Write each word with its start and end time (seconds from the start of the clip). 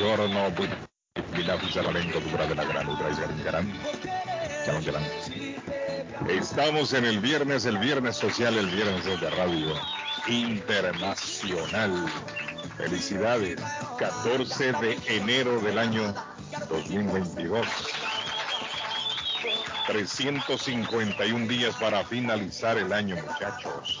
buongiorno, 0.00 0.50
Dubra 0.50 2.46
de 2.46 2.54
la 2.54 2.64
Gran. 2.64 3.72
Estamos 6.28 6.92
en 6.94 7.04
el 7.04 7.20
viernes, 7.20 7.66
el 7.66 7.78
viernes 7.78 8.16
social, 8.16 8.56
el 8.56 8.70
viernes 8.70 9.04
de 9.04 9.30
radio 9.30 9.74
internacional. 10.26 12.06
Felicidades, 12.76 13.60
14 13.98 14.72
de 14.72 14.98
enero 15.06 15.60
del 15.60 15.78
año 15.78 16.14
2022. 16.70 17.66
351 19.86 21.46
días 21.46 21.74
para 21.76 22.04
finalizar 22.04 22.78
el 22.78 22.92
año, 22.92 23.16
muchachos. 23.16 24.00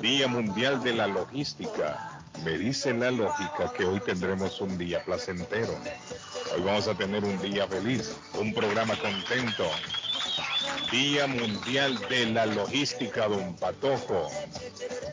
Día 0.00 0.28
Mundial 0.28 0.82
de 0.82 0.94
la 0.94 1.06
Logística. 1.06 2.09
Me 2.44 2.56
dice 2.56 2.94
la 2.94 3.10
lógica 3.10 3.72
que 3.76 3.84
hoy 3.84 4.00
tendremos 4.00 4.60
un 4.60 4.78
día 4.78 5.04
placentero. 5.04 5.74
Hoy 6.54 6.62
vamos 6.62 6.88
a 6.88 6.94
tener 6.94 7.22
un 7.24 7.40
día 7.42 7.66
feliz, 7.66 8.16
un 8.34 8.54
programa 8.54 8.96
contento. 8.96 9.64
Día 10.90 11.26
Mundial 11.26 11.98
de 12.08 12.26
la 12.26 12.46
Logística, 12.46 13.28
don 13.28 13.54
Patojo. 13.56 14.28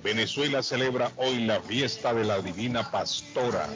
Venezuela 0.04 0.64
celebra 0.64 1.12
hoy 1.18 1.46
la 1.46 1.60
fiesta 1.62 2.14
de 2.14 2.24
la 2.24 2.42
Divina 2.42 2.90
Pastora. 2.90 3.68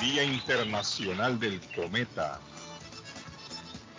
Día 0.00 0.24
Internacional 0.24 1.38
del 1.38 1.60
Cometa. 1.74 2.40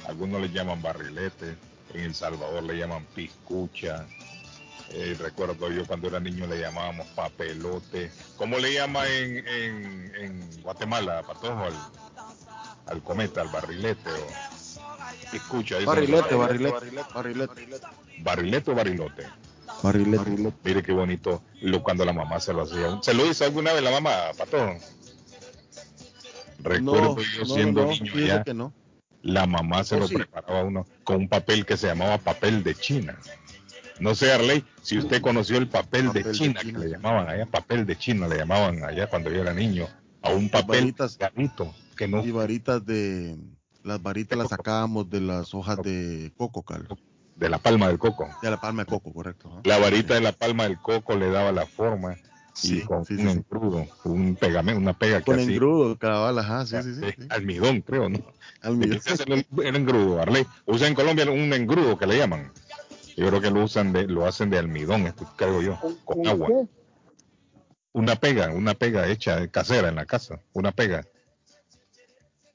Algunos 0.08 0.42
le 0.42 0.50
llaman 0.50 0.82
barrilete, 0.82 1.56
en 1.94 2.02
El 2.02 2.14
Salvador 2.14 2.64
le 2.64 2.78
llaman 2.78 3.06
piscucha. 3.16 4.06
Eh, 4.90 5.16
recuerdo 5.20 5.72
yo 5.72 5.86
cuando 5.86 6.08
era 6.08 6.20
niño 6.20 6.48
le 6.48 6.60
llamábamos 6.60 7.08
papelote. 7.10 8.12
¿Cómo 8.38 8.58
le 8.60 8.74
llama 8.74 9.08
en, 9.10 9.48
en, 9.48 10.16
en 10.16 10.62
Guatemala, 10.62 11.24
Patojo, 11.24 11.64
al, 11.66 11.74
al, 12.86 13.04
cometa, 13.04 13.42
al 13.42 13.50
barrilete? 13.50 14.10
O, 14.10 14.28
piscucha. 15.32 15.78
Barrilete, 15.86 16.36
barrilete, 16.36 16.80
barrilete. 17.14 17.68
¿Barrilete 18.18 18.72
o 18.72 18.76
barilote? 18.76 19.24
Barrilete. 19.82 20.54
Mire 20.64 20.84
qué 20.84 20.92
bonito 20.94 21.42
lo, 21.62 21.82
cuando 21.84 22.06
la 22.06 22.14
mamá 22.14 22.40
se 22.40 22.54
lo 22.54 22.62
hacía. 22.64 23.00
¿Se 23.02 23.14
lo 23.14 23.26
hizo 23.26 23.44
alguna 23.44 23.74
vez 23.74 23.84
la 23.84 23.92
mamá, 23.92 24.12
Patojo? 24.38 24.78
Recuerdo 26.60 27.16
No, 27.16 27.22
yo 27.22 27.46
siendo 27.46 27.82
no, 27.82 27.88
niño 27.88 28.14
ya, 28.26 28.44
que 28.44 28.54
no. 28.54 28.74
la 29.22 29.46
mamá 29.46 29.84
se 29.84 29.96
Oh, 29.96 30.00
lo 30.00 30.08
sí. 30.08 30.16
preparaba 30.16 30.62
a 30.62 30.64
uno 30.64 30.88
con 31.04 31.18
un 31.18 31.28
papel 31.30 31.66
que 31.66 31.78
se 31.78 31.88
llamaba 31.88 32.18
papel 32.18 32.64
de 32.64 32.76
China. 32.76 33.18
No 34.00 34.14
sé, 34.16 34.32
Arley, 34.32 34.64
si 34.82 34.98
usted 34.98 35.22
conoció 35.22 35.58
el 35.58 35.68
papel, 35.70 36.12
de 36.12 36.24
Papel 36.24 36.24
de 36.24 36.32
China, 36.32 36.60
China, 36.62 36.80
que 36.80 36.86
le 36.86 36.92
llamaban 36.92 37.30
allá, 37.30 37.46
papel 37.46 37.86
de 37.86 37.98
China, 37.98 38.28
le 38.28 38.38
llamaban 38.38 38.84
allá 38.84 39.08
cuando 39.08 39.32
yo 39.32 39.42
era 39.42 39.54
niño, 39.54 39.88
a 40.22 40.30
un 40.32 40.50
papel 40.50 40.82
varitas. 40.82 41.18
garito, 41.18 41.74
que 41.96 42.08
no, 42.08 42.24
Y 42.26 42.32
varitas 42.32 42.86
de. 42.86 43.38
Las 43.84 44.02
varitas 44.02 44.38
las 44.38 44.50
sacábamos 44.50 45.10
de 45.10 45.22
las 45.22 45.54
hojas 45.54 45.82
de 45.82 46.34
coco, 46.36 46.64
Carlos. 46.64 46.98
de 47.36 47.50
la 47.50 47.60
palma 47.60 47.88
del 47.88 48.00
coco. 48.00 48.28
De 48.42 48.50
la 48.50 48.60
palma 48.60 48.84
de 48.84 48.88
coco, 48.88 49.14
correcto. 49.14 49.62
La 49.64 49.78
varita 49.78 50.16
de 50.16 50.22
la 50.22 50.32
palma 50.32 50.64
del 50.64 50.80
coco 50.80 51.16
le 51.16 51.30
daba 51.30 51.52
la 51.52 51.66
forma 51.68 52.16
y 52.64 52.68
Sí, 52.68 52.82
con 52.82 53.06
sí, 53.06 53.14
un 53.16 53.30
sí, 53.30 53.30
engrudo, 53.30 53.86
un 54.06 54.36
pegamento, 54.38 54.80
una 54.80 54.98
pega 54.98 55.22
que 55.22 55.26
Con 55.26 55.40
engrudo, 55.40 55.98
cabal, 56.00 56.40
ajá, 56.40 56.66
sí, 56.66 56.82
sí, 56.82 56.96
sí. 56.96 57.02
de 57.02 57.12
sí. 57.12 57.28
almidón, 57.30 57.82
creo, 57.82 58.08
¿no? 58.10 58.20
Almidón. 58.62 58.98
Ese 58.98 59.14
es 59.14 59.20
el, 59.22 59.46
el 59.64 59.76
engrudo, 59.76 60.22
Arley. 60.22 60.46
Usa 60.66 60.88
en 60.88 60.96
Colombia 60.96 61.30
un 61.30 61.54
engrudo 61.54 61.98
que 61.98 62.08
le 62.08 62.18
llaman. 62.18 62.52
Yo 63.16 63.28
creo 63.28 63.42
que 63.42 63.50
lo 63.52 63.64
usan 63.64 63.94
de, 63.94 64.08
lo 64.08 64.26
hacen 64.26 64.50
de 64.50 64.58
almidón, 64.58 65.08
esto 65.08 65.26
creo 65.38 65.62
yo, 65.62 65.80
con 66.04 66.28
agua. 66.28 66.50
Una 67.94 68.16
pega, 68.18 68.52
una 68.52 68.74
pega 68.74 69.08
hecha 69.08 69.48
casera 69.48 69.88
en 69.88 69.96
la 69.96 70.06
casa, 70.06 70.42
una 70.54 70.72
pega 70.74 71.06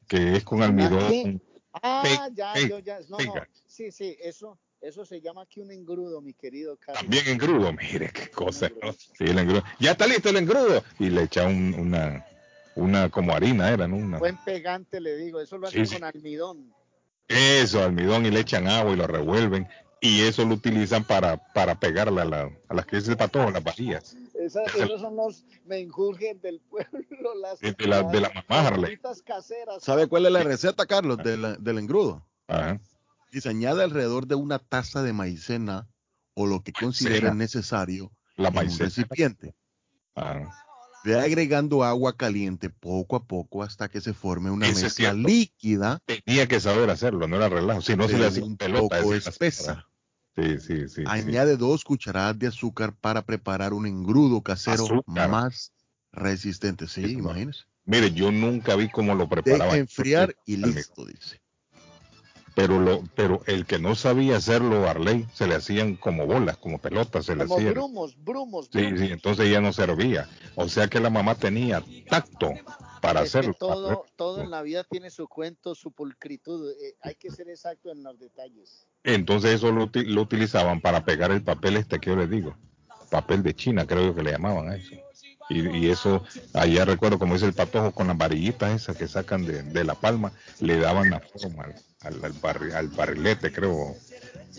que 0.06 0.36
es 0.36 0.44
con 0.44 0.58
¿Una 0.58 0.66
almidón. 0.66 1.40
Ah, 1.72 2.02
Pe- 2.02 2.34
ya, 2.34 2.52
pe- 2.52 2.68
yo 2.68 2.78
ya. 2.80 2.98
No, 3.08 3.18
no. 3.18 3.34
Sí, 3.66 3.90
sí, 3.92 4.16
eso, 4.20 4.58
eso 4.80 5.04
se 5.04 5.20
llama 5.20 5.42
aquí 5.42 5.60
un 5.60 5.70
engrudo, 5.70 6.20
mi 6.20 6.34
querido 6.34 6.76
Carlos. 6.76 7.00
También 7.02 7.28
engrudo, 7.28 7.72
mire 7.80 8.10
qué 8.12 8.28
cosa, 8.28 8.68
¿no? 8.82 8.92
Sí, 8.92 9.08
el 9.20 9.38
engrudo. 9.38 9.62
Ya 9.78 9.92
está 9.92 10.06
listo 10.06 10.28
el 10.28 10.36
engrudo. 10.36 10.82
Y 10.98 11.10
le 11.10 11.22
echa 11.22 11.46
un- 11.46 11.74
una, 11.78 12.26
una 12.74 13.08
como 13.08 13.32
harina, 13.32 13.70
era, 13.70 13.86
¿no? 13.86 13.96
Una- 13.96 14.18
Buen 14.18 14.36
pegante, 14.44 15.00
le 15.00 15.16
digo. 15.16 15.40
Eso 15.40 15.56
lo 15.58 15.68
Sí, 15.68 15.80
hacen 15.82 15.86
sí. 15.86 15.94
con 15.94 16.04
almidón. 16.04 16.74
Eso, 17.28 17.82
almidón 17.84 18.26
y 18.26 18.30
le 18.30 18.40
echan 18.40 18.66
agua 18.66 18.92
y 18.92 18.96
lo 18.96 19.06
revuelven. 19.06 19.68
Y 20.02 20.22
eso 20.22 20.44
lo 20.46 20.54
utilizan 20.54 21.04
para, 21.04 21.36
para 21.52 21.78
pegarle 21.78 22.22
a, 22.22 22.24
la, 22.24 22.50
a 22.68 22.74
las 22.74 22.86
que 22.86 22.96
dice 22.96 23.10
el 23.10 23.16
patojo, 23.18 23.50
las 23.50 23.62
vajillas. 23.62 24.16
Esa- 24.34 24.62
esos 24.64 25.00
son 25.00 25.16
los 25.16 25.44
menjurjes 25.66 26.40
del 26.40 26.60
pueblo. 26.60 27.34
Las, 27.40 27.60
De 27.60 27.74
la- 27.86 28.02
de 28.04 28.20
la 28.20 28.30
mamá, 28.30 28.66
Harley. 28.66 28.80
gorditas 28.96 29.20
caseras. 29.22 29.82
¿Sabe 29.82 30.06
cuál 30.06 30.24
es 30.26 30.32
la 30.32 30.42
receta, 30.42 30.86
Carlos, 30.86 31.18
de 31.18 31.36
la- 31.36 31.56
del 31.56 31.78
engrudo? 31.78 32.26
Ajá. 32.48 32.80
Y 33.32 33.40
se 33.42 33.50
añade 33.50 33.84
alrededor 33.84 34.26
de 34.26 34.34
una 34.36 34.58
taza 34.58 35.02
de 35.02 35.12
maicena 35.12 35.86
o 36.34 36.46
lo 36.46 36.62
que 36.62 36.72
considere 36.72 37.20
Maicena. 37.20 37.34
necesario 37.34 38.10
La 38.36 38.48
en 38.48 38.54
un 38.54 38.56
maicena. 38.56 38.84
recipiente. 38.86 39.54
Ajá. 40.14 40.48
Ve 41.04 41.18
agregando 41.18 41.82
agua 41.84 42.16
caliente 42.16 42.68
poco 42.70 43.16
a 43.16 43.24
poco 43.24 43.62
hasta 43.62 43.88
que 43.88 44.00
se 44.00 44.12
forme 44.14 44.50
una 44.50 44.66
mezcla 44.66 45.12
líquida, 45.12 46.00
Tenía 46.06 46.46
que 46.48 46.60
saber 46.60 46.90
hacerlo, 46.90 47.26
no 47.28 47.36
era 47.36 47.48
relajo. 47.48 47.80
Si 47.82 47.96
no 47.96 48.06
se 48.08 48.18
le 48.18 48.26
hacía 48.26 48.44
un 48.44 48.56
pelota. 48.56 48.98
poco 49.00 49.14
espesa. 49.14 49.86
Sí, 50.40 50.58
sí, 50.58 50.88
sí. 50.88 51.02
Añade 51.06 51.56
dos 51.56 51.84
cucharadas 51.84 52.38
de 52.38 52.46
azúcar 52.46 52.94
para 52.94 53.22
preparar 53.22 53.72
un 53.72 53.86
engrudo 53.86 54.42
casero 54.42 54.84
Azúcar. 54.84 55.28
más 55.28 55.72
resistente. 56.12 56.86
Sí, 56.86 57.12
imagínese. 57.12 57.64
Mire, 57.84 58.12
yo 58.12 58.30
nunca 58.30 58.76
vi 58.76 58.88
cómo 58.90 59.14
lo 59.14 59.24
Deja 59.24 59.42
preparaban. 59.42 59.78
enfriar 59.78 60.34
y 60.46 60.56
listo, 60.56 61.04
dice. 61.04 61.40
Pero, 62.54 62.80
lo, 62.80 63.02
pero 63.14 63.42
el 63.46 63.64
que 63.64 63.78
no 63.78 63.94
sabía 63.94 64.36
hacerlo, 64.36 64.88
Arley, 64.88 65.26
se 65.32 65.46
le 65.46 65.54
hacían 65.54 65.96
como 65.96 66.26
bolas, 66.26 66.56
como 66.56 66.78
pelotas, 66.78 67.26
se 67.26 67.36
le 67.36 67.44
hacían. 67.44 67.72
brumos, 67.74 68.16
brumos. 68.22 68.68
Sí, 68.72 68.80
brumos. 68.82 69.00
sí, 69.00 69.06
entonces 69.12 69.50
ya 69.50 69.60
no 69.60 69.72
servía. 69.72 70.28
O 70.56 70.68
sea 70.68 70.88
que 70.88 71.00
la 71.00 71.10
mamá 71.10 71.36
tenía 71.36 71.82
tacto 72.08 72.52
para 73.00 73.22
Es 73.22 73.28
hacerlo. 73.34 73.54
todo, 73.58 74.04
todo 74.16 74.42
en 74.42 74.50
la 74.50 74.62
vida 74.62 74.84
tiene 74.84 75.10
su 75.10 75.28
cuento, 75.28 75.74
su 75.74 75.92
pulcritud. 75.92 76.70
Eh, 76.72 76.96
hay 77.02 77.14
que 77.14 77.30
ser 77.30 77.48
exacto 77.48 77.90
en 77.92 78.02
los 78.02 78.18
detalles. 78.18 78.86
Entonces 79.04 79.54
eso 79.54 79.70
lo, 79.72 79.88
lo 79.94 80.22
utilizaban 80.22 80.80
para 80.80 81.04
pegar 81.04 81.30
el 81.30 81.42
papel 81.42 81.76
este 81.76 81.98
que 82.00 82.10
yo 82.10 82.16
les 82.16 82.28
digo. 82.28 82.56
Papel 83.10 83.42
de 83.42 83.54
China, 83.54 83.86
creo 83.86 84.06
yo 84.06 84.14
que 84.14 84.22
le 84.22 84.32
llamaban 84.32 84.68
a 84.70 84.76
eso. 84.76 84.94
Y, 85.48 85.68
y 85.78 85.88
eso, 85.90 86.22
allá 86.54 86.84
recuerdo, 86.84 87.18
como 87.18 87.34
dice 87.34 87.46
el 87.46 87.54
patojo, 87.54 87.90
con 87.92 88.06
las 88.06 88.16
varillitas 88.16 88.70
esas 88.72 88.96
que 88.96 89.08
sacan 89.08 89.44
de, 89.46 89.62
de 89.64 89.84
la 89.84 89.94
palma, 89.94 90.32
le 90.60 90.76
daban 90.78 91.10
la 91.10 91.18
forma 91.20 91.66
al, 92.02 92.24
al, 92.24 92.32
barri- 92.34 92.72
al 92.72 92.88
barrilete, 92.88 93.52
creo. 93.52 93.96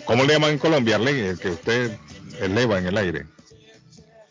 ¿Cómo 0.05 0.23
le 0.23 0.33
llaman 0.33 0.51
en 0.51 0.57
Colombia? 0.59 0.95
El 0.97 1.39
que 1.39 1.49
usted 1.49 1.91
eleva 2.39 2.79
en 2.79 2.87
el 2.87 2.97
aire. 2.97 3.25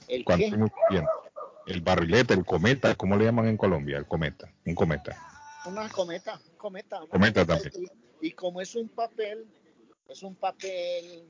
¿El 0.09 0.25
Cuando 0.25 0.47
qué? 0.89 1.81
barrilete, 1.83 2.35
el 2.35 2.45
cometa, 2.45 2.95
¿cómo 2.95 3.17
le 3.17 3.25
llaman 3.25 3.47
en 3.49 3.57
Colombia? 3.57 3.99
El 3.99 4.07
cometa, 4.07 4.53
un 4.67 4.75
cometa. 4.75 5.17
Una 5.67 5.89
cometa, 5.89 6.41
cometa. 6.57 6.99
una 6.99 7.09
Cometa 7.09 7.47
cometa. 7.47 7.71
Y, 7.79 8.29
y 8.29 8.33
como 8.33 8.61
es 8.61 8.75
un 8.75 8.89
papel, 8.89 9.47
es 10.09 10.23
un 10.23 10.35
papel 10.35 11.29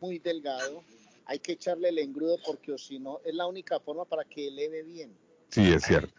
muy 0.00 0.18
delgado, 0.18 0.82
hay 1.26 1.38
que 1.38 1.52
echarle 1.52 1.88
el 1.90 1.98
engrudo 1.98 2.38
porque 2.44 2.72
o 2.72 2.78
si 2.78 2.98
no, 2.98 3.20
es 3.24 3.34
la 3.34 3.46
única 3.46 3.78
forma 3.80 4.04
para 4.04 4.24
que 4.24 4.48
eleve 4.48 4.82
bien. 4.82 5.16
Sí, 5.50 5.72
es 5.72 5.84
cierto. 5.84 6.12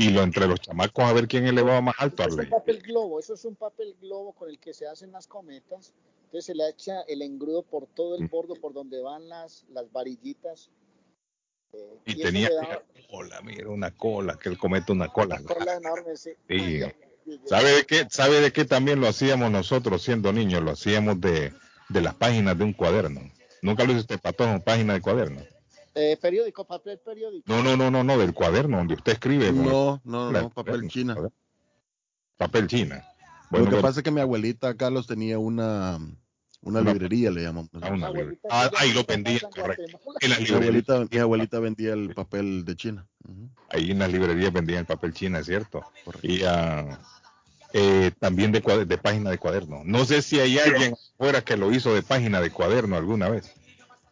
Y 0.00 0.10
lo 0.10 0.22
entre 0.22 0.46
los 0.46 0.60
chamacos 0.60 1.04
a 1.04 1.12
ver 1.12 1.28
quién 1.28 1.46
elevaba 1.46 1.80
más 1.80 1.94
alto, 1.98 2.22
Es 2.22 2.34
un 2.34 2.48
papel 2.48 2.80
globo, 2.80 3.20
eso 3.20 3.34
es 3.34 3.44
un 3.44 3.54
papel 3.54 3.94
globo 4.00 4.32
con 4.32 4.48
el 4.48 4.58
que 4.58 4.72
se 4.72 4.86
hacen 4.86 5.12
las 5.12 5.26
cometas. 5.26 5.92
Entonces 6.24 6.46
se 6.46 6.54
le 6.54 6.68
echa 6.68 7.02
el 7.02 7.22
engrudo 7.22 7.62
por 7.62 7.86
todo 7.86 8.14
el 8.16 8.24
Mm. 8.24 8.28
bordo, 8.30 8.54
por 8.54 8.72
donde 8.72 9.00
van 9.02 9.28
las, 9.28 9.64
las 9.72 9.90
varillitas. 9.92 10.70
Eh, 11.72 11.98
Y 12.06 12.12
eso 12.12 12.22
tenía 12.22 12.48
le 12.48 12.58
una 12.58 12.68
da 12.68 12.82
cola, 13.10 13.40
mira, 13.42 13.68
una 13.68 13.90
cola, 13.96 14.38
que 14.38 14.48
el 14.48 14.58
cometa 14.58 14.92
una 14.92 15.08
cola. 15.08 15.36
una 15.40 15.54
cola 15.54 15.74
enorme. 15.74 16.16
sí. 16.16 16.30
Sí. 16.48 16.82
¿Sabe 17.44 17.70
de 17.72 17.84
qué? 17.84 18.06
¿Sabe 18.10 18.40
de 18.40 18.52
qué 18.52 18.64
también 18.64 19.00
lo 19.00 19.06
hacíamos 19.06 19.50
nosotros 19.50 20.02
siendo 20.02 20.32
niños? 20.32 20.62
Lo 20.62 20.70
hacíamos 20.72 21.20
de, 21.20 21.52
de 21.88 22.00
las 22.00 22.14
páginas 22.14 22.56
de 22.58 22.64
un 22.64 22.72
cuaderno. 22.72 23.20
Nunca 23.62 23.84
lo 23.84 23.92
hizo 23.92 24.00
usted, 24.00 24.18
Patón, 24.18 24.62
página 24.62 24.94
de 24.94 25.00
cuaderno. 25.00 25.42
Eh, 25.94 26.16
periódico, 26.20 26.64
papel 26.66 26.98
periódico. 27.04 27.44
No, 27.52 27.62
no, 27.62 27.76
no, 27.76 27.90
no, 27.90 28.04
no, 28.04 28.16
del 28.18 28.32
cuaderno 28.32 28.76
donde 28.78 28.94
usted 28.94 29.12
escribe. 29.12 29.52
No, 29.52 30.00
no, 30.04 30.30
la- 30.30 30.42
no, 30.42 30.50
papel 30.50 30.88
china. 30.88 31.16
Papel 32.36 32.66
china. 32.68 32.96
Lo 32.96 33.48
Bueno, 33.50 33.64
que 33.66 33.70
bueno, 33.72 33.82
pasa 33.82 34.00
es 34.00 34.04
que 34.04 34.10
mi 34.10 34.20
abuelita, 34.20 34.74
Carlos, 34.76 35.06
tenía 35.08 35.38
una, 35.38 35.98
una 36.62 36.80
Una- 36.80 36.92
librería, 36.92 37.30
le 37.30 37.42
llamamos. 37.42 37.68
Ah, 37.80 37.90
una 37.90 38.08
librería. 38.10 38.38
Ah, 38.48 38.70
ahí 38.78 38.92
lo 38.92 39.04
vendía, 39.04 39.40
correcto. 39.40 39.82
En 40.20 40.30
las 40.30 40.38
Mi 40.40 40.46
librerías, 40.46 40.88
abuelita, 40.88 41.08
mi 41.16 41.18
abuelita 41.20 41.58
vendía 41.58 41.92
el 41.92 42.14
papel 42.14 42.64
de 42.64 42.76
China. 42.76 43.06
Ujú, 43.28 43.50
ahí 43.70 43.90
en 43.90 43.98
las 43.98 44.12
librerías 44.12 44.52
vendían 44.52 44.80
el 44.80 44.86
papel 44.86 45.12
china, 45.12 45.40
es 45.40 45.46
cierto. 45.46 45.84
correcto. 46.04 46.26
Y 46.26 46.42
ah, 46.46 47.00
eh, 47.72 48.12
también 48.20 48.52
de, 48.52 48.62
cuad- 48.62 48.86
de 48.86 48.98
página 48.98 49.30
de 49.30 49.38
cuaderno. 49.38 49.82
No 49.84 50.04
sé 50.04 50.22
si 50.22 50.38
hay 50.40 50.58
alguien 50.58 50.94
fuera 51.18 51.42
que 51.42 51.56
lo 51.56 51.72
hizo 51.72 51.92
de 51.94 52.02
página 52.02 52.40
de 52.40 52.50
cuaderno 52.50 52.96
alguna 52.96 53.28
vez. 53.28 53.52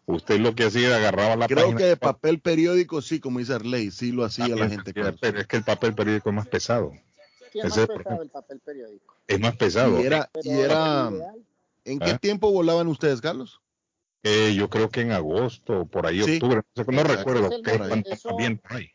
Usted 0.08 0.40
lo 0.40 0.55
que 0.55 0.64
hacía 0.64 0.96
agarraba 0.96 1.37
la 1.37 1.46
Creo 1.46 1.75
que 1.75 1.84
de 1.84 1.96
papel 1.96 2.40
periódico 2.40 3.02
sí, 3.02 3.20
como 3.20 3.38
dice 3.38 3.55
Arley, 3.55 3.90
sí 3.90 4.10
lo 4.10 4.25
hacía 4.25 4.49
la 4.49 4.69
gente. 4.69 4.93
Pero 4.93 5.38
es 5.38 5.46
que 5.46 5.56
el 5.56 5.64
papel 5.64 5.94
periódico 5.94 6.31
es 6.31 6.34
más 6.34 6.49
pesado. 6.49 6.93
Sí, 7.52 7.60
es 7.60 7.76
más 7.76 7.87
pesado 7.87 8.22
el 8.22 8.31
papel 8.31 8.60
periódico. 8.60 9.14
Es 9.26 9.38
más 9.38 9.56
pesado. 9.56 10.00
Y 10.00 10.06
era, 10.06 10.31
y 10.43 10.50
era 10.50 11.10
¿En 11.88 11.99
qué 11.99 12.10
¿Ah? 12.10 12.19
tiempo 12.19 12.52
volaban 12.52 12.87
ustedes, 12.87 13.20
Carlos? 13.22 13.62
Eh, 14.22 14.55
yo 14.55 14.69
creo 14.69 14.90
que 14.90 15.00
en 15.00 15.12
agosto, 15.12 15.87
por 15.87 16.06
ahí, 16.06 16.20
octubre, 16.20 16.61
no, 16.87 17.02
recuerdo 17.02 17.49
qué, 17.62 17.78
cuánto 17.78 18.37
viento 18.37 18.62
hay. 18.69 18.90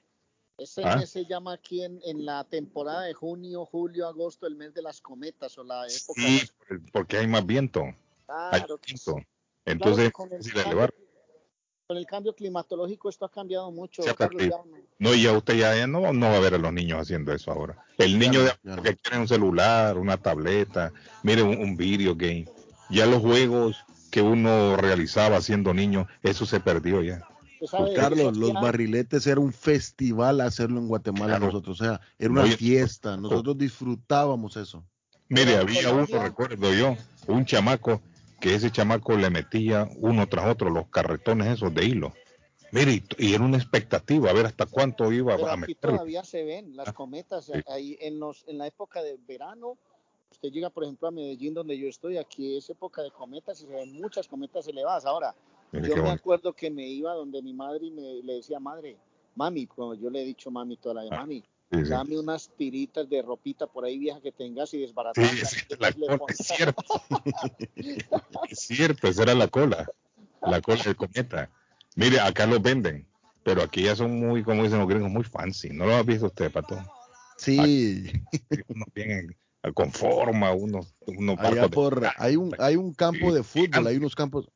Ese 0.60 0.84
¿Ah? 0.84 1.04
se 1.08 1.26
llama 1.26 1.54
aquí 1.54 1.84
en, 1.84 2.26
la 2.26 2.44
temporada 2.44 3.02
de 3.02 3.14
junio, 3.14 3.66
julio, 3.66 4.08
agosto, 4.08 4.46
el 4.46 4.56
mes 4.56 4.76
de 4.76 4.84
las 4.84 5.02
cometas 5.02 5.58
o 5.58 5.64
la 5.64 5.88
época. 5.88 6.22
Sí, 6.22 6.42
porque 6.92 7.18
hay 7.18 7.26
más 7.26 7.44
viento. 7.46 7.82
Claro, 8.28 8.50
hay 8.52 8.64
viento. 8.86 9.16
Entonces, 9.66 10.12
con, 10.12 10.32
el 10.32 10.44
con, 11.88 11.98
el 11.98 12.06
cambio, 12.06 12.34
climatológico 12.34 13.10
esto 13.10 13.26
ha 13.26 13.32
cambiado 13.32 13.72
mucho. 13.72 14.04
no, 15.00 15.14
ya 15.14 15.34
usted 15.34 15.56
ya, 15.56 15.88
no, 15.88 16.14
no, 16.14 16.28
va 16.28 16.38
a 16.38 16.40
ver 16.40 16.56
a 16.56 16.58
los 16.58 16.74
niños 16.74 17.00
haciendo 17.00 17.34
eso 17.34 17.52
ahora. 17.52 17.78
El 17.98 18.20
niño 18.20 18.42
que 18.84 18.96
quiere 18.96 19.20
un 19.20 19.28
celular, 19.28 19.98
una 19.98 20.18
tableta, 20.18 20.92
mire 21.24 21.42
un, 21.42 21.58
un 21.58 21.78
video 21.78 22.16
game. 22.16 22.48
Ya 22.90 23.06
los 23.06 23.22
juegos 23.22 23.84
que 24.12 24.22
uno 24.22 24.78
realizaba 24.78 25.42
siendo 25.42 25.74
niño, 25.74 26.08
eso 26.22 26.46
se 26.46 26.60
perdió 26.60 27.02
ya. 27.02 27.28
Pues, 27.72 27.94
Carlos, 27.96 28.36
los 28.36 28.54
barriletes 28.54 29.26
era 29.26 29.40
un 29.40 29.54
festival 29.54 30.42
hacerlo 30.42 30.80
en 30.80 30.88
Guatemala 30.88 31.40
nosotros, 31.40 31.80
o 31.80 31.84
sea, 31.84 32.02
era 32.20 32.30
una 32.30 32.46
fiesta, 32.46 33.16
nosotros 33.16 33.58
disfrutábamos 33.58 34.58
eso. 34.58 34.84
Mire, 35.30 35.58
había 35.58 35.92
uno, 35.92 36.06
recuerdo 36.22 36.74
yo, 36.74 36.98
un 37.28 37.46
chamaco 37.46 38.02
que 38.44 38.56
ese 38.56 38.72
chamaco 38.72 39.16
le 39.16 39.30
metía 39.30 39.88
uno 39.96 40.28
tras 40.28 40.50
otro 40.50 40.70
los 40.70 40.90
carretones 40.90 41.48
esos 41.48 41.74
de 41.74 41.86
hilo. 41.86 42.12
Mire, 42.74 43.02
y, 43.18 43.34
era 43.34 43.42
una 43.42 43.56
expectativa, 43.56 44.30
a 44.30 44.34
ver 44.34 44.46
hasta 44.46 44.66
cuánto 44.66 45.14
iba 45.14 45.36
a 45.36 45.56
meter. 45.56 45.78
todavía 45.78 46.26
se 46.26 46.44
ven 46.44 46.76
las 46.76 46.90
ah, 46.90 46.94
cometas 46.94 47.50
ahí 47.70 47.98
en, 48.02 48.20
los, 48.20 48.44
en 48.46 48.58
la 48.58 48.68
época 48.68 49.02
de 49.02 49.18
verano. 49.26 49.78
Usted 50.30 50.50
llega, 50.50 50.70
por 50.70 50.84
ejemplo, 50.84 51.08
a 51.08 51.12
Medellín, 51.12 51.54
donde 51.54 51.78
yo 51.78 51.88
estoy, 51.88 52.18
aquí 52.18 52.58
es 52.58 52.70
época 52.70 53.02
de 53.02 53.12
cometas 53.12 53.62
y 53.62 53.66
se 53.66 53.72
ven 53.72 53.94
muchas 53.94 54.28
cometas 54.28 54.68
elevadas. 54.68 55.06
Ahora, 55.06 55.34
yo 55.72 55.96
me 56.04 56.10
acuerdo 56.10 56.52
que 56.52 56.70
me 56.70 56.86
iba 56.86 57.14
donde 57.14 57.42
mi 57.42 57.54
madre 57.54 57.86
y 57.86 57.92
me 57.92 58.22
le 58.24 58.34
decía, 58.34 58.60
madre, 58.60 58.98
mami, 59.36 59.68
como 59.68 59.94
yo 59.94 60.10
le 60.10 60.22
he 60.22 60.26
dicho 60.26 60.52
mami 60.52 60.76
toda 60.76 60.96
la 60.96 61.04
vida, 61.04 61.16
ah, 61.16 61.20
mami, 61.22 61.42
dame 61.82 62.18
unas 62.18 62.50
tiritas 62.58 63.10
de 63.10 63.22
ropita 63.22 63.68
por 63.68 63.86
ahí 63.86 63.98
vieja 63.98 64.22
que 64.22 64.32
tengas 64.32 64.74
y 64.74 64.80
desbaratar. 64.80 65.26
Sí, 65.26 65.40
es 65.42 66.38
cierto. 66.38 66.84
es 68.50 68.60
cierto, 68.60 69.08
esa 69.08 69.24
era 69.24 69.34
la 69.34 69.48
cola, 69.48 69.88
la 70.42 70.62
cola 70.62 70.84
del 70.84 70.96
cometa. 70.96 71.50
Mire, 71.96 72.20
acá 72.20 72.46
los 72.46 72.62
venden, 72.62 73.08
pero 73.44 73.62
aquí 73.62 73.84
ya 73.84 73.96
son 73.96 74.20
muy, 74.20 74.44
como 74.44 74.64
dicen 74.64 74.80
los 74.80 74.88
gringos, 74.88 75.12
muy 75.12 75.24
fancy. 75.24 75.70
¿No 75.70 75.86
lo 75.86 75.96
ha 75.96 76.04
visto 76.04 76.28
usted, 76.28 76.52
Pato? 76.52 76.84
Sí. 77.38 78.12
unos 78.68 78.88
bien 78.94 79.36
con 79.72 79.92
forma, 79.92 80.52
uno, 80.52 80.82
uno 81.08 81.38
por, 81.72 82.04
hay 82.18 82.36
un, 82.36 82.54
hay 82.60 82.76
un 82.76 82.94
campo 82.94 83.34
de 83.34 83.44
fútbol, 83.44 83.88
hay 83.88 83.96
unos 83.96 84.14
campos, 84.14 84.50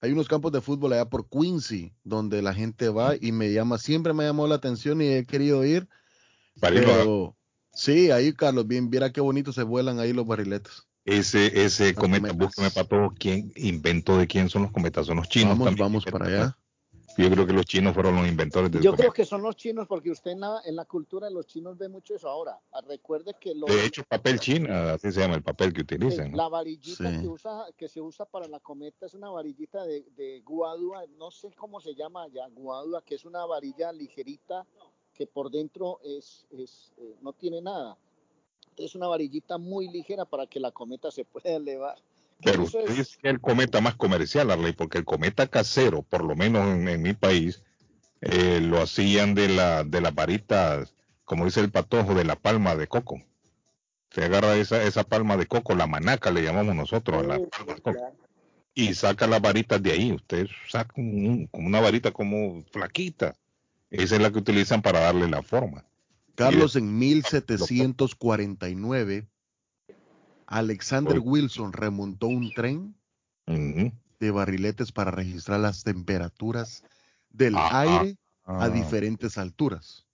hay 0.00 0.12
unos 0.12 0.28
campos 0.28 0.52
de 0.52 0.60
fútbol 0.60 0.92
allá 0.92 1.06
por 1.06 1.28
Quincy, 1.28 1.92
donde 2.04 2.42
la 2.42 2.54
gente 2.54 2.88
va 2.88 3.16
y 3.20 3.32
me 3.32 3.52
llama, 3.52 3.78
siempre 3.78 4.12
me 4.12 4.24
llamó 4.24 4.46
la 4.46 4.54
atención 4.54 5.02
y 5.02 5.08
he 5.08 5.24
querido 5.24 5.64
ir 5.64 5.88
pero, 6.60 7.36
sí, 7.72 8.10
ahí 8.10 8.32
Carlos, 8.32 8.66
bien, 8.66 8.90
viera 8.90 9.12
qué 9.12 9.20
bonito 9.20 9.52
se 9.52 9.62
vuelan 9.62 9.98
ahí 9.98 10.12
los 10.12 10.26
barriletes. 10.26 10.86
Ese, 11.04 11.64
ese 11.64 11.94
cometa, 11.94 12.32
búsqueme 12.32 12.70
para 12.70 12.86
todo, 12.86 13.12
¿quién 13.18 13.52
inventó 13.56 14.18
de 14.18 14.28
quién 14.28 14.48
son 14.48 14.62
los 14.62 14.72
cometas? 14.72 15.06
Son 15.06 15.16
los 15.16 15.28
chinos. 15.28 15.58
Vamos, 15.58 15.76
vamos 15.76 16.04
para 16.04 16.26
allá. 16.26 16.58
Yo 17.18 17.30
creo 17.30 17.46
que 17.46 17.52
los 17.52 17.66
chinos 17.66 17.94
fueron 17.94 18.16
los 18.16 18.26
inventores 18.26 18.70
del 18.70 18.82
Yo 18.82 18.94
creo 18.94 19.12
que 19.12 19.24
son 19.24 19.42
los 19.42 19.56
chinos 19.56 19.86
porque 19.86 20.10
usted 20.10 20.30
en 20.30 20.40
la, 20.40 20.62
en 20.64 20.76
la 20.76 20.84
cultura 20.84 21.26
de 21.26 21.34
los 21.34 21.46
chinos 21.46 21.76
ve 21.76 21.88
mucho 21.88 22.14
eso 22.14 22.28
ahora. 22.28 22.58
Ah, 22.72 22.80
recuerde 22.86 23.34
que 23.38 23.52
De 23.54 23.84
hecho, 23.84 24.02
papel 24.04 24.40
chino, 24.40 24.72
así 24.72 25.12
se 25.12 25.20
llama 25.20 25.34
el 25.34 25.42
papel 25.42 25.72
que 25.72 25.82
utilizan. 25.82 26.34
La 26.34 26.48
varillita 26.48 27.20
que, 27.20 27.28
usa, 27.28 27.66
que 27.76 27.88
se 27.88 28.00
usa 28.00 28.24
para 28.24 28.48
la 28.48 28.60
cometa 28.60 29.06
es 29.06 29.14
una 29.14 29.28
varillita 29.28 29.84
de, 29.84 30.06
de 30.16 30.40
guadua, 30.40 31.04
no 31.18 31.30
sé 31.30 31.50
cómo 31.54 31.80
se 31.80 31.94
llama 31.94 32.26
ya, 32.28 32.48
guadua, 32.48 33.04
que 33.04 33.16
es 33.16 33.24
una 33.24 33.44
varilla 33.44 33.92
ligerita 33.92 34.66
que 35.14 35.26
por 35.26 35.50
dentro 35.50 36.00
es, 36.04 36.46
es 36.50 36.92
eh, 36.98 37.14
no 37.20 37.32
tiene 37.32 37.60
nada. 37.60 37.96
Es 38.76 38.94
una 38.94 39.06
varillita 39.06 39.58
muy 39.58 39.88
ligera 39.88 40.24
para 40.24 40.46
que 40.46 40.60
la 40.60 40.70
cometa 40.70 41.10
se 41.10 41.24
pueda 41.32 41.56
elevar. 41.56 41.96
Pero 42.42 42.64
usted 42.64 42.90
es... 42.98 43.18
el 43.22 43.40
cometa 43.40 43.80
más 43.80 43.94
comercial, 43.94 44.50
Arley, 44.50 44.72
porque 44.72 44.98
el 44.98 45.04
cometa 45.04 45.46
casero, 45.46 46.02
por 46.02 46.24
lo 46.24 46.34
menos 46.34 46.66
en, 46.66 47.02
mi 47.02 47.12
país, 47.12 47.62
eh, 48.20 48.60
lo 48.60 48.80
hacían 48.80 49.34
de 49.34 49.48
la 49.48 49.84
de 49.84 50.00
las 50.00 50.12
varitas, 50.12 50.94
como 51.24 51.44
dice 51.44 51.60
el 51.60 51.70
patojo, 51.70 52.14
de 52.14 52.24
la 52.24 52.34
palma 52.34 52.74
de 52.74 52.88
coco. 52.88 53.22
Se 54.10 54.24
agarra 54.24 54.56
esa, 54.56 54.82
esa 54.82 55.04
palma 55.04 55.36
de 55.36 55.46
coco, 55.46 55.74
la 55.74 55.86
manaca 55.86 56.32
le 56.32 56.42
llamamos 56.42 56.74
nosotros, 56.74 57.24
la 57.24 57.38
palma 57.38 57.74
de 57.74 57.80
coco. 57.80 58.12
Y 58.74 58.94
saca 58.94 59.26
las 59.26 59.40
varitas 59.40 59.80
de 59.80 59.92
ahí. 59.92 60.12
Usted 60.12 60.48
saca 60.68 60.94
una 60.96 61.80
varita 61.80 62.10
como 62.10 62.64
flaquita 62.72 63.36
esa 63.92 64.16
es 64.16 64.22
la 64.22 64.32
que 64.32 64.38
utilizan 64.38 64.82
para 64.82 65.00
darle 65.00 65.28
la 65.28 65.42
forma. 65.42 65.84
Carlos, 66.34 66.76
en 66.76 66.98
1749, 66.98 69.28
Alexander 70.46 71.18
Wilson 71.18 71.74
remontó 71.74 72.28
un 72.28 72.54
tren 72.54 72.94
de 73.46 74.30
barriletes 74.30 74.92
para 74.92 75.10
registrar 75.10 75.58
las 75.60 75.84
temperaturas 75.84 76.84
del 77.30 77.54
aire 77.56 78.16
a 78.44 78.68
diferentes 78.68 79.36
alturas. 79.36 80.06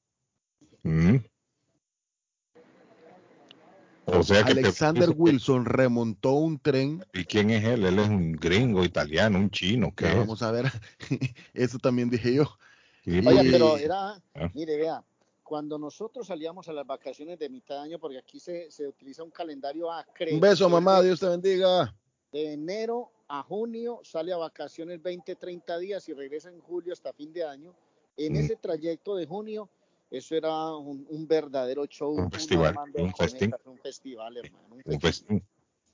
O 4.07 4.23
sea 4.23 4.43
que 4.43 4.53
Alexander 4.53 5.11
Wilson 5.15 5.67
remontó 5.67 6.33
un 6.33 6.59
tren. 6.59 7.05
¿Y 7.13 7.25
quién 7.25 7.51
es 7.51 7.63
él? 7.65 7.85
Él 7.85 7.99
es 7.99 8.09
un 8.09 8.33
gringo, 8.33 8.83
italiano, 8.85 9.39
un 9.39 9.51
chino. 9.51 9.93
¿qué 9.95 10.15
Vamos 10.15 10.43
a 10.43 10.51
ver, 10.51 10.73
eso 11.55 11.79
también 11.79 12.11
dije 12.11 12.35
yo. 12.35 12.59
Oye, 13.07 13.51
pero 13.51 13.77
era, 13.77 14.11
ah. 14.35 14.51
mire, 14.55 14.77
vea, 14.77 15.03
cuando 15.43 15.79
nosotros 15.79 16.27
salíamos 16.27 16.69
a 16.69 16.73
las 16.73 16.87
vacaciones 16.87 17.39
de 17.39 17.49
mitad 17.49 17.77
de 17.77 17.81
año, 17.81 17.99
porque 17.99 18.19
aquí 18.19 18.39
se, 18.39 18.71
se 18.71 18.87
utiliza 18.87 19.23
un 19.23 19.31
calendario 19.31 19.91
acre. 19.91 20.35
Un 20.35 20.41
beso, 20.41 20.69
mamá, 20.69 21.01
Dios 21.01 21.21
te 21.21 21.27
bendiga. 21.27 21.95
De 22.31 22.53
enero 22.53 23.11
a 23.29 23.43
junio 23.43 24.01
sale 24.05 24.33
a 24.33 24.37
vacaciones 24.37 25.03
20, 25.03 25.37
30 25.37 25.79
días 25.79 26.09
y 26.09 26.13
regresa 26.13 26.51
en 26.51 26.61
julio 26.61 26.93
hasta 26.93 27.15
fin 27.15 27.33
de 27.33 27.45
año. 27.45 27.75
En 28.19 28.35
mm. 28.35 28.37
ese 28.37 28.57
trayecto 28.57 29.17
de 29.17 29.27
junio, 29.27 29.71
eso 30.11 30.35
era 30.35 30.75
un, 30.77 31.27
verdadero 31.27 31.87
show. 31.87 32.13
Un 32.13 32.31
festival. 32.31 32.75
Un, 32.95 33.79
festival, 33.79 34.37
hermano. 34.37 35.43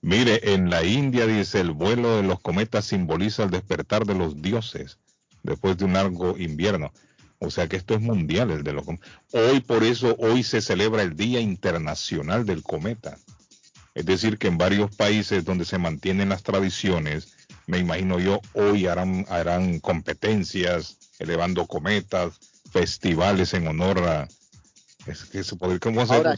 Mire, 0.00 0.52
en 0.52 0.68
la 0.68 0.84
India 0.84 1.26
dice 1.26 1.60
el 1.60 1.70
vuelo 1.70 2.16
de 2.16 2.24
los 2.24 2.40
cometas 2.40 2.86
simboliza 2.86 3.44
el 3.44 3.50
despertar 3.50 4.04
de 4.04 4.14
los 4.14 4.42
dioses 4.42 4.98
después 5.44 5.76
de 5.76 5.84
un 5.84 5.92
largo 5.92 6.36
invierno. 6.36 6.92
O 7.38 7.50
sea 7.50 7.68
que 7.68 7.76
esto 7.76 7.94
es 7.94 8.00
mundial 8.00 8.50
el 8.50 8.64
de 8.64 8.72
los 8.72 8.84
Hoy 9.32 9.60
por 9.60 9.84
eso 9.84 10.16
hoy 10.18 10.42
se 10.42 10.60
celebra 10.60 11.02
el 11.02 11.14
Día 11.14 11.40
Internacional 11.40 12.44
del 12.44 12.62
Cometa. 12.62 13.18
Es 13.94 14.06
decir, 14.06 14.38
que 14.38 14.48
en 14.48 14.58
varios 14.58 14.94
países 14.96 15.44
donde 15.44 15.64
se 15.64 15.78
mantienen 15.78 16.30
las 16.30 16.42
tradiciones, 16.42 17.36
me 17.66 17.78
imagino 17.78 18.18
yo, 18.18 18.40
hoy 18.54 18.86
harán, 18.86 19.24
harán 19.28 19.78
competencias 19.78 20.98
elevando 21.20 21.66
cometas, 21.66 22.40
festivales 22.72 23.54
en 23.54 23.68
honor 23.68 23.98
a, 24.00 24.28
es 25.06 25.24
que 25.24 25.44
se 25.44 25.56
podría, 25.56 25.78
¿cómo 25.78 26.06
se 26.06 26.14
Ahora, 26.14 26.36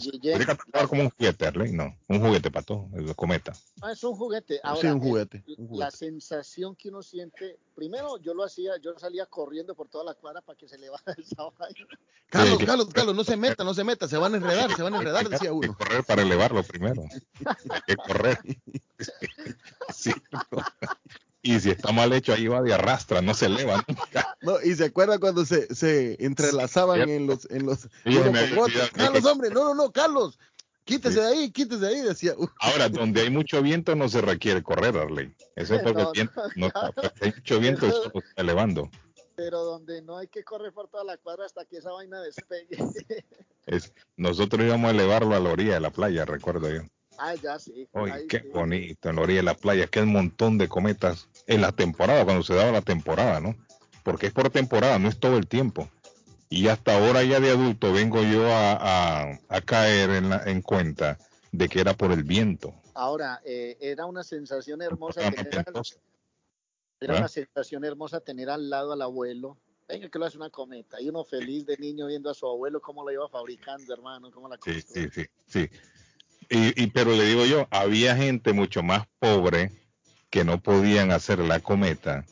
como 0.89 1.03
un 1.03 1.11
juguete, 1.11 1.53
No, 1.73 1.97
un 2.09 2.21
juguete 2.21 2.51
para 2.51 2.65
todo, 2.65 2.89
el 2.95 3.15
cometa. 3.15 3.53
Ah, 3.83 3.93
es 3.93 4.03
un 4.05 4.15
juguete. 4.15 4.61
Ahora, 4.63 4.81
sí, 4.81 4.87
un 4.89 5.01
juguete, 5.01 5.45
La 5.73 5.91
sensación 5.91 6.75
que 6.75 6.89
uno 6.89 7.03
siente, 7.03 7.59
primero 7.75 8.19
yo 8.19 8.35
lo 8.35 8.45
hacía, 8.45 8.73
yo 8.83 8.99
salía 8.99 9.27
corriendo 9.27 9.75
por 9.75 9.89
toda 9.89 10.05
la 10.05 10.15
cuadra 10.15 10.41
para 10.41 10.59
que 10.59 10.69
se 10.69 10.79
le 10.79 10.91
baje 10.91 11.05
esa 11.19 11.45
vaina. 11.59 11.87
Carlos, 12.29 12.59
Carlos, 12.65 12.89
Carlos, 12.93 13.15
no 13.15 13.25
se 13.25 13.37
meta, 13.37 13.63
no 13.63 13.73
se 13.73 13.85
meta, 13.85 14.09
se 14.09 14.17
van 14.17 14.35
a 14.35 14.37
enredar, 14.39 14.75
se 14.75 14.83
van 14.83 14.95
a 14.95 14.99
enredar, 14.99 15.29
decía 15.29 15.53
uno. 15.53 15.63
Hay 15.63 15.71
que 15.71 15.77
correr 15.77 16.05
para 16.05 16.23
elevarlo 16.23 16.63
primero. 16.65 17.05
Hay 17.71 17.81
que 17.87 17.97
correr. 17.97 18.39
sí 19.95 20.13
y 21.47 21.61
si 21.61 21.71
está 21.71 21.93
mal 21.93 22.13
hecho 22.13 22.33
ahí 22.33 22.49
va 22.49 22.63
de 22.63 22.75
arrastra, 22.75 23.23
no 23.23 23.35
se 23.35 23.47
eleva 23.47 23.85
nunca. 23.89 24.37
No, 24.43 24.61
y 24.63 24.75
se 24.75 24.87
acuerda 24.87 25.19
cuando 25.19 25.45
se, 25.45 25.73
se 25.75 26.17
entrelazaban 26.25 27.09
en 27.09 27.27
los 27.27 27.49
en 27.51 27.67
los, 27.67 27.89
Carlos, 28.93 29.25
hombre, 29.25 29.51
no, 29.51 29.65
no, 29.65 29.75
no, 29.75 29.93
Carlos, 29.93 30.39
quítese 30.85 31.21
de 31.21 31.27
ahí, 31.27 31.51
quítese 31.51 31.81
de 31.81 31.89
ahí, 31.89 32.01
decía. 32.01 32.35
Ahora, 32.61 32.89
donde 32.89 33.23
hay 33.23 33.31
mucho 33.31 33.63
viento 33.63 33.95
no 33.95 34.09
se 34.09 34.21
requiere 34.21 34.63
correr, 34.63 34.97
Arley. 34.97 35.35
Eso 35.55 35.75
es 35.75 35.83
porque 35.83 36.03
no, 36.03 36.13
viento, 36.13 36.43
no, 36.57 36.71
hay 37.21 37.33
mucho 37.33 37.61
viento, 37.61 37.87
eso 37.87 38.11
lo 38.13 38.21
está 38.21 38.43
elevando. 38.43 38.91
Pero 39.37 39.63
donde 39.65 40.01
no 40.03 40.17
hay 40.17 40.29
que 40.29 40.43
correr 40.43 40.73
por 40.73 40.89
toda 40.89 41.05
la 41.05 41.17
cuadra 41.19 41.45
hasta 41.45 41.65
que 41.67 41.77
esa 41.77 41.93
vaina 41.93 42.21
despegue. 42.21 42.79
Es, 43.67 43.93
nosotros 44.17 44.65
íbamos 44.65 44.89
a 44.89 44.91
elevarlo 44.93 45.35
a 45.35 45.41
la 45.41 45.51
orilla 45.51 45.75
de 45.75 45.81
la 45.81 45.91
playa, 45.91 46.25
recuerdo 46.25 46.71
yo. 46.71 46.83
Ah, 47.19 47.35
ya 47.35 47.59
sí. 47.59 47.89
Oye, 47.93 48.27
qué 48.27 48.41
bonito, 48.53 49.11
en 49.11 49.17
la 49.17 49.23
orilla 49.23 49.39
de 49.39 49.45
la 49.45 49.55
playa, 49.55 49.87
qué 49.87 50.03
montón 50.03 50.59
de 50.59 50.69
cometas 50.69 51.29
en 51.47 51.61
la 51.61 51.73
temporada, 51.73 52.25
cuando 52.25 52.43
se 52.43 52.55
daba 52.55 52.73
la 52.73 52.83
temporada, 52.83 53.41
¿no? 53.41 53.55
Porque 54.03 54.27
es 54.27 54.33
por 54.33 54.51
temporada, 54.51 54.99
no 54.99 55.09
es 55.09 55.19
todo 55.19 55.37
el 55.37 55.47
tiempo. 55.47 55.89
Y 56.49 56.69
hasta 56.69 56.97
ahora 56.97 57.25
ya 57.25 57.41
de 57.41 57.51
adulto 57.51 57.93
vengo 57.93 58.23
yo 58.23 58.47
a, 58.49 59.39
caer 59.65 60.11
en, 60.11 60.29
la, 60.29 60.43
en 60.45 60.63
cuenta 60.63 61.19
de 61.51 61.69
que 61.69 61.81
era 61.81 61.95
por 61.95 62.13
el 62.13 62.23
viento. 62.23 62.73
Ahora, 62.95 63.41
eh, 63.45 63.77
era 63.81 64.07
una 64.07 64.23
sensación 64.23 64.81
hermosa 64.81 65.29
tener 65.31 65.59
al, 65.59 65.83
era 67.01 67.19
una 67.19 67.29
sensación 67.29 67.85
hermosa 67.85 68.21
tener 68.21 68.49
al 68.49 68.71
lado 68.71 68.93
al 68.93 69.03
abuelo. 69.03 69.59
Venga, 69.89 70.09
que 70.09 70.19
lo 70.19 70.25
hace 70.25 70.37
una 70.37 70.51
cometa. 70.51 71.01
Y 71.01 71.09
uno 71.09 71.25
feliz 71.25 71.67
de 71.67 71.77
niño 71.77 72.07
viendo 72.07 72.31
a 72.31 72.35
su 72.35 72.47
abuelo 72.47 72.81
cómo 72.81 73.05
lo 73.05 73.13
iba 73.13 73.29
fabricando, 73.29 73.93
hermano, 73.93 74.31
cómo 74.31 74.49
la 74.49 74.59
Sí, 74.65 74.81
sí, 74.81 75.09
sí, 75.13 75.27
sí. 75.47 75.69
Y, 76.49 76.87
pero 76.89 77.13
le 77.13 77.25
digo 77.25 77.45
yo, 77.45 77.67
había 77.71 78.17
gente 78.17 78.53
mucho 78.53 78.83
más 78.83 79.07
pobre 79.19 79.73
que 80.31 80.45
no 80.45 80.61
podían 80.61 81.11
hacer 81.11 81.39
la 81.41 81.61
cometa 81.61 82.25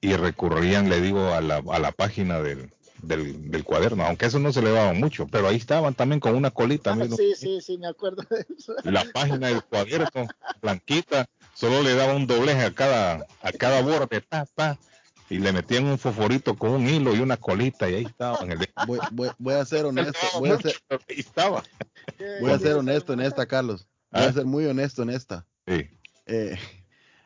y 0.00 0.14
recurrían, 0.14 0.88
le 0.88 1.00
digo, 1.00 1.28
a 1.28 1.40
la, 1.40 1.62
a 1.70 1.78
la 1.78 1.92
página 1.92 2.40
del, 2.40 2.70
del, 3.02 3.64
cuaderno, 3.64 4.04
aunque 4.04 4.26
eso 4.26 4.38
no 4.38 4.52
se 4.52 4.62
le 4.62 4.70
daba 4.70 4.92
mucho, 4.92 5.26
pero 5.26 5.48
ahí 5.48 5.56
estaban 5.56 5.94
también 5.94 6.20
con 6.20 6.34
una 6.34 6.50
colita. 6.50 6.92
Ah, 6.92 7.06
sí, 7.16 7.34
sí, 7.36 7.60
sí, 7.60 7.78
me 7.78 7.88
acuerdo 7.88 8.24
de 8.30 8.46
eso. 8.56 8.74
La 8.84 9.04
página 9.12 9.48
del 9.48 9.62
cuaderno, 9.62 10.28
blanquita, 10.60 11.28
solo 11.54 11.82
le 11.82 11.94
daba 11.94 12.14
un 12.14 12.26
dobleje 12.26 12.62
a 12.62 12.72
cada, 12.72 13.26
a 13.42 13.52
cada 13.52 13.82
borde, 13.82 14.20
ta, 14.20 14.46
ta, 14.54 14.78
y 15.32 15.38
le 15.38 15.50
metían 15.50 15.86
un 15.86 15.98
fosforito 15.98 16.54
con 16.54 16.72
un 16.72 16.86
hilo 16.86 17.14
y 17.14 17.20
una 17.20 17.38
colita 17.38 17.88
y 17.88 17.94
ahí 17.94 18.04
estaban. 18.04 18.50
Voy, 18.86 18.98
voy, 19.12 19.30
voy, 19.38 19.54
a 19.54 19.64
ser 19.64 19.86
honesto, 19.86 20.18
voy 20.38 20.50
a 20.50 20.58
ser, 20.58 20.74
estaba. 21.08 21.62
voy 22.42 22.50
a 22.50 22.58
ser 22.58 22.74
honesto 22.74 23.14
en 23.14 23.20
esta, 23.20 23.46
Carlos. 23.46 23.88
Voy 24.10 24.24
a 24.24 24.26
¿Ah? 24.26 24.32
ser 24.34 24.44
muy 24.44 24.66
honesto 24.66 25.02
en 25.02 25.08
esta. 25.08 25.46
Sí. 25.66 25.88
Eh, 26.26 26.58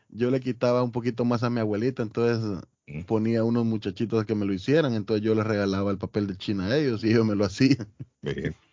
yo 0.08 0.30
le 0.30 0.38
quitaba 0.38 0.84
un 0.84 0.92
poquito 0.92 1.24
más 1.24 1.42
a 1.42 1.50
mi 1.50 1.58
abuelita, 1.58 2.04
entonces 2.04 2.62
ponía 3.06 3.42
unos 3.42 3.64
muchachitos 3.64 4.24
que 4.24 4.36
me 4.36 4.46
lo 4.46 4.52
hicieran, 4.52 4.94
entonces 4.94 5.24
yo 5.24 5.34
les 5.34 5.44
regalaba 5.44 5.90
el 5.90 5.98
papel 5.98 6.28
de 6.28 6.36
China 6.36 6.66
a 6.66 6.76
ellos 6.76 7.02
y 7.02 7.10
ellos 7.10 7.26
me 7.26 7.34
lo 7.34 7.44
hacían. 7.44 7.92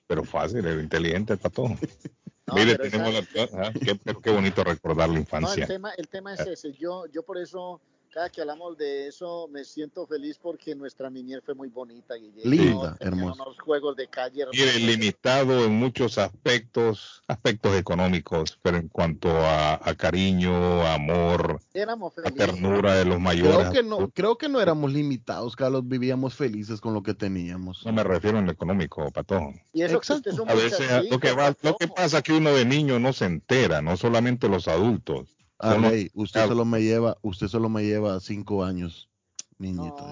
pero 0.05 0.23
fácil, 0.25 0.59
era 0.59 0.79
inteligente 0.79 1.37
para 1.37 1.53
todo. 1.55 1.69
Mire, 2.53 2.77
tenemos 2.77 3.13
la, 3.15 3.25
ah, 3.53 3.71
qué, 3.73 3.97
qué, 4.21 4.29
bonito 4.29 4.63
recordar 4.63 5.09
la 5.09 5.17
infancia. 5.17 5.63
el, 5.63 5.67
tema, 5.67 5.91
el 5.97 6.07
tema 6.07 6.33
es 6.35 6.41
ah. 6.41 6.51
ese. 6.51 6.73
Yo, 6.73 7.07
yo 7.07 7.23
por 7.23 7.39
eso 7.39 7.81
cada 8.13 8.29
que 8.29 8.41
hablamos 8.41 8.77
de 8.77 9.07
eso 9.07 9.49
me 9.51 9.65
siento 9.65 10.05
feliz 10.05 10.37
porque 10.39 10.75
nuestra 10.75 11.09
niñez 11.09 11.41
fue 11.43 11.55
muy 11.55 11.69
bonita. 11.69 12.13
Linda, 12.43 12.95
hermosa. 12.99 13.41
Unos 13.43 13.59
juegos 13.59 13.95
de 13.95 14.07
calle. 14.07 14.45
Mire, 14.51 14.79
limitado 14.79 15.65
en 15.65 15.73
muchos 15.73 16.19
aspectos, 16.19 17.23
aspectos 17.27 17.75
económicos, 17.75 18.59
pero 18.61 18.77
en 18.77 18.87
cuanto 18.87 19.29
a, 19.31 19.79
cariño, 19.97 20.85
amor, 20.85 21.59
a 21.73 22.31
ternura 22.31 22.95
de 22.95 23.05
los 23.05 23.19
mayores. 23.19 23.69
Creo 23.69 23.71
que, 23.71 23.83
no, 23.83 24.09
creo 24.09 24.37
que 24.37 24.49
no 24.49 24.61
éramos 24.61 24.93
limitados, 24.93 25.55
Carlos, 25.55 25.87
vivíamos 25.87 26.35
felices 26.35 26.79
con 26.79 26.93
lo 26.93 27.01
que 27.01 27.15
teníamos. 27.15 27.83
No 27.85 27.93
me 27.93 28.03
refiero 28.03 28.37
en 28.37 28.45
lo 28.45 28.51
económico, 28.51 29.09
Pato. 29.11 29.53
Y 29.73 29.81
eso 29.81 29.99
a 30.47 30.53
veces 30.53 31.09
lo, 31.09 31.19
que 31.19 31.33
lo 31.61 31.77
que 31.77 31.87
pasa 31.87 32.17
es 32.17 32.23
que 32.23 32.33
uno 32.33 32.51
de 32.53 32.65
niño 32.65 32.99
no 32.99 33.11
se 33.11 33.25
entera, 33.25 33.81
no 33.81 33.97
solamente 33.97 34.47
los 34.47 34.67
adultos 34.67 35.29
Ah, 35.65 35.77
usted 36.13 36.47
solo 36.47 36.65
me 36.65 36.81
lleva, 36.81 37.17
usted 37.21 37.47
solo 37.47 37.69
me 37.69 37.83
lleva 37.83 38.19
cinco 38.19 38.65
años, 38.65 39.09
niñito. 39.57 40.05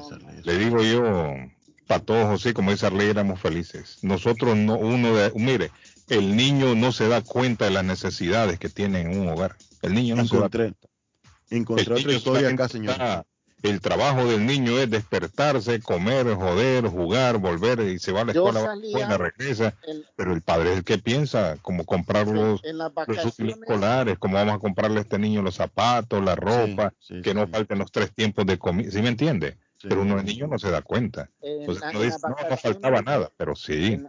Le 0.43 0.57
digo 0.57 0.81
yo, 0.81 1.33
para 1.87 2.01
todos, 2.01 2.25
José, 2.27 2.53
como 2.53 2.71
dice 2.71 2.85
Arley, 2.85 3.09
éramos 3.09 3.41
felices. 3.41 3.99
Nosotros 4.01 4.55
no, 4.55 4.77
uno 4.77 5.13
de, 5.13 5.31
mire, 5.35 5.71
el 6.07 6.37
niño 6.37 6.73
no 6.75 6.93
se 6.93 7.09
da 7.09 7.21
cuenta 7.21 7.65
de 7.65 7.71
las 7.71 7.83
necesidades 7.83 8.59
que 8.59 8.69
tiene 8.69 9.01
en 9.01 9.19
un 9.19 9.27
hogar. 9.27 9.57
El 9.81 9.93
niño 9.93 10.15
no 10.15 10.21
encontré, 10.21 10.69
se 10.69 10.71
da 10.71 11.57
Encontré 11.57 11.93
otra 11.95 12.13
historia 12.13 12.49
acá, 12.49 12.69
señor 12.69 12.95
el 13.63 13.81
trabajo 13.81 14.25
del 14.25 14.45
niño 14.45 14.77
es 14.79 14.89
despertarse, 14.89 15.81
comer, 15.81 16.33
joder, 16.33 16.87
jugar, 16.87 17.37
volver 17.37 17.79
y 17.81 17.99
se 17.99 18.11
va 18.11 18.21
a 18.21 18.25
la 18.25 18.31
escuela, 18.31 18.61
salía, 18.61 19.17
regresa. 19.17 19.75
pero 20.15 20.33
el 20.33 20.41
padre 20.41 20.71
es 20.71 20.77
el 20.77 20.83
que 20.83 20.97
piensa 20.97 21.57
cómo 21.61 21.85
comprar 21.85 22.27
los, 22.27 22.61
útiles 22.63 23.57
escolares, 23.57 24.17
cómo 24.17 24.35
vamos 24.35 24.55
a 24.55 24.59
comprarle 24.59 24.99
a 24.99 25.01
este 25.01 25.19
niño 25.19 25.41
los 25.41 25.55
zapatos, 25.55 26.23
la 26.23 26.35
ropa, 26.35 26.93
que 27.23 27.33
no 27.33 27.47
falten 27.47 27.79
los 27.79 27.91
tres 27.91 28.11
tiempos 28.13 28.45
de 28.45 28.57
comida. 28.57 28.91
¿Sí 28.91 29.01
me 29.01 29.09
entiende? 29.09 29.57
Pero 29.81 30.01
uno 30.01 30.17
de 30.17 30.23
niño 30.23 30.47
no 30.47 30.59
se 30.59 30.69
da 30.69 30.81
cuenta. 30.81 31.29
Entonces 31.41 31.83
no, 31.93 32.01
dice, 32.01 32.17
no, 32.27 32.57
faltaba 32.57 33.01
nada, 33.01 33.31
pero 33.37 33.55
sí. 33.55 33.99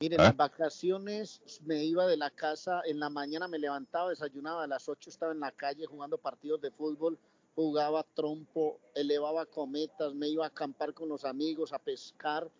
Miren, 0.00 0.18
en 0.18 0.20
¿Ah? 0.20 0.24
las 0.24 0.36
vacaciones 0.36 1.40
me 1.64 1.84
iba 1.84 2.06
de 2.06 2.16
la 2.16 2.30
casa, 2.30 2.82
en 2.84 2.98
la 2.98 3.08
mañana 3.08 3.46
me 3.46 3.58
levantaba, 3.58 4.10
desayunaba, 4.10 4.64
a 4.64 4.66
las 4.66 4.88
8 4.88 5.08
estaba 5.08 5.32
en 5.32 5.40
la 5.40 5.52
calle 5.52 5.86
jugando 5.86 6.18
partidos 6.18 6.60
de 6.60 6.70
fútbol, 6.72 7.18
jugaba 7.54 8.04
trompo, 8.14 8.80
elevaba 8.94 9.46
cometas, 9.46 10.14
me 10.14 10.28
iba 10.28 10.44
a 10.44 10.48
acampar 10.48 10.92
con 10.92 11.08
los 11.08 11.24
amigos, 11.24 11.72
a 11.72 11.78
pescar, 11.78 12.50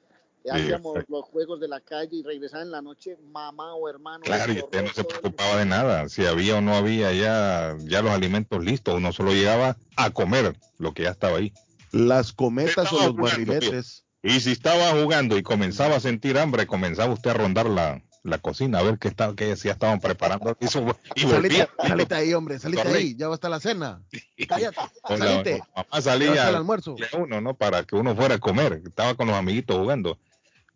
hacíamos 0.50 0.98
los 1.08 1.24
juegos 1.24 1.60
de 1.60 1.68
la 1.68 1.80
calle 1.80 2.16
y 2.16 2.22
regresaba 2.22 2.62
en 2.62 2.70
la 2.70 2.82
noche 2.82 3.16
mamá 3.32 3.74
o 3.74 3.88
hermano. 3.88 4.22
Claro, 4.24 4.52
y 4.52 4.58
usted 4.58 4.82
no 4.84 4.92
se 4.92 5.04
preocupaba 5.04 5.56
de 5.56 5.66
nada, 5.66 6.08
si 6.08 6.24
había 6.26 6.56
o 6.56 6.60
no 6.60 6.74
había 6.74 7.12
ya, 7.12 7.76
ya 7.80 8.02
los 8.02 8.12
alimentos 8.12 8.62
listos, 8.62 8.94
uno 8.94 9.12
solo 9.12 9.32
llegaba 9.32 9.76
a 9.96 10.10
comer 10.10 10.56
lo 10.78 10.92
que 10.92 11.04
ya 11.04 11.10
estaba 11.10 11.38
ahí. 11.38 11.52
Las 11.92 12.32
cometas 12.32 12.92
o 12.92 12.98
los 12.98 13.16
barriletes. 13.16 14.04
Y 14.22 14.40
si 14.40 14.52
estaba 14.52 14.90
jugando 15.02 15.36
y 15.36 15.42
comenzaba 15.42 15.96
a 15.96 16.00
sentir 16.00 16.38
hambre, 16.38 16.66
comenzaba 16.66 17.12
usted 17.12 17.30
a 17.30 17.34
rondar 17.34 17.66
la, 17.66 18.02
la 18.25 18.38
cocina 18.38 18.78
a 18.78 18.83
ver 18.83 18.99
qué, 18.99 19.09
está, 19.09 19.35
qué 19.37 19.54
ya 19.54 19.73
estaban 19.73 20.00
preparando. 20.00 20.57
Y, 20.59 20.66
salite, 20.66 21.69
salite, 21.78 22.14
ahí, 22.14 22.33
hombre, 22.33 22.59
salite 22.59 22.83
ahí, 22.83 23.14
ya 23.14 23.28
va 23.28 23.35
a 23.35 23.37
estar 23.37 23.50
la 23.50 23.61
cena. 23.61 24.02
Cállate, 24.49 24.81
salite. 25.07 25.62
mamá 25.76 26.00
salía 26.00 26.49
al 26.49 26.57
almuerzo. 26.57 26.97
uno, 27.19 27.40
¿no? 27.43 27.54
Para 27.54 27.85
que 27.85 27.95
uno 27.97 28.16
fuera 28.16 28.37
a 28.37 28.38
comer, 28.38 28.81
estaba 28.85 29.14
con 29.14 29.28
los 29.28 29.37
amiguitos 29.37 29.76
jugando. 29.76 30.19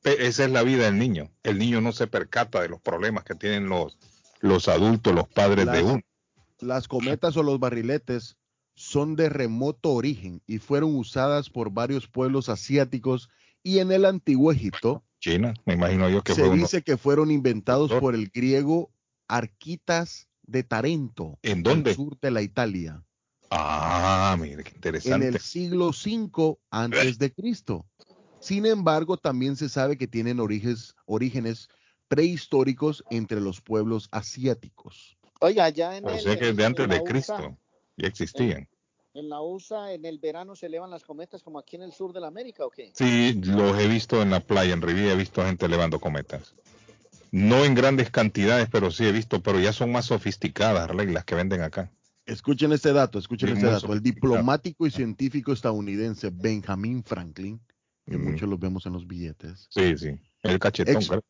Esa 0.04 0.44
es 0.44 0.50
la 0.50 0.62
vida 0.62 0.84
del 0.84 0.98
niño. 0.98 1.30
El 1.42 1.58
niño 1.58 1.80
no 1.80 1.92
se 1.92 2.06
percata 2.06 2.60
de 2.60 2.68
los 2.68 2.80
problemas 2.80 3.24
que 3.24 3.34
tienen 3.34 3.68
los, 3.68 3.98
los 4.40 4.68
adultos, 4.68 5.14
los 5.14 5.26
padres 5.26 5.66
de 5.72 5.82
uno. 5.82 6.02
Las 6.60 6.86
cometas 6.86 7.36
o 7.36 7.42
los 7.42 7.58
barriletes 7.58 8.36
son 8.74 9.16
de 9.16 9.30
remoto 9.30 9.90
origen 9.90 10.42
y 10.46 10.58
fueron 10.58 10.94
usadas 10.94 11.48
por 11.48 11.70
varios 11.70 12.08
pueblos 12.08 12.48
asiáticos 12.48 13.30
y 13.62 13.78
en 13.78 13.90
el 13.90 14.04
antiguo 14.04 14.52
Egipto 14.52 15.02
China, 15.28 15.54
me 15.66 15.74
imagino 15.74 16.08
yo 16.08 16.22
que 16.22 16.34
Se 16.34 16.48
dice 16.50 16.82
que 16.82 16.96
fueron 16.96 17.30
inventados 17.30 17.92
por 17.92 18.14
el 18.14 18.28
griego 18.28 18.90
Arquitas 19.28 20.28
de 20.42 20.62
Tarento. 20.62 21.38
¿En 21.42 21.62
dónde? 21.62 21.90
el 21.90 21.96
sur 21.96 22.18
de 22.20 22.30
la 22.30 22.42
Italia. 22.42 23.04
Ah, 23.50 24.36
mire, 24.38 24.64
qué 24.64 24.72
interesante. 24.74 25.26
En 25.26 25.34
el 25.34 25.40
siglo 25.40 25.88
V 25.88 26.58
antes 26.70 27.18
de 27.18 27.32
Cristo. 27.32 27.86
Sin 28.40 28.66
embargo, 28.66 29.16
también 29.16 29.56
se 29.56 29.68
sabe 29.68 29.98
que 29.98 30.06
tienen 30.06 30.40
orígenes, 30.40 30.94
orígenes 31.06 31.68
prehistóricos 32.08 33.04
entre 33.10 33.40
los 33.40 33.60
pueblos 33.60 34.08
asiáticos. 34.12 35.18
Oiga, 35.40 35.68
ya 35.68 35.96
en 35.96 36.06
o 36.06 36.18
sea 36.18 36.38
que 36.38 36.52
de 36.52 36.64
antes 36.64 36.88
de 36.88 37.02
Cristo 37.04 37.58
ya 37.96 38.08
existían 38.08 38.68
en 39.18 39.28
la 39.28 39.40
USA 39.40 39.92
en 39.92 40.04
el 40.04 40.18
verano 40.18 40.54
se 40.54 40.66
elevan 40.66 40.90
las 40.90 41.04
cometas 41.04 41.42
como 41.42 41.58
aquí 41.58 41.76
en 41.76 41.82
el 41.82 41.92
sur 41.92 42.12
de 42.12 42.20
la 42.20 42.28
América 42.28 42.64
o 42.64 42.70
qué? 42.70 42.90
Sí, 42.94 43.40
los 43.44 43.78
he 43.78 43.88
visto 43.88 44.22
en 44.22 44.30
la 44.30 44.40
playa, 44.40 44.72
en 44.72 44.82
Riviera 44.82 45.12
he 45.12 45.16
visto 45.16 45.44
gente 45.44 45.66
elevando 45.66 46.00
cometas. 46.00 46.54
No 47.30 47.64
en 47.64 47.74
grandes 47.74 48.10
cantidades, 48.10 48.68
pero 48.70 48.90
sí 48.90 49.04
he 49.04 49.12
visto, 49.12 49.42
pero 49.42 49.60
ya 49.60 49.72
son 49.72 49.92
más 49.92 50.06
sofisticadas 50.06 50.90
las 50.94 51.24
que 51.24 51.34
venden 51.34 51.60
acá. 51.60 51.90
Escuchen 52.24 52.72
este 52.72 52.92
dato, 52.92 53.18
escuchen 53.18 53.50
este 53.50 53.66
dato. 53.66 53.92
El 53.92 54.02
diplomático 54.02 54.86
y 54.86 54.90
científico 54.90 55.52
estadounidense 55.52 56.30
Benjamin 56.30 57.02
Franklin, 57.02 57.60
que 58.06 58.16
muchos 58.16 58.48
los 58.48 58.58
vemos 58.58 58.86
en 58.86 58.94
los 58.94 59.06
billetes. 59.06 59.66
Sí, 59.70 59.96
sí. 59.98 60.18
El 60.42 60.58
cachetón, 60.58 61.22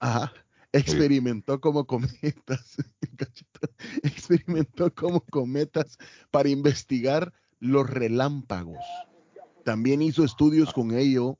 Ajá. 0.00 0.32
Experimentó 0.74 1.60
como 1.60 1.86
cometas, 1.86 2.76
experimentó 4.02 4.92
como 4.92 5.20
cometas 5.20 5.98
para 6.30 6.48
investigar 6.48 7.32
los 7.60 7.88
relámpagos. 7.88 8.84
También 9.64 10.02
hizo 10.02 10.24
estudios 10.24 10.72
con 10.72 10.92
ello 10.96 11.38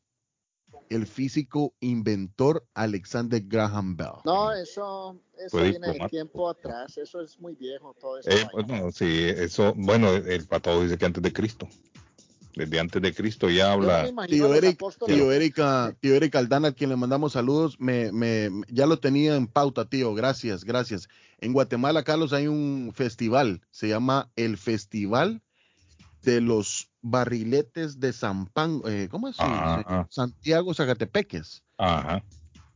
el 0.88 1.06
físico 1.06 1.74
inventor 1.80 2.64
Alexander 2.74 3.42
Graham 3.44 3.96
Bell. 3.96 4.22
No, 4.24 4.52
eso, 4.52 5.18
eso 5.36 5.56
viene 5.58 5.92
de 5.92 6.08
tiempo 6.08 6.48
atrás, 6.48 6.96
eso 6.96 7.20
es 7.20 7.38
muy 7.40 7.54
viejo 7.56 7.94
todo 8.00 8.18
eso. 8.18 8.30
Eh, 8.30 8.48
bueno, 8.52 8.92
sí, 8.92 9.24
eso, 9.24 9.74
bueno, 9.76 10.12
el 10.12 10.46
pato 10.46 10.80
dice 10.82 10.96
que 10.96 11.06
antes 11.06 11.22
de 11.22 11.32
Cristo 11.32 11.68
desde 12.54 12.80
antes 12.80 13.02
de 13.02 13.14
Cristo 13.14 13.50
ya 13.50 13.72
habla. 13.72 14.08
Tío 14.28 14.54
Eric, 14.54 14.80
tío 15.06 15.32
Erika, 15.32 15.94
tío 16.00 16.14
Eric 16.14 16.34
Aldana, 16.36 16.68
a 16.68 16.72
quien 16.72 16.90
le 16.90 16.96
mandamos 16.96 17.32
saludos, 17.32 17.76
me, 17.78 18.12
me, 18.12 18.50
ya 18.68 18.86
lo 18.86 18.98
tenía 18.98 19.36
en 19.36 19.46
pauta, 19.46 19.84
tío. 19.84 20.14
Gracias, 20.14 20.64
gracias. 20.64 21.08
En 21.38 21.52
Guatemala, 21.52 22.02
Carlos, 22.04 22.32
hay 22.32 22.46
un 22.46 22.92
festival, 22.94 23.60
se 23.70 23.88
llama 23.88 24.30
el 24.36 24.56
Festival 24.56 25.42
de 26.22 26.40
los 26.40 26.90
Barriletes 27.02 28.00
de 28.00 28.12
San 28.12 28.46
Pan, 28.46 28.80
eh, 28.86 29.08
¿cómo 29.10 29.28
es? 29.28 29.36
Santiago 30.08 30.72
Zacatepeques. 30.72 31.62
Ajá. 31.76 32.24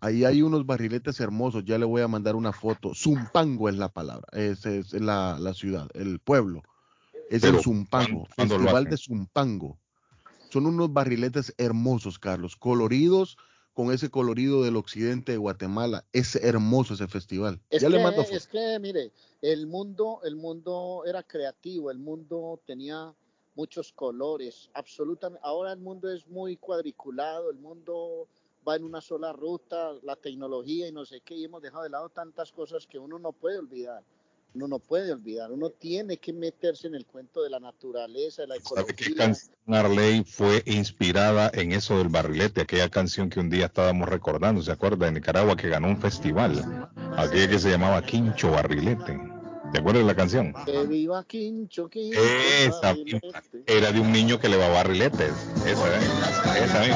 Ahí 0.00 0.24
hay 0.24 0.42
unos 0.42 0.64
barriletes 0.64 1.18
hermosos, 1.18 1.64
ya 1.64 1.76
le 1.76 1.84
voy 1.84 2.02
a 2.02 2.08
mandar 2.08 2.36
una 2.36 2.52
foto. 2.52 2.94
Zumpango 2.94 3.68
es 3.68 3.76
la 3.76 3.88
palabra, 3.88 4.28
es, 4.32 4.64
es 4.64 4.92
la, 4.92 5.38
la 5.40 5.54
ciudad, 5.54 5.88
el 5.94 6.20
pueblo. 6.20 6.62
Es 7.28 7.44
el 7.44 7.60
Zumpango, 7.60 8.26
Festival 8.36 8.84
de 8.84 8.96
Zumpango. 8.96 9.78
Son 10.50 10.66
unos 10.66 10.92
barriletes 10.92 11.54
hermosos, 11.58 12.18
Carlos, 12.18 12.56
coloridos, 12.56 13.36
con 13.74 13.92
ese 13.92 14.10
colorido 14.10 14.62
del 14.62 14.76
occidente 14.76 15.32
de 15.32 15.38
Guatemala. 15.38 16.04
Es 16.12 16.36
hermoso 16.36 16.94
ese 16.94 17.06
festival. 17.06 17.60
Es, 17.68 17.82
ya 17.82 17.88
que, 17.88 17.96
le 17.96 18.02
mando 18.02 18.22
es 18.22 18.46
que, 18.46 18.78
mire, 18.80 19.12
el 19.42 19.66
mundo, 19.66 20.20
el 20.24 20.36
mundo 20.36 21.02
era 21.06 21.22
creativo, 21.22 21.90
el 21.90 21.98
mundo 21.98 22.60
tenía 22.64 23.14
muchos 23.54 23.92
colores, 23.92 24.70
absolutamente. 24.72 25.40
Ahora 25.44 25.72
el 25.72 25.80
mundo 25.80 26.10
es 26.10 26.26
muy 26.28 26.56
cuadriculado, 26.56 27.50
el 27.50 27.58
mundo 27.58 28.26
va 28.66 28.76
en 28.76 28.84
una 28.84 29.00
sola 29.00 29.32
ruta, 29.32 29.92
la 30.02 30.16
tecnología 30.16 30.88
y 30.88 30.92
no 30.92 31.04
sé 31.04 31.20
qué, 31.20 31.34
y 31.34 31.44
hemos 31.44 31.60
dejado 31.60 31.84
de 31.84 31.90
lado 31.90 32.08
tantas 32.08 32.52
cosas 32.52 32.86
que 32.86 32.98
uno 32.98 33.18
no 33.18 33.32
puede 33.32 33.58
olvidar 33.58 34.02
uno 34.54 34.68
no 34.68 34.78
puede 34.78 35.12
olvidar, 35.12 35.52
uno 35.52 35.70
tiene 35.70 36.16
que 36.16 36.32
meterse 36.32 36.86
en 36.86 36.94
el 36.94 37.04
cuento 37.06 37.42
de 37.42 37.50
la 37.50 37.60
naturaleza, 37.60 38.42
de 38.42 38.48
la 38.48 38.56
ecología. 38.56 38.82
¿Sabe 38.82 38.94
qué 38.94 39.14
canción 39.14 39.54
Arley 39.66 40.24
fue 40.24 40.62
inspirada 40.66 41.50
en 41.54 41.72
eso 41.72 41.98
del 41.98 42.08
barrilete? 42.08 42.62
Aquella 42.62 42.88
canción 42.88 43.30
que 43.30 43.40
un 43.40 43.50
día 43.50 43.66
estábamos 43.66 44.08
recordando, 44.08 44.62
¿se 44.62 44.72
acuerda? 44.72 45.06
De 45.06 45.12
Nicaragua 45.12 45.56
que 45.56 45.68
ganó 45.68 45.88
un 45.88 46.00
festival, 46.00 46.88
aquella 47.16 47.48
que 47.48 47.58
se 47.58 47.70
llamaba 47.70 48.04
Quincho 48.04 48.50
Barrilete. 48.50 49.18
¿Te 49.72 49.80
acuerdas 49.80 50.02
de 50.02 50.06
la 50.06 50.16
canción? 50.16 50.54
Que 50.64 50.86
viva 50.86 51.22
Quincho, 51.24 51.90
Quincho. 51.90 52.18
Esa 52.18 52.96
era 53.66 53.92
de 53.92 54.00
un 54.00 54.10
niño 54.10 54.40
que 54.40 54.48
le 54.48 54.56
va 54.56 54.68
barriletes. 54.68 55.34
Esa, 55.66 55.94
¿eh? 55.94 56.00
Esa 56.64 56.88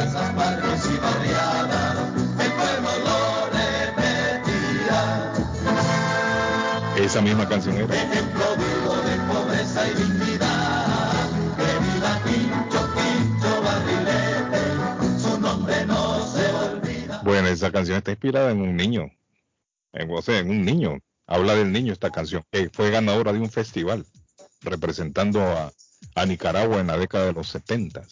no 15.87 16.27
se 16.27 16.47
olvida. 16.53 17.21
Bueno, 17.23 17.49
esa 17.49 17.71
canción 17.71 17.99
está 17.99 18.13
inspirada 18.13 18.51
en 18.51 18.63
un 18.63 18.77
niño. 18.77 19.11
En, 19.93 20.11
o 20.11 20.23
sea, 20.23 20.39
en 20.39 20.51
un 20.51 20.65
niño. 20.65 20.99
Habla 21.27 21.55
del 21.55 21.71
niño 21.71 21.93
esta 21.93 22.11
canción, 22.11 22.45
fue 22.73 22.91
ganadora 22.91 23.33
de 23.33 23.39
un 23.39 23.51
festival 23.51 24.05
representando 24.63 25.43
a, 25.43 25.73
a 26.15 26.27
Nicaragua 26.27 26.81
en 26.81 26.89
la 26.89 26.97
década 26.97 27.27
de 27.27 27.33
los 27.33 27.49
70. 27.49 28.03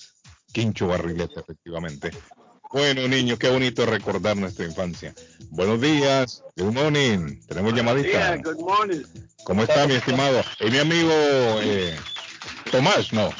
Quincho 0.52 0.88
Barrilete, 0.88 1.40
efectivamente. 1.40 2.10
Bueno, 2.72 3.08
niños, 3.08 3.36
qué 3.40 3.50
bonito 3.50 3.84
recordar 3.84 4.36
nuestra 4.36 4.64
infancia. 4.64 5.12
Buenos 5.50 5.80
días, 5.80 6.44
good 6.56 6.72
morning. 6.72 7.40
Tenemos 7.48 7.74
llamadita. 7.74 8.36
good 8.36 8.60
morning. 8.60 9.02
¿Cómo 9.42 9.62
está, 9.62 9.88
mi 9.88 9.94
estimado? 9.94 10.40
Y 10.60 10.70
mi 10.70 10.78
amigo 10.78 11.10
eh, 11.62 11.96
Tomás, 12.70 13.12
¿no? 13.12 13.30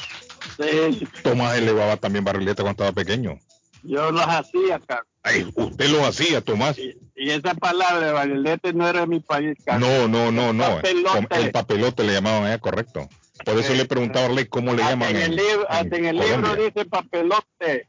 Sí. 0.59 1.07
Tomás 1.23 1.57
elevaba 1.57 1.95
también 1.95 2.25
barrileta 2.25 2.61
cuando 2.61 2.83
estaba 2.83 2.91
pequeño. 2.91 3.39
Yo 3.83 4.11
los 4.11 4.25
hacía, 4.27 4.81
Carlos. 4.85 5.07
Ay, 5.23 5.49
usted 5.55 5.87
lo 5.87 6.05
hacía, 6.05 6.41
Tomás. 6.41 6.77
Y, 6.77 6.97
esa 7.15 7.53
palabra 7.53 8.07
de 8.07 8.11
barrilete 8.11 8.73
no 8.73 8.85
era 8.85 9.01
de 9.01 9.07
mi 9.07 9.21
país, 9.21 9.57
Carlos. 9.63 9.87
No, 9.87 10.07
no, 10.09 10.31
no, 10.31 10.51
no. 10.51 10.81
El 10.81 11.51
papelote 11.51 12.03
le 12.03 12.13
llamaban 12.13 12.43
allá, 12.43 12.59
correcto. 12.59 13.07
Por 13.45 13.57
eso 13.57 13.73
le 13.75 13.85
preguntaba 13.85 14.27
a 14.27 14.45
cómo 14.49 14.73
le 14.73 14.83
llaman. 14.83 15.15
En 15.15 15.21
el, 15.21 15.35
libro, 15.37 15.67
en 15.69 16.05
el 16.05 16.17
libro 16.17 16.55
dice 16.57 16.85
papelote. 16.85 17.87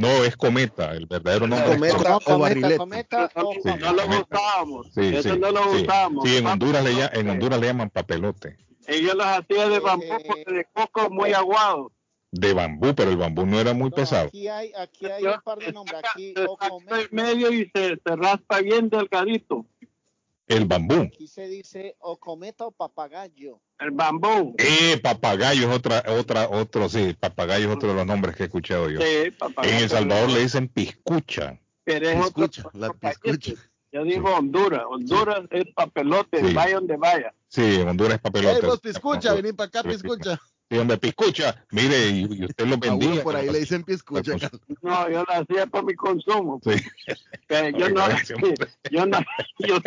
No, 0.00 0.24
es 0.24 0.34
cometa, 0.34 0.92
el 0.92 1.04
verdadero 1.04 1.46
nombre 1.46 1.74
cometa, 1.74 1.96
es 1.96 2.02
cometa, 2.02 2.34
o 2.34 2.38
barrilete. 2.38 2.76
Cometa, 2.78 3.30
o 3.34 3.52
sí, 3.52 3.68
no 3.78 3.92
lo 3.92 4.04
usábamos. 4.06 4.86
Sí, 4.94 5.14
Eso 5.14 5.34
sí, 5.34 5.38
no 5.38 5.50
lo 5.52 5.62
sí. 5.64 5.82
usábamos. 5.82 6.26
Sí, 6.26 6.36
en 6.38 6.46
Honduras, 6.46 6.82
le, 6.82 7.20
en 7.20 7.28
Honduras 7.28 7.60
le 7.60 7.66
llaman 7.66 7.90
papelote. 7.90 8.56
Ellos 8.86 9.14
los 9.14 9.26
hacían 9.26 9.70
de 9.70 9.78
bambú 9.78 10.06
porque 10.26 10.54
de 10.54 10.66
coco 10.72 11.10
muy 11.10 11.34
aguado. 11.34 11.92
De 12.32 12.54
bambú, 12.54 12.94
pero 12.94 13.10
el 13.10 13.18
bambú 13.18 13.44
no 13.44 13.60
era 13.60 13.74
muy 13.74 13.90
no, 13.90 13.96
pesado. 13.96 14.28
Aquí 14.28 14.48
hay, 14.48 14.72
aquí 14.74 15.04
hay 15.04 15.22
un 15.22 15.40
par 15.44 15.58
de 15.58 15.70
nombres. 15.70 16.00
Aquí, 16.14 16.32
saca 16.34 16.98
el 16.98 17.08
medio 17.10 17.52
y 17.52 17.70
se, 17.74 18.00
se 18.02 18.16
raspa 18.16 18.62
bien 18.62 18.88
delgadito. 18.88 19.66
El 20.50 20.64
bambú. 20.66 21.02
Aquí 21.02 21.28
se 21.28 21.46
dice 21.46 21.94
o 22.00 22.18
cometa 22.18 22.66
o 22.66 22.72
papagayo. 22.72 23.60
El 23.78 23.92
bambú. 23.92 24.56
Eh, 24.58 24.98
papagayo 25.00 25.70
es 25.70 25.76
otra, 25.76 26.02
otra, 26.08 26.48
otro, 26.48 26.88
sí, 26.88 27.14
papagayo 27.18 27.70
es 27.70 27.76
otro 27.76 27.90
de 27.90 27.94
los 27.94 28.06
nombres 28.06 28.34
que 28.34 28.42
he 28.42 28.46
escuchado 28.46 28.90
yo. 28.90 29.00
Sí, 29.00 29.30
papagayo. 29.30 29.72
En 29.76 29.82
El 29.84 29.88
Salvador 29.88 30.28
le 30.30 30.40
dicen 30.40 30.66
piscucha. 30.66 31.60
Pero 31.84 32.08
es 32.08 32.16
Piscucha, 32.16 32.62
otro, 32.66 32.80
la 32.80 32.92
piscucha. 32.92 33.52
Yo 33.92 34.02
digo 34.02 34.34
Honduras. 34.34 34.82
Honduras 34.88 35.42
es 35.52 35.64
papelote, 35.72 36.44
Sí. 36.44 36.52
vaya 36.52 36.74
donde 36.74 36.96
vaya. 36.96 37.32
Sí, 37.46 37.76
Honduras 37.86 38.14
es 38.14 38.20
papelote. 38.20 38.58
Hey, 38.60 38.68
vos, 38.68 38.80
piscucha, 38.80 39.32
vení 39.34 39.52
para 39.52 39.68
acá, 39.68 39.82
piscucha. 39.84 40.40
Hombre, 40.78 40.98
piscucha. 40.98 41.64
Mire, 41.72 42.08
y, 42.10 42.20
y 42.30 42.44
usted 42.44 42.66
lo 42.66 42.78
vendía. 42.78 43.10
uno 43.10 43.22
por 43.22 43.34
ahí 43.34 43.48
le 43.50 43.58
dicen 43.60 43.82
piscucha. 43.82 44.36
Pues. 44.38 44.52
No, 44.82 45.10
yo 45.10 45.24
lo 45.24 45.32
hacía 45.32 45.66
por 45.66 45.84
mi 45.84 45.94
consumo. 45.94 46.60
Sí. 46.62 46.70
Pero 47.48 47.76
yo 47.76 47.88
no, 47.90 48.04
yo 48.90 49.06
no, 49.06 49.18
yo, 49.58 49.78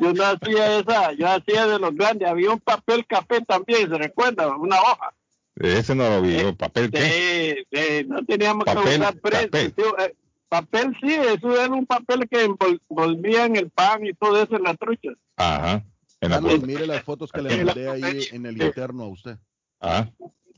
yo 0.00 0.12
no 0.14 0.24
hacía 0.24 0.78
esa, 0.78 1.12
yo 1.12 1.28
hacía 1.28 1.66
de 1.66 1.78
los 1.78 1.94
grandes. 1.94 2.28
Había 2.28 2.50
un 2.50 2.60
papel 2.60 3.04
café 3.06 3.42
también, 3.42 3.90
¿se 3.90 3.98
recuerda? 3.98 4.56
Una 4.56 4.80
hoja. 4.80 5.12
Ese 5.56 5.94
no 5.94 6.08
lo 6.08 6.22
vi 6.22 6.38
yo. 6.40 6.56
¿Papel 6.56 6.90
qué? 6.90 7.64
Sí, 7.70 7.76
sí, 7.76 8.04
no 8.08 8.24
teníamos 8.24 8.64
Papel 8.64 8.84
que 8.84 8.96
usar. 8.98 9.50
Sí, 9.52 9.74
eh, 9.98 10.14
papel 10.48 10.96
sí, 11.02 11.12
eso 11.12 11.54
era 11.62 11.72
un 11.74 11.84
papel 11.84 12.26
que 12.30 12.46
envol- 12.48 12.80
envolvía 12.88 13.44
en 13.44 13.56
el 13.56 13.68
pan 13.68 14.06
y 14.06 14.14
todo 14.14 14.42
eso 14.42 14.56
en 14.56 14.62
las 14.62 14.78
truchas. 14.78 15.14
Ajá. 15.36 15.84
En 16.22 16.30
la 16.30 16.36
Carlos, 16.36 16.52
puerta. 16.52 16.66
mire 16.66 16.86
las 16.86 17.02
fotos 17.02 17.30
que 17.32 17.42
le 17.42 17.64
mandé 17.64 17.90
ahí 17.90 18.28
en 18.32 18.46
el 18.46 18.62
interno 18.62 19.02
a 19.02 19.08
usted. 19.08 19.36
Ajá. 19.82 20.10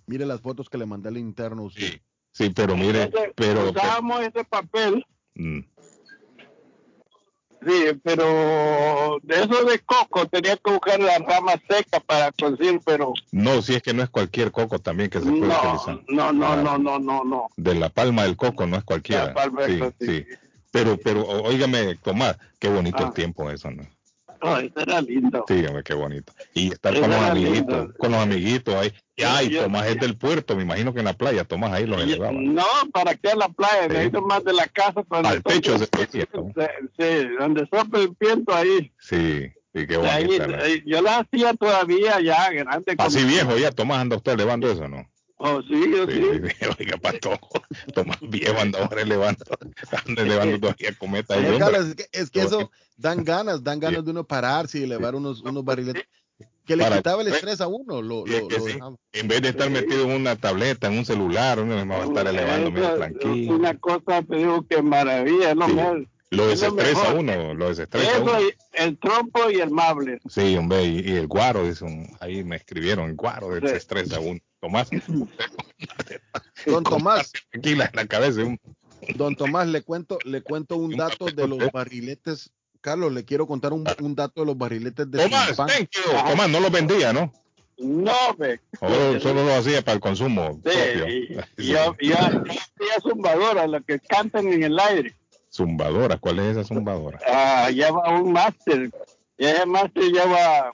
Mire 0.07 0.27
las 0.27 0.41
fotos 0.41 0.69
que 0.69 0.79
le 0.79 0.87
mandé 0.87 1.09
al 1.09 1.17
interno 1.19 1.65
usted. 1.65 1.83
Sí. 1.89 2.01
Sí, 2.33 2.51
pero 2.51 2.77
mire, 2.77 3.05
Entonces, 3.05 3.33
pero. 3.37 3.71
usábamos 3.71 4.21
ese 4.23 4.45
papel, 4.45 5.07
mm, 5.37 5.61
sí, 7.67 7.85
pero 8.03 9.19
de 9.23 9.37
eso 9.43 9.65
de 9.65 9.79
coco 9.81 10.27
tenía 10.27 10.57
que 10.57 10.71
buscar 10.71 11.01
la 11.01 11.19
rama 11.19 11.53
seca 11.69 12.01
para 12.01 12.33
conseguir, 12.33 12.81
pero 12.85 13.13
No, 13.33 13.63
si 13.63 13.75
es 13.77 13.83
que 13.83 13.95
no 13.95 14.03
es 14.03 14.11
cualquier 14.11 14.51
coco 14.51 14.79
también 14.81 15.09
que 15.11 15.21
se 15.21 15.27
puede 15.27 15.41
no, 15.47 15.59
utilizar. 15.61 16.01
no, 16.09 16.33
no, 16.33 16.47
Ah, 16.53 16.57
no, 16.57 16.77
no, 16.79 16.99
no, 16.99 17.25
no. 17.25 17.47
De 17.57 17.75
la 17.75 17.89
palma 17.89 18.25
del 18.25 18.37
coco 18.37 18.67
no 18.67 18.77
es 18.77 18.85
cualquiera. 18.85 19.27
La 19.27 19.35
palma 19.35 19.63
del 19.63 19.73
sí, 19.73 19.79
coco, 19.79 19.95
sí. 20.01 20.07
sí. 20.07 20.27
Pero, 20.73 20.97
pero, 20.99 21.23
óigame, 21.25 21.95
Tomás, 22.03 22.37
qué 22.59 22.69
bonito 22.69 22.99
Ah. 23.01 23.07
el 23.07 23.13
tiempo 23.15 23.49
eso, 23.49 23.71
¿no? 23.71 23.85
No, 24.45 24.59
eso 24.59 24.81
era 24.81 25.01
lindo. 25.01 25.45
Sí, 25.49 25.65
hombre, 25.67 25.83
qué 25.83 25.95
bonito. 25.95 26.33
Y 26.53 26.73
estar 26.73 26.93
Eso 26.93 27.03
con 27.03 27.11
los 27.11 27.21
amiguitos, 27.21 27.79
lindo. 27.79 27.95
con 27.99 28.11
los 28.13 28.21
amiguitos 28.21 28.75
ahí. 28.75 28.93
Y, 29.17 29.23
ay, 29.23 29.49
Yo- 29.51 29.63
Tomás 29.63 29.87
es 29.87 29.99
del 30.01 30.17
puerto, 30.17 30.57
me 30.57 30.63
imagino 30.65 30.93
que 30.93 30.99
en 31.01 31.07
la 31.07 31.13
playa, 31.15 31.45
Tomás 31.45 31.73
ahí 31.73 31.87
los 31.87 31.99
Y- 32.01 32.03
elevaba. 32.13 32.33
No, 32.33 32.65
¿para 32.93 33.15
qué 33.15 33.31
a 33.31 33.37
la 33.37 33.49
playa? 33.49 33.83
Sí. 33.85 33.89
Necesito 33.89 34.23
más 34.23 34.45
de 34.45 34.53
la 34.53 34.67
casa. 34.67 35.03
Para 35.03 35.31
Al 35.31 35.43
techo. 35.43 35.77
Sí, 35.79 37.29
donde 37.39 37.67
sopla 37.73 38.01
el 38.01 38.17
viento 38.19 38.55
ahí. 38.55 38.93
Sí, 38.99 39.49
sí, 39.75 39.87
qué 39.87 39.97
bonito. 39.97 40.47
yo 40.87 41.03
la 41.03 41.19
hacía 41.19 41.55
todavía 41.55 42.21
ya, 42.21 42.51
grande. 42.51 42.95
Así 42.99 43.19
como- 43.19 43.29
viejo 43.29 43.57
ya, 43.57 43.71
Tomás 43.73 43.99
anda 43.99 44.17
usted 44.17 44.33
elevando 44.33 44.71
eso, 44.71 44.89
¿no? 44.89 45.09
Oh, 45.37 45.61
sí, 45.63 45.75
yo 45.91 46.07
Sí, 46.07 46.13
sí. 46.13 46.23
sí, 46.23 46.55
sí. 46.61 46.67
Oiga, 46.79 46.97
pato, 46.99 47.39
Tomás 47.95 48.19
viejo 48.23 48.59
anda 48.61 48.79
ahora 48.85 49.03
elevando, 49.03 49.45
anda 50.07 50.23
elevando 50.23 50.61
todavía 50.61 50.95
cometa 50.99 51.35
ahí, 51.35 51.43
No, 51.43 51.49
hombre. 51.49 51.61
Carlos, 51.65 51.87
es 51.89 51.95
que, 51.97 52.07
es 52.13 52.31
que 52.31 52.41
eso 52.43 52.71
dan 52.97 53.25
ganas, 53.25 53.63
dan 53.65 53.81
ganas 53.81 54.05
de 54.05 54.11
uno 54.13 54.25
pararse 54.25 54.79
y 54.79 54.85
elevar 54.85 55.15
unos, 55.15 55.43
unos 55.43 55.65
barriletes. 55.65 56.07
Que 56.67 56.77
le 56.77 56.85
Para- 56.85 56.97
quitaba 56.97 57.21
el 57.21 57.29
estrés 57.29 57.61
a 57.61 57.67
uno, 57.69 58.01
lo, 58.01 58.25
Sí, 58.27 58.33
lo, 58.41 58.49
lo 58.49 58.65
sí. 58.67 58.79
En 59.13 59.29
vez 59.29 59.43
de 59.43 59.51
estar 59.51 59.69
metido 59.69 60.05
en 60.05 60.13
una 60.13 60.35
tableta, 60.37 60.87
en 60.87 60.97
un 60.99 61.05
celular, 61.05 61.61
uno 61.61 61.87
va 61.87 61.97
a 61.97 62.05
estar 62.07 62.27
elevando 62.27 62.71
medio 62.71 62.87
Esa- 62.87 62.97
tranquilo. 62.97 63.55
Una 63.55 63.79
cosa, 63.79 64.23
te 64.23 64.37
digo 64.37 64.67
que 64.67 64.81
maravilla. 64.81 65.51
Es 65.51 65.57
lo, 65.57 65.67
Sí. 65.67 65.73
mejor. 65.75 66.09
Lo 66.31 66.51
es 66.51 66.63
lo 66.63 66.71
desestresa 66.73 67.13
uno, 67.13 67.55
lo 67.55 67.69
desestresa 67.69 68.11
Eso, 68.13 68.23
uno. 68.23 68.41
y 68.41 68.55
el 68.73 68.99
trompo 68.99 69.51
y 69.51 69.61
el 69.61 69.71
mable. 69.71 70.21
Sí, 70.29 70.57
hombre, 70.57 70.85
y, 70.85 71.01
y 71.01 71.17
el 71.17 71.27
guaro, 71.27 71.65
dice 71.67 71.85
un- 71.85 72.09
ahí 72.21 72.43
me 72.43 72.57
escribieron, 72.57 73.11
el 73.11 73.15
guaro 73.15 73.55
Sí. 73.55 73.61
desestresa 73.61 74.19
uno. 74.21 74.41
Tomás, 74.65 74.89
Don 76.67 76.85
Tomás, 76.85 77.33
tranquila 77.51 77.85
en 77.85 77.97
la 77.97 78.07
cabeza. 78.07 78.41
don 79.17 79.37
Tomás, 79.37 79.67
le 79.69 79.83
cuento, 79.83 80.19
le 80.25 80.41
cuento 80.41 80.77
un 80.79 80.97
dato 80.97 81.27
de 81.27 81.47
los 81.47 81.59
barriletes. 81.71 82.51
Carlos, 82.81 83.13
le 83.13 83.25
quiero 83.27 83.47
contar 83.47 83.73
un, 83.75 83.85
un 84.01 84.15
dato 84.15 84.41
de 84.41 84.47
los 84.47 84.57
barriletes 84.57 85.11
de 85.11 85.23
Tomás, 85.23 85.49
Zumpán. 85.49 85.69
thank 85.69 85.89
you. 85.91 86.03
Tomás 86.31 86.49
no 86.49 86.61
los 86.61 86.71
vendía, 86.71 87.13
¿no? 87.13 87.31
No, 87.77 88.13
ve. 88.39 88.59
Solo, 88.81 89.21
solo 89.21 89.45
lo 89.45 89.55
hacía 89.55 89.83
para 89.83 89.97
el 89.97 90.01
consumo 90.01 90.59
Sí, 90.65 90.71
propio. 90.95 91.09
y- 91.09 91.27
Sí. 91.59 91.73
y 92.01 92.13
hacía 92.13 92.45
zumbadoras, 93.03 93.69
las 93.69 93.85
que 93.85 93.99
cantan 94.01 94.51
en 94.51 94.63
el 94.63 94.79
aire. 94.79 95.15
Zumbadora, 95.53 96.17
¿cuál 96.19 96.39
es 96.39 96.57
esa 96.57 96.65
zumbadora? 96.65 97.21
Ah, 97.27 97.69
lleva 97.71 98.19
un 98.19 98.33
máster. 98.33 98.91
Y 99.37 99.45
ese 99.45 99.67
máster 99.67 100.05
lleva, 100.05 100.73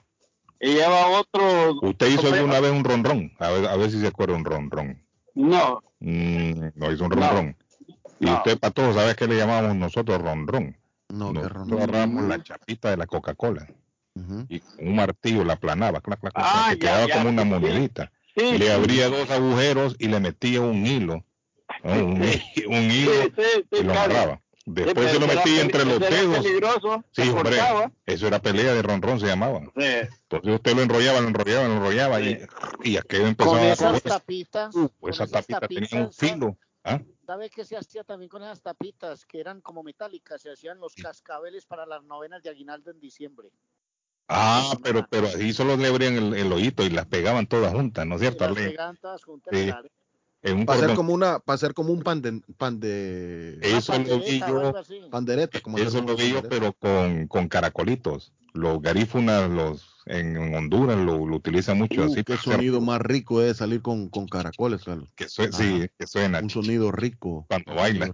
y 0.60 0.74
lleva 0.74 1.08
otro. 1.08 1.78
¿Usted 1.82 2.08
hizo 2.08 2.32
alguna 2.32 2.60
vez 2.60 2.70
un 2.72 2.84
ronrón? 2.84 3.32
A 3.38 3.50
ver, 3.50 3.66
a 3.66 3.76
ver 3.76 3.90
si 3.90 4.00
se 4.00 4.06
acuerda 4.06 4.34
un 4.34 4.44
ronrón. 4.44 5.02
No, 5.34 5.82
Mm, 6.00 6.70
no 6.76 6.92
hizo 6.92 7.04
un 7.04 7.10
No. 7.10 7.16
ronrón. 7.16 7.56
Y 8.20 8.26
No. 8.26 8.34
usted, 8.34 8.58
para 8.58 8.72
todos, 8.72 8.94
¿sabe 8.94 9.14
qué 9.14 9.26
le 9.26 9.36
llamábamos 9.36 9.76
nosotros 9.76 10.20
ronrón? 10.20 10.76
No, 11.08 11.32
nosotros 11.32 11.72
agarramos 11.72 12.24
la 12.24 12.42
chapita 12.42 12.90
de 12.90 12.96
la 12.96 13.06
Coca-Cola 13.06 13.66
y 14.48 14.62
un 14.78 14.94
martillo 14.96 15.44
la 15.44 15.54
aplanaba, 15.54 16.00
clac, 16.00 16.20
clac, 16.20 16.32
ah, 16.36 16.68
que 16.70 16.78
quedaba 16.78 17.08
como 17.08 17.28
una 17.30 17.44
monedita. 17.44 18.12
y 18.36 18.58
le 18.58 18.72
abría 18.72 19.08
dos 19.08 19.30
agujeros 19.30 19.96
y 19.98 20.08
le 20.08 20.20
metía 20.20 20.60
un 20.60 20.86
hilo, 20.86 21.24
un, 21.84 22.22
hilo 22.90 23.12
y 23.72 23.82
lo 23.82 23.92
amarraba. 23.92 24.40
Después 24.66 25.10
se 25.10 25.18
lo 25.18 25.26
metía 25.26 25.62
entre 25.62 25.84
los 25.84 25.98
dedos. 25.98 26.44
sí, 27.12 27.28
hombre, 27.30 27.58
eso 28.06 28.26
era 28.26 28.40
pelea 28.40 28.74
de 28.74 28.82
ronrón, 28.82 29.18
se 29.18 29.26
llamaba. 29.26 29.60
Entonces 29.74 30.54
usted 30.54 30.74
lo 30.74 30.82
enrollaba, 30.82 31.20
lo 31.20 31.28
enrollaba, 31.28 31.68
lo 31.68 31.74
enrollaba 31.74 32.20
y, 32.20 32.38
y 32.84 32.96
aquello 32.96 33.26
empezaba 33.26 33.58
con 33.58 33.66
esas 33.66 34.02
tapitas, 34.02 34.74
uh, 34.74 34.90
esa 35.08 35.26
tapita 35.26 35.60
tenía 35.66 36.04
un 36.04 36.12
filo. 36.12 36.56
¿Ah? 36.84 37.00
¿Sabe 37.26 37.50
qué 37.50 37.64
se 37.64 37.76
hacía 37.76 38.04
también 38.04 38.28
con 38.28 38.42
esas 38.42 38.62
tapitas 38.62 39.24
que 39.26 39.38
eran 39.38 39.60
como 39.60 39.82
metálicas? 39.82 40.42
Se 40.42 40.50
hacían 40.50 40.78
los 40.78 40.94
cascabeles 40.94 41.66
para 41.66 41.86
las 41.86 42.02
novenas 42.04 42.42
de 42.42 42.50
aguinaldo 42.50 42.90
en 42.90 43.00
diciembre. 43.00 43.50
Ah, 44.28 44.76
pero 44.82 45.06
pero 45.10 45.26
ahí 45.26 45.52
solo 45.52 45.76
le 45.76 45.88
abrían 45.88 46.14
el, 46.14 46.34
el, 46.34 46.52
ojito 46.52 46.84
y 46.84 46.90
las 46.90 47.06
pegaban 47.06 47.48
todas 47.48 47.72
juntas, 47.72 48.06
¿no 48.06 48.14
es 48.14 48.20
cierto? 48.20 48.46
las 48.46 48.54
pegaban 48.54 48.96
todas 48.96 49.24
juntas. 49.24 49.52
Para 50.66 50.84
hacer 50.84 50.94
como 50.94 51.12
una, 51.12 51.38
para 51.38 51.54
hacer 51.54 51.74
como 51.74 51.92
un 51.92 52.02
pan 52.02 52.22
de, 52.22 52.40
pan 52.56 52.80
de 52.80 53.58
eso 53.62 53.98
lo 53.98 54.20
vi 54.20 54.40
yo, 54.40 54.72
pandereta, 55.10 55.60
como 55.60 55.78
eso 55.78 56.00
lo 56.02 56.16
vi 56.16 56.30
yo, 56.30 56.42
pero 56.42 56.72
con, 56.72 57.26
con 57.28 57.48
caracolitos. 57.48 58.32
Los 58.52 58.82
garífunas, 58.82 59.48
los 59.48 60.00
en 60.06 60.36
Honduras 60.54 60.96
lo, 60.98 61.24
lo 61.24 61.36
utilizan 61.36 61.78
mucho 61.78 62.02
uh, 62.02 62.06
así. 62.06 62.24
Qué 62.24 62.36
sonido 62.36 62.80
más 62.80 63.00
rico 63.00 63.40
es 63.42 63.58
salir 63.58 63.80
con, 63.80 64.08
con 64.08 64.26
caracoles, 64.26 64.82
Carlos. 64.82 65.08
Que 65.14 65.28
sí, 65.28 65.88
que 65.96 66.06
suena. 66.08 66.40
Un 66.40 66.50
sonido 66.50 66.90
rico. 66.90 67.46
Cuando 67.48 67.74
baila. 67.74 68.10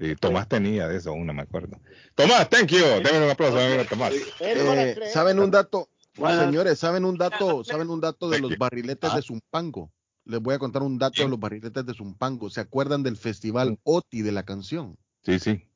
Sí, 0.00 0.16
Tomás 0.16 0.48
tenía 0.48 0.88
de 0.88 0.96
eso, 0.96 1.12
una 1.12 1.32
me 1.32 1.42
acuerdo. 1.42 1.78
Tomás, 2.16 2.48
thank 2.48 2.66
you. 2.68 2.84
Denme 3.04 3.24
un 3.24 3.30
aplauso 3.30 3.58
a 3.58 3.84
Tomás. 3.84 4.12
Eh, 4.40 4.96
¿Saben 5.12 5.38
un 5.38 5.52
dato? 5.52 5.88
Señores, 6.16 6.78
¿saben 6.80 7.04
un 7.04 7.16
dato? 7.16 7.62
¿Saben 7.62 7.90
un 7.90 8.00
dato 8.00 8.28
de 8.28 8.40
los 8.40 8.58
barriletes 8.58 9.12
de 9.12 9.18
ah. 9.20 9.22
Zumpango? 9.22 9.92
Les 10.24 10.40
voy 10.40 10.54
a 10.54 10.58
contar 10.58 10.82
un 10.82 10.98
dato 10.98 11.22
de 11.22 11.28
los 11.28 11.40
barriletes 11.40 11.84
de 11.84 11.94
Zumpango. 11.94 12.50
¿Se 12.50 12.60
acuerdan 12.60 13.02
del 13.02 13.16
festival 13.16 13.78
OTI 13.84 14.22
de 14.22 14.32
la 14.32 14.44
canción? 14.44 14.96
Sí, 15.22 15.38
sí. 15.38 15.66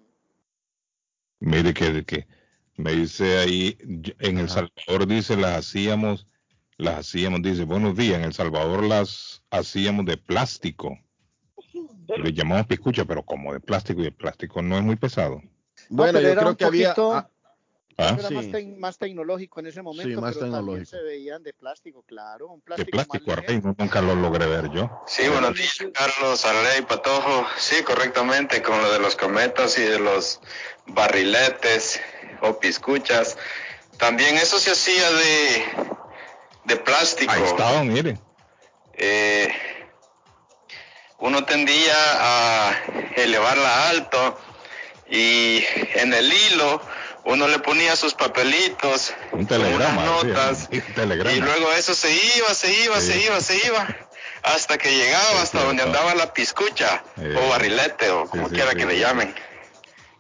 Mire 1.41 1.75
que, 1.75 2.03
que 2.07 2.27
me 2.77 2.93
dice 2.93 3.39
ahí, 3.39 3.77
en 4.19 4.39
El 4.39 4.49
Salvador 4.49 5.07
dice, 5.07 5.37
las 5.37 5.59
hacíamos, 5.59 6.27
las 6.77 7.01
hacíamos, 7.01 7.43
dice, 7.43 7.65
buenos 7.65 7.97
días, 7.97 8.19
en 8.19 8.25
El 8.25 8.33
Salvador 8.33 8.85
las 8.85 9.43
hacíamos 9.51 10.07
de 10.07 10.17
plástico. 10.17 10.99
Le 12.17 12.33
llamamos 12.33 12.67
piscucha, 12.67 13.05
pero 13.05 13.23
como 13.23 13.53
de 13.53 13.61
plástico 13.61 14.03
y 14.03 14.07
el 14.07 14.15
plástico 14.15 14.63
no 14.63 14.77
es 14.77 14.83
muy 14.83 14.97
pesado. 14.97 15.43
Bueno, 15.89 16.21
yo 16.21 16.35
creo 16.35 16.57
que 16.57 16.65
había. 16.65 16.95
Ah, 16.97 17.29
ah, 17.99 18.17
era 18.19 18.31
más, 18.79 18.99
tecnológico 18.99 19.61
en 19.61 19.67
ese 19.67 19.83
momento, 19.83 20.21
más 20.21 20.35
pero 20.35 20.51
también 20.51 20.87
se 20.87 21.01
veían 21.03 21.43
de 21.43 21.53
plástico, 21.53 22.03
claro. 22.03 22.49
Un 22.49 22.61
plástico 22.63 22.87
de 22.87 22.91
plástico, 22.91 23.33
Arley, 23.33 23.61
nunca 23.61 24.01
lo 24.01 24.15
logré 24.15 24.47
ver 24.47 24.71
yo. 24.71 24.91
Sí, 25.07 25.29
buenos 25.29 25.55
días, 25.55 25.77
Carlos, 25.93 26.45
Arley, 26.45 26.83
Patojo. 26.89 27.47
Sí, 27.59 27.83
correctamente, 27.85 28.63
con 28.63 28.81
lo 28.81 28.93
de 28.93 28.99
los 28.99 29.15
cometas 29.15 29.79
y 29.79 29.83
de 29.83 29.99
los 29.99 30.41
barriletes 30.87 32.01
o 32.43 32.59
piscuchas. 32.59 33.37
También 33.97 34.37
eso 34.37 34.59
se 34.59 34.73
hacía 34.73 35.11
de, 35.11 35.65
de 36.65 36.77
plástico. 36.77 37.33
Ahí 37.33 37.43
estaba, 37.43 37.83
mire. 37.85 38.19
Eh, 38.95 39.49
uno 41.19 41.45
tendía 41.45 41.95
a 41.95 42.83
elevarla 43.17 43.89
alto 43.91 44.39
y 45.09 45.65
en 45.95 46.13
el 46.13 46.33
hilo 46.33 46.83
uno 47.25 47.47
le 47.47 47.61
ponía 47.61 47.95
sus 47.95 48.15
papelitos, 48.15 49.15
un 49.31 49.47
telegrama, 49.47 50.05
notas, 50.05 50.69
y 50.73 51.41
luego 51.41 51.73
eso 51.73 51.95
se 51.95 52.13
iba, 52.13 52.53
se 52.53 52.73
iba, 52.85 53.01
se 53.01 53.23
iba, 53.23 53.41
se 53.41 53.67
iba, 53.67 53.87
hasta 54.43 54.77
que 54.79 54.91
llegaba 54.91 55.43
hasta 55.43 55.63
donde 55.63 55.85
andaba 55.85 56.15
la 56.17 56.33
piscucha 56.33 57.05
o 57.17 57.49
barrilete 57.49 58.11
o 58.11 58.27
como 58.27 58.49
quiera 58.49 58.75
que 58.75 58.87
le 58.87 58.99
llamen. 58.99 59.33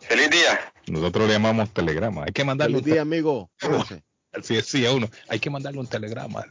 Feliz 0.00 0.30
día. 0.30 0.71
Nosotros 0.86 1.26
le 1.26 1.34
llamamos 1.34 1.70
telegrama. 1.70 2.24
Hay 2.24 2.32
que 2.32 2.44
mandarle 2.44 2.78
Feliz 2.78 2.92
día, 2.92 3.02
amigo. 3.02 3.50
Así 4.32 4.54
decía 4.54 4.92
uno, 4.92 5.08
hay 5.28 5.38
que 5.38 5.50
mandarle 5.50 5.80
un 5.80 5.86
telegrama. 5.86 6.44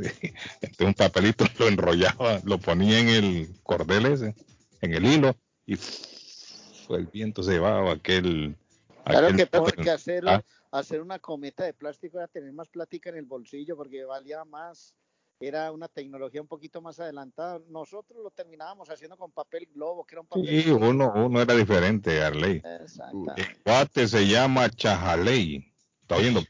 Entonces 0.61 0.87
un 0.87 0.93
papelito 0.93 1.45
lo 1.57 1.67
enrollaba, 1.67 2.39
lo 2.43 2.59
ponía 2.59 2.99
en 2.99 3.09
el 3.09 3.49
cordel 3.63 4.05
ese, 4.05 4.35
en 4.81 4.93
el 4.93 5.05
hilo, 5.05 5.35
y 5.65 5.73
el 5.73 7.07
viento 7.07 7.41
se 7.41 7.53
llevaba 7.53 7.91
aquel... 7.91 8.55
Claro 9.03 9.35
que 9.35 9.47
porque 9.47 9.89
hacerlo, 9.89 10.29
ah. 10.29 10.43
hacer 10.71 11.01
una 11.01 11.17
cometa 11.17 11.63
de 11.63 11.73
plástico 11.73 12.19
era 12.19 12.27
tener 12.27 12.53
más 12.53 12.69
plática 12.69 13.09
en 13.09 13.17
el 13.17 13.25
bolsillo 13.25 13.75
porque 13.75 14.05
valía 14.05 14.45
más, 14.45 14.93
era 15.41 15.71
una 15.71 15.87
tecnología 15.87 16.41
un 16.41 16.47
poquito 16.47 16.81
más 16.81 16.99
adelantada. 16.99 17.59
Nosotros 17.69 18.21
lo 18.23 18.29
terminábamos 18.31 18.89
haciendo 18.89 19.17
con 19.17 19.31
papel 19.31 19.67
globo, 19.73 20.05
que 20.05 20.15
era 20.15 20.21
un 20.21 20.27
papel... 20.27 20.63
Sí, 20.63 20.69
uno, 20.69 21.11
uno 21.15 21.41
era 21.41 21.55
diferente, 21.55 22.21
Arley. 22.21 22.61
El 22.63 23.61
cuate 23.63 24.07
se 24.07 24.27
llama 24.27 24.69
Chajaley. 24.69 25.73
¿Está 26.01 26.17
oyendo? 26.17 26.41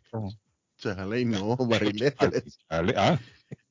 Chajaley 0.78 1.26
no, 1.26 1.56
barrilete. 1.70 2.44
Ah. 2.70 3.18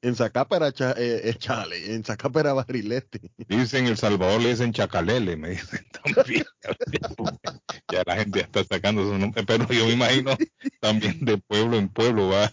En 0.02 0.14
Zacapa 0.14 0.56
era 0.56 0.68
eh, 0.68 1.20
eh, 1.24 1.34
chale, 1.38 1.94
en 1.94 2.04
Zacapa 2.04 2.40
era 2.40 2.52
barrilete. 2.54 3.20
Dicen 3.36 3.86
El 3.86 3.96
Salvador 3.96 4.40
le 4.40 4.50
dicen 4.50 4.72
chacalele, 4.72 5.36
me 5.36 5.50
dicen 5.50 5.86
también. 6.14 6.44
ya 7.90 8.02
la 8.06 8.16
gente 8.16 8.40
está 8.40 8.64
sacando 8.64 9.02
su 9.04 9.18
nombre, 9.18 9.44
pero 9.44 9.66
yo 9.68 9.86
me 9.86 9.92
imagino 9.92 10.36
también 10.80 11.24
de 11.24 11.36
pueblo 11.38 11.76
en 11.76 11.88
pueblo 11.88 12.28
va. 12.28 12.50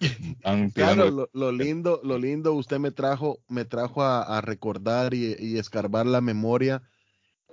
Claro, 0.74 1.28
lo, 1.32 1.52
lindo, 1.52 2.00
lo 2.02 2.18
lindo, 2.18 2.54
usted 2.54 2.78
me 2.78 2.90
trajo, 2.90 3.38
me 3.48 3.64
trajo 3.64 4.02
a, 4.02 4.40
recordar 4.40 5.14
y, 5.14 5.58
escarbar 5.58 6.06
la 6.06 6.20
memoria 6.20 6.82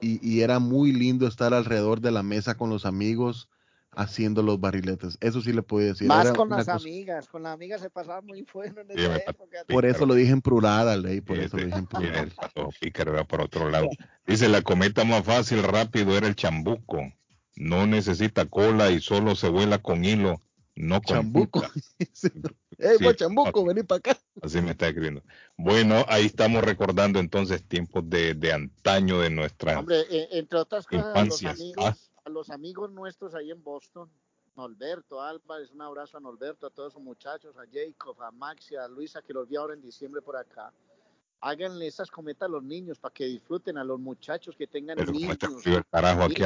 y, 0.02 0.26
y, 0.28 0.42
era 0.42 0.60
muy 0.60 0.94
lindo 0.94 1.28
estar 1.28 1.54
alrededor 1.54 2.00
de 2.00 2.12
la 2.12 2.24
mesa 2.24 2.56
con 2.56 2.70
los 2.70 2.86
amigos 2.86 3.50
haciendo 3.98 4.44
los 4.44 4.60
barriletes. 4.60 5.18
Eso 5.22 5.42
sí 5.42 5.52
le 5.52 5.64
puedo 5.64 5.88
decir. 5.88 6.08
Más 6.08 6.32
con 6.32 6.50
las 6.50 6.70
amigas, 6.70 7.28
con 7.28 7.44
las 7.44 7.54
amigas 7.54 7.82
se 7.82 7.90
pasaba 7.90 8.22
muy 8.22 8.46
bueno 8.54 8.82
en 8.82 8.92
esa 8.92 9.18
época. 9.18 9.66
Por 9.68 9.86
eso 9.86 10.06
lo 10.06 10.14
dije 10.14 10.32
en 10.32 10.42
plural, 10.42 11.02
ley, 11.02 11.20
por 11.22 11.38
eso 11.38 11.58
lo 11.58 11.66
dije 11.66 11.80
en 11.80 11.88
plural. 11.88 12.32
por 13.28 13.42
otro 13.42 13.70
lado. 13.70 13.90
Dice, 14.26 14.48
la 14.48 14.62
cometa 14.62 15.04
más 15.04 15.24
fácil, 15.24 15.64
rápido 15.64 16.16
era 16.16 16.28
el 16.28 16.36
chambuco. 16.36 17.12
No 17.56 17.88
necesita 17.88 18.46
cola 18.46 18.92
y 18.92 19.02
solo 19.02 19.36
se 19.36 19.50
vuela 19.50 19.80
con 19.80 20.06
hilo, 20.06 20.42
no 20.78 21.02
con 21.02 21.16
Chambuco. 21.16 21.64
¡Ey, 22.80 22.98
pues, 23.02 23.16
chambuco, 23.16 23.66
vení 23.66 23.84
para 23.84 23.98
acá! 23.98 24.18
Así 24.42 24.62
me 24.62 24.72
está 24.72 24.88
escribiendo. 24.88 25.24
Bueno, 25.58 26.06
ahí 26.08 26.28
estamos 26.28 26.64
recordando 26.64 27.20
entonces 27.20 27.64
tiempos 27.68 28.08
de, 28.08 28.36
de 28.36 28.54
antaño 28.54 29.20
de 29.20 29.32
nuestra 29.32 29.80
Hombre, 29.80 30.02
e, 30.10 30.38
entre 30.38 30.60
otras 30.60 30.86
cosas, 30.86 31.28
los 31.28 31.44
amigos, 31.44 31.86
ah 31.86 31.98
los 32.30 32.50
amigos 32.50 32.92
nuestros 32.92 33.34
ahí 33.36 33.52
en 33.52 33.64
Boston, 33.64 34.10
Norberto 34.56 35.22
Álvarez, 35.22 35.72
un 35.72 35.82
abrazo 35.82 36.18
a 36.18 36.20
Norberto, 36.20 36.68
a 36.68 36.70
todos 36.70 36.94
sus 36.94 37.02
muchachos, 37.02 37.56
a 37.58 37.66
Jacob, 37.72 38.22
a 38.22 38.32
Maxi, 38.32 38.76
a 38.76 38.88
Luisa, 38.88 39.22
que 39.22 39.34
los 39.34 39.48
vi 39.48 39.56
ahora 39.56 39.74
en 39.74 39.82
diciembre 39.82 40.22
por 40.22 40.36
acá. 40.36 40.74
Háganle 41.40 41.86
esas 41.86 42.10
cometas 42.10 42.48
a 42.48 42.52
los 42.52 42.64
niños 42.64 42.98
para 42.98 43.14
que 43.14 43.26
disfruten 43.26 43.78
a 43.78 43.84
los 43.84 44.00
muchachos 44.00 44.56
que 44.58 44.66
tengan 44.66 44.98
Pero 44.98 45.12
niños. 45.12 45.38
el 45.66 45.86
carajo 45.86 46.24
aquí, 46.24 46.42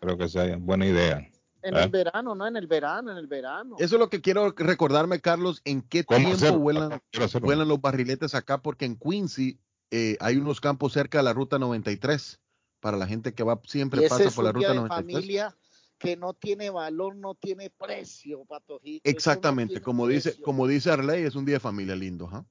creo 0.00 0.18
que 0.18 0.28
sea 0.28 0.56
buena 0.56 0.86
idea. 0.86 1.30
En 1.62 1.76
el 1.76 1.84
¿Eh? 1.84 1.88
verano, 1.88 2.34
no 2.34 2.46
en 2.46 2.56
el 2.56 2.66
verano, 2.66 3.10
en 3.10 3.18
el 3.18 3.26
verano. 3.26 3.76
Eso 3.78 3.96
es 3.96 4.00
lo 4.00 4.08
que 4.08 4.20
quiero 4.20 4.52
recordarme, 4.52 5.20
Carlos, 5.20 5.62
en 5.64 5.82
qué 5.82 6.04
tiempo 6.04 6.58
vuelan, 6.58 7.00
vuelan, 7.40 7.68
los 7.68 7.80
barriletes 7.80 8.34
acá, 8.34 8.62
porque 8.62 8.84
en 8.84 8.96
Quincy 8.96 9.58
eh, 9.90 10.16
hay 10.20 10.36
unos 10.36 10.60
campos 10.60 10.92
cerca 10.92 11.18
de 11.18 11.24
la 11.24 11.32
ruta 11.32 11.58
93 11.58 12.40
para 12.80 12.96
la 12.96 13.06
gente 13.06 13.34
que 13.34 13.42
va 13.42 13.60
siempre 13.64 14.08
pasa 14.08 14.30
por 14.30 14.44
la 14.44 14.52
ruta 14.52 14.74
93. 14.74 15.14
Familia 15.14 15.56
que 15.98 16.16
no 16.16 16.34
tiene 16.34 16.70
valor, 16.70 17.16
no 17.16 17.34
tiene 17.34 17.70
precio, 17.70 18.44
Patojito. 18.44 19.08
Exactamente, 19.08 19.80
como 19.80 20.06
dice, 20.06 20.40
como 20.40 20.66
dice 20.66 20.90
Arley, 20.90 21.24
es 21.24 21.34
un 21.34 21.44
día 21.44 21.56
de 21.56 21.60
familia 21.60 21.96
lindo, 21.96 22.28
¿ah? 22.32 22.44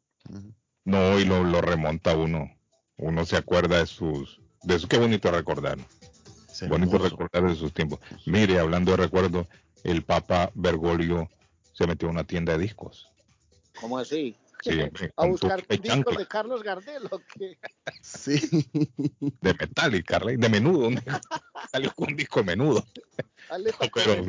No, 0.84 1.20
y 1.20 1.26
lo, 1.26 1.44
lo, 1.44 1.62
remonta 1.62 2.16
uno. 2.16 2.50
Uno 2.98 3.26
se 3.26 3.38
acuerda 3.38 3.80
de 3.80 3.86
sus, 3.86 4.40
de 4.64 4.76
eso 4.76 4.88
qué 4.88 4.98
bonito 4.98 5.32
recordar. 5.32 5.78
Bonito 6.68 6.98
recordar 6.98 7.48
de 7.48 7.56
sus 7.56 7.74
tiempos. 7.74 8.00
Mire, 8.26 8.60
hablando 8.60 8.92
de 8.92 8.98
recuerdo, 8.98 9.48
el 9.84 10.04
Papa 10.04 10.52
Bergoglio 10.56 11.30
se 11.74 11.88
metió 11.88 12.08
a 12.08 12.12
una 12.12 12.24
tienda 12.24 12.54
de 12.54 12.60
discos. 12.60 13.10
¿Cómo 13.80 13.98
así? 13.98 14.36
Sí, 14.62 14.72
a 15.18 15.26
buscar 15.28 15.66
discos 15.68 16.18
de 16.18 16.26
Carlos 16.26 16.64
Gardel 16.64 17.04
o 17.12 17.20
qué? 17.20 17.58
Sí. 18.02 18.40
De 19.42 19.54
Metallica, 19.54 20.20
de 20.20 20.50
menudo. 20.50 20.90
Salió 21.72 21.94
con 21.94 22.10
un 22.10 22.16
disco 22.16 22.44
menudo. 22.44 22.86
Pero, 23.94 24.26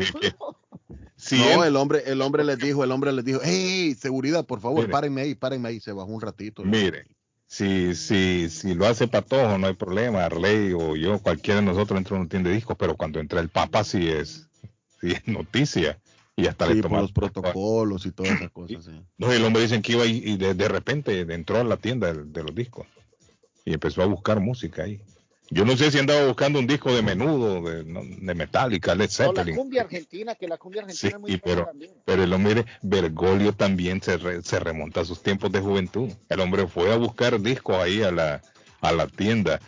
no, 1.32 1.64
el 1.64 1.76
hombre, 1.76 2.02
el 2.06 2.20
hombre 2.20 2.44
les 2.44 2.58
dijo, 2.58 2.84
el 2.84 2.92
hombre 2.92 3.12
les 3.12 3.24
dijo, 3.24 3.40
hey, 3.42 3.94
seguridad, 3.94 4.44
por 4.44 4.60
favor, 4.60 4.90
párenme 4.90 5.22
ahí, 5.22 5.34
párenme 5.34 5.70
ahí. 5.70 5.80
Se 5.80 5.92
bajó 5.92 6.10
un 6.10 6.20
ratito. 6.20 6.62
Mire, 6.64 7.06
si, 7.46 7.94
si, 7.94 8.50
si 8.50 8.74
lo 8.74 8.87
hace 8.87 9.06
Patojo, 9.06 9.56
no 9.59 9.68
hay 9.68 9.74
problema, 9.74 10.24
Arley 10.24 10.72
o 10.72 10.96
yo, 10.96 11.18
cualquiera 11.20 11.61
de 11.61 11.66
nosotros 11.66 11.96
entra 11.98 12.18
no 12.18 12.28
tiene 12.28 12.50
discos, 12.50 12.76
pero 12.76 12.96
cuando 12.96 13.20
entra 13.20 13.40
el 13.40 13.48
Papa 13.48 13.85
sí 13.85 14.09
es, 14.09 14.48
sí 15.00 15.12
es 15.12 15.26
noticia. 15.26 15.98
Y 16.38 16.48
hasta 16.48 16.66
le 16.66 16.74
los 16.74 17.12
protocolos 17.12 18.04
y 18.04 18.12
todas 18.12 18.32
esas 18.32 18.50
cosas. 18.50 18.90
No, 19.16 19.32
el 19.32 19.42
hombre 19.42 19.62
dicen 19.62 19.80
que 19.80 19.92
iba 19.92 20.04
y, 20.04 20.37
de, 20.37 20.68
repente 20.68 21.20
entró 21.20 21.59
a 21.59 21.64
la 21.64 21.78
tienda 21.78 22.12
de, 22.12 22.42
los 22.42 22.54
discos 22.54 22.87
y 23.64 23.72
empezó 23.72 24.02
a 24.02 24.06
buscar 24.06 24.40
música 24.40 24.82
ahí. 24.82 25.00
Yo 25.50 25.64
no 25.64 25.76
sé 25.76 25.90
si 25.90 25.98
andaba 25.98 26.26
buscando 26.26 26.59
un 26.59 26.66
disco 26.66 26.92
de 26.92 27.02
menudo, 27.02 27.62
de, 27.62 27.85
de 27.85 28.35
Metallica, 28.35 28.94
Led 28.94 29.11
Zeppelin. 29.11 29.54
O 29.54 29.56
la 29.56 29.56
cumbia 29.56 29.82
argentina, 29.82 30.35
que 30.35 30.48
la 30.48 30.59
cumbia 30.59 30.82
argentina 30.82 31.11
es 31.14 31.20
muy 31.20 31.37
pero, 31.37 31.64
también. 31.64 31.92
Pero 32.04 32.24
el 32.24 32.32
hombre, 32.32 32.66
Bergoglio 32.82 33.52
también 33.52 34.02
se, 34.02 34.42
se 34.42 34.61
remonta 34.61 35.02
a 35.02 35.04
sus 35.04 35.22
tiempos 35.22 35.52
de 35.52 35.61
juventud. 35.61 36.11
El 36.28 36.40
hombre 36.40 36.66
fue 36.66 36.92
a 36.92 36.96
buscar 36.96 37.40
discos 37.40 37.76
ahí 37.76 38.02
a 38.02 38.11
la, 38.11 38.42
a 38.80 38.92
la 38.92 39.06
tienda 39.06 39.61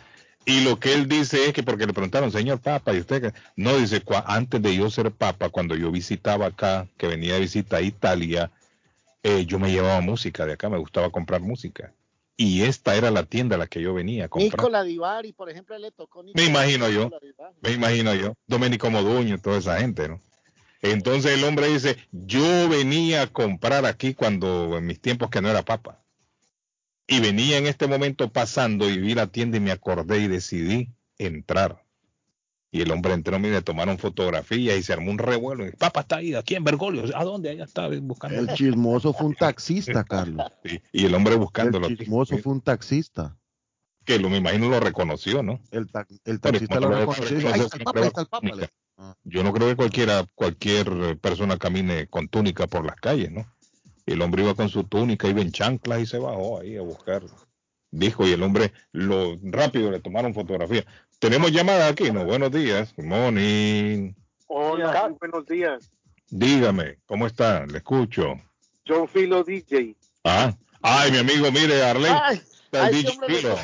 y 0.49 0.61
lo 0.61 0.79
que 0.79 0.95
él 0.95 1.07
dice 1.07 1.45
es 1.45 1.53
que 1.53 1.61
porque 1.61 1.85
le 1.85 1.93
preguntaron, 1.93 2.31
señor 2.31 2.59
Papa, 2.59 2.91
y 2.95 2.99
usted, 2.99 3.35
no 3.55 3.77
dice, 3.77 4.01
antes 4.25 4.59
de 4.59 4.75
yo 4.75 4.89
ser 4.89 5.11
Papa, 5.11 5.49
cuando 5.49 5.75
yo 5.75 5.91
visitaba 5.91 6.47
acá, 6.47 6.87
que 6.97 7.05
venía 7.05 7.35
de 7.35 7.41
visita 7.41 7.77
a 7.77 7.81
Italia, 7.81 8.49
eh, 9.21 9.45
yo 9.45 9.59
me 9.59 9.71
llevaba 9.71 10.01
música 10.01 10.47
de 10.47 10.53
acá, 10.53 10.67
me 10.67 10.79
gustaba 10.79 11.11
comprar 11.11 11.41
música. 11.41 11.93
Y 12.41 12.61
esta 12.61 12.95
era 12.95 13.11
la 13.11 13.25
tienda 13.25 13.57
a 13.57 13.59
la 13.59 13.67
que 13.67 13.81
yo 13.81 13.93
venía 13.93 14.23
a 14.23 14.29
comprar. 14.29 14.53
Nicola 14.53 14.83
Divari, 14.83 15.33
por 15.33 15.49
ejemplo, 15.49 15.77
le 15.77 15.91
tocó 15.91 16.23
Me 16.23 16.45
imagino 16.45 16.89
yo, 16.89 17.11
me 17.59 17.73
imagino 17.73 18.15
yo. 18.15 18.33
Domenico 18.47 18.89
Moduño, 18.89 19.41
toda 19.41 19.57
esa 19.57 19.77
gente, 19.77 20.07
¿no? 20.07 20.21
Entonces 20.81 21.37
el 21.37 21.43
hombre 21.43 21.67
dice, 21.67 21.97
yo 22.13 22.69
venía 22.69 23.23
a 23.23 23.27
comprar 23.27 23.85
aquí 23.85 24.13
cuando 24.13 24.77
en 24.77 24.85
mis 24.85 25.01
tiempos 25.01 25.29
que 25.29 25.41
no 25.41 25.49
era 25.49 25.63
papa. 25.63 26.01
Y 27.07 27.19
venía 27.19 27.57
en 27.57 27.67
este 27.67 27.87
momento 27.87 28.31
pasando 28.31 28.89
y 28.89 28.97
vi 28.97 29.15
la 29.15 29.27
tienda 29.27 29.57
y 29.57 29.59
me 29.59 29.71
acordé 29.71 30.19
y 30.19 30.29
decidí 30.29 30.93
entrar. 31.17 31.83
Y 32.71 32.81
el 32.81 32.91
hombre 32.91 33.13
entró, 33.13 33.39
mire, 33.39 33.61
tomaron 33.61 33.97
fotografías 33.97 34.77
y 34.77 34.83
se 34.83 34.93
armó 34.93 35.09
un 35.09 35.17
revuelo. 35.17 35.67
Y, 35.67 35.71
Papá 35.71 36.01
está 36.01 36.17
ahí, 36.17 36.35
aquí 36.35 36.55
en 36.55 36.63
Bergoglio. 36.63 37.03
¿A 37.15 37.23
dónde? 37.23 37.49
Allá 37.49 37.63
está 37.63 37.87
buscando. 37.87 38.39
El 38.39 38.53
chismoso 38.53 39.11
fue 39.13 39.27
un 39.27 39.35
taxista, 39.35 40.03
Carlos. 40.09 40.45
y 40.91 41.05
el 41.05 41.15
hombre 41.15 41.35
buscándolo. 41.35 41.87
El 41.87 41.97
chismoso 41.97 42.37
fue 42.37 42.53
un 42.53 42.61
taxista. 42.61 43.35
Que 44.05 44.19
lo, 44.19 44.29
me 44.29 44.37
imagino 44.37 44.69
lo 44.69 44.79
reconoció, 44.79 45.43
¿no? 45.43 45.59
El, 45.71 45.89
taxista 45.91 46.79
lo 46.79 46.89
reconoció. 46.89 47.39
Yo 49.23 49.43
no 49.43 49.53
creo 49.53 49.69
que 49.69 49.75
cualquiera, 49.75 50.25
cualquier 50.35 51.17
persona 51.19 51.57
camine 51.57 52.07
con 52.07 52.27
túnica 52.27 52.67
por 52.67 52.85
las 52.85 52.95
calles, 52.95 53.31
¿no? 53.31 53.45
el 54.13 54.21
hombre 54.21 54.43
iba 54.43 54.55
con 54.55 54.69
su 54.69 54.83
túnica, 54.83 55.27
iba 55.27 55.41
en 55.41 55.51
chanclas 55.51 56.01
y 56.01 56.05
se 56.05 56.17
bajó 56.17 56.59
ahí 56.59 56.77
a 56.77 56.81
buscar. 56.81 57.23
Dijo, 57.91 58.27
y 58.27 58.31
el 58.31 58.43
hombre 58.43 58.71
lo 58.91 59.37
rápido 59.43 59.91
le 59.91 59.99
tomaron 59.99 60.33
fotografía. 60.33 60.85
Tenemos 61.19 61.51
llamada 61.51 61.87
aquí, 61.89 62.11
¿no? 62.11 62.23
Buenos 62.23 62.49
días. 62.49 62.93
Good 62.95 63.03
morning. 63.03 64.13
Hola, 64.47 65.13
buenos 65.19 65.45
días. 65.45 65.91
Dígame, 66.29 66.97
¿cómo 67.07 67.27
está? 67.27 67.65
Le 67.65 67.79
escucho. 67.79 68.35
John 68.87 69.05
Filo 69.09 69.43
DJ. 69.43 69.97
Ah, 70.23 70.53
ay, 70.81 71.11
mi 71.11 71.17
amigo, 71.17 71.51
mire, 71.51 71.83
Arley. 71.83 72.09
Ay, 72.71 72.93
DJ 72.93 73.19
Filo. 73.27 73.57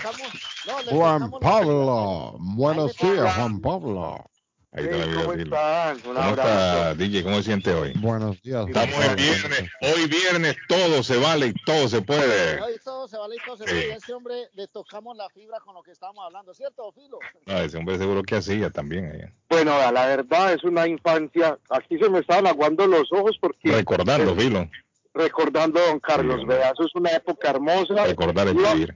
Juan 0.89 1.31
Pablo. 1.39 2.35
Buenos 2.39 2.93
días, 2.97 3.33
Juan 3.35 3.61
Pablo. 3.61 4.29
Ahí 4.75 4.89
¿Cómo 4.89 5.31
están? 5.31 5.99
¿Cómo 5.99 6.19
está, 6.19 6.95
DJ? 6.95 7.23
¿Cómo 7.23 7.37
se 7.37 7.43
siente 7.43 7.73
hoy? 7.73 7.93
Buenos 7.95 8.41
días. 8.41 8.67
Estamos 8.67 9.05
en 9.05 9.15
viernes. 9.15 9.71
Hoy 9.81 10.07
viernes 10.07 10.57
todo 10.67 11.01
se 11.01 11.17
vale 11.17 11.47
y 11.47 11.53
todo 11.65 11.87
se 11.87 12.01
puede. 12.01 12.59
Hoy 12.59 12.73
todo 12.83 13.07
se 13.07 13.17
vale 13.17 13.35
y 13.35 13.45
todo 13.45 13.55
se 13.55 13.63
puede. 13.63 13.93
A 13.93 13.95
ese 13.95 14.13
hombre 14.13 14.35
le 14.53 14.67
tocamos 14.67 15.15
la 15.15 15.29
fibra 15.29 15.59
con 15.61 15.75
lo 15.75 15.81
que 15.81 15.91
estábamos 15.91 16.25
hablando, 16.25 16.53
¿cierto, 16.53 16.91
Filo? 16.91 17.19
No, 17.45 17.57
ese 17.57 17.77
hombre 17.77 17.97
seguro 17.97 18.21
que 18.23 18.35
hacía 18.35 18.69
también. 18.69 19.05
Eh. 19.15 19.31
Bueno, 19.49 19.79
la 19.93 20.07
verdad 20.07 20.51
es 20.51 20.63
una 20.65 20.85
infancia. 20.85 21.57
Aquí 21.69 21.97
se 21.97 22.09
me 22.09 22.19
estaban 22.19 22.45
aguando 22.45 22.85
los 22.85 23.09
ojos 23.13 23.37
porque... 23.39 23.71
Recordando, 23.71 24.35
Filo. 24.35 24.69
Recordando, 25.13 25.79
don 25.79 26.01
Carlos. 26.01 26.45
Vea, 26.45 26.71
eso 26.71 26.83
es 26.83 26.95
una 26.95 27.11
época 27.11 27.51
hermosa. 27.51 28.05
Recordar 28.07 28.49
es 28.49 28.55
vivir. 28.55 28.93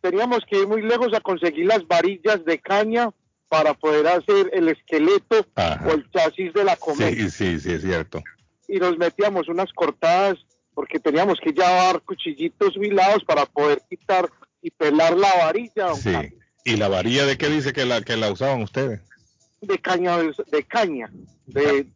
Teníamos 0.00 0.40
que 0.48 0.58
ir 0.58 0.66
muy 0.66 0.82
lejos 0.82 1.14
a 1.14 1.20
conseguir 1.20 1.66
las 1.66 1.86
varillas 1.86 2.44
de 2.44 2.58
caña 2.58 3.10
para 3.50 3.74
poder 3.74 4.06
hacer 4.06 4.48
el 4.52 4.68
esqueleto 4.68 5.44
o 5.56 5.90
el 5.90 6.08
chasis 6.12 6.54
de 6.54 6.64
la 6.64 6.76
cometa. 6.76 7.10
Sí, 7.10 7.30
sí, 7.30 7.58
sí, 7.58 7.72
es 7.72 7.82
cierto. 7.82 8.22
Y 8.68 8.78
nos 8.78 8.96
metíamos 8.96 9.48
unas 9.48 9.72
cortadas 9.72 10.38
porque 10.72 11.00
teníamos 11.00 11.40
que 11.42 11.50
llevar 11.50 12.00
cuchillitos 12.02 12.76
huilados 12.76 13.24
para 13.24 13.44
poder 13.46 13.82
quitar 13.90 14.30
y 14.62 14.70
pelar 14.70 15.16
la 15.16 15.30
varilla. 15.42 15.94
Sí. 15.96 16.12
¿Y 16.64 16.76
la 16.76 16.86
varilla 16.86 17.26
de 17.26 17.36
qué 17.36 17.48
dice 17.48 17.72
que 17.72 17.84
la 17.84 18.02
que 18.02 18.16
la 18.16 18.30
usaban 18.30 18.62
ustedes? 18.62 19.00
De 19.60 19.78
caña, 19.78 20.16
de 20.18 20.64
caña, 20.68 21.10
de, 21.46 21.92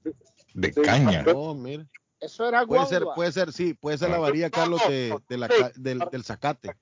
de, 0.54 0.72
caña. 0.72 1.24
Oh, 1.32 1.56
Eso 2.18 2.48
era 2.48 2.66
puede 2.66 2.86
ser, 2.86 3.04
puede 3.14 3.30
ser, 3.30 3.52
sí, 3.52 3.74
puede 3.74 3.96
ser 3.96 4.10
la 4.10 4.18
varilla, 4.18 4.50
Carlos, 4.50 4.82
de, 4.88 5.38
la, 5.38 5.48
del, 5.76 6.00
del 6.10 6.24
zacate 6.24 6.74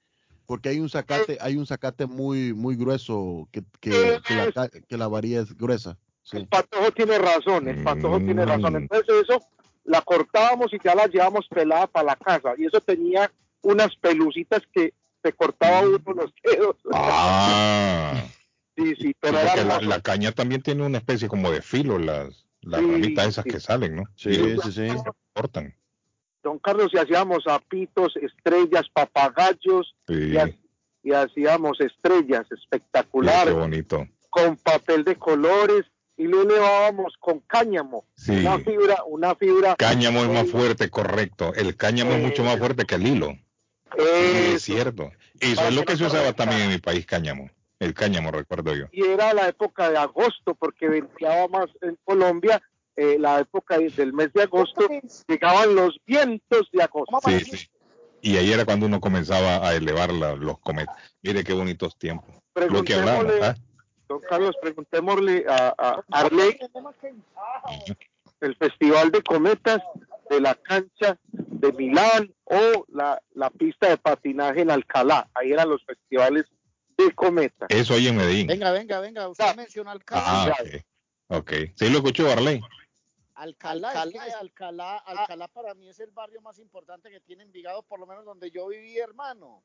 porque 0.52 0.68
hay 0.68 0.80
un 0.80 0.90
sacate, 0.90 1.38
hay 1.40 1.56
un 1.56 1.64
sacate 1.64 2.04
muy, 2.04 2.52
muy 2.52 2.76
grueso 2.76 3.48
que, 3.50 3.62
que, 3.80 4.20
la, 4.54 4.68
que 4.68 4.98
la 4.98 5.08
varilla 5.08 5.40
es 5.40 5.56
gruesa. 5.56 5.96
El 6.30 6.46
patojo 6.46 6.92
tiene 6.92 7.16
razón, 7.16 7.68
el 7.68 7.82
patojo 7.82 8.18
tiene 8.18 8.44
razón. 8.44 8.74
Mm. 8.74 8.76
Entonces 8.76 9.14
eso 9.22 9.40
la 9.84 10.02
cortábamos 10.02 10.70
y 10.74 10.76
ya 10.84 10.94
la 10.94 11.06
llevábamos 11.06 11.48
pelada 11.48 11.86
para 11.86 12.04
la 12.04 12.16
casa. 12.16 12.52
Y 12.58 12.66
eso 12.66 12.82
tenía 12.82 13.32
unas 13.62 13.96
pelucitas 13.96 14.60
que 14.74 14.92
se 15.22 15.32
cortaba 15.32 15.86
mm. 15.86 16.02
uno 16.04 16.22
los 16.22 16.34
dedos. 16.44 16.76
Ah. 16.92 18.12
sí, 18.76 18.94
sí, 18.96 19.16
pero 19.20 19.38
la, 19.80 20.02
caña 20.02 20.32
también 20.32 20.60
tiene 20.60 20.84
una 20.84 20.98
especie 20.98 21.28
como 21.28 21.50
de 21.50 21.62
filo, 21.62 21.98
las, 21.98 22.44
las 22.60 22.82
ramitas 22.82 23.26
esas 23.26 23.46
que 23.46 23.58
salen, 23.58 23.96
¿no? 23.96 24.02
Sí, 24.16 24.34
sí, 24.64 24.70
sí. 24.70 24.88
Cortan 25.32 25.74
don 26.42 26.58
Carlos, 26.58 26.90
y 26.92 26.98
hacíamos 26.98 27.46
apitos, 27.46 28.14
estrellas, 28.16 28.84
papagayos, 28.92 29.94
y, 30.08 31.12
hacíamos 31.12 31.80
estrellas 31.80 32.46
espectaculares. 32.50 33.54
bonito. 33.54 34.06
Con 34.30 34.56
papel 34.56 35.04
de 35.04 35.16
colores, 35.16 35.84
y 36.16 36.24
lo 36.24 36.42
elevábamos 36.42 37.14
con 37.18 37.40
cáñamo. 37.40 38.04
Una 38.28 38.58
fibra, 38.58 39.02
una 39.06 39.34
fibra. 39.34 39.76
Cáñamo 39.76 40.22
es 40.22 40.28
más 40.28 40.50
fuerte, 40.50 40.88
correcto. 40.90 41.52
El 41.54 41.76
cáñamo 41.76 42.12
es 42.12 42.22
mucho 42.22 42.44
más 42.44 42.58
fuerte 42.58 42.84
que 42.84 42.94
el 42.96 43.06
hilo. 43.06 43.36
es 43.96 44.62
cierto. 44.62 45.10
Y 45.40 45.52
eso 45.52 45.66
es 45.66 45.74
lo 45.74 45.84
que 45.84 45.96
se 45.96 46.04
usaba 46.04 46.32
también 46.32 46.62
en 46.62 46.70
mi 46.70 46.78
país, 46.78 47.06
cáñamo. 47.06 47.50
El 47.78 47.94
cáñamo, 47.94 48.30
recuerdo 48.30 48.76
yo. 48.76 48.86
Y 48.92 49.02
era 49.04 49.34
la 49.34 49.48
época 49.48 49.90
de 49.90 49.98
agosto, 49.98 50.54
porque 50.54 50.88
venteaba 50.88 51.48
más 51.48 51.66
en 51.80 51.98
Colombia 52.04 52.62
eh, 52.96 53.16
la 53.18 53.40
época 53.40 53.78
del 53.78 54.12
mes 54.12 54.32
de 54.32 54.42
agosto, 54.42 54.88
llegaban 55.26 55.74
los 55.74 55.98
vientos 56.06 56.68
de 56.72 56.82
agosto. 56.82 57.18
Sí, 57.26 57.40
sí. 57.40 57.68
Y 58.20 58.36
ahí 58.36 58.52
era 58.52 58.64
cuando 58.64 58.86
uno 58.86 59.00
comenzaba 59.00 59.66
a 59.66 59.74
elevar 59.74 60.12
los 60.12 60.58
cometas. 60.60 60.94
Mire 61.22 61.42
qué 61.42 61.52
bonitos 61.52 61.98
tiempos. 61.98 62.36
Lo 62.54 62.84
que 62.84 62.94
hablamos, 62.94 63.32
¿ah? 63.42 63.56
Don 64.08 64.20
Carlos, 64.20 64.54
preguntémosle 64.60 65.44
a, 65.48 65.74
a 65.76 66.02
Arley 66.10 66.58
el 68.40 68.56
Festival 68.56 69.10
de 69.10 69.22
Cometas 69.22 69.80
de 70.28 70.40
la 70.40 70.54
cancha 70.54 71.18
de 71.34 71.72
Milán 71.72 72.32
o 72.44 72.84
la, 72.88 73.20
la 73.34 73.50
pista 73.50 73.88
de 73.88 73.96
patinaje 73.96 74.60
en 74.60 74.70
Alcalá. 74.70 75.30
Ahí 75.34 75.52
eran 75.52 75.68
los 75.68 75.84
festivales 75.84 76.44
de 76.98 77.10
cometas. 77.12 77.68
Eso 77.70 77.94
ahí 77.94 78.08
en 78.08 78.16
Medellín. 78.16 78.46
Venga, 78.46 78.70
venga, 78.72 79.00
venga. 79.00 79.28
Usted 79.28 79.44
ah. 79.48 79.54
mencionó 79.56 79.90
Alcalá. 79.90 80.22
Ah, 80.26 80.52
ok. 81.28 81.52
Sí, 81.74 81.88
lo 81.88 81.98
escuchó 81.98 82.30
Arley. 82.30 82.60
Alcalá, 83.42 83.90
Alcalá, 84.38 84.98
Alcalá, 84.98 85.48
para 85.48 85.74
mí 85.74 85.88
es 85.88 85.98
el 85.98 86.12
barrio 86.12 86.40
más 86.42 86.60
importante 86.60 87.10
que 87.10 87.18
tiene 87.18 87.42
Envigado, 87.42 87.82
por 87.82 87.98
lo 87.98 88.06
menos 88.06 88.24
donde 88.24 88.52
yo 88.52 88.68
viví, 88.68 88.96
hermano. 88.98 89.64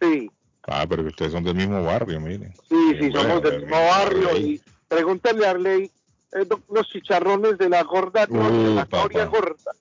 Sí. 0.00 0.30
Ah, 0.62 0.86
pero 0.88 1.02
ustedes 1.02 1.32
son 1.32 1.44
del 1.44 1.54
mismo 1.54 1.82
barrio, 1.84 2.18
miren. 2.18 2.54
Sí, 2.66 2.94
sí, 2.98 3.12
somos 3.12 3.42
del 3.42 3.60
mismo 3.60 3.76
barrio. 3.76 4.36
Y 4.38 4.62
pregúntale 4.88 5.46
a 5.46 5.50
Arley 5.50 5.92
eh, 6.32 6.46
los 6.68 6.88
chicharrones 6.88 7.58
de 7.58 7.68
la 7.68 7.82
gorda, 7.82 8.26
de 8.26 8.74
la 8.74 8.84
gloria 8.84 9.26
gorda. 9.26 9.72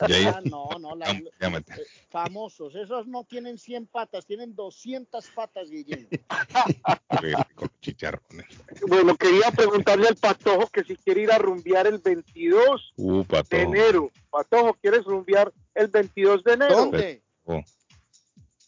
Ah, 0.00 0.40
no, 0.44 0.68
no, 0.80 0.96
la, 0.96 1.06
eh, 1.10 1.64
famosos. 2.08 2.74
Esos 2.74 3.06
no 3.06 3.24
tienen 3.24 3.58
100 3.58 3.86
patas, 3.86 4.26
tienen 4.26 4.54
200 4.56 5.24
patas, 5.28 5.70
Guillermo. 5.70 6.08
chicharrones. 7.80 8.46
Bueno, 8.88 9.16
quería 9.16 9.50
preguntarle 9.50 10.08
al 10.08 10.16
Patojo 10.16 10.66
que 10.68 10.82
si 10.84 10.96
quiere 10.96 11.22
ir 11.22 11.32
a 11.32 11.38
rumbear 11.38 11.86
el 11.86 11.98
22 11.98 12.94
uh, 12.96 13.24
de 13.48 13.62
enero. 13.62 14.10
Patojo, 14.30 14.74
¿quieres 14.74 15.04
rumbear 15.04 15.52
el 15.74 15.88
22 15.88 16.44
de 16.44 16.52
enero? 16.52 16.76
¿Dónde? 16.76 17.22
Oh. 17.44 17.62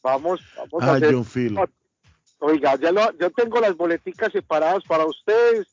Vamos, 0.03 0.41
vamos 0.57 0.83
a 0.83 0.93
ah, 0.93 0.97
hacer... 0.97 1.15
Oiga, 2.43 2.77
ya 2.77 2.91
lo, 2.91 3.13
yo 3.19 3.31
tengo 3.31 3.61
las 3.61 3.77
boleticas 3.77 4.33
separadas 4.33 4.83
para 4.85 5.05
ustedes. 5.05 5.67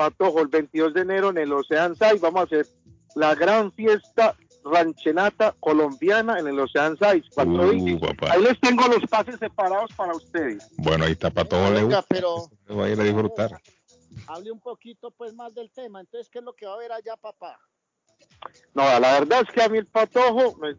Patojo, 0.00 0.40
el 0.40 0.48
22 0.48 0.94
de 0.94 1.02
enero 1.02 1.28
en 1.28 1.36
el 1.36 1.52
Ocean 1.52 1.94
Side 1.94 2.20
vamos 2.22 2.40
a 2.40 2.44
hacer 2.44 2.66
la 3.16 3.34
gran 3.34 3.70
fiesta 3.70 4.34
ranchenata 4.64 5.54
colombiana 5.60 6.38
en 6.38 6.46
el 6.46 6.58
Ocean 6.58 6.96
Side. 6.96 7.22
Uh, 7.36 7.98
ahí 8.30 8.42
les 8.42 8.58
tengo 8.60 8.88
los 8.88 9.04
pases 9.10 9.38
separados 9.38 9.90
para 9.94 10.14
ustedes. 10.14 10.66
Bueno, 10.78 11.04
ahí 11.04 11.12
está 11.12 11.28
Patojo. 11.28 11.68
Oiga, 11.68 12.02
pero... 12.08 12.48
Va 12.70 12.86
a 12.86 12.88
ir 12.88 12.98
a 12.98 13.04
disfrutar. 13.04 13.60
Hable 14.26 14.50
un 14.52 14.60
poquito 14.60 15.10
pues 15.10 15.34
más 15.34 15.54
del 15.54 15.70
tema. 15.70 16.00
Entonces, 16.00 16.30
¿qué 16.30 16.38
es 16.38 16.44
lo 16.46 16.54
que 16.54 16.64
va 16.64 16.72
a 16.72 16.76
haber 16.76 16.92
allá, 16.92 17.18
papá? 17.18 17.60
No, 18.72 18.84
la 19.00 19.20
verdad 19.20 19.42
es 19.46 19.52
que 19.52 19.62
a 19.62 19.68
mí 19.68 19.76
el 19.76 19.86
Patojo, 19.86 20.56
pues 20.58 20.78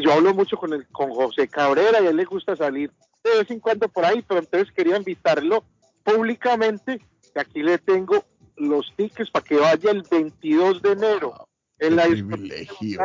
yo 0.00 0.12
hablo 0.12 0.32
mucho 0.32 0.56
con, 0.56 0.74
el, 0.74 0.86
con 0.92 1.10
José 1.10 1.48
Cabrera 1.48 2.00
y 2.00 2.06
a 2.06 2.10
él 2.10 2.16
le 2.16 2.24
gusta 2.24 2.54
salir 2.54 2.92
de 3.24 3.38
vez 3.38 3.50
en 3.50 3.58
cuando 3.58 3.88
por 3.88 4.04
ahí, 4.04 4.22
pero 4.22 4.38
entonces 4.38 4.72
quería 4.72 4.96
invitarlo 4.96 5.64
públicamente, 6.04 7.00
que 7.32 7.40
aquí 7.40 7.62
le 7.62 7.78
tengo 7.78 8.24
los 8.56 8.92
tickets 8.96 9.30
para 9.30 9.44
que 9.44 9.56
vaya 9.56 9.90
el 9.90 10.02
22 10.02 10.82
de 10.82 10.92
enero. 10.92 11.48
en 11.78 11.96
la 11.96 12.04
privilegio. 12.04 13.00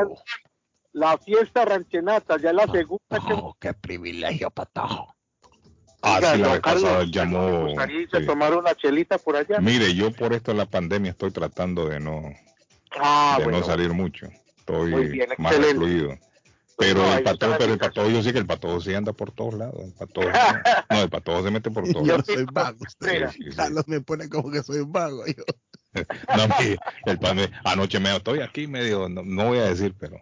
La 0.94 1.18
fiesta 1.18 1.66
ranchenata, 1.66 2.38
ya 2.38 2.54
la 2.54 2.66
segunda. 2.68 3.20
Oh, 3.32 3.56
qué 3.60 3.74
privilegio, 3.74 4.50
Patojo. 4.50 5.16
Ah, 6.02 6.20
sí, 6.22 6.42
la 6.42 6.54
vez 6.54 6.62
pasada 6.62 7.04
llamó. 7.06 7.70
Sí. 8.12 8.26
tomar 8.26 8.56
una 8.56 8.76
chelita 8.76 9.18
por 9.18 9.36
allá. 9.36 9.60
Mire, 9.60 9.94
yo 9.94 10.12
por 10.12 10.34
esto 10.34 10.52
de 10.52 10.58
la 10.58 10.66
pandemia 10.66 11.12
estoy 11.12 11.32
tratando 11.32 11.88
de 11.88 12.00
no, 12.00 12.22
ah, 13.00 13.38
de 13.40 13.48
no 13.48 13.64
salir 13.64 13.94
mucho. 13.94 14.28
Estoy 14.58 15.10
bien, 15.10 15.30
más 15.38 15.54
excluido. 15.56 16.18
Pero 16.78 17.12
el 17.12 17.24
pato, 17.24 17.56
pero 17.58 17.74
el 17.74 17.80
pato, 17.80 18.08
yo 18.10 18.22
sé 18.22 18.32
que 18.32 18.40
el 18.40 18.46
pato 18.46 18.80
sí 18.80 18.94
anda 18.94 19.12
por 19.12 19.32
todos 19.32 19.56
lados. 19.56 19.76
El 19.84 19.94
pato, 19.94 20.22
no, 20.22 21.02
el 21.02 21.10
pato 21.10 21.44
se 21.44 21.52
mete 21.52 21.72
por 21.72 21.92
todos 21.92 22.08
lados. 22.08 22.28
Yo 22.28 22.34
soy 22.36 22.46
vago, 22.52 22.78
usted. 22.80 23.30
Carlos 23.56 23.88
me 23.88 24.02
pone 24.02 24.30
como 24.30 24.52
que 24.52 24.62
soy 24.62 24.84
vago. 24.86 25.26
Yo. 25.26 25.44
no, 26.38 26.56
el 27.06 27.20
pato, 27.20 27.42
anoche 27.64 28.00
me 28.00 28.16
estoy 28.16 28.42
aquí 28.42 28.68
medio, 28.68 29.10
no, 29.10 29.24
no 29.24 29.46
voy 29.46 29.58
a 29.58 29.66
decir, 29.66 29.96
pero 29.98 30.22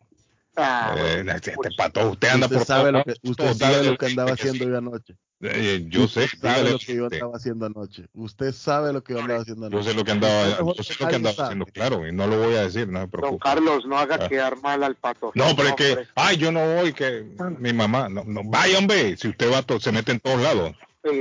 Ah, 0.57 0.95
eh, 0.97 1.23
este, 1.35 1.51
este 1.51 1.69
pato, 1.77 2.11
usted 2.11 2.29
anda 2.29 2.45
usted 2.45 2.57
por 2.57 2.65
sabe 2.65 2.91
lo 2.91 3.03
que, 3.03 3.13
Usted 3.23 3.53
sabe 3.53 3.83
lo 3.83 3.97
que 3.97 4.05
andaba 4.05 4.31
haciendo 4.31 4.69
yo 4.69 4.77
anoche. 4.77 5.15
Eh, 5.41 5.85
yo 5.89 6.07
sé. 6.07 6.27
sabe 6.29 6.71
lo 6.71 6.79
que 6.79 6.95
yo 6.95 7.05
andaba 7.05 7.35
haciendo 7.35 7.65
anoche. 7.65 8.05
Usted 8.13 8.51
sabe 8.53 8.93
lo 8.93 9.03
que 9.03 9.13
yo 9.13 9.19
andaba 9.19 9.41
haciendo 9.41 9.65
anoche. 9.65 9.83
Yo 9.83 9.91
sé 9.91 9.97
lo 9.97 10.05
que 10.05 10.11
andaba, 10.11 10.57
yo 10.57 10.83
sé 10.83 10.95
lo 10.97 11.07
que 11.09 11.15
andaba 11.15 11.43
haciendo, 11.43 11.65
claro, 11.65 12.07
y 12.07 12.13
no 12.13 12.27
lo 12.27 12.39
voy 12.39 12.55
a 12.55 12.63
decir, 12.63 12.87
no 12.87 13.01
se 13.01 13.07
preocupe. 13.07 13.31
Don 13.31 13.39
Carlos, 13.39 13.85
no 13.85 13.97
haga 13.97 14.15
ah. 14.15 14.29
quedar 14.29 14.61
mal 14.61 14.83
al 14.83 14.95
pato. 14.95 15.31
No, 15.35 15.55
pero 15.55 15.69
es 15.69 15.75
que, 15.75 16.07
ay, 16.15 16.37
yo 16.37 16.51
no 16.51 16.75
voy, 16.75 16.93
que 16.93 17.25
mi 17.59 17.73
mamá, 17.73 18.07
no, 18.07 18.23
no, 18.23 18.41
vaya 18.45 18.77
hombre, 18.77 19.17
si 19.17 19.27
usted 19.27 19.51
va, 19.51 19.63
se 19.79 19.91
mete 19.91 20.13
en 20.13 20.19
todos 20.21 20.41
lados. 20.41 20.73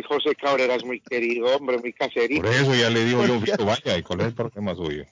José 0.08 0.34
Cabrera 0.34 0.76
es 0.76 0.84
muy 0.84 1.00
querido, 1.00 1.46
hombre, 1.56 1.78
muy 1.78 1.92
caserito. 1.92 2.42
Por 2.42 2.52
eso 2.52 2.74
ya 2.74 2.88
le 2.90 3.04
digo 3.04 3.26
yo, 3.26 3.40
vaya, 3.64 3.98
y 3.98 4.02
cuál 4.02 4.20
es 4.20 4.26
el 4.28 4.34
problema 4.34 4.74
suyo. 4.74 5.04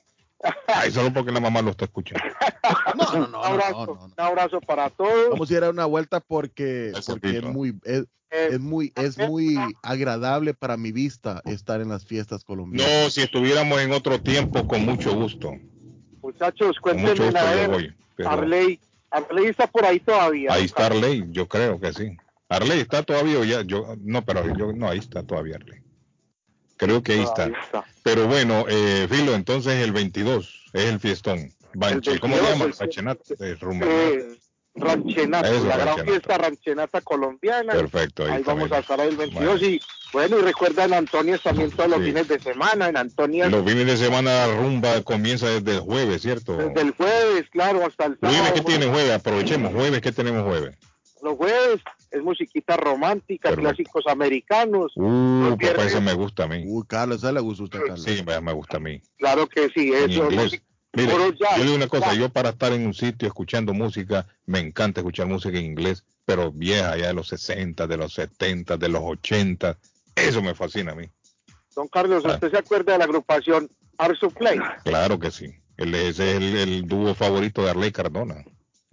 Ay, 0.66 0.90
solo 0.90 1.12
porque 1.12 1.32
la 1.32 1.40
mamá 1.40 1.62
lo 1.62 1.70
está 1.70 1.84
escuchando. 1.84 2.24
No, 2.94 3.12
no, 3.12 3.26
no. 3.26 3.40
un, 3.40 3.44
abrazo, 3.44 3.98
un 4.00 4.14
abrazo 4.16 4.60
para 4.60 4.90
todos. 4.90 5.30
Vamos 5.30 5.50
a 5.50 5.54
ir 5.54 5.64
a 5.64 5.70
una 5.70 5.86
vuelta 5.86 6.20
porque, 6.20 6.92
porque 7.06 7.38
es 7.38 7.42
muy 7.42 7.74
es, 7.84 8.02
eh, 8.30 8.50
es, 8.52 8.60
muy 8.60 8.92
es 8.96 9.18
muy 9.18 9.56
agradable 9.82 10.54
para 10.54 10.76
mi 10.76 10.92
vista 10.92 11.42
estar 11.44 11.80
en 11.80 11.88
las 11.88 12.06
fiestas 12.06 12.44
colombianas. 12.44 13.04
No, 13.04 13.10
si 13.10 13.22
estuviéramos 13.22 13.80
en 13.80 13.92
otro 13.92 14.20
tiempo, 14.20 14.66
con 14.68 14.84
mucho 14.84 15.14
gusto. 15.14 15.52
Muchachos, 16.22 16.78
cuéntenme 16.80 17.38
a 17.38 17.54
ver. 17.54 17.94
Arley, 18.24 18.80
Arley 19.10 19.46
está 19.46 19.66
por 19.66 19.84
ahí 19.84 19.98
todavía. 20.00 20.52
Ahí 20.52 20.64
está 20.64 20.86
Arley, 20.86 21.24
yo 21.30 21.48
creo 21.48 21.80
que 21.80 21.92
sí. 21.92 22.16
Arley 22.48 22.80
está 22.80 23.02
todavía 23.02 23.44
ya, 23.44 23.62
yo 23.62 23.96
no, 24.00 24.24
pero 24.24 24.56
yo 24.56 24.72
no, 24.72 24.88
ahí 24.88 24.98
está 24.98 25.22
todavía 25.22 25.56
Arley. 25.56 25.80
Creo 26.82 27.00
que 27.00 27.12
ahí 27.12 27.22
está. 27.22 27.48
Pero 28.02 28.26
bueno, 28.26 28.64
eh, 28.68 29.06
Filo, 29.08 29.36
entonces 29.36 29.74
el 29.84 29.92
22 29.92 30.70
es 30.72 30.84
el 30.86 30.98
fiestón. 30.98 31.52
Banche, 31.74 32.18
¿Cómo 32.18 32.36
se 32.36 32.42
llama? 32.42 32.66
Ranchenata. 32.76 33.34
Eh, 33.38 34.36
Ranchenata, 34.74 35.50
la 35.50 35.76
gran 35.76 36.04
fiesta 36.04 36.38
Ranchenata 36.38 37.00
colombiana. 37.02 37.72
Perfecto. 37.72 38.24
Ahí, 38.24 38.42
vamos 38.42 38.72
a 38.72 38.78
estar 38.78 39.00
el 39.00 39.16
22 39.16 39.62
y 39.62 39.80
bueno, 40.12 40.40
y 40.40 40.42
recuerda 40.42 40.84
en 40.84 40.94
Antonia 40.94 41.38
también 41.38 41.70
todos 41.70 41.88
los 41.88 42.00
fines 42.00 42.26
de 42.26 42.40
semana. 42.40 42.88
En 42.88 42.96
Antonia. 42.96 43.48
Los 43.48 43.64
fines 43.64 43.86
de 43.86 43.96
semana 43.96 44.48
la 44.48 44.56
rumba 44.56 45.02
comienza 45.02 45.46
desde 45.46 45.76
el 45.76 45.80
jueves, 45.80 46.20
¿cierto? 46.20 46.56
Desde 46.56 46.80
el 46.80 46.90
jueves, 46.96 47.48
claro, 47.50 47.86
hasta 47.86 48.06
el 48.06 48.18
sábado. 48.18 48.38
¿Jueves 48.38 48.52
qué 48.54 48.60
tiene 48.62 48.86
jueves? 48.86 49.12
Aprovechemos. 49.12 49.72
¿Jueves 49.72 50.00
qué 50.00 50.10
tenemos 50.10 50.42
jueves? 50.42 50.76
Los 51.22 51.36
jueves 51.36 51.80
es 52.12 52.22
musiquita 52.22 52.76
romántica, 52.76 53.54
clásicos 53.56 54.06
americanos. 54.06 54.92
Uh, 54.96 55.56
papá, 55.58 55.84
eso 55.84 56.00
me 56.00 56.12
gusta 56.12 56.44
a 56.44 56.48
mí. 56.48 56.64
Uy, 56.66 56.84
Carlos, 56.86 57.18
¿eso 57.18 57.32
le 57.32 57.40
gusta 57.40 57.62
a 57.62 57.64
usted, 57.64 57.78
Carlos? 57.80 58.02
Sí, 58.02 58.22
me 58.24 58.52
gusta 58.52 58.76
a 58.76 58.80
mí. 58.80 59.00
Claro 59.16 59.48
que 59.48 59.70
sí, 59.70 59.92
eso. 59.92 60.28
Mire, 60.94 61.10
yo 61.10 61.56
le 61.56 61.64
digo 61.64 61.74
una 61.74 61.88
cosa, 61.88 62.12
yo 62.12 62.28
para 62.28 62.50
estar 62.50 62.70
en 62.72 62.86
un 62.86 62.92
sitio 62.92 63.26
escuchando 63.26 63.72
música, 63.72 64.26
me 64.44 64.58
encanta 64.58 65.00
escuchar 65.00 65.26
música 65.26 65.58
en 65.58 65.64
inglés, 65.64 66.04
pero 66.26 66.52
vieja, 66.52 66.98
ya 66.98 67.06
de 67.06 67.14
los 67.14 67.28
60, 67.28 67.86
de 67.86 67.96
los 67.96 68.12
70, 68.12 68.76
de 68.76 68.88
los 68.90 69.00
80, 69.02 69.78
eso 70.14 70.42
me 70.42 70.54
fascina 70.54 70.92
a 70.92 70.94
mí. 70.94 71.06
Don 71.74 71.88
Carlos, 71.88 72.22
¿usted 72.26 72.50
se 72.50 72.58
acuerda 72.58 72.92
de 72.92 72.98
la 72.98 73.04
agrupación 73.04 73.70
Art 73.96 74.18
Play? 74.36 74.58
Claro 74.84 75.18
que 75.18 75.30
sí, 75.30 75.54
ese 75.78 76.08
es 76.08 76.20
el, 76.20 76.56
el 76.56 76.86
dúo 76.86 77.14
favorito 77.14 77.64
de 77.64 77.70
Arley 77.70 77.90
Cardona. 77.90 78.44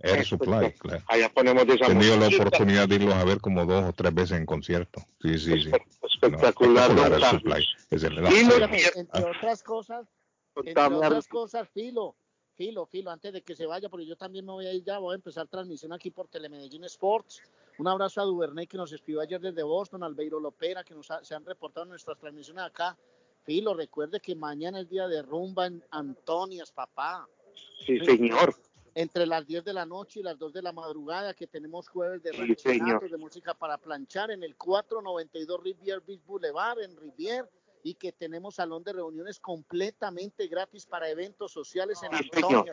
Air 0.01 0.25
Supply, 0.25 0.71
claro. 0.73 1.03
Allá 1.07 1.29
ponemos 1.33 1.67
de 1.67 1.73
esa 1.73 1.85
He 1.85 1.87
tenido 1.89 2.17
la 2.17 2.27
oportunidad 2.27 2.87
de 2.87 2.95
irlos 2.95 3.13
a 3.13 3.23
ver 3.25 3.39
como 3.39 3.65
dos 3.65 3.89
o 3.89 3.93
tres 3.93 4.13
veces 4.13 4.37
en 4.37 4.45
concierto. 4.45 5.01
Sí, 5.21 5.37
sí, 5.37 5.63
sí. 5.63 5.71
Espectacular. 6.03 6.93
No, 6.93 7.03
espectacular 7.03 7.31
Supply. 7.31 7.65
Es 7.91 8.03
el, 8.03 8.17
entre 8.17 9.23
otras 9.25 9.63
cosas, 9.63 10.07
entre 10.55 10.83
otras 10.83 11.27
cosas, 11.27 11.67
Filo, 11.69 12.15
Filo, 12.55 12.85
Filo, 12.85 13.11
antes 13.11 13.33
de 13.33 13.41
que 13.41 13.55
se 13.55 13.65
vaya, 13.65 13.89
porque 13.89 14.05
yo 14.05 14.15
también 14.15 14.45
me 14.45 14.51
voy 14.51 14.67
a 14.67 14.73
ir 14.73 14.83
ya, 14.83 14.99
voy 14.99 15.13
a 15.13 15.15
empezar 15.15 15.47
transmisión 15.47 15.93
aquí 15.93 16.11
por 16.11 16.27
Telemedellín 16.27 16.83
Sports. 16.85 17.41
Un 17.77 17.87
abrazo 17.87 18.21
a 18.21 18.25
Duvernay 18.25 18.67
que 18.67 18.77
nos 18.77 18.91
escribió 18.91 19.21
ayer 19.21 19.39
desde 19.39 19.63
Boston, 19.63 20.03
al 20.03 20.13
Beiro 20.13 20.39
Lopera 20.39 20.83
que 20.83 20.93
nos 20.93 21.07
se 21.21 21.35
han 21.35 21.45
reportado 21.45 21.85
nuestras 21.85 22.17
transmisiones 22.17 22.65
acá. 22.65 22.97
Filo, 23.43 23.73
recuerde 23.73 24.19
que 24.19 24.35
mañana 24.35 24.81
es 24.81 24.89
día 24.89 25.07
de 25.07 25.21
rumba 25.21 25.67
en 25.67 25.83
Antonias, 25.91 26.71
papá. 26.71 27.27
Sí, 27.85 27.99
señor 27.99 28.53
entre 28.99 29.25
las 29.25 29.47
10 29.47 29.63
de 29.63 29.71
la 29.71 29.85
noche 29.85 30.19
y 30.19 30.23
las 30.23 30.37
2 30.37 30.51
de 30.51 30.61
la 30.61 30.73
madrugada, 30.73 31.33
que 31.33 31.47
tenemos 31.47 31.87
jueves 31.87 32.21
de 32.21 32.33
sí, 32.57 32.79
de 33.09 33.17
música 33.17 33.53
para 33.53 33.77
planchar 33.77 34.29
en 34.29 34.43
el 34.43 34.57
492 34.57 35.63
Rivier 35.63 36.01
Beach 36.05 36.19
Boulevard 36.27 36.81
en 36.81 36.97
Rivier 36.97 37.49
y 37.81 37.93
que 37.93 38.11
tenemos 38.11 38.55
salón 38.55 38.83
de 38.83 38.91
reuniones 38.91 39.39
completamente 39.39 40.47
gratis 40.47 40.85
para 40.85 41.09
eventos 41.09 41.53
sociales 41.53 42.01
en 42.03 42.13
Antonio. 42.13 42.65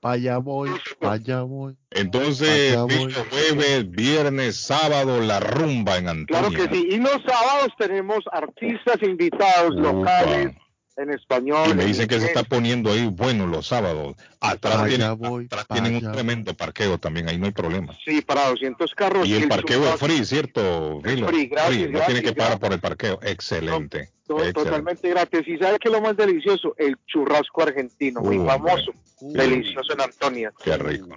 Para 0.00 0.14
allá 0.14 0.38
voy, 0.38 0.70
allá 1.02 1.42
voy. 1.42 1.76
Entonces, 1.90 2.74
jueves, 2.78 3.90
viernes, 3.90 4.56
sábado, 4.56 5.20
la 5.20 5.40
rumba 5.40 5.98
en 5.98 6.08
Antonio. 6.08 6.48
Claro 6.48 6.50
que 6.70 6.74
sí, 6.74 6.88
y 6.92 6.96
los 6.96 7.20
sábados 7.26 7.68
tenemos 7.76 8.24
artistas 8.32 8.96
invitados 9.02 9.74
locales 9.74 10.56
en 11.00 11.10
español. 11.10 11.70
Y 11.70 11.74
me 11.74 11.84
dicen 11.84 12.06
que 12.06 12.20
se 12.20 12.26
está 12.26 12.42
poniendo 12.42 12.92
ahí, 12.92 13.06
bueno, 13.06 13.46
los 13.46 13.66
sábados. 13.66 14.14
Atrás, 14.40 14.86
tienen, 14.86 15.96
un 15.96 16.12
tremendo 16.12 16.54
parqueo 16.54 16.98
también, 16.98 17.28
ahí 17.28 17.38
no 17.38 17.46
hay 17.46 17.52
problema. 17.52 17.96
Sí, 18.04 18.20
para 18.20 18.48
200 18.48 18.94
carros. 18.94 19.26
Y 19.26 19.34
el 19.34 19.48
parqueo 19.48 19.88
es 19.88 20.00
free, 20.00 20.24
¿cierto? 20.24 21.00
Free, 21.02 21.46
gratis, 21.46 21.90
No 21.90 22.00
tiene 22.00 22.22
que 22.22 22.32
pagar 22.32 22.58
por 22.58 22.72
el 22.72 22.80
parqueo. 22.80 23.18
Excelente. 23.22 24.10
Totalmente 24.26 25.08
gratis. 25.08 25.46
Y 25.46 25.58
¿sabe 25.58 25.78
qué 25.78 25.88
es 25.88 25.92
lo 25.92 26.00
más 26.00 26.16
delicioso? 26.16 26.74
El 26.78 26.96
churrasco 27.06 27.62
argentino, 27.62 28.20
muy 28.20 28.38
famoso. 28.38 28.92
delicioso 29.20 29.92
en 29.94 30.00
Antonia. 30.02 30.52
Qué 30.62 30.76
rico. 30.76 31.08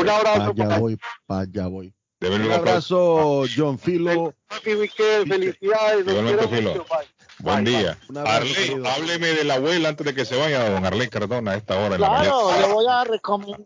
un 0.00 0.08
abrazo. 0.08 0.54
Allá 0.56 0.78
voy, 0.78 0.98
allá 1.28 1.66
voy. 1.66 1.92
Un 2.20 2.50
abrazo, 2.50 3.44
John 3.54 3.78
Filo. 3.78 4.34
Felicidades. 4.62 6.04
Filo. 6.50 6.86
Buen 7.40 7.64
día. 7.64 7.98
hábleme 8.14 9.26
de 9.28 9.44
la 9.44 9.54
abuela 9.54 9.90
antes 9.90 10.06
de 10.06 10.14
que 10.14 10.24
se 10.24 10.36
vaya 10.36 10.70
don 10.70 10.84
Arley 10.84 11.08
Cardona 11.08 11.52
a 11.52 11.56
esta 11.56 11.78
hora. 11.78 11.96
Claro, 11.96 12.50
le 12.58 12.72
voy 12.72 12.86
a 12.88 13.04
recomendar. 13.04 13.60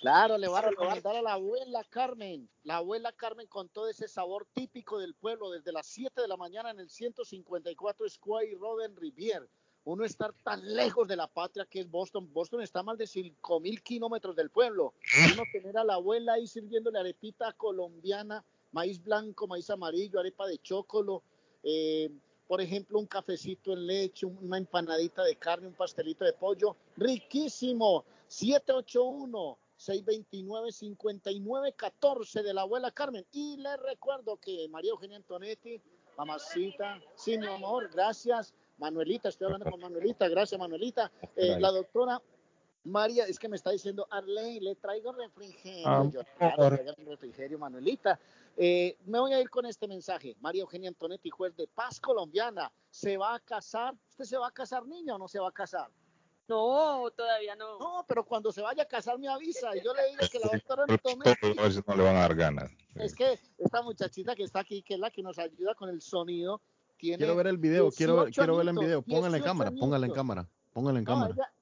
Claro, 0.00 0.38
le 0.38 0.48
voy 0.48 0.58
a 0.58 0.62
recomendar 0.62 1.16
a 1.16 1.22
la 1.22 1.32
abuela 1.34 1.84
Carmen. 1.90 2.48
La 2.64 2.76
abuela 2.76 3.12
Carmen 3.12 3.46
con 3.46 3.68
todo 3.68 3.88
ese 3.88 4.08
sabor 4.08 4.46
típico 4.52 4.98
del 4.98 5.14
pueblo 5.14 5.50
desde 5.50 5.72
las 5.72 5.86
7 5.86 6.20
de 6.20 6.28
la 6.28 6.36
mañana 6.36 6.70
en 6.70 6.80
el 6.80 6.90
154 6.90 8.08
Square 8.08 8.56
Road 8.58 8.84
en 8.84 8.96
Rivier. 8.96 9.48
Uno 9.84 10.04
estar 10.04 10.32
tan 10.44 10.74
lejos 10.74 11.08
de 11.08 11.16
la 11.16 11.26
patria 11.26 11.66
que 11.68 11.80
es 11.80 11.90
Boston. 11.90 12.32
Boston 12.32 12.62
está 12.62 12.80
a 12.80 12.84
más 12.84 12.98
de 12.98 13.06
5 13.06 13.60
mil 13.60 13.82
kilómetros 13.82 14.36
del 14.36 14.50
pueblo. 14.50 14.94
Uno 15.32 15.42
tener 15.52 15.76
a 15.76 15.84
la 15.84 15.94
abuela 15.94 16.34
ahí 16.34 16.46
sirviéndole 16.46 17.00
arepita 17.00 17.52
colombiana, 17.52 18.44
maíz 18.70 19.02
blanco, 19.02 19.48
maíz 19.48 19.70
amarillo, 19.70 20.20
arepa 20.20 20.46
de 20.46 20.58
chocolo. 20.58 21.24
Eh, 21.64 22.10
por 22.52 22.60
ejemplo, 22.60 22.98
un 22.98 23.06
cafecito 23.06 23.72
en 23.72 23.86
leche, 23.86 24.26
una 24.26 24.58
empanadita 24.58 25.24
de 25.24 25.36
carne, 25.36 25.68
un 25.68 25.72
pastelito 25.72 26.26
de 26.26 26.34
pollo, 26.34 26.76
riquísimo. 26.98 28.04
781 28.26 29.56
629-5914 29.78 32.42
de 32.42 32.52
la 32.52 32.60
abuela 32.60 32.90
Carmen. 32.90 33.24
Y 33.32 33.56
le 33.56 33.74
recuerdo 33.78 34.36
que 34.36 34.68
María 34.68 34.90
Eugenia 34.90 35.16
Antonetti, 35.16 35.80
mamacita, 36.18 37.00
sí, 37.14 37.38
mi 37.38 37.46
amor, 37.46 37.88
gracias. 37.90 38.52
Manuelita, 38.76 39.30
estoy 39.30 39.46
hablando 39.46 39.70
con 39.70 39.80
Manuelita, 39.80 40.28
gracias 40.28 40.60
Manuelita. 40.60 41.10
Eh, 41.34 41.58
la 41.58 41.70
doctora 41.70 42.20
María, 42.84 43.26
es 43.26 43.38
que 43.38 43.48
me 43.48 43.56
está 43.56 43.70
diciendo, 43.70 44.06
Arley, 44.10 44.60
le 44.60 44.74
traigo 44.74 45.12
refrigerio. 45.12 45.86
Ah, 45.86 46.04
Yo, 46.12 46.20
claro, 46.36 46.70
refrigerio, 47.06 47.58
Manuelita. 47.58 48.18
Eh, 48.56 48.96
me 49.06 49.20
voy 49.20 49.32
a 49.32 49.40
ir 49.40 49.48
con 49.48 49.66
este 49.66 49.86
mensaje. 49.86 50.36
María 50.40 50.62
Eugenia 50.62 50.88
Antonetti, 50.88 51.30
juez 51.30 51.56
de 51.56 51.68
paz 51.68 52.00
colombiana, 52.00 52.72
¿se 52.90 53.16
va 53.16 53.34
a 53.34 53.40
casar? 53.40 53.94
¿Usted 54.10 54.24
se 54.24 54.36
va 54.36 54.48
a 54.48 54.50
casar, 54.50 54.84
niña, 54.86 55.14
o 55.14 55.18
no 55.18 55.28
se 55.28 55.38
va 55.38 55.48
a 55.48 55.52
casar? 55.52 55.88
No, 56.48 57.10
todavía 57.16 57.54
no. 57.54 57.78
No, 57.78 58.04
pero 58.06 58.24
cuando 58.24 58.50
se 58.52 58.60
vaya 58.60 58.82
a 58.82 58.86
casar 58.86 59.18
me 59.18 59.28
avisa 59.28 59.74
y 59.76 59.82
yo 59.82 59.94
le 59.94 60.08
digo 60.08 60.26
que 60.30 60.38
la 60.40 60.50
doctora 60.52 60.84
Antonetti... 60.88 61.54
no 61.86 61.96
le 61.96 62.02
van 62.02 62.16
a 62.16 62.20
dar 62.20 62.34
ganas. 62.34 62.70
Es 62.96 63.14
que 63.14 63.38
esta 63.58 63.80
muchachita 63.80 64.34
que 64.34 64.42
está 64.42 64.60
aquí, 64.60 64.82
que 64.82 64.94
es 64.94 65.00
la 65.00 65.10
que 65.10 65.22
nos 65.22 65.38
ayuda 65.38 65.74
con 65.74 65.88
el 65.88 66.02
sonido, 66.02 66.60
tiene 66.98 67.18
Quiero 67.18 67.36
ver 67.36 67.46
el 67.46 67.58
video, 67.58 67.90
quiero, 67.90 68.26
quiero 68.26 68.56
verla 68.56 68.72
en 68.72 68.76
video. 68.76 69.02
Póngala 69.02 69.36
en 69.36 69.42
cámara, 69.42 69.70
póngala 69.70 70.06
en 70.06 70.12
cámara, 70.12 70.48
póngala 70.72 70.98
en 70.98 71.04
cámara. 71.04 71.52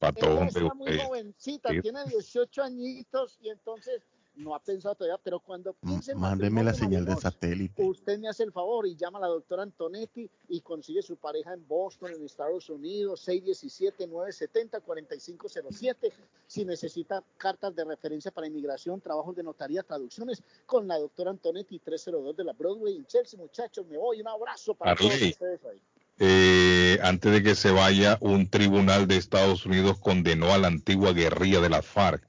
Ella, 0.00 0.46
está 0.46 0.74
muy 0.74 0.98
jovencita, 0.98 1.70
tiene 1.80 2.04
18 2.04 2.62
añitos 2.62 3.38
y 3.40 3.48
entonces 3.48 4.02
no 4.36 4.54
ha 4.54 4.60
pensado 4.60 4.94
todavía, 4.94 5.18
pero 5.22 5.40
cuando 5.40 5.74
piense 5.74 6.14
Mándeme 6.14 6.62
la 6.62 6.72
señal 6.74 7.06
de 7.06 7.16
satélite. 7.16 7.82
Usted 7.82 8.18
me 8.18 8.28
hace 8.28 8.42
el 8.42 8.52
favor 8.52 8.86
y 8.86 8.94
llama 8.94 9.16
a 9.18 9.22
la 9.22 9.28
doctora 9.28 9.62
Antonetti 9.62 10.28
y 10.48 10.60
consigue 10.60 11.00
su 11.02 11.16
pareja 11.16 11.54
en 11.54 11.66
Boston, 11.66 12.12
en 12.12 12.22
Estados 12.24 12.68
Unidos, 12.68 13.26
617-970-4507. 13.26 16.12
Si 16.46 16.62
necesita 16.64 17.24
cartas 17.38 17.74
de 17.74 17.84
referencia 17.84 18.30
para 18.30 18.46
inmigración, 18.46 19.00
trabajos 19.00 19.34
de 19.34 19.42
notaría, 19.42 19.82
traducciones, 19.82 20.42
con 20.66 20.86
la 20.86 20.98
doctora 20.98 21.30
Antonetti, 21.30 21.78
302 21.78 22.36
de 22.36 22.44
la 22.44 22.52
Broadway 22.52 22.96
en 22.96 23.06
Chelsea. 23.06 23.40
Muchachos, 23.40 23.86
me 23.86 23.96
voy. 23.96 24.20
Un 24.20 24.28
abrazo 24.28 24.74
para 24.74 24.94
todos 24.94 25.14
ustedes 25.14 25.64
ahí. 25.64 25.80
Eh, 26.18 26.98
antes 27.02 27.30
de 27.30 27.42
que 27.42 27.54
se 27.54 27.70
vaya, 27.70 28.16
un 28.20 28.48
tribunal 28.48 29.06
de 29.06 29.16
Estados 29.16 29.66
Unidos 29.66 29.98
condenó 30.00 30.52
a 30.52 30.58
la 30.58 30.68
antigua 30.68 31.12
guerrilla 31.12 31.60
de 31.60 31.68
las 31.68 31.84
FARC 31.84 32.26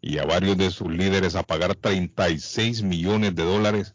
y 0.00 0.18
a 0.18 0.24
varios 0.24 0.56
de 0.56 0.70
sus 0.70 0.88
líderes 0.88 1.34
a 1.34 1.42
pagar 1.42 1.74
36 1.74 2.82
millones 2.82 3.34
de 3.34 3.44
dólares 3.44 3.94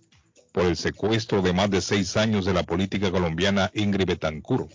por 0.51 0.65
el 0.65 0.75
secuestro 0.75 1.41
de 1.41 1.53
más 1.53 1.69
de 1.69 1.81
seis 1.81 2.17
años 2.17 2.45
de 2.45 2.53
la 2.53 2.63
política 2.63 3.11
colombiana 3.11 3.71
Ingrid 3.73 4.07
Betancourt. 4.07 4.71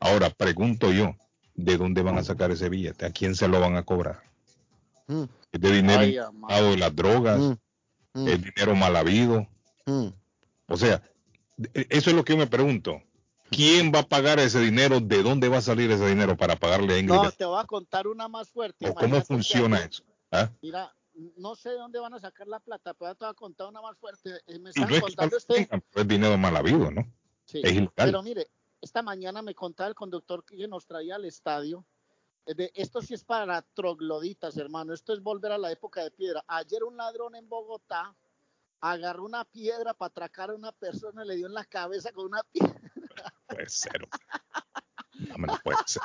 Ahora, 0.00 0.30
pregunto 0.30 0.92
yo, 0.92 1.16
¿de 1.54 1.76
dónde 1.76 2.02
van 2.02 2.18
a 2.18 2.24
sacar 2.24 2.50
ese 2.50 2.68
billete? 2.68 3.06
¿A 3.06 3.10
quién 3.10 3.34
se 3.34 3.48
lo 3.48 3.60
van 3.60 3.76
a 3.76 3.82
cobrar? 3.82 4.22
Mm. 5.08 5.24
¿Es 5.50 5.60
de 5.60 5.72
dinero 5.72 6.30
de 6.46 6.76
las 6.76 6.94
drogas? 6.94 7.40
Mm. 7.40 7.52
Mm. 8.14 8.28
¿Es 8.28 8.42
dinero 8.42 8.76
mal 8.76 8.96
habido? 8.96 9.48
O 10.66 10.76
sea, 10.76 11.02
eso 11.74 12.10
es 12.10 12.16
lo 12.16 12.24
que 12.24 12.32
yo 12.34 12.38
me 12.38 12.46
pregunto. 12.46 13.02
¿Quién 13.50 13.92
va 13.94 14.00
a 14.00 14.08
pagar 14.08 14.38
ese 14.38 14.60
dinero? 14.60 15.00
¿De 15.00 15.22
dónde 15.22 15.48
va 15.48 15.58
a 15.58 15.62
salir 15.62 15.90
ese 15.90 16.06
dinero 16.06 16.36
para 16.36 16.56
pagarle 16.56 16.94
a 16.94 16.98
Ingrid? 16.98 17.16
No, 17.16 17.32
te 17.32 17.44
voy 17.44 17.60
a 17.60 17.64
contar 17.64 18.06
una 18.06 18.28
más 18.28 18.50
fuerte. 18.50 18.92
¿Cómo 18.92 19.22
funciona 19.22 19.78
eso? 19.78 20.04
¿Ah? 20.30 20.50
Mira, 20.60 20.94
no 21.36 21.56
sé 21.56 21.70
de 21.70 21.76
dónde 21.76 21.98
van 21.98 22.14
a 22.14 22.20
sacar 22.20 22.46
la 22.46 22.60
plata, 22.60 22.94
pero 22.94 23.14
te 23.14 23.24
voy 23.24 23.32
a 23.32 23.34
contar 23.34 23.68
una 23.68 23.80
más 23.80 23.96
fuerte. 23.96 24.40
Eh, 24.46 24.58
me 24.58 24.70
están 24.70 24.88
contando 25.00 25.36
este... 25.36 25.68
Es 25.94 26.08
dinero 26.08 26.36
mal 26.36 26.56
habido, 26.56 26.90
¿no? 26.90 27.10
Sí, 27.44 27.62
pero 27.94 28.22
mire, 28.22 28.50
esta 28.82 29.02
mañana 29.02 29.40
me 29.40 29.54
contaba 29.54 29.88
el 29.88 29.94
conductor 29.94 30.44
que 30.44 30.68
nos 30.68 30.86
traía 30.86 31.16
al 31.16 31.24
estadio. 31.24 31.86
Eh, 32.44 32.54
de, 32.54 32.70
esto 32.74 33.00
sí 33.00 33.14
es 33.14 33.24
para 33.24 33.62
trogloditas, 33.62 34.56
hermano. 34.58 34.92
Esto 34.92 35.14
es 35.14 35.22
volver 35.22 35.52
a 35.52 35.58
la 35.58 35.72
época 35.72 36.04
de 36.04 36.10
piedra. 36.10 36.44
Ayer 36.46 36.84
un 36.84 36.96
ladrón 36.98 37.34
en 37.34 37.48
Bogotá 37.48 38.14
agarró 38.80 39.24
una 39.24 39.44
piedra 39.44 39.94
para 39.94 40.08
atracar 40.08 40.50
a 40.50 40.54
una 40.54 40.72
persona 40.72 41.24
y 41.24 41.28
le 41.28 41.36
dio 41.36 41.46
en 41.46 41.54
la 41.54 41.64
cabeza 41.64 42.12
con 42.12 42.26
una 42.26 42.42
piedra. 42.52 42.80
Puede 43.46 43.68
ser. 43.68 44.08
No, 45.36 45.58
puede 45.64 45.78
ser. 45.86 46.02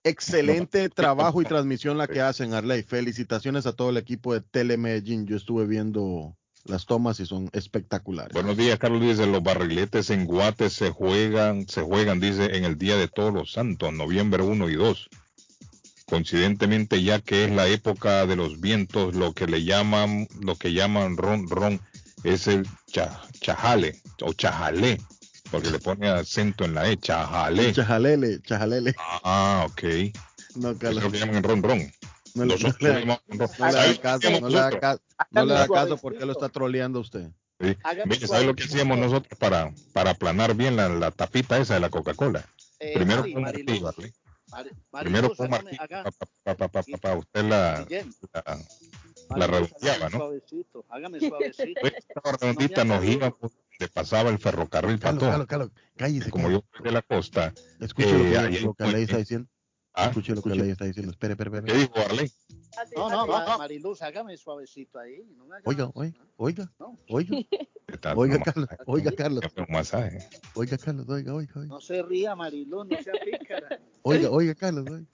Excelente 0.04 0.90
trabajo 0.96 1.42
y 1.42 1.46
transmisión 1.46 1.98
la 1.98 2.08
que 2.08 2.22
hacen, 2.22 2.54
Arley. 2.54 2.84
Felicitaciones 2.84 3.66
a 3.66 3.74
todo 3.74 3.90
el 3.90 3.98
equipo 3.98 4.34
de 4.34 4.42
Telemedellín. 4.42 5.26
Yo 5.26 5.38
estuve 5.38 5.66
viendo 5.66 6.36
las 6.66 6.86
tomas 6.86 7.20
y 7.20 7.26
son 7.26 7.50
espectaculares. 7.54 8.34
Buenos 8.34 8.58
días, 8.58 8.80
Carlos. 8.80 9.02
Dice, 9.02 9.26
los 9.28 9.44
barriletes 9.44 10.10
en 10.10 10.26
Guate 10.26 10.70
se 10.70 10.90
juegan, 10.90 11.68
se 11.68 11.82
juegan, 11.82 12.20
dice, 12.20 12.58
en 12.58 12.64
el 12.64 12.78
Día 12.78 12.98
de 12.98 13.08
Todos 13.08 13.34
los 13.34 13.52
Santos, 13.52 13.94
noviembre 13.94 14.44
1 14.44 14.70
y 14.70 14.76
2. 14.76 15.10
Coincidentemente, 16.06 17.02
ya 17.02 17.20
que 17.20 17.46
es 17.46 17.52
la 17.52 17.68
época 17.68 18.26
de 18.26 18.36
los 18.36 18.60
vientos, 18.60 19.16
lo 19.16 19.34
que 19.34 19.48
le 19.48 19.64
llaman, 19.64 20.28
lo 20.42 20.56
que 20.56 20.74
llaman 20.74 21.18
ron 21.18 21.50
ron, 21.50 21.82
es 22.24 22.48
el 22.48 22.68
chajale 23.42 24.02
o 24.22 24.34
chajalé 24.34 25.00
porque 25.54 25.70
le 25.70 25.78
pone 25.78 26.10
acento 26.10 26.66
en 26.66 26.74
la 26.74 26.90
E, 26.90 26.98
chajale. 26.98 27.72
Chajalele, 27.72 28.42
chajalele. 28.42 28.96
Ah, 28.98 29.68
ok. 29.70 29.84
No, 30.56 30.76
Carlos. 30.80 31.04
Eso 31.04 31.12
lo 31.12 31.18
llaman 31.20 31.36
en 31.36 31.44
ron 31.44 31.62
ron. 31.62 31.92
No, 32.34 32.46
le, 32.46 32.56
da 32.58 34.00
caso, 34.02 34.32
no 34.42 34.50
le 34.50 34.56
da 34.56 34.80
caso, 34.80 35.02
no 35.30 35.46
le 35.46 35.54
da 35.54 35.68
caso 35.68 35.98
porque 35.98 36.26
lo 36.26 36.32
está 36.32 36.50
troleando 36.50 37.02
usted. 37.02 37.30
Sí. 37.60 37.78
¿Sabes 38.26 38.48
lo 38.48 38.56
que 38.56 38.64
hacíamos 38.64 38.98
nosotros 38.98 39.38
para, 39.38 39.72
para 39.94 40.10
aplanar 40.10 40.56
bien 40.56 40.76
la, 40.76 40.90
la 40.90 41.12
tapita 41.12 41.60
esa 41.60 41.76
de 41.76 41.82
la 41.82 41.92
Coca-Cola? 41.92 42.44
Eh, 42.80 42.96
Primero 42.96 43.22
con 43.22 43.44
martillo, 43.44 43.94
¿vale? 43.94 44.74
Primero 45.02 45.36
con 45.36 45.52
martillo, 45.52 45.88
para 47.00 47.16
usted 47.16 47.44
la, 47.44 47.86
la, 48.34 48.58
la 49.38 49.48
redondeaba, 49.48 50.10
¿no? 50.10 50.18
Suavecito, 50.18 50.86
hágame 50.90 51.20
suavecito. 51.20 51.82
Esta 51.84 52.22
redondita 52.32 52.84
nos 52.84 53.06
iba 53.06 53.36
le 53.80 53.88
pasaba 53.88 54.30
el 54.30 54.40
ferrocarril 54.40 55.00
para 55.00 55.18
todo. 55.18 55.72
Cállese, 55.96 56.30
Como 56.30 56.50
yo 56.50 56.64
soy 56.76 56.86
de 56.86 56.92
la 56.92 57.02
costa. 57.02 57.54
Escuche 57.80 58.12
lo 58.12 58.24
que, 58.24 58.58
eh, 58.58 58.62
lo 58.62 58.74
que 58.74 58.88
le 58.88 59.02
está 59.04 59.18
diciendo. 59.18 59.50
Ah, 59.96 60.08
Escuche 60.08 60.34
lo 60.34 60.42
que 60.42 60.52
Arley 60.52 60.72
está 60.72 60.86
diciendo. 60.86 61.12
Espere, 61.12 61.34
espere, 61.34 61.52
espere. 61.56 61.72
¿Qué 61.72 61.80
dijo 61.80 61.94
Arley? 61.98 62.32
No, 62.96 63.10
no, 63.10 63.28
no, 63.28 63.58
Mariluz, 63.60 64.02
hágame 64.02 64.36
suavecito 64.38 64.98
ahí. 64.98 65.24
No 65.38 65.46
me 65.46 65.58
oiga, 65.66 65.92
oiga, 65.94 66.18
oiga, 66.38 66.72
oiga. 67.10 67.38
Oiga, 68.16 68.40
Carlos, 68.40 68.68
oiga, 68.88 69.12
Carlos. 69.12 69.44
Un 69.56 69.68
masaje. 69.70 70.28
Oiga, 70.56 70.78
Carlos, 70.80 71.08
oiga, 71.08 71.34
oiga, 71.36 71.54
oiga. 71.56 71.68
No 71.68 71.80
se 71.80 72.02
ría, 72.02 72.36
Mariluz, 72.36 72.88
no 72.88 73.04
sea 73.04 73.14
pícara. 73.24 73.80
Oiga, 74.02 74.32
oiga, 74.32 74.56
Carlos, 74.56 74.86
oiga. 74.90 75.06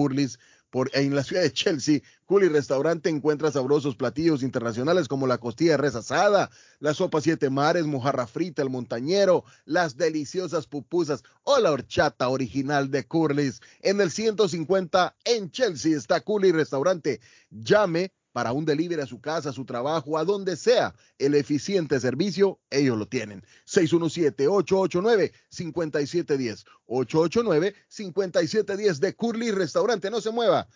En 0.93 1.15
la 1.15 1.23
ciudad 1.23 1.43
de 1.43 1.53
Chelsea, 1.53 2.01
Culi 2.27 2.49
Restaurante 2.49 3.09
encuentra 3.09 3.53
sabrosos 3.53 3.95
platillos 3.95 4.43
internacionales 4.43 5.07
como 5.07 5.29
la 5.29 5.39
costilla 5.39 5.77
res 5.77 5.95
asada, 5.95 6.51
la 6.81 6.95
sopa 6.95 7.21
siete 7.21 7.49
mares, 7.49 7.87
mojarra 7.87 8.27
frita, 8.27 8.61
el 8.61 8.71
montañero, 8.71 9.45
las 9.67 9.97
deliciosas 9.97 10.67
pupusas 10.67 11.23
o 11.45 11.61
la 11.61 11.71
horchata 11.71 12.29
original 12.29 12.91
de 12.91 13.07
Curly's. 13.07 13.61
En 13.83 14.01
el 14.01 14.11
150 14.11 15.15
en 15.25 15.51
Chelsea 15.53 15.97
está 15.97 16.21
Culi 16.21 16.51
Restaurante. 16.51 17.21
Llame 17.51 18.13
para 18.35 18.53
un 18.53 18.65
delivery 18.65 19.01
a 19.01 19.07
su 19.07 19.21
casa, 19.21 19.51
a 19.51 19.53
su 19.53 19.65
trabajo, 19.65 20.19
a 20.19 20.25
donde 20.25 20.57
sea. 20.57 20.93
El 21.19 21.37
eficiente 21.37 22.01
servicio, 22.01 22.59
ellos 22.69 22.99
lo 22.99 23.07
tienen. 23.07 23.45
617-889-5710. 23.67 26.65
889-5710 26.89 28.99
de 28.99 29.15
Curly 29.15 29.53
Restaurante. 29.53 30.11
No 30.11 30.21
se 30.21 30.33
mueva, 30.33 30.67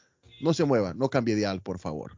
no 0.40 0.54
se 0.54 0.64
mueva, 0.64 0.94
no 0.94 1.10
cambie 1.10 1.34
de 1.34 1.46
al, 1.46 1.60
por 1.60 1.80
favor. 1.80 2.16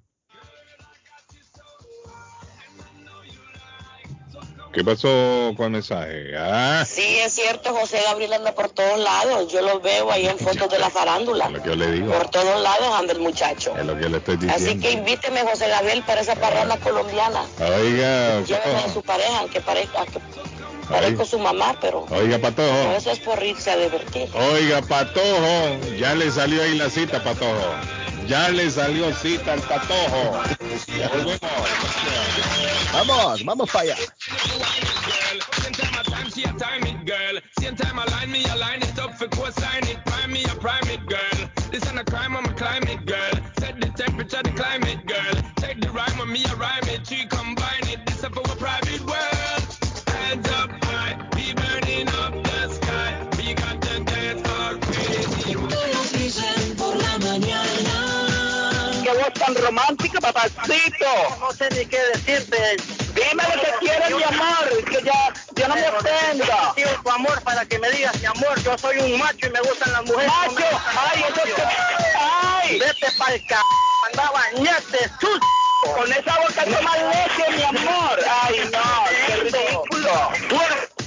¿Qué 4.73 4.85
pasó 4.85 5.53
con 5.57 5.67
el 5.67 5.73
mensaje? 5.73 6.33
Ah. 6.39 6.85
Sí, 6.87 7.03
es 7.03 7.33
cierto, 7.33 7.75
José 7.75 8.01
Gabriel 8.05 8.35
anda 8.35 8.53
por 8.53 8.69
todos 8.69 9.01
lados. 9.01 9.53
Yo 9.53 9.63
lo 9.63 9.81
veo 9.81 10.13
ahí 10.13 10.29
en 10.29 10.39
fotos 10.39 10.71
de 10.71 10.79
la 10.79 10.91
farándula. 10.91 11.47
Es 11.47 11.53
lo 11.53 11.63
que 11.63 11.69
yo 11.71 11.75
le 11.77 11.91
digo. 11.91 12.13
Por 12.13 12.29
todos 12.29 12.63
lados 12.63 12.95
anda 12.95 13.13
el 13.13 13.19
muchacho. 13.19 13.77
Es 13.77 13.85
lo 13.85 13.99
que 13.99 14.09
le 14.09 14.19
estoy 14.19 14.37
diciendo. 14.37 14.71
Así 14.71 14.79
que 14.79 14.93
invíteme, 14.93 15.41
José 15.43 15.69
Gabriel, 15.69 16.05
para 16.07 16.21
esa 16.21 16.37
parranda 16.37 16.77
colombiana. 16.77 17.43
Oiga. 17.59 18.43
Lléveme 18.43 18.79
a 18.87 18.93
su 18.93 19.03
pareja, 19.03 19.41
aunque 19.41 19.61
parezca 19.61 20.07
que 20.07 20.21
parezco 20.89 21.25
su 21.25 21.41
mamá, 21.41 21.77
pero. 21.81 22.07
Oiga, 22.11 22.39
Patojo. 22.39 22.93
eso 22.97 23.11
es 23.11 23.19
por 23.19 23.43
irse 23.43 23.73
a 23.73 23.77
divertir. 23.77 24.29
Oiga, 24.53 24.83
Patojo. 24.83 25.97
Ya 25.99 26.15
le 26.15 26.31
salió 26.31 26.63
ahí 26.63 26.77
la 26.79 26.91
cita, 26.91 27.23
Patojo. 27.25 27.75
Ya 28.27 28.49
le 28.51 28.71
salió 28.71 29.13
cita 29.15 29.55
al 29.55 29.61
Patojo. 29.61 30.43
volvemos. 31.09 31.41
Vamos, 32.93 33.45
vamos 33.45 33.71
para 33.71 33.85
allá. 33.85 33.97
girl. 37.05 37.41
Time 37.77 37.99
I 37.99 38.05
line 38.11 38.31
me, 38.31 38.45
it 38.83 38.99
up 38.99 39.15
for 39.19 39.29
romántica, 59.61 60.21
papacito. 60.21 61.07
No 61.39 61.53
sé 61.53 61.69
ni 61.71 61.87
qué 61.87 61.99
decirte. 62.15 62.77
Dime 63.15 63.43
lo 63.43 63.63
que 63.63 63.73
quieres, 63.81 64.11
mi 64.11 64.23
amor, 64.23 64.85
que 64.85 65.03
ya, 65.03 65.33
ya 65.55 65.69
no 65.69 65.75
me 65.75 65.89
ofenda. 65.89 66.75
Tu 67.03 67.11
amor 67.11 67.43
para 67.43 67.65
que 67.67 67.79
me 67.79 67.91
digas, 67.91 68.19
mi 68.21 68.27
amor, 68.27 68.61
yo 68.63 68.77
soy 68.79 68.99
un 68.99 69.19
macho 69.19 69.47
y 69.47 69.51
me 69.51 69.61
gustan 69.61 69.93
las 69.93 70.05
mujeres. 70.05 70.33
¡Macho! 70.47 70.81
¡Ay, 71.13 71.25
entonces! 71.29 71.65
¡Ay! 72.19 72.79
Vete 72.79 73.07
pa'l 73.19 73.41
c... 73.41 73.55
anda 74.07 74.27
a 74.27 74.31
bañarte, 74.31 75.11
sus... 75.21 75.41
Con 75.97 76.13
esa 76.13 76.39
boca 76.39 76.65
toma 76.65 76.97
leche, 76.97 77.51
mi 77.57 77.63
amor. 77.63 78.19
¡Ay, 78.43 78.71
no! 78.71 79.05
¡Qué 79.27 79.37
ridículo! 79.37 80.31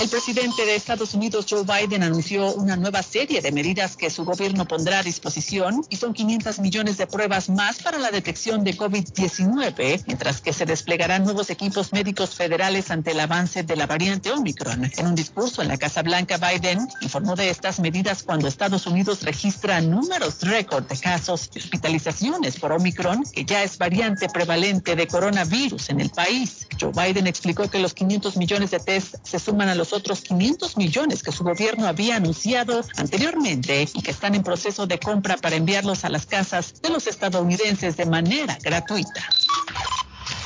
El 0.00 0.08
presidente 0.08 0.64
de 0.64 0.76
Estados 0.76 1.12
Unidos, 1.14 1.46
Joe 1.50 1.64
Biden, 1.64 2.04
anunció 2.04 2.54
una 2.54 2.76
nueva 2.76 3.02
serie 3.02 3.40
de 3.40 3.50
medidas 3.50 3.96
que 3.96 4.10
su 4.10 4.24
gobierno 4.24 4.64
pondrá 4.64 5.00
a 5.00 5.02
disposición 5.02 5.84
y 5.90 5.96
son 5.96 6.12
500 6.12 6.60
millones 6.60 6.98
de 6.98 7.08
pruebas 7.08 7.48
más 7.48 7.82
para 7.82 7.98
la 7.98 8.12
detección 8.12 8.62
de 8.62 8.76
COVID-19, 8.76 10.04
mientras 10.06 10.40
que 10.40 10.52
se 10.52 10.66
desplegarán 10.66 11.24
nuevos 11.24 11.50
equipos 11.50 11.92
médicos 11.92 12.36
federales 12.36 12.92
ante 12.92 13.10
el 13.10 13.18
avance 13.18 13.64
de 13.64 13.74
la 13.74 13.88
variante 13.88 14.30
Omicron. 14.30 14.88
En 14.96 15.06
un 15.08 15.16
discurso 15.16 15.62
en 15.62 15.68
la 15.68 15.78
Casa 15.78 16.02
Blanca, 16.02 16.36
Biden 16.36 16.86
informó 17.00 17.34
de 17.34 17.50
estas 17.50 17.80
medidas 17.80 18.22
cuando 18.22 18.46
Estados 18.46 18.86
Unidos 18.86 19.24
registra 19.24 19.80
números 19.80 20.42
récord 20.42 20.84
de 20.84 20.96
casos 20.96 21.50
y 21.56 21.58
hospitalizaciones 21.58 22.56
por 22.60 22.70
Omicron, 22.70 23.24
que 23.32 23.44
ya 23.44 23.64
es 23.64 23.76
variante 23.76 24.28
prevalente 24.28 24.94
de 24.94 25.08
coronavirus 25.08 25.90
en 25.90 26.00
el 26.00 26.10
país. 26.10 26.68
Joe 26.80 26.92
Biden 26.92 27.26
explicó 27.26 27.68
que 27.68 27.80
los 27.80 27.94
500 27.94 28.36
millones 28.36 28.70
de 28.70 28.78
test 28.78 29.16
se 29.24 29.40
suman 29.40 29.68
a 29.68 29.74
los 29.74 29.87
otros 29.92 30.22
500 30.22 30.76
millones 30.76 31.22
que 31.22 31.32
su 31.32 31.44
gobierno 31.44 31.86
había 31.86 32.16
anunciado 32.16 32.84
anteriormente 32.96 33.88
y 33.94 34.02
que 34.02 34.10
están 34.10 34.34
en 34.34 34.42
proceso 34.42 34.86
de 34.86 34.98
compra 34.98 35.36
para 35.36 35.56
enviarlos 35.56 36.04
a 36.04 36.08
las 36.08 36.26
casas 36.26 36.80
de 36.82 36.90
los 36.90 37.06
estadounidenses 37.06 37.96
de 37.96 38.06
manera 38.06 38.58
gratuita. 38.62 39.28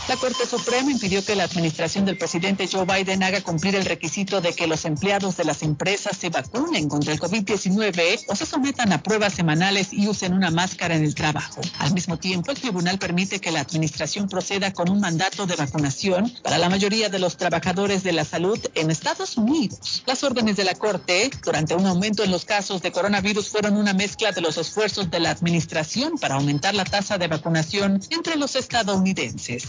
La 0.08 0.16
Corte 0.16 0.46
Suprema 0.46 0.90
impidió 0.90 1.24
que 1.24 1.36
la 1.36 1.44
administración 1.44 2.04
del 2.04 2.18
presidente 2.18 2.68
Joe 2.70 2.84
Biden 2.84 3.22
haga 3.22 3.40
cumplir 3.40 3.76
el 3.76 3.84
requisito 3.84 4.40
de 4.40 4.52
que 4.52 4.66
los 4.66 4.84
empleados 4.84 5.36
de 5.36 5.44
las 5.44 5.62
empresas 5.62 6.16
se 6.16 6.28
vacunen 6.28 6.88
contra 6.88 7.12
el 7.12 7.20
COVID-19 7.20 8.24
o 8.26 8.34
se 8.34 8.44
sometan 8.44 8.92
a 8.92 9.02
pruebas 9.02 9.34
semanales 9.34 9.92
y 9.92 10.08
usen 10.08 10.34
una 10.34 10.50
máscara 10.50 10.96
en 10.96 11.04
el 11.04 11.14
trabajo. 11.14 11.60
Al 11.78 11.94
mismo 11.94 12.18
tiempo, 12.18 12.50
el 12.50 12.58
tribunal 12.58 12.98
permite 12.98 13.40
que 13.40 13.52
la 13.52 13.60
administración 13.60 14.28
proceda 14.28 14.72
con 14.72 14.90
un 14.90 14.98
mandato 14.98 15.46
de 15.46 15.54
vacunación 15.54 16.32
para 16.42 16.58
la 16.58 16.68
mayoría 16.68 17.08
de 17.08 17.20
los 17.20 17.36
trabajadores 17.36 18.02
de 18.02 18.12
la 18.12 18.24
salud 18.24 18.58
en 18.74 18.90
Estados 18.90 19.36
Unidos. 19.36 20.02
Las 20.06 20.24
órdenes 20.24 20.56
de 20.56 20.64
la 20.64 20.74
Corte, 20.74 21.30
durante 21.44 21.76
un 21.76 21.86
aumento 21.86 22.24
en 22.24 22.32
los 22.32 22.44
casos 22.44 22.82
de 22.82 22.90
coronavirus, 22.90 23.48
fueron 23.48 23.76
una 23.76 23.94
mezcla 23.94 24.32
de 24.32 24.40
los 24.40 24.58
esfuerzos 24.58 25.10
de 25.12 25.20
la 25.20 25.30
administración 25.30 26.18
para 26.18 26.34
aumentar 26.34 26.74
la 26.74 26.84
tasa 26.84 27.18
de 27.18 27.28
vacunación 27.28 28.02
entre 28.10 28.36
los 28.36 28.56
estadounidenses. 28.56 29.68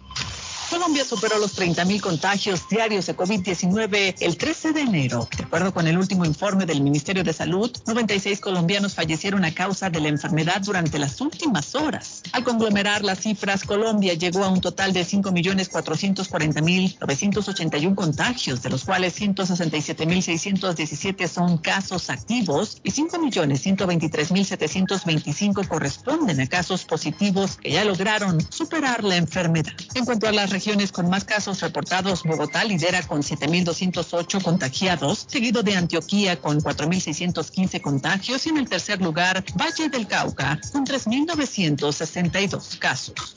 Colombia 0.81 1.05
superó 1.05 1.37
los 1.37 1.55
30.000 1.59 2.01
contagios 2.01 2.67
diarios 2.67 3.05
de 3.05 3.15
COVID-19 3.15 4.15
el 4.19 4.35
13 4.35 4.73
de 4.73 4.81
enero. 4.81 5.29
De 5.37 5.43
acuerdo 5.43 5.75
con 5.75 5.87
el 5.87 5.95
último 5.95 6.25
informe 6.25 6.65
del 6.65 6.81
Ministerio 6.81 7.23
de 7.23 7.33
Salud, 7.33 7.71
96 7.85 8.39
colombianos 8.39 8.95
fallecieron 8.95 9.45
a 9.45 9.53
causa 9.53 9.91
de 9.91 10.01
la 10.01 10.07
enfermedad 10.07 10.59
durante 10.61 10.97
las 10.97 11.21
últimas 11.21 11.75
horas. 11.75 12.23
Al 12.31 12.43
conglomerar 12.43 13.03
las 13.03 13.19
cifras, 13.19 13.63
Colombia 13.63 14.15
llegó 14.15 14.43
a 14.43 14.49
un 14.49 14.59
total 14.59 14.91
de 14.91 15.05
5.440.981 15.05 17.93
contagios, 17.93 18.63
de 18.63 18.71
los 18.71 18.83
cuales 18.83 19.21
167.617 19.21 21.27
son 21.27 21.59
casos 21.59 22.09
activos 22.09 22.81
y 22.83 22.91
5.123.725 22.91 25.67
corresponden 25.67 26.41
a 26.41 26.47
casos 26.47 26.85
positivos 26.85 27.57
que 27.57 27.69
ya 27.69 27.85
lograron 27.85 28.41
superar 28.51 29.03
la 29.03 29.17
enfermedad. 29.17 29.73
En 29.93 30.05
cuanto 30.05 30.27
a 30.27 30.31
las 30.31 30.49
regiones 30.49 30.70
con 30.93 31.09
más 31.09 31.25
casos 31.25 31.59
reportados, 31.59 32.23
Bogotá 32.23 32.63
lidera 32.63 33.03
con 33.03 33.21
7.208 33.21 34.41
contagiados, 34.41 35.25
seguido 35.27 35.63
de 35.63 35.75
Antioquía 35.75 36.39
con 36.39 36.61
4.615 36.61 37.81
contagios 37.81 38.45
y 38.45 38.49
en 38.49 38.57
el 38.57 38.69
tercer 38.69 39.01
lugar, 39.01 39.43
Valle 39.59 39.89
del 39.89 40.07
Cauca 40.07 40.57
con 40.71 40.85
3.962 40.85 42.79
casos. 42.79 43.35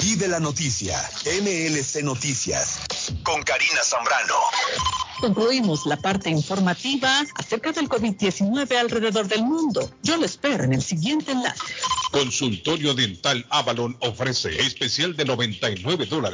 Y 0.00 0.16
de 0.16 0.28
la 0.28 0.38
noticia, 0.38 0.98
MLC 1.24 2.02
Noticias, 2.02 2.80
con 3.22 3.42
Karina 3.42 3.80
Zambrano. 3.82 4.34
Concluimos 5.20 5.86
la 5.86 5.96
parte 5.96 6.28
informativa 6.28 7.24
acerca 7.36 7.72
del 7.72 7.88
COVID-19 7.88 8.76
alrededor 8.76 9.28
del 9.28 9.44
mundo. 9.44 9.90
Yo 10.02 10.18
lo 10.18 10.26
espero 10.26 10.64
en 10.64 10.74
el 10.74 10.82
siguiente 10.82 11.32
enlace. 11.32 11.72
Consultorio 12.10 12.92
Dental 12.94 13.46
Avalon 13.48 13.96
ofrece 14.00 14.50
especial 14.60 15.16
de 15.16 15.24
99 15.24 16.06
dólares 16.06 16.33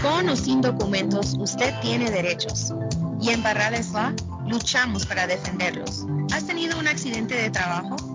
Con 0.02 0.28
o 0.30 0.36
sin 0.36 0.60
documentos, 0.62 1.36
usted 1.40 1.74
tiene 1.82 2.12
derechos. 2.12 2.74
Y 3.22 3.30
en 3.30 3.42
Barrales 3.44 3.92
Law 3.92 4.14
luchamos 4.46 5.06
para 5.06 5.26
defenderlos. 5.28 6.06
¿Has 6.34 6.46
tenido 6.46 6.78
un 6.78 6.86
accidente 6.88 7.34
de 7.36 7.50
trabajo? 7.50 8.15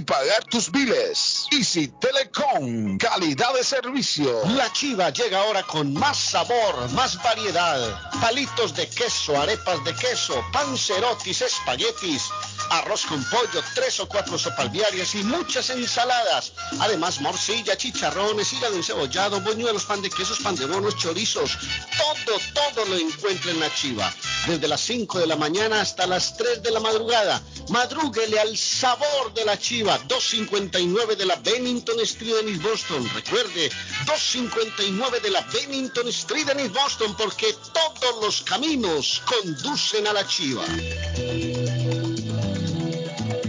pagar 0.00 0.44
tus 0.44 0.70
biles. 0.70 1.46
Easy 1.50 1.88
Telecom, 2.00 2.98
calidad 2.98 3.54
de 3.54 3.64
servicio. 3.64 4.42
La 4.56 4.72
chiva 4.72 5.10
llega 5.10 5.40
ahora 5.40 5.62
con 5.62 5.94
más 5.94 6.18
sabor, 6.18 6.90
más 6.92 7.22
variedad. 7.22 8.00
Palitos 8.20 8.74
de 8.74 8.88
queso, 8.88 9.40
arepas 9.40 9.82
de 9.84 9.94
queso, 9.94 10.44
pancerotis, 10.52 11.42
espaguetis, 11.42 12.24
arroz 12.70 13.06
con 13.06 13.22
pollo, 13.24 13.62
tres 13.74 14.00
o 14.00 14.08
cuatro 14.08 14.38
sopalviarias 14.38 15.14
y 15.14 15.22
muchas 15.24 15.70
ensaladas. 15.70 16.52
Además, 16.80 17.20
morcilla, 17.20 17.76
chicharrones, 17.76 18.52
hígado 18.52 18.76
encebollado, 18.76 19.40
boñuelos, 19.40 19.84
pan 19.84 20.02
de 20.02 20.10
quesos, 20.10 20.38
pan 20.40 20.56
de 20.56 20.66
bonos, 20.66 20.96
chorizos. 20.96 21.56
Todo, 21.96 22.38
todo 22.54 22.84
lo 22.86 22.96
encuentra 22.96 23.50
en 23.52 23.60
la 23.60 23.72
chiva. 23.74 24.12
Desde 24.46 24.68
las 24.68 24.80
5 24.82 25.20
de 25.20 25.26
la 25.26 25.36
mañana 25.36 25.80
hasta 25.80 26.06
las 26.06 26.36
3 26.36 26.62
de 26.62 26.70
la 26.70 26.80
madrugada. 26.80 27.42
Madrúguele 27.68 28.38
al 28.38 28.56
sabor 28.56 29.32
de 29.34 29.44
la 29.44 29.58
chiva. 29.58 29.87
259 29.96 31.16
de 31.16 31.24
la 31.24 31.36
Bennington 31.36 31.98
Street 32.00 32.34
en 32.42 32.48
East 32.48 32.62
Boston. 32.62 33.08
Recuerde, 33.14 33.70
259 34.06 35.20
de 35.20 35.30
la 35.30 35.40
Bennington 35.52 36.08
Street 36.08 36.48
en 36.50 36.60
East 36.60 36.74
Boston 36.74 37.14
porque 37.16 37.54
todos 37.72 38.22
los 38.22 38.42
caminos 38.42 39.22
conducen 39.24 40.06
a 40.06 40.12
la 40.12 40.26
chiva. 40.26 40.64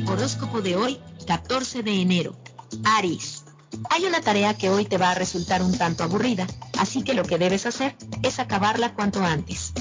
Horóscopo 0.08 0.62
de 0.62 0.78
hoy, 0.78 1.00
14 1.28 1.84
de 1.84 2.02
enero. 2.02 2.38
Aries. 2.86 3.44
Hay 3.90 4.06
una 4.06 4.22
tarea 4.22 4.58
que 4.58 4.70
hoy 4.70 4.86
te 4.86 4.98
va 4.98 5.12
a 5.12 5.16
resultar 5.16 5.62
un 5.62 5.78
tanto 5.78 6.04
aburrida, 6.04 6.48
así 6.78 7.04
que 7.04 7.14
lo 7.14 7.24
que 7.24 7.38
debes 7.38 7.66
hacer 7.66 7.96
es 8.24 8.40
acabarla 8.40 8.94
cuanto 8.94 9.24
antes. 9.24 9.74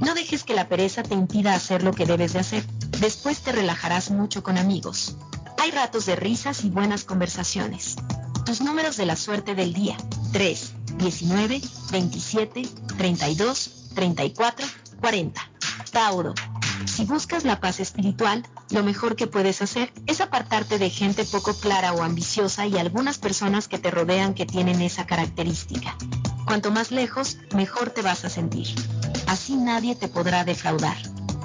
No 0.00 0.14
dejes 0.14 0.44
que 0.44 0.54
la 0.54 0.68
pereza 0.68 1.02
te 1.02 1.14
impida 1.14 1.54
hacer 1.54 1.82
lo 1.82 1.92
que 1.92 2.06
debes 2.06 2.32
de 2.32 2.40
hacer. 2.40 2.66
Después 3.00 3.40
te 3.40 3.52
relajarás 3.52 4.10
mucho 4.10 4.42
con 4.42 4.58
amigos. 4.58 5.16
Hay 5.58 5.70
ratos 5.70 6.06
de 6.06 6.16
risas 6.16 6.64
y 6.64 6.70
buenas 6.70 7.04
conversaciones. 7.04 7.96
Tus 8.44 8.60
números 8.60 8.96
de 8.96 9.06
la 9.06 9.16
suerte 9.16 9.54
del 9.54 9.72
día. 9.72 9.96
3, 10.32 10.72
19, 10.98 11.60
27, 11.90 12.62
32, 12.96 13.90
34, 13.94 14.66
40. 15.00 15.50
Tauro. 15.90 16.34
Si 16.84 17.04
buscas 17.04 17.44
la 17.44 17.58
paz 17.58 17.80
espiritual, 17.80 18.46
lo 18.70 18.82
mejor 18.82 19.16
que 19.16 19.26
puedes 19.26 19.62
hacer 19.62 19.92
es 20.06 20.20
apartarte 20.20 20.78
de 20.78 20.90
gente 20.90 21.24
poco 21.24 21.54
clara 21.54 21.92
o 21.92 22.02
ambiciosa 22.02 22.66
y 22.66 22.76
algunas 22.78 23.18
personas 23.18 23.66
que 23.66 23.78
te 23.78 23.90
rodean 23.90 24.34
que 24.34 24.46
tienen 24.46 24.82
esa 24.82 25.06
característica. 25.06 25.96
Cuanto 26.44 26.70
más 26.70 26.90
lejos, 26.90 27.38
mejor 27.54 27.90
te 27.90 28.02
vas 28.02 28.24
a 28.24 28.30
sentir. 28.30 28.68
Así 29.26 29.56
nadie 29.56 29.96
te 29.96 30.08
podrá 30.08 30.44
defraudar. 30.44 30.96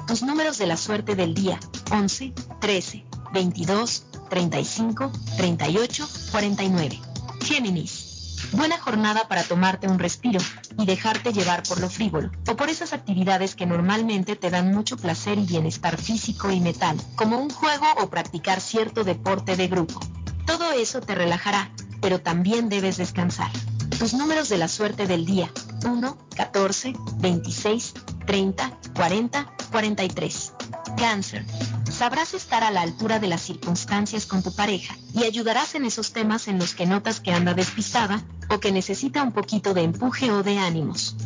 Tus 0.06 0.22
números 0.22 0.58
de 0.58 0.66
la 0.66 0.76
suerte 0.76 1.14
del 1.14 1.34
día 1.34 1.58
11, 1.90 2.32
13, 2.60 3.04
22, 3.32 4.06
35, 4.28 5.10
38, 5.36 6.08
49. 6.30 7.00
Géminis. 7.42 8.12
Buena 8.52 8.78
jornada 8.78 9.28
para 9.28 9.44
tomarte 9.44 9.88
un 9.88 9.98
respiro 9.98 10.40
y 10.78 10.84
dejarte 10.84 11.32
llevar 11.32 11.62
por 11.62 11.80
lo 11.80 11.88
frívolo 11.88 12.30
o 12.48 12.56
por 12.56 12.68
esas 12.68 12.92
actividades 12.92 13.54
que 13.54 13.66
normalmente 13.66 14.36
te 14.36 14.50
dan 14.50 14.74
mucho 14.74 14.96
placer 14.96 15.38
y 15.38 15.46
bienestar 15.46 15.96
físico 15.96 16.50
y 16.50 16.60
mental, 16.60 17.00
como 17.14 17.38
un 17.38 17.50
juego 17.50 17.86
o 17.98 18.10
practicar 18.10 18.60
cierto 18.60 19.04
deporte 19.04 19.56
de 19.56 19.68
grupo. 19.68 20.00
Todo 20.46 20.72
eso 20.72 21.00
te 21.00 21.14
relajará, 21.14 21.70
pero 22.00 22.20
también 22.20 22.68
debes 22.68 22.96
descansar. 22.96 23.50
Tus 23.98 24.12
números 24.12 24.48
de 24.48 24.58
la 24.58 24.68
suerte 24.68 25.06
del 25.06 25.24
día 25.24 25.50
1, 25.86 26.18
14, 26.36 26.92
26, 27.20 27.94
30, 28.26 28.78
40, 28.94 29.52
43. 29.70 30.51
Cáncer. 30.96 31.44
Sabrás 31.90 32.34
estar 32.34 32.62
a 32.62 32.70
la 32.70 32.82
altura 32.82 33.18
de 33.18 33.28
las 33.28 33.42
circunstancias 33.42 34.26
con 34.26 34.42
tu 34.42 34.54
pareja 34.54 34.96
y 35.14 35.24
ayudarás 35.24 35.74
en 35.74 35.84
esos 35.84 36.12
temas 36.12 36.48
en 36.48 36.58
los 36.58 36.74
que 36.74 36.86
notas 36.86 37.20
que 37.20 37.32
anda 37.32 37.54
despistada 37.54 38.22
o 38.48 38.60
que 38.60 38.72
necesita 38.72 39.22
un 39.22 39.32
poquito 39.32 39.74
de 39.74 39.82
empuje 39.82 40.30
o 40.30 40.42
de 40.42 40.58
ánimos. 40.58 41.16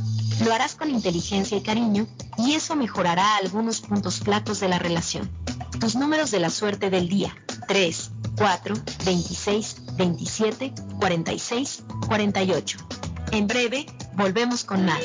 Lo 0.45 0.53
harás 0.53 0.75
con 0.75 0.91
inteligencia 0.91 1.57
y 1.57 1.63
cariño 1.63 2.07
y 2.39 2.55
eso 2.55 2.77
mejorará 2.77 3.37
algunos 3.37 3.81
puntos 3.81 4.21
flacos 4.21 4.61
de 4.61 4.69
la 4.69 4.79
relación. 4.79 5.31
Tus 5.81 5.95
números 5.97 6.31
de 6.31 6.41
la 6.41 6.51
suerte 6.51 6.91
del 6.91 7.09
día 7.09 7.35
3, 7.69 8.11
4, 8.37 8.75
26, 9.05 9.77
27, 9.97 10.73
46, 11.01 11.85
48. 12.07 12.79
En 13.33 13.47
breve, 13.47 13.87
volvemos 14.15 14.65
con 14.65 14.85
más. 14.85 15.05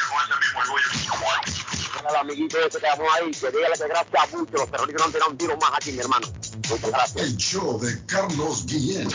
Al 2.08 2.16
amiguito 2.16 2.58
ese 2.60 2.80
que 2.80 2.86
estamos 2.86 3.08
ahí, 3.16 3.32
que 3.32 3.52
dígale 3.52 3.76
que 3.78 3.88
gracias 3.88 4.34
mucho, 4.34 4.54
los 4.54 4.72
terroristas 4.72 5.00
no 5.00 5.06
han 5.06 5.12
tirado 5.12 5.32
un 5.32 5.38
tiro 5.38 5.58
más 5.58 5.72
aquí, 5.76 5.92
mi 5.92 6.00
hermano. 6.00 6.28
Muchas 6.70 6.92
gracias. 6.92 7.26
El 7.26 7.38
show 7.38 7.80
de 7.80 8.06
Carlos 8.06 8.66
Guillén. 8.66 9.10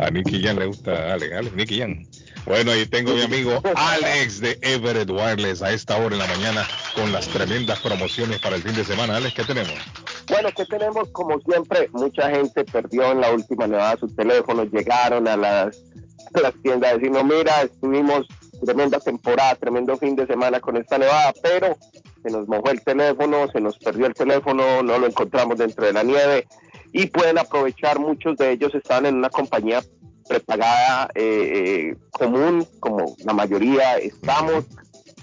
A 0.00 0.10
Nicky 0.10 0.42
Jan 0.42 0.58
le 0.58 0.66
gusta 0.66 1.12
Alex, 1.12 1.32
Alex, 1.34 1.54
Nicky 1.54 1.80
Jan. 1.80 2.08
Bueno, 2.44 2.72
ahí 2.72 2.86
tengo 2.86 3.12
a 3.12 3.14
mi 3.14 3.22
amigo 3.22 3.60
Alex 3.76 4.40
de 4.40 4.58
Everett 4.62 5.10
Wireless 5.10 5.60
a 5.60 5.72
esta 5.72 5.96
hora 5.96 6.14
en 6.14 6.18
la 6.18 6.26
mañana 6.26 6.66
con 6.98 7.12
las 7.12 7.28
tremendas 7.28 7.78
promociones 7.80 8.40
para 8.40 8.56
el 8.56 8.62
fin 8.62 8.74
de 8.74 8.84
semana. 8.84 9.16
Alex, 9.16 9.34
¿qué 9.34 9.44
tenemos? 9.44 9.74
Bueno, 10.28 10.48
¿qué 10.56 10.64
tenemos? 10.64 11.08
Como 11.10 11.38
siempre, 11.40 11.88
mucha 11.92 12.30
gente 12.30 12.64
perdió 12.64 13.12
en 13.12 13.20
la 13.20 13.32
última 13.32 13.66
nevada 13.68 13.96
sus 13.98 14.14
teléfonos, 14.16 14.66
llegaron 14.72 15.28
a 15.28 15.36
las, 15.36 15.80
a 16.34 16.40
las 16.40 16.54
tiendas 16.62 16.90
a 16.90 16.94
decirnos, 16.96 17.24
mira, 17.24 17.62
estuvimos 17.62 18.26
tremenda 18.64 18.98
temporada, 18.98 19.54
tremendo 19.54 19.96
fin 19.96 20.16
de 20.16 20.26
semana 20.26 20.60
con 20.60 20.76
esta 20.76 20.98
nevada, 20.98 21.32
pero 21.40 21.76
se 22.22 22.30
nos 22.30 22.48
mojó 22.48 22.70
el 22.70 22.82
teléfono, 22.82 23.46
se 23.52 23.60
nos 23.60 23.78
perdió 23.78 24.06
el 24.06 24.14
teléfono, 24.14 24.82
no 24.82 24.98
lo 24.98 25.06
encontramos 25.06 25.56
dentro 25.56 25.86
de 25.86 25.92
la 25.92 26.02
nieve 26.02 26.48
y 26.92 27.06
pueden 27.06 27.38
aprovechar, 27.38 28.00
muchos 28.00 28.36
de 28.38 28.52
ellos 28.52 28.74
están 28.74 29.06
en 29.06 29.16
una 29.16 29.30
compañía 29.30 29.82
prepagada 30.28 31.10
eh, 31.14 31.92
eh, 31.92 31.96
común, 32.10 32.66
como 32.80 33.14
la 33.24 33.32
mayoría 33.32 33.98
estamos. 33.98 34.64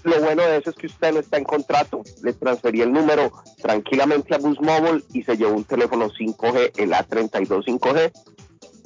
Lo 0.05 0.21
bueno 0.21 0.43
de 0.43 0.57
eso 0.57 0.69
es 0.69 0.75
que 0.75 0.85
usted 0.85 1.13
no 1.13 1.19
está 1.19 1.37
en 1.39 1.45
contrato, 1.45 2.03
le 2.21 2.33
transferí 2.33 2.81
el 2.81 2.93
número 2.93 3.31
tranquilamente 3.59 4.35
a 4.35 4.37
Bus 4.37 4.61
Mobile 4.61 5.03
y 5.13 5.23
se 5.23 5.35
llevó 5.35 5.55
un 5.55 5.63
teléfono 5.63 6.11
5G, 6.11 6.73
el 6.77 6.91
A32 6.91 7.65
5G, 7.65 8.11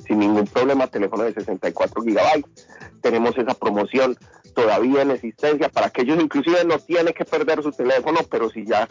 sin 0.08 0.20
ningún 0.20 0.46
problema, 0.46 0.88
teléfono 0.88 1.24
de 1.24 1.34
64 1.34 2.04
gigabytes. 2.04 2.68
Tenemos 3.02 3.38
esa 3.38 3.54
promoción 3.54 4.18
todavía 4.56 5.02
en 5.02 5.12
existencia 5.12 5.68
para 5.68 5.88
aquellos 5.88 6.22
inclusive 6.22 6.64
no 6.64 6.80
tiene 6.80 7.14
que 7.14 7.26
perder 7.26 7.62
su 7.64 7.74
teléfono, 7.74 8.22
pero 8.32 8.50
si 8.50 8.66
ya 8.66 8.88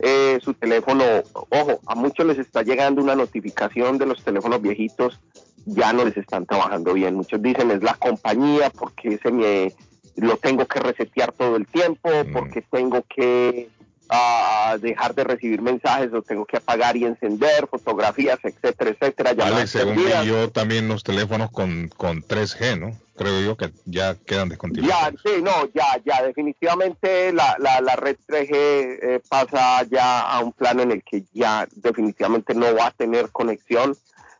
eh, 0.00 0.40
su 0.42 0.54
teléfono, 0.54 1.04
ojo, 1.32 1.78
a 1.86 1.94
muchos 1.94 2.26
les 2.26 2.38
está 2.38 2.64
llegando 2.64 3.00
una 3.00 3.14
notificación 3.14 3.98
de 3.98 4.06
los 4.06 4.24
teléfonos 4.24 4.60
viejitos, 4.60 5.20
ya 5.64 5.92
no 5.92 6.04
les 6.04 6.16
están 6.16 6.44
trabajando 6.44 6.94
bien. 6.94 7.14
Muchos 7.14 7.40
dicen 7.40 7.70
es 7.70 7.84
la 7.84 7.94
compañía 7.94 8.70
porque 8.70 9.14
ese 9.14 9.30
me 9.30 9.72
lo 10.20 10.36
tengo 10.36 10.66
que 10.66 10.80
resetear 10.80 11.32
todo 11.32 11.56
el 11.56 11.66
tiempo, 11.66 12.10
porque 12.32 12.62
tengo 12.62 13.04
que 13.08 13.68
ah, 14.08 14.76
dejar 14.80 15.14
de 15.14 15.24
recibir 15.24 15.62
mensajes, 15.62 16.10
lo 16.10 16.22
tengo 16.22 16.44
que 16.44 16.56
apagar 16.56 16.96
y 16.96 17.04
encender, 17.04 17.68
fotografías, 17.68 18.38
etcétera, 18.42 18.90
etcétera. 18.90 19.30
Alex, 19.38 19.70
según 19.70 19.96
vi 19.96 20.04
yo, 20.26 20.50
también 20.50 20.88
los 20.88 21.04
teléfonos 21.04 21.50
con, 21.50 21.88
con 21.96 22.22
3G, 22.22 22.78
¿no? 22.78 22.98
Creo 23.16 23.40
yo 23.40 23.56
que 23.56 23.70
ya 23.84 24.14
quedan 24.14 24.48
descontinuados. 24.48 25.14
Ya, 25.24 25.30
sí, 25.30 25.42
no, 25.42 25.68
ya, 25.74 26.00
ya, 26.04 26.22
definitivamente 26.22 27.32
la, 27.32 27.56
la, 27.58 27.80
la 27.80 27.96
red 27.96 28.16
3G 28.28 28.48
eh, 28.52 29.20
pasa 29.28 29.82
ya 29.90 30.20
a 30.20 30.40
un 30.40 30.52
plano 30.52 30.82
en 30.82 30.92
el 30.92 31.02
que 31.02 31.24
ya 31.32 31.66
definitivamente 31.74 32.54
no 32.54 32.74
va 32.74 32.86
a 32.86 32.90
tener 32.92 33.30
conexión, 33.30 33.96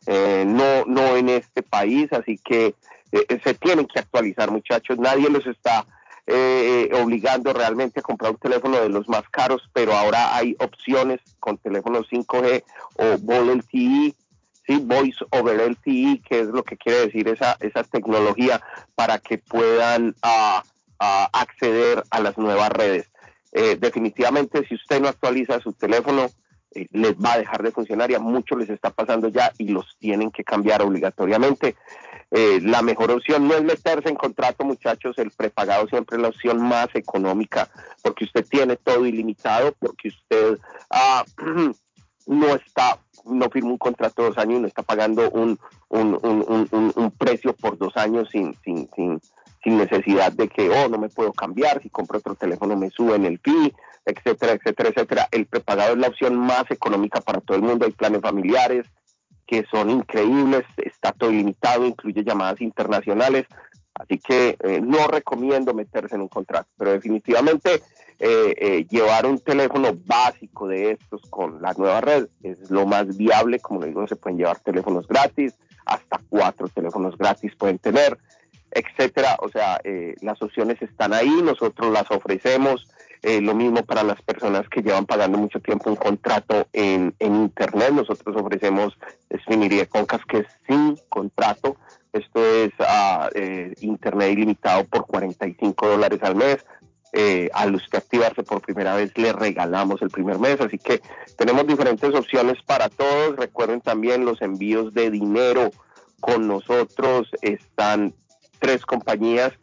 eh, 0.07 0.45
no, 0.47 0.85
no 0.85 1.17
en 1.17 1.29
este 1.29 1.61
país, 1.61 2.11
así 2.13 2.37
que 2.37 2.73
eh, 3.11 3.39
se 3.43 3.53
tienen 3.55 3.87
que 3.87 3.99
actualizar, 3.99 4.51
muchachos. 4.51 4.97
Nadie 4.97 5.29
los 5.29 5.45
está 5.47 5.85
eh, 6.27 6.89
obligando 7.01 7.53
realmente 7.53 7.99
a 7.99 8.03
comprar 8.03 8.31
un 8.31 8.37
teléfono 8.37 8.79
de 8.79 8.89
los 8.89 9.09
más 9.09 9.23
caros, 9.29 9.67
pero 9.73 9.93
ahora 9.93 10.35
hay 10.35 10.55
opciones 10.59 11.19
con 11.39 11.57
teléfonos 11.57 12.07
5G 12.11 12.63
o 12.97 13.17
VoLTE 13.19 13.55
LTE, 13.55 14.15
sí, 14.67 14.79
Voice 14.83 15.25
over 15.31 15.59
LTE, 15.71 16.21
que 16.27 16.41
es 16.41 16.47
lo 16.47 16.63
que 16.63 16.77
quiere 16.77 17.07
decir 17.07 17.27
esa, 17.27 17.57
esa 17.59 17.83
tecnología 17.83 18.61
para 18.93 19.17
que 19.17 19.39
puedan 19.39 20.15
ah, 20.21 20.63
ah, 20.99 21.29
acceder 21.33 22.03
a 22.11 22.19
las 22.19 22.37
nuevas 22.37 22.69
redes. 22.69 23.09
Eh, 23.51 23.77
definitivamente, 23.79 24.67
si 24.67 24.75
usted 24.75 25.01
no 25.01 25.07
actualiza 25.07 25.59
su 25.59 25.73
teléfono, 25.73 26.29
eh, 26.75 26.87
les 26.91 27.15
va 27.15 27.33
a 27.33 27.37
dejar 27.39 27.63
de 27.63 27.71
funcionar 27.71 28.11
y 28.11 28.15
a 28.15 28.19
muchos 28.19 28.57
les 28.57 28.69
está 28.69 28.89
pasando 28.91 29.27
ya 29.29 29.51
y 29.57 29.69
los 29.69 29.97
tienen 29.99 30.31
que 30.31 30.43
cambiar 30.43 30.81
obligatoriamente. 30.81 31.75
Eh, 32.31 32.59
la 32.61 32.81
mejor 32.83 33.09
opción 33.09 33.47
no 33.47 33.55
es 33.55 33.63
meterse 33.63 34.07
en 34.07 34.15
contrato, 34.15 34.63
muchachos, 34.63 35.17
el 35.17 35.31
prepagado 35.31 35.87
siempre 35.87 36.17
es 36.17 36.21
la 36.21 36.27
opción 36.29 36.61
más 36.61 36.87
económica 36.93 37.67
porque 38.03 38.25
usted 38.25 38.45
tiene 38.47 38.75
todo 38.75 39.05
ilimitado, 39.07 39.73
porque 39.79 40.09
usted 40.09 40.59
ah, 40.91 41.25
no 42.27 42.55
está, 42.55 42.99
no 43.25 43.49
firma 43.49 43.71
un 43.71 43.77
contrato 43.79 44.23
dos 44.23 44.37
años 44.37 44.59
y 44.59 44.61
no 44.61 44.67
está 44.67 44.83
pagando 44.83 45.29
un, 45.31 45.57
un- 45.87 46.19
un- 46.21 46.93
un 46.95 47.11
precio 47.11 47.53
por 47.53 47.79
dos 47.79 47.97
años 47.97 48.29
sin, 48.31 48.53
sin, 48.63 48.87
sin, 48.95 49.19
sin 49.63 49.77
necesidad 49.79 50.31
de 50.31 50.47
que, 50.47 50.69
oh, 50.69 50.87
no 50.87 50.99
me 50.99 51.09
puedo 51.09 51.33
cambiar, 51.33 51.81
si 51.81 51.89
compro 51.89 52.19
otro 52.19 52.35
teléfono 52.35 52.75
me 52.77 52.91
suben 52.91 53.25
el 53.25 53.39
fee, 53.39 53.73
etcétera, 54.05 54.53
etcétera, 54.53 54.89
etcétera. 54.89 55.27
El 55.31 55.45
prepagado 55.45 55.93
es 55.93 55.99
la 55.99 56.07
opción 56.07 56.35
más 56.35 56.69
económica 56.69 57.21
para 57.21 57.41
todo 57.41 57.57
el 57.57 57.63
mundo, 57.63 57.85
hay 57.85 57.91
planes 57.91 58.21
familiares 58.21 58.87
que 59.45 59.65
son 59.71 59.89
increíbles, 59.89 60.63
está 60.77 61.11
todo 61.11 61.31
ilimitado, 61.31 61.85
incluye 61.85 62.23
llamadas 62.23 62.61
internacionales, 62.61 63.47
así 63.95 64.19
que 64.19 64.57
eh, 64.59 64.79
no 64.79 65.07
recomiendo 65.07 65.73
meterse 65.73 66.15
en 66.15 66.21
un 66.21 66.27
contrato, 66.27 66.69
pero 66.77 66.91
definitivamente 66.91 67.81
eh, 68.19 68.53
eh, 68.57 68.85
llevar 68.89 69.25
un 69.25 69.39
teléfono 69.39 69.97
básico 70.05 70.67
de 70.67 70.91
estos 70.91 71.21
con 71.29 71.61
la 71.61 71.73
nueva 71.73 72.01
red 72.01 72.27
es 72.43 72.69
lo 72.69 72.85
más 72.85 73.15
viable, 73.17 73.59
como 73.59 73.79
le 73.81 73.87
digo, 73.87 74.05
se 74.07 74.17
pueden 74.17 74.37
llevar 74.37 74.59
teléfonos 74.59 75.07
gratis, 75.07 75.55
hasta 75.85 76.21
cuatro 76.29 76.67
teléfonos 76.67 77.17
gratis 77.17 77.55
pueden 77.55 77.79
tener, 77.79 78.17
etcétera, 78.71 79.37
o 79.39 79.49
sea, 79.49 79.79
eh, 79.83 80.15
las 80.21 80.41
opciones 80.41 80.81
están 80.81 81.13
ahí, 81.13 81.41
nosotros 81.41 81.91
las 81.91 82.11
ofrecemos, 82.11 82.87
eh, 83.21 83.41
lo 83.41 83.53
mismo 83.53 83.83
para 83.83 84.03
las 84.03 84.21
personas 84.21 84.69
que 84.69 84.81
llevan 84.81 85.05
pagando 85.05 85.37
mucho 85.37 85.59
tiempo 85.59 85.89
un 85.89 85.97
contrato 85.97 86.67
en, 86.71 87.13
en 87.19 87.35
Internet. 87.35 87.91
Nosotros 87.91 88.35
ofrecemos 88.37 88.97
Spiniría 89.41 89.85
Concas, 89.87 90.21
que 90.25 90.39
es 90.39 90.47
sin 90.67 90.97
contrato. 91.09 91.75
Esto 92.13 92.43
es 92.43 92.71
eh, 93.35 93.73
internet 93.81 94.31
ilimitado 94.31 94.83
por 94.85 95.05
45 95.05 95.87
dólares 95.87 96.19
al 96.23 96.35
mes. 96.35 96.65
Eh, 97.11 97.49
a 97.55 97.65
los 97.65 97.87
que 97.89 97.97
activarse 97.97 98.43
por 98.43 98.61
primera 98.61 98.95
vez 98.95 99.11
le 99.17 99.33
regalamos 99.33 100.01
el 100.01 100.09
primer 100.09 100.39
mes. 100.39 100.61
Así 100.61 100.77
que 100.77 101.01
tenemos 101.37 101.67
diferentes 101.67 102.13
opciones 102.13 102.61
para 102.63 102.87
todos. 102.87 103.35
Recuerden 103.35 103.81
también 103.81 104.25
los 104.25 104.41
envíos 104.41 104.93
de 104.93 105.09
dinero 105.09 105.71
con 106.19 106.47
nosotros. 106.47 107.27
Están 107.41 108.13
tres 108.59 108.85
compañías 108.85 109.53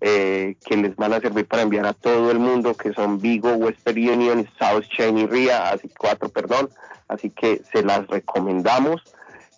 eh, 0.00 0.56
que 0.64 0.76
les 0.76 0.94
van 0.96 1.12
a 1.12 1.20
servir 1.20 1.46
para 1.46 1.62
enviar 1.62 1.86
a 1.86 1.92
todo 1.92 2.30
el 2.30 2.38
mundo, 2.38 2.74
que 2.74 2.92
son 2.92 3.20
Vigo, 3.20 3.52
Western 3.52 3.98
Union, 3.98 4.48
South 4.58 4.84
Chain 4.96 5.18
y 5.18 5.26
RIA, 5.26 5.70
así 5.70 5.88
cuatro, 5.96 6.28
perdón. 6.28 6.68
Así 7.08 7.30
que 7.30 7.62
se 7.72 7.82
las 7.82 8.06
recomendamos. 8.08 9.02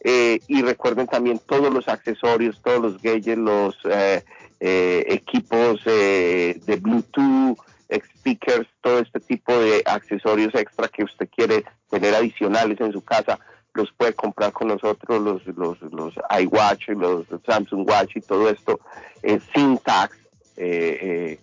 Eh, 0.05 0.41
y 0.47 0.63
recuerden 0.63 1.07
también 1.07 1.41
todos 1.41 1.73
los 1.73 1.89
accesorios, 1.89 2.61
todos 2.63 2.81
los 2.81 3.03
gadgets, 3.03 3.39
los 3.39 3.77
eh, 3.85 4.23
eh, 4.61 5.05
equipos 5.09 5.81
eh, 5.87 6.61
de 6.67 6.77
Bluetooth, 6.77 7.59
speakers, 7.91 8.69
todo 8.81 8.99
este 8.99 9.21
tipo 9.21 9.57
de 9.57 9.83
accesorios 9.87 10.55
extra 10.55 10.89
que 10.89 11.05
usted 11.05 11.29
quiere 11.35 11.65
tener 11.89 12.15
adicionales 12.15 12.81
en 12.81 12.93
su 12.93 13.03
casa, 13.03 13.39
los 13.75 13.93
puede 13.93 14.15
comprar 14.15 14.53
con 14.53 14.69
nosotros, 14.69 15.23
los, 15.23 15.47
los, 15.57 15.81
los 15.93 16.15
iWatch, 16.41 16.89
los 16.89 17.27
Samsung 17.47 17.89
Watch 17.89 18.17
y 18.17 18.21
todo 18.21 18.51
esto, 18.51 18.81
eh, 19.23 19.41
sin 19.55 19.79
tax, 19.79 20.17
eh, 20.61 20.99
eh, 21.01 21.39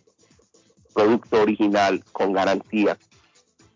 producto 0.93 1.41
original 1.41 2.03
con 2.11 2.33
garantía, 2.33 2.97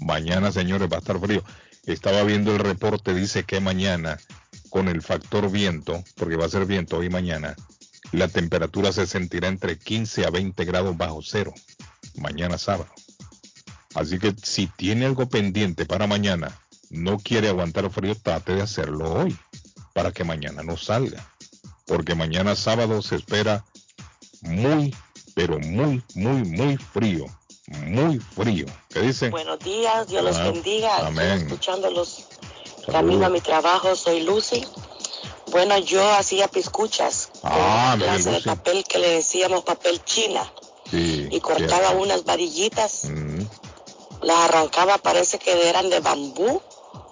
Mañana, 0.00 0.52
señores, 0.52 0.88
va 0.90 0.96
a 0.96 1.00
estar 1.00 1.18
frío. 1.20 1.42
Estaba 1.86 2.22
viendo 2.22 2.52
el 2.52 2.58
reporte, 2.60 3.14
dice 3.14 3.44
que 3.44 3.60
mañana, 3.60 4.18
con 4.70 4.88
el 4.88 5.02
factor 5.02 5.50
viento, 5.50 6.02
porque 6.16 6.36
va 6.36 6.46
a 6.46 6.48
ser 6.50 6.66
viento 6.66 6.98
hoy 6.98 7.06
y 7.06 7.10
mañana, 7.10 7.54
la 8.12 8.28
temperatura 8.28 8.92
se 8.92 9.06
sentirá 9.06 9.48
entre 9.48 9.78
15 9.78 10.24
a 10.24 10.30
20 10.30 10.64
grados 10.64 10.96
bajo 10.96 11.20
cero. 11.22 11.52
Mañana 12.16 12.58
sábado. 12.58 12.90
Así 13.94 14.18
que 14.18 14.34
si 14.42 14.66
tiene 14.66 15.06
algo 15.06 15.28
pendiente 15.28 15.86
para 15.86 16.06
mañana, 16.06 16.60
no 16.90 17.18
quiere 17.18 17.48
aguantar 17.48 17.90
frío, 17.90 18.14
trate 18.14 18.54
de 18.54 18.62
hacerlo 18.62 19.12
hoy, 19.12 19.36
para 19.92 20.12
que 20.12 20.24
mañana 20.24 20.62
no 20.62 20.76
salga. 20.76 21.28
Porque 21.86 22.14
mañana 22.14 22.56
sábado 22.56 23.02
se 23.02 23.16
espera 23.16 23.64
muy, 24.42 24.94
pero 25.34 25.58
muy, 25.58 26.02
muy, 26.14 26.42
muy 26.44 26.76
frío. 26.76 27.26
Muy 27.66 28.18
frío. 28.18 28.66
¿Qué 28.90 29.00
dice? 29.00 29.30
Buenos 29.30 29.58
días, 29.60 30.06
Dios 30.08 30.22
los 30.22 30.38
bendiga. 30.38 30.90
Estoy 30.96 31.06
amén. 31.08 31.46
escuchándolos 31.46 32.24
camino 32.90 33.26
a 33.26 33.30
mi 33.30 33.40
trabajo, 33.40 33.96
soy 33.96 34.20
Lucy. 34.22 34.64
Bueno, 35.50 35.78
yo 35.78 36.02
hacía 36.12 36.48
piscuchas, 36.48 37.30
Ah, 37.42 37.96
con 37.98 38.22
de 38.24 38.40
papel 38.40 38.84
que 38.84 38.98
le 38.98 39.08
decíamos 39.08 39.62
papel 39.62 40.02
china 40.04 40.52
Sí, 40.90 41.28
y 41.30 41.40
cortaba 41.40 41.90
unas 41.92 42.24
varillitas, 42.24 43.04
Mm, 43.04 43.42
las 44.22 44.36
arrancaba, 44.36 44.98
parece 44.98 45.38
que 45.38 45.68
eran 45.68 45.88
de 45.90 46.00
bambú, 46.00 46.60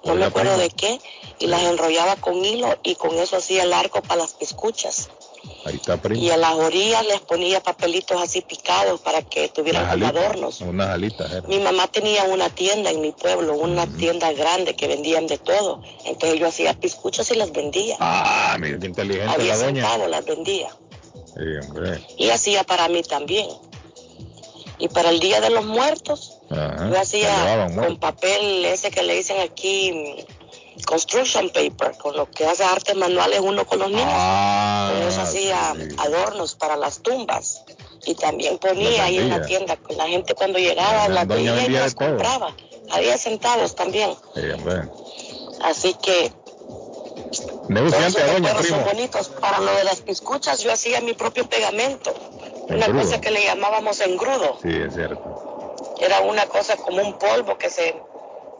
no 0.04 0.14
me 0.14 0.24
acuerdo 0.26 0.50
prima. 0.52 0.62
de 0.62 0.70
qué, 0.70 1.00
y 1.38 1.46
las 1.46 1.62
enrollaba 1.62 2.16
con 2.16 2.44
hilo 2.44 2.76
y 2.82 2.94
con 2.96 3.14
eso 3.18 3.36
hacía 3.36 3.62
el 3.62 3.72
arco 3.72 4.02
para 4.02 4.22
las 4.22 4.32
piscuchas. 4.34 5.08
Ahí 5.64 5.76
está. 5.76 6.00
Y 6.14 6.30
a 6.30 6.36
las 6.36 6.54
orillas 6.54 7.06
les 7.06 7.20
ponía 7.20 7.62
papelitos 7.62 8.20
así 8.20 8.40
picados 8.40 9.00
para 9.00 9.22
que 9.22 9.48
tuvieran 9.48 9.82
como 9.82 9.92
alitas, 10.06 10.16
adornos. 10.24 10.60
Unas 10.60 10.88
alitas. 10.88 11.30
era. 11.30 11.42
Mi 11.48 11.60
mamá 11.60 11.86
tenía 11.88 12.24
una 12.24 12.50
tienda 12.50 12.90
en 12.90 13.00
mi 13.00 13.12
pueblo, 13.12 13.54
una 13.54 13.86
tienda 13.86 14.32
grande 14.32 14.74
que 14.74 14.88
vendían 14.88 15.26
de 15.26 15.38
todo. 15.38 15.82
Entonces 16.04 16.40
yo 16.40 16.48
hacía 16.48 16.74
piscuchas 16.74 17.30
y 17.30 17.36
las 17.36 17.52
vendía. 17.52 17.96
Ah, 18.00 18.56
mira 18.58 18.78
qué 18.78 18.86
inteligente 18.86 19.32
a 19.34 19.38
la 19.38 19.44
10 19.44 19.60
doña. 19.60 19.98
las 20.08 20.24
vendía. 20.24 20.68
Sí, 21.26 21.66
hombre. 21.66 22.04
Y 22.18 22.30
hacía 22.30 22.64
para 22.64 22.88
mí 22.88 23.02
también. 23.02 23.48
Y 24.78 24.88
para 24.88 25.10
el 25.10 25.20
Día 25.20 25.40
de 25.40 25.50
los 25.50 25.64
Muertos, 25.64 26.38
Ajá. 26.50 26.90
yo 26.90 27.00
hacía 27.00 27.68
con 27.74 27.98
papel 27.98 28.64
ese 28.64 28.90
que 28.90 29.02
le 29.04 29.14
dicen 29.14 29.38
aquí, 29.40 30.16
construction 30.86 31.50
paper, 31.50 31.96
con 31.98 32.16
lo 32.16 32.30
que 32.30 32.46
hace 32.46 32.64
artes 32.64 32.94
manuales 32.96 33.40
uno 33.40 33.66
con 33.66 33.78
los 33.78 33.90
niños. 33.90 34.06
Ah, 34.08 34.92
eso 35.08 35.20
hacía 35.20 35.74
adornos 35.98 36.54
para 36.54 36.76
las 36.76 37.00
tumbas. 37.00 37.64
Y 38.04 38.14
también 38.14 38.58
ponía 38.58 39.04
ahí 39.04 39.18
en 39.18 39.30
la 39.30 39.42
tienda, 39.42 39.78
la 39.96 40.08
gente 40.08 40.34
cuando 40.34 40.58
llegaba 40.58 41.08
La 41.08 41.24
doña 41.24 41.52
veía 41.52 41.66
y 41.66 41.70
las 41.70 41.94
compraba. 41.94 42.54
A 42.90 42.98
10 42.98 43.20
centavos 43.20 43.74
también. 43.74 44.10
Sí. 44.34 44.40
Así 45.62 45.94
que 46.02 46.32
Negociante 47.68 48.20
doña, 48.20 48.34
recuerdos 48.34 48.66
son 48.66 48.78
primo. 48.78 48.92
bonitos. 48.92 49.28
Para 49.28 49.60
lo 49.60 49.72
de 49.74 49.84
las 49.84 50.00
piscuchas 50.00 50.60
yo 50.62 50.72
hacía 50.72 51.00
mi 51.00 51.14
propio 51.14 51.48
pegamento. 51.48 52.12
Una 52.68 52.86
cosa 52.92 53.20
que 53.20 53.30
le 53.30 53.44
llamábamos 53.44 54.00
engrudo. 54.00 54.58
Sí, 54.62 54.70
es 54.70 54.94
cierto. 54.94 55.76
Era 56.00 56.20
una 56.20 56.46
cosa 56.46 56.76
como 56.76 57.02
un 57.02 57.18
polvo 57.18 57.56
que 57.58 57.70
se, 57.70 57.94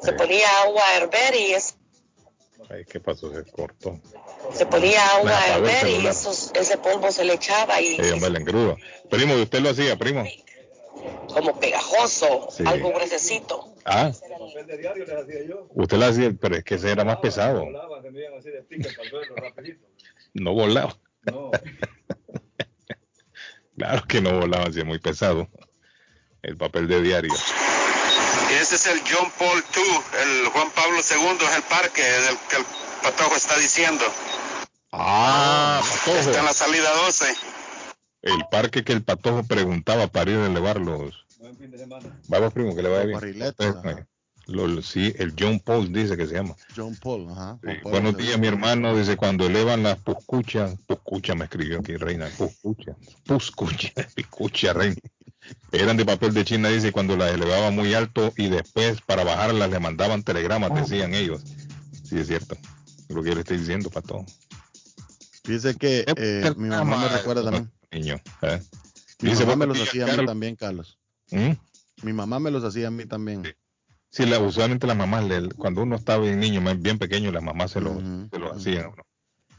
se 0.01 0.13
ponía 0.13 0.47
agua 0.65 0.83
a 0.93 0.97
hervir 0.97 1.35
y 1.41 1.55
es, 1.55 1.75
Ay, 2.71 2.85
¿Qué 2.85 3.01
pasó? 3.01 3.33
Se 3.35 3.51
cortó. 3.51 3.99
se 4.53 4.67
ponía 4.67 5.05
agua 5.17 5.31
Me 5.31 5.35
a 5.35 5.57
hervir 5.57 6.03
y 6.03 6.07
esos, 6.07 6.51
ese 6.55 6.79
polvo 6.79 7.11
se 7.11 7.25
le 7.25 7.35
echaba 7.35 7.81
y 7.81 7.97
Sí, 7.97 8.11
hombre, 8.11 8.29
el 8.29 8.37
engrudo. 8.37 8.77
Primo, 9.11 9.35
¿y 9.37 9.43
usted 9.43 9.61
lo 9.61 9.71
hacía, 9.71 9.97
primo? 9.97 10.25
como 11.33 11.59
pegajoso, 11.59 12.49
Sí. 12.51 12.63
algo 12.67 12.91
gruesecito. 12.93 13.75
Ah, 13.85 14.13
usted 15.71 15.97
lo 15.99 16.07
hacía, 16.07 16.33
pero 16.39 16.57
es 16.57 16.65
que 16.65 16.75
ese 16.75 16.91
era 16.93 17.05
más 17.05 17.17
pesado. 17.17 17.67
No 20.35 20.53
volaba. 20.53 20.97
claro 23.77 24.03
que 24.07 24.21
no 24.21 24.41
volaba, 24.41 24.65
así 24.65 24.81
es 24.81 24.85
muy 24.85 24.99
pesado. 24.99 25.49
El 26.43 26.57
papel 26.57 26.89
de 26.89 27.01
diario. 27.01 27.33
Ese 28.73 28.89
es 28.91 28.97
el 28.97 29.03
John 29.07 29.31
Paul 29.39 29.63
II, 29.77 29.83
el 30.23 30.49
Juan 30.49 30.71
Pablo 30.71 30.97
II, 30.97 31.47
es 31.47 31.57
el 31.57 31.63
parque 31.65 32.03
del 32.03 32.39
que 32.49 32.57
el 32.57 32.65
patojo 33.03 33.37
está 33.37 33.59
diciendo. 33.59 34.03
Ah, 34.91 35.83
Está 36.07 36.39
en 36.39 36.45
la 36.47 36.55
salida 36.55 36.91
12. 37.05 37.35
El 38.23 38.47
parque 38.51 38.83
que 38.83 38.95
el 38.95 39.05
patojo 39.05 39.43
preguntaba 39.43 40.07
para 40.07 40.31
ir 40.31 40.39
a 40.39 40.47
elevarlos. 40.47 41.27
Vamos, 42.29 42.55
primo, 42.55 42.75
que 42.75 42.83
le 42.83 42.89
vaya 42.89 43.05
bien. 43.05 43.43
Eh, 43.59 44.07
lo- 44.47 44.83
sí, 44.83 45.13
el 45.19 45.35
John 45.39 45.61
Paul 45.61 45.93
dice 45.93 46.17
que 46.17 46.27
se 46.27 46.35
llama. 46.35 46.55
John 46.77 46.95
Paul, 46.97 47.29
ajá. 47.31 47.59
Buenos 47.85 48.17
días, 48.17 48.39
mi 48.39 48.47
hermano. 48.49 48.97
Dice, 48.97 49.17
cuando 49.17 49.47
elevan 49.47 49.83
las 49.83 49.99
puscuchas, 49.99 50.77
puscucha 50.87 51.35
me 51.35 51.45
escribió 51.45 51.79
aquí, 51.81 51.97
reina, 51.97 52.29
puscucha, 52.37 52.97
puscucha, 53.25 53.93
piscucha, 54.15 54.73
reina. 54.73 54.97
Eran 55.73 55.97
de 55.97 56.05
papel 56.05 56.33
de 56.35 56.45
China, 56.45 56.69
dice, 56.69 56.93
cuando 56.93 57.17
las 57.17 57.33
elevaban 57.33 57.75
muy 57.75 57.95
alto 57.95 58.33
y 58.37 58.49
después 58.49 59.01
para 59.03 59.25
bajarlas 59.25 59.71
le 59.71 59.81
mandaban 59.81 60.23
telegramas, 60.23 60.75
decían 60.75 61.15
ellos. 61.15 61.43
Sí, 62.05 62.19
es 62.19 62.27
cierto. 62.29 62.57
Lo 63.09 63.23
que 63.23 63.31
yo 63.31 63.35
le 63.35 63.41
estoy 63.41 63.59
diciendo, 63.59 63.91
pato. 63.91 64.25
Dice 65.45 65.75
que 65.75 66.05
eh, 66.17 66.53
mi 66.57 66.69
mamá 66.69 66.97
me 66.99 67.09
recuerda 67.09 67.43
también. 67.43 67.71
Niño, 67.93 68.21
¿eh? 68.43 68.61
Mi 69.21 69.31
Dice, 69.31 69.45
mamá 69.45 69.57
me 69.57 69.67
los 69.67 69.81
hacía 69.83 70.05
a 70.13 70.17
mí 70.17 70.27
también, 70.27 70.57
Carlos. 70.57 70.99
¿Mm? 71.31 71.51
Mi 72.03 72.13
mamá 72.13 72.39
me 72.41 72.51
los 72.51 72.65
hacía 72.65 72.89
a 72.89 72.91
mí 72.91 73.05
también. 73.07 73.45
Sí, 73.45 73.51
la, 74.19 74.39
usualmente 74.39 74.87
las 74.87 74.97
mamás, 74.97 75.25
le- 75.25 75.49
cuando 75.51 75.83
uno 75.83 75.97
estaba 75.97 76.23
bien 76.23 76.39
niño, 76.39 76.63
bien 76.79 76.99
pequeño, 76.99 77.33
las 77.33 77.43
mamás 77.43 77.71
se 77.71 77.81
lo, 77.81 77.99
se 78.31 78.39
lo 78.39 78.53
hacían. 78.53 78.85
a 78.85 78.89
uno. 78.89 79.03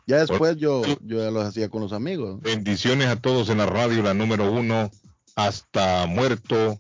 Ya 0.05 0.17
después 0.19 0.57
yo, 0.57 0.83
yo 1.01 1.23
ya 1.23 1.31
los 1.31 1.45
hacía 1.45 1.69
con 1.69 1.81
los 1.81 1.93
amigos. 1.93 2.41
Bendiciones 2.41 3.07
a 3.07 3.15
todos 3.15 3.49
en 3.49 3.57
la 3.59 3.65
radio, 3.65 4.03
la 4.03 4.13
número 4.13 4.51
uno, 4.51 4.91
hasta 5.35 6.05
muerto. 6.07 6.77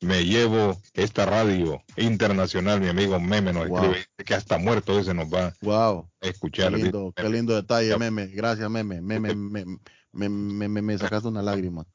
Me 0.00 0.26
llevo 0.26 0.78
esta 0.92 1.24
radio 1.24 1.82
internacional, 1.96 2.80
mi 2.82 2.88
amigo 2.88 3.18
Meme 3.18 3.54
nos 3.54 3.66
escribe 3.66 4.04
que 4.26 4.34
hasta 4.34 4.58
muerto 4.58 4.98
ese 4.98 5.14
nos 5.14 5.32
va 5.32 5.54
wow. 5.62 6.06
a 6.20 6.26
escuchar. 6.26 6.70
Qué 6.72 6.82
lindo, 6.82 7.12
qué 7.16 7.28
lindo 7.30 7.54
detalle, 7.54 7.96
Meme. 7.96 8.26
Gracias, 8.26 8.68
Meme. 8.68 9.00
Meme, 9.00 9.34
me, 9.34 9.64
me, 10.12 10.28
me, 10.68 10.82
me 10.82 10.98
sacaste 10.98 11.28
una 11.28 11.42
lágrima. 11.42 11.86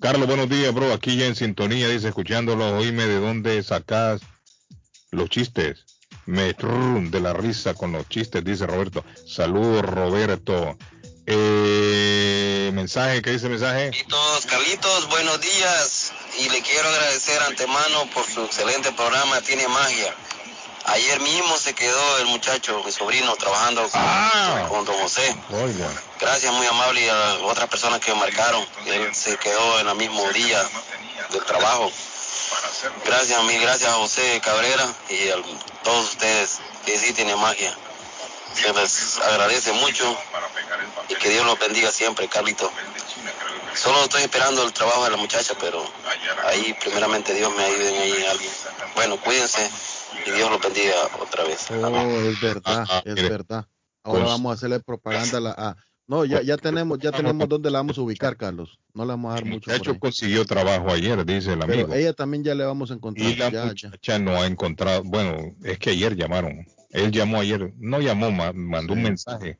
Carlos, 0.00 0.26
buenos 0.26 0.48
días, 0.48 0.72
bro. 0.72 0.92
Aquí 0.92 1.16
ya 1.16 1.26
en 1.26 1.34
sintonía, 1.34 1.88
dice, 1.88 2.08
escuchándolo, 2.08 2.78
oíme 2.78 3.06
de 3.06 3.20
dónde 3.20 3.62
sacas 3.62 4.22
los 5.10 5.28
chistes. 5.30 5.84
Me 6.26 6.52
de 6.54 7.20
la 7.20 7.32
risa 7.32 7.74
con 7.74 7.92
los 7.92 8.08
chistes, 8.08 8.44
dice 8.44 8.66
Roberto. 8.66 9.04
Saludos, 9.26 9.82
Roberto. 9.82 10.76
Eh, 11.26 12.70
mensaje, 12.72 13.20
¿qué 13.22 13.30
dice 13.30 13.48
mensaje? 13.48 13.90
Carlitos, 13.90 14.46
Carlitos, 14.46 15.08
buenos 15.08 15.40
días. 15.40 16.12
Y 16.38 16.48
le 16.50 16.62
quiero 16.62 16.88
agradecer 16.88 17.40
antemano 17.42 18.08
por 18.14 18.24
su 18.24 18.44
excelente 18.44 18.92
programa, 18.92 19.40
Tiene 19.40 19.66
Magia. 19.68 20.14
Ayer 20.86 21.20
mismo 21.20 21.56
se 21.58 21.74
quedó 21.74 22.18
el 22.18 22.26
muchacho, 22.26 22.82
mi 22.84 22.92
sobrino, 22.92 23.34
trabajando 23.36 23.82
con, 23.82 24.00
Ah. 24.02 24.66
con 24.68 24.84
don 24.86 24.94
José. 24.96 25.36
Oiga. 25.50 25.90
Gracias 26.20 26.52
muy 26.54 26.66
amable 26.66 27.04
y 27.04 27.08
a 27.08 27.34
otras 27.44 27.68
personas 27.68 28.00
que 28.00 28.14
marcaron. 28.14 28.64
Él 28.86 29.14
se 29.14 29.36
quedó 29.36 29.80
en 29.80 29.88
el 29.88 29.96
mismo 29.96 30.26
día 30.32 30.62
del 31.30 31.44
trabajo. 31.44 31.92
Gracias, 33.04 33.42
mil 33.44 33.60
gracias 33.60 33.90
a 33.90 33.94
José 33.94 34.40
Cabrera 34.44 34.86
y 35.10 35.28
a 35.30 35.36
todos 35.82 36.10
ustedes 36.12 36.60
que 36.84 36.96
sí 36.98 37.12
tiene 37.12 37.34
magia. 37.36 37.74
Se 38.54 38.72
les 38.72 39.18
agradece 39.18 39.72
mucho 39.72 40.16
y 41.08 41.14
que 41.14 41.28
Dios 41.28 41.44
los 41.46 41.58
bendiga 41.58 41.90
siempre, 41.90 42.28
Carlito. 42.28 42.70
Solo 43.74 44.02
estoy 44.04 44.22
esperando 44.22 44.62
el 44.64 44.72
trabajo 44.72 45.04
de 45.04 45.10
la 45.10 45.16
muchacha, 45.16 45.54
pero 45.60 45.84
ahí 46.46 46.74
primeramente 46.80 47.34
Dios 47.34 47.54
me 47.54 47.64
ayude 47.64 47.88
en 47.94 48.02
ahí 48.02 48.26
algo. 48.26 48.44
Bueno, 48.94 49.20
cuídense 49.20 49.70
y 50.26 50.30
Dios 50.32 50.50
los 50.50 50.60
bendiga 50.60 50.94
otra 51.20 51.44
vez. 51.44 51.66
Oh, 51.70 52.20
es 52.20 52.40
verdad, 52.40 52.84
Ah, 52.88 53.02
es 53.04 53.14
mire. 53.14 53.28
verdad. 53.28 53.66
Ahora 54.02 54.24
Cons- 54.24 54.28
vamos 54.28 54.50
a 54.50 54.54
hacerle 54.54 54.80
propaganda 54.80 55.38
a 55.38 55.40
la. 55.40 55.50
a- 55.50 55.76
no, 56.08 56.24
ya, 56.24 56.42
ya 56.42 56.56
tenemos, 56.56 56.98
ya 56.98 57.12
tenemos 57.12 57.48
dónde 57.48 57.70
la 57.70 57.78
vamos 57.78 57.96
a 57.98 58.00
ubicar, 58.02 58.36
Carlos. 58.36 58.78
No 58.94 59.04
le 59.04 59.10
vamos 59.10 59.30
a 59.30 59.34
dar 59.34 59.44
mucho. 59.44 59.70
muchacho 59.70 59.90
ahí. 59.92 59.98
consiguió 59.98 60.44
trabajo 60.44 60.90
ayer, 60.90 61.24
dice 61.24 61.52
el 61.52 61.60
Pero 61.60 61.72
amigo. 61.72 61.94
ella 61.94 62.12
también 62.14 62.42
ya 62.42 62.54
le 62.54 62.64
vamos 62.64 62.90
a 62.90 62.94
encontrar. 62.94 63.28
Y 63.30 63.36
la 63.36 63.50
ya, 63.50 63.60
ya. 63.60 63.64
muchacha 63.66 64.18
no 64.18 64.32
ha 64.42 64.46
encontrado, 64.46 65.02
bueno, 65.04 65.54
es 65.62 65.78
que 65.78 65.90
ayer 65.90 66.16
llamaron. 66.16 66.66
Él 66.90 67.12
llamó 67.12 67.38
ayer, 67.40 67.72
no 67.78 68.00
llamó, 68.00 68.30
ma- 68.32 68.52
mandó 68.54 68.94
un 68.94 69.02
mensaje 69.02 69.58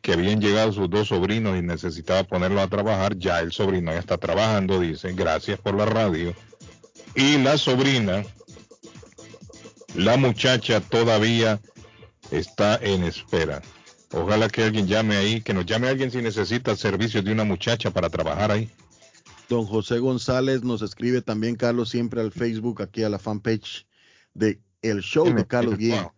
que 0.00 0.12
habían 0.12 0.40
llegado 0.40 0.72
sus 0.72 0.88
dos 0.88 1.08
sobrinos 1.08 1.58
y 1.58 1.62
necesitaba 1.62 2.22
ponerlos 2.24 2.60
a 2.62 2.68
trabajar. 2.68 3.16
Ya 3.18 3.40
el 3.40 3.52
sobrino 3.52 3.92
ya 3.92 3.98
está 3.98 4.16
trabajando, 4.18 4.80
dice, 4.80 5.12
gracias 5.12 5.58
por 5.60 5.74
la 5.76 5.84
radio. 5.86 6.34
Y 7.16 7.38
la 7.38 7.58
sobrina, 7.58 8.24
la 9.94 10.16
muchacha 10.16 10.80
todavía 10.80 11.60
está 12.30 12.76
en 12.82 13.02
espera. 13.04 13.60
Ojalá 14.12 14.48
que 14.48 14.62
alguien 14.62 14.86
llame 14.86 15.16
ahí, 15.16 15.40
que 15.40 15.54
nos 15.54 15.64
llame 15.64 15.88
alguien 15.88 16.10
si 16.10 16.20
necesita 16.20 16.76
servicios 16.76 17.24
de 17.24 17.32
una 17.32 17.44
muchacha 17.44 17.90
para 17.90 18.10
trabajar 18.10 18.50
ahí. 18.50 18.70
Don 19.48 19.64
José 19.64 19.98
González 20.00 20.62
nos 20.62 20.82
escribe 20.82 21.22
también, 21.22 21.56
Carlos, 21.56 21.88
siempre 21.88 22.20
al 22.20 22.30
Facebook, 22.30 22.82
aquí 22.82 23.02
a 23.02 23.08
la 23.08 23.18
fanpage 23.18 23.86
de 24.34 24.60
El 24.82 25.00
Show 25.00 25.32
de 25.34 25.46
Carlos 25.46 25.78
Guillén. 25.78 26.08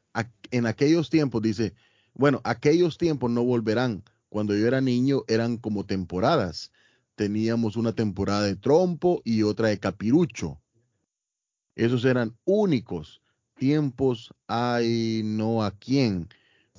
En 0.51 0.67
aquellos 0.67 1.09
tiempos, 1.09 1.41
dice, 1.43 1.75
bueno, 2.15 2.41
aquellos 2.45 2.99
tiempos 2.99 3.31
no 3.31 3.45
volverán. 3.45 4.03
Cuando 4.29 4.57
yo 4.57 4.67
era 4.67 4.81
niño 4.81 5.23
eran 5.29 5.57
como 5.57 5.85
temporadas. 5.85 6.73
Teníamos 7.15 7.77
una 7.77 7.93
temporada 7.93 8.43
de 8.43 8.57
trompo 8.57 9.23
y 9.25 9.45
otra 9.45 9.69
de 9.69 9.79
capirucho. 9.79 10.61
Esos 11.77 12.05
eran 12.05 12.37
únicos 12.45 13.21
tiempos. 13.57 14.35
Ay, 14.49 15.23
no 15.25 15.63
a 15.63 15.71
quién 15.71 16.29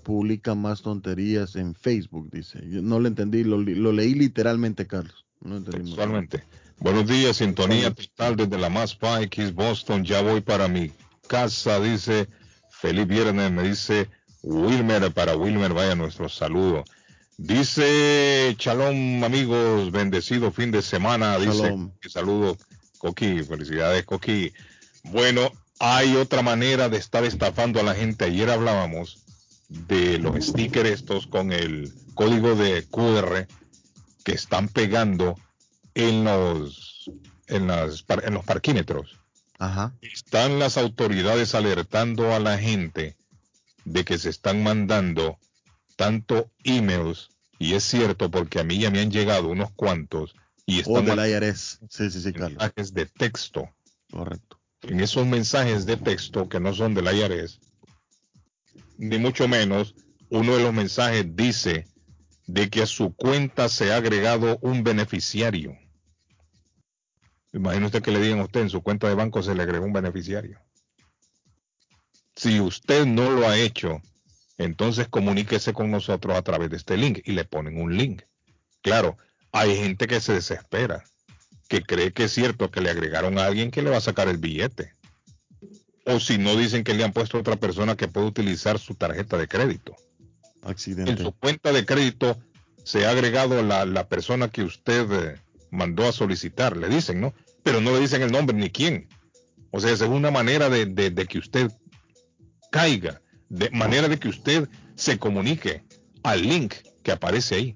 publica 0.06 0.53
más 0.53 0.84
tonterías 0.84 1.56
en 1.56 1.73
Facebook, 1.73 2.30
dice. 2.32 2.61
Yo 2.69 2.84
no 2.84 2.99
lo 2.99 3.07
entendí, 3.07 3.44
lo, 3.44 3.57
lo 3.57 3.91
leí 3.91 4.14
literalmente, 4.14 4.86
Carlos. 4.86 5.26
No. 5.41 5.61
Textualmente. 5.64 6.44
Buenos 6.80 7.07
días, 7.07 7.38
sintonía 7.38 7.91
total 7.91 8.36
desde 8.36 8.60
la 8.60 8.69
más 8.69 8.98
East 9.36 9.56
Boston. 9.56 10.06
Ya 10.06 10.22
voy 10.22 10.41
para 10.41 10.68
mi 10.68 10.91
casa, 11.27 11.80
dice. 11.80 12.30
Feliz 12.69 13.07
viernes, 13.07 13.52
me 13.52 13.64
dice 13.64 14.07
Wilmer. 14.44 15.11
Para 15.11 15.36
Wilmer, 15.36 15.73
vaya 15.73 15.95
nuestro 15.95 16.30
saludo. 16.30 16.84
Dice 17.38 18.56
Shalom, 18.60 19.23
amigos, 19.23 19.91
bendecido 19.91 20.52
fin 20.52 20.69
de 20.69 20.84
semana. 20.84 21.40
Dice, 21.40 21.64
Shalom. 21.64 21.91
saludo, 22.07 22.57
Coqui, 22.99 23.41
felicidades, 23.44 24.06
Coqui. 24.06 24.53
Bueno, 25.06 25.52
hay 25.80 26.15
otra 26.15 26.44
manera 26.44 26.90
de 26.90 26.98
estar 26.98 27.23
estafando 27.23 27.80
a 27.80 27.84
la 27.84 27.95
gente. 27.95 28.26
Ayer 28.26 28.52
hablábamos 28.52 29.25
de 29.70 30.20
los 30.20 30.46
stickers 30.46 30.90
estos 30.90 31.28
con 31.28 31.52
el 31.52 31.92
código 32.14 32.56
de 32.56 32.86
QR 32.86 33.48
que 34.24 34.34
están 34.34 34.68
pegando 34.68 35.36
en 35.94 36.24
los 36.24 37.10
en 37.48 37.68
las 37.68 38.06
en 38.24 38.34
los 38.34 38.46
parquímetros. 38.46 39.20
Ajá. 39.58 39.94
Están 40.02 40.60
las 40.60 40.78
autoridades 40.78 41.56
alertando 41.56 42.34
a 42.34 42.40
la 42.40 42.58
gente 42.58 43.16
de 43.86 44.04
que 44.04 44.18
se 44.18 44.30
están 44.30 44.64
mandando 44.64 45.38
tanto 45.96 46.52
emails 46.64 47.30
y 47.58 47.74
es 47.74 47.84
cierto 47.84 48.30
porque 48.30 48.60
a 48.60 48.64
mí 48.64 48.80
ya 48.80 48.92
me 48.92 49.00
han 49.00 49.12
llegado 49.12 49.48
unos 49.48 49.72
cuantos 49.72 50.36
y 50.66 50.80
O 50.80 50.82
están 50.82 51.06
del 51.06 51.18
mandando 51.18 51.46
IRS. 51.46 51.80
Sí, 51.90 52.10
sí, 52.10 52.22
sí, 52.22 52.34
Carlos. 52.34 52.52
mensajes 52.52 52.94
de 52.94 53.06
texto. 53.06 53.70
Correcto. 54.12 54.60
En 54.82 55.00
esos 55.00 55.26
mensajes 55.26 55.86
de 55.86 55.98
texto 55.98 56.50
que 56.50 56.60
no 56.60 56.74
son 56.74 56.94
del 56.94 57.06
IRS, 57.06 57.60
ni 58.98 59.18
mucho 59.18 59.48
menos, 59.48 59.96
uno 60.30 60.56
de 60.56 60.64
los 60.64 60.74
mensajes 60.74 61.36
dice 61.36 61.88
de 62.48 62.70
que 62.70 62.84
a 62.84 62.86
su 62.88 63.16
cuenta 63.16 63.70
se 63.70 63.92
ha 63.92 63.98
agregado 63.98 64.60
un 64.62 64.84
beneficiario. 64.84 65.78
Imagine 67.54 67.86
usted 67.86 68.02
que 68.02 68.12
le 68.12 68.20
digan 68.20 68.40
a 68.40 68.44
usted 68.44 68.62
en 68.62 68.70
su 68.70 68.82
cuenta 68.82 69.08
de 69.08 69.16
banco 69.16 69.42
se 69.42 69.56
le 69.56 69.64
agregó 69.64 69.86
un 69.86 69.94
beneficiario. 69.94 70.60
Si 72.36 72.60
usted 72.60 73.06
no 73.06 73.32
lo 73.32 73.48
ha 73.48 73.58
hecho, 73.58 74.02
entonces 74.58 75.08
comuníquese 75.08 75.74
con 75.74 75.90
nosotros 75.90 76.36
a 76.36 76.42
través 76.42 76.70
de 76.70 76.78
este 76.78 76.98
link 76.98 77.20
y 77.24 77.32
le 77.32 77.46
ponen 77.46 77.82
un 77.82 77.96
link. 77.96 78.24
Claro, 78.82 79.18
hay 79.52 79.76
gente 79.78 80.06
que 80.06 80.20
se 80.20 80.34
desespera, 80.34 81.06
que 81.70 81.82
cree 81.82 82.12
que 82.12 82.26
es 82.26 82.34
cierto 82.34 82.72
que 82.72 82.82
le 82.82 82.90
agregaron 82.90 83.40
a 83.40 83.46
alguien 83.46 83.72
que 83.72 83.82
le 83.82 83.90
va 83.90 83.98
a 83.98 84.02
sacar 84.02 84.28
el 84.28 84.38
billete. 84.38 84.95
O 86.06 86.19
si 86.19 86.38
no 86.38 86.56
dicen 86.56 86.84
que 86.84 86.94
le 86.94 87.03
han 87.03 87.14
puesto 87.14 87.38
a 87.38 87.41
otra 87.41 87.56
persona 87.56 87.95
que 87.95 88.07
puede 88.07 88.27
utilizar 88.27 88.77
su 88.80 88.94
tarjeta 88.95 89.38
de 89.38 89.48
crédito. 89.48 89.95
En 90.64 90.69
Accidente. 90.72 91.23
su 91.23 91.32
cuenta 91.32 91.72
de 91.72 91.86
crédito 91.86 92.38
se 92.84 93.06
ha 93.06 93.10
agregado 93.11 93.61
la, 93.64 93.86
la 93.86 94.07
persona 94.07 94.48
que 94.49 94.64
usted 94.64 95.11
eh, 95.11 95.41
mandó 95.72 96.07
a 96.07 96.11
solicitar, 96.11 96.77
le 96.77 96.88
dicen, 96.90 97.19
¿no? 97.22 97.34
Pero 97.64 97.82
no 97.82 97.91
le 97.91 97.99
dicen 97.99 98.22
el 98.22 98.32
nombre 98.32 98.56
ni 98.56 98.69
quién. 98.69 99.07
O 99.72 99.80
sea, 99.80 99.91
esa 99.91 100.06
es 100.06 100.11
una 100.11 100.30
manera 100.32 100.69
de, 100.69 100.86
de- 100.86 101.10
de 101.10 101.26
que 101.26 101.40
usted 101.40 101.72
caiga, 102.72 103.22
de 103.49 103.69
manera 103.72 104.07
de 104.07 104.18
que 104.19 104.30
usted 104.30 104.68
se 104.95 105.18
comunique 105.18 105.84
al 106.23 106.41
link 106.44 106.73
que 107.03 107.11
aparece 107.11 107.56
ahí. 107.56 107.76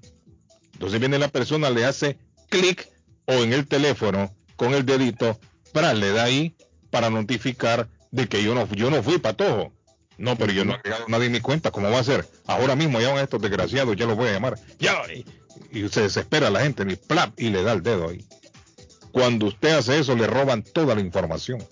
Entonces 0.72 1.00
viene 1.00 1.18
la 1.18 1.28
persona, 1.28 1.70
le 1.70 1.84
hace 1.84 2.18
clic 2.48 2.88
o 3.26 3.32
en 3.34 3.52
el 3.52 3.66
teléfono 3.66 4.34
con 4.56 4.74
el 4.74 4.84
dedito, 4.86 5.38
para 5.72 5.94
le 5.94 6.10
da 6.12 6.24
ahí 6.24 6.54
para 6.90 7.10
notificar 7.10 7.88
de 8.10 8.28
que 8.28 8.42
yo 8.42 8.54
no, 8.54 8.68
yo 8.72 8.90
no 8.90 9.02
fui 9.02 9.18
patojo. 9.18 9.72
No, 10.18 10.36
pero 10.36 10.52
yo 10.52 10.66
no 10.66 10.72
he 10.72 10.74
agregado 10.76 11.06
a 11.06 11.08
nadie 11.08 11.26
en 11.26 11.32
mi 11.32 11.40
cuenta. 11.40 11.70
¿Cómo 11.70 11.90
va 11.90 11.98
a 11.98 12.04
ser? 12.04 12.28
Ahora 12.46 12.76
mismo 12.76 13.00
llaman 13.00 13.18
a 13.18 13.22
estos 13.22 13.40
desgraciados, 13.40 13.96
ya 13.96 14.06
los 14.06 14.16
voy 14.16 14.28
a 14.28 14.32
llamar. 14.32 14.58
Ya, 14.78 15.00
y, 15.12 15.24
y 15.72 15.88
se 15.88 16.02
desespera 16.02 16.50
la 16.50 16.60
gente, 16.60 16.84
y 16.86 16.96
plap, 16.96 17.38
y 17.40 17.48
le 17.48 17.62
da 17.62 17.72
el 17.72 17.82
dedo 17.82 18.10
ahí. 18.10 18.26
Cuando 19.12 19.46
usted 19.46 19.78
hace 19.78 19.98
eso, 19.98 20.14
le 20.14 20.26
roban 20.26 20.62
toda 20.62 20.94
la 20.94 21.00
información. 21.00 21.66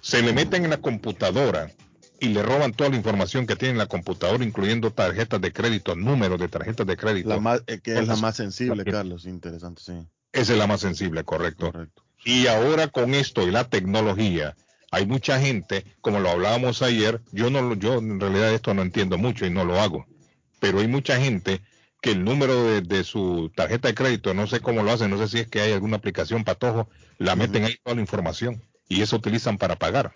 Se 0.00 0.22
le 0.22 0.32
meten 0.32 0.64
en 0.64 0.70
la 0.70 0.78
computadora 0.78 1.72
y 2.20 2.28
le 2.28 2.42
roban 2.42 2.72
toda 2.72 2.90
la 2.90 2.96
información 2.96 3.46
que 3.46 3.56
tiene 3.56 3.72
en 3.72 3.78
la 3.78 3.86
computadora, 3.86 4.44
incluyendo 4.44 4.92
tarjetas 4.92 5.40
de 5.40 5.52
crédito, 5.52 5.96
números 5.96 6.38
de 6.38 6.48
tarjetas 6.48 6.86
de 6.86 6.96
crédito. 6.96 7.28
La 7.28 7.40
más, 7.40 7.62
eh, 7.66 7.80
que 7.80 7.98
es 7.98 8.06
la 8.06 8.16
más 8.16 8.36
sensible, 8.36 8.84
Carlos. 8.84 9.26
Interesante, 9.26 9.82
sí. 9.84 9.92
Esa 10.32 10.52
es 10.52 10.58
la 10.58 10.68
más 10.68 10.80
sensible, 10.80 11.24
correcto. 11.24 11.72
Correcto. 11.72 12.04
Y 12.24 12.46
ahora 12.46 12.86
con 12.88 13.14
esto 13.14 13.42
y 13.42 13.50
la 13.50 13.64
tecnología, 13.64 14.56
hay 14.92 15.06
mucha 15.06 15.40
gente, 15.40 15.84
como 16.02 16.20
lo 16.20 16.30
hablábamos 16.30 16.82
ayer, 16.82 17.22
yo 17.32 17.50
no 17.50 17.62
lo- 17.62 17.74
yo 17.76 17.94
en 17.98 18.20
realidad 18.20 18.54
esto 18.54 18.74
no 18.74 18.82
entiendo 18.82 19.18
mucho 19.18 19.46
y 19.46 19.50
no 19.50 19.64
lo 19.64 19.80
hago, 19.80 20.06
pero 20.60 20.80
hay 20.80 20.88
mucha 20.88 21.18
gente 21.20 21.62
que 22.02 22.12
el 22.12 22.24
número 22.24 22.64
de, 22.64 22.82
de 22.82 23.04
su 23.04 23.50
tarjeta 23.56 23.88
de 23.88 23.94
crédito, 23.94 24.34
no 24.34 24.46
sé 24.48 24.60
cómo 24.60 24.82
lo 24.84 24.92
hacen, 24.92 25.10
no 25.10 25.18
sé 25.18 25.28
si 25.28 25.38
es 25.40 25.48
que 25.48 25.60
hay 25.62 25.72
alguna 25.72 25.98
aplicación 25.98 26.44
patojo, 26.44 26.88
la 27.18 27.36
meten 27.36 27.64
ahí 27.64 27.76
toda 27.84 27.96
la 27.96 28.02
información 28.02 28.62
y 28.88 29.02
eso 29.02 29.16
utilizan 29.16 29.58
para 29.58 29.76
pagar. 29.76 30.14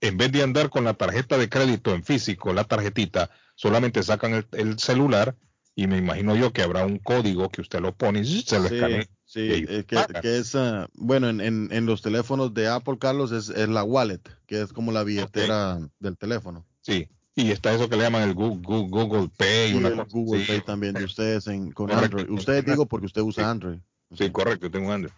En 0.00 0.16
vez 0.18 0.32
de 0.32 0.42
andar 0.42 0.70
con 0.70 0.84
la 0.84 0.94
tarjeta 0.94 1.38
de 1.38 1.48
crédito 1.50 1.94
en 1.94 2.04
físico, 2.04 2.52
la 2.54 2.64
tarjetita, 2.64 3.30
solamente 3.56 4.02
sacan 4.02 4.34
el, 4.34 4.46
el 4.52 4.78
celular 4.78 5.36
y 5.74 5.86
me 5.86 5.98
imagino 5.98 6.36
yo 6.36 6.52
que 6.52 6.62
habrá 6.62 6.84
un 6.86 6.98
código 6.98 7.50
que 7.50 7.62
usted 7.62 7.80
lo 7.80 7.94
pone 7.96 8.20
y 8.20 8.42
se 8.42 8.58
lo 8.60 8.68
Sí, 8.68 8.74
escanea. 8.74 9.06
Sí, 9.40 9.52
ahí 9.52 9.66
eh, 9.68 9.84
que, 10.22 10.38
es, 10.38 10.54
ah, 10.54 10.88
bueno, 10.94 11.28
en, 11.28 11.40
en, 11.40 11.68
en 11.70 11.86
los 11.86 12.02
teléfonos 12.02 12.54
de 12.54 12.68
Apple, 12.68 12.96
Carlos, 12.98 13.32
es, 13.32 13.48
es 13.50 13.68
la 13.68 13.84
wallet, 13.84 14.20
que 14.46 14.62
es 14.62 14.72
como 14.72 14.92
la 14.92 15.04
billetera 15.04 15.78
del 16.00 16.16
teléfono. 16.16 16.64
Sí, 16.80 17.08
y 17.34 17.50
está 17.50 17.74
eso 17.74 17.88
que 17.88 17.96
le 17.96 18.04
llaman 18.04 18.22
el 18.22 18.34
Google, 18.34 18.88
Google 18.88 19.28
Pay. 19.36 19.72
Y 19.72 19.74
una 19.74 19.88
el 19.88 19.96
cosa 19.96 20.08
Google. 20.10 20.44
Pay 20.46 20.60
también 20.62 20.94
de 20.94 21.04
ustedes 21.04 21.46
en, 21.48 21.70
con 21.70 21.88
Correcto. 21.88 22.16
Android. 22.16 22.38
Ustedes 22.38 22.64
digo 22.64 22.86
porque 22.86 23.06
usted 23.06 23.20
usa 23.20 23.50
Android. 23.50 23.78
Sí, 24.16 24.30
correcto, 24.30 24.70
tengo 24.70 24.90
Android. 24.90 25.12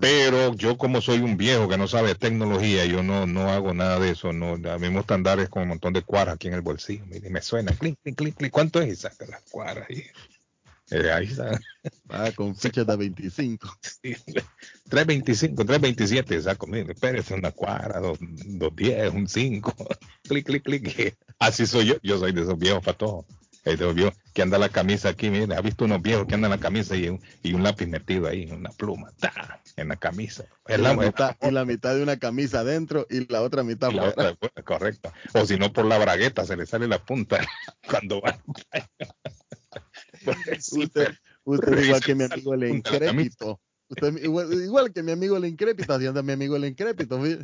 Pero 0.00 0.54
yo 0.54 0.78
como 0.78 1.00
soy 1.00 1.18
un 1.18 1.36
viejo 1.36 1.68
que 1.68 1.76
no 1.76 1.88
sabe 1.88 2.14
tecnología, 2.14 2.86
yo 2.86 3.02
no, 3.02 3.26
no 3.26 3.50
hago 3.50 3.74
nada 3.74 3.98
de 3.98 4.10
eso. 4.10 4.32
No, 4.32 4.54
a 4.54 4.78
mí 4.78 4.88
me 4.88 4.96
gusta 4.96 5.14
andar 5.14 5.40
es 5.40 5.48
con 5.48 5.62
un 5.62 5.68
montón 5.68 5.92
de 5.92 6.02
cuadras 6.02 6.36
aquí 6.36 6.48
en 6.48 6.54
el 6.54 6.62
bolsillo. 6.62 7.04
Mire, 7.06 7.28
me 7.30 7.42
suena, 7.42 7.72
clic, 7.72 7.98
clic, 8.02 8.16
clic, 8.16 8.36
clic. 8.36 8.50
¿Cuánto 8.52 8.80
es? 8.80 8.88
Y 8.88 8.96
saca 8.96 9.26
las 9.26 9.42
cuadras. 9.50 9.90
Y, 9.90 10.04
eh, 10.90 11.10
ahí 11.12 11.26
está. 11.26 11.58
Ah, 12.10 12.30
con 12.34 12.54
fichas 12.56 12.86
de 12.86 12.96
25. 12.96 13.68
Sí, 13.82 14.14
325, 14.88 15.64
327, 15.64 16.40
saco, 16.42 16.66
mire, 16.66 16.92
espérese 16.92 17.34
una 17.34 17.50
cuadra, 17.52 18.00
dos, 18.00 18.18
dos 18.20 18.74
diez, 18.74 19.12
un 19.12 19.28
5, 19.28 19.74
clic, 20.28 20.46
clic, 20.46 20.62
clic. 20.64 21.16
Así 21.38 21.66
soy 21.66 21.86
yo, 21.86 21.94
yo 22.02 22.18
soy 22.18 22.32
de 22.32 22.42
esos 22.42 22.58
viejos 22.58 22.82
para 22.84 22.96
todo. 22.96 23.26
De 23.64 23.74
esos 23.74 23.94
viejos 23.94 24.14
que 24.32 24.42
anda 24.42 24.58
la 24.58 24.68
camisa 24.70 25.10
aquí, 25.10 25.28
mire, 25.30 25.54
ha 25.54 25.60
visto 25.60 25.84
unos 25.84 26.00
viejos 26.00 26.26
que 26.26 26.34
andan 26.34 26.50
la 26.50 26.58
camisa 26.58 26.96
y 26.96 27.08
un, 27.08 27.20
y 27.42 27.52
un 27.52 27.62
lápiz 27.62 27.86
metido 27.86 28.26
ahí, 28.26 28.50
una 28.50 28.70
pluma, 28.70 29.12
¡ta! 29.18 29.60
en 29.76 29.88
la 29.88 29.96
camisa. 29.96 30.44
Y 30.68 30.72
Es 30.72 30.80
la, 30.80 30.94
la- 30.94 30.96
mitad, 30.96 31.36
y 31.42 31.50
la 31.50 31.64
mitad 31.64 31.94
de 31.94 32.02
una 32.02 32.16
camisa 32.18 32.60
adentro 32.60 33.06
y 33.10 33.30
la 33.30 33.42
otra 33.42 33.62
mitad 33.64 33.90
y 33.90 33.94
la 33.94 34.02
fuera. 34.12 34.30
otra, 34.32 34.62
correcto. 34.64 35.12
O 35.34 35.44
si 35.44 35.56
no, 35.58 35.72
por 35.72 35.84
la 35.84 35.98
bragueta 35.98 36.44
se 36.46 36.56
le 36.56 36.66
sale 36.66 36.88
la 36.88 37.04
punta 37.04 37.38
cuando 37.88 38.20
va. 38.20 38.38
Usted, 40.72 41.14
usted 41.44 41.84
igual 41.84 42.00
que 42.02 42.14
mi 42.14 42.24
amigo 42.24 42.54
el 42.54 42.64
incrépito. 42.64 43.60
Usted 43.88 44.16
igual, 44.22 44.52
igual 44.52 44.92
que 44.92 45.02
mi 45.02 45.12
amigo 45.12 45.36
el 45.36 45.46
incrépito, 45.46 45.92
así 45.94 46.06
anda 46.06 46.22
mi 46.22 46.32
amigo 46.32 46.56
el 46.56 46.64
incrépito. 46.66 47.18
mire. 47.18 47.38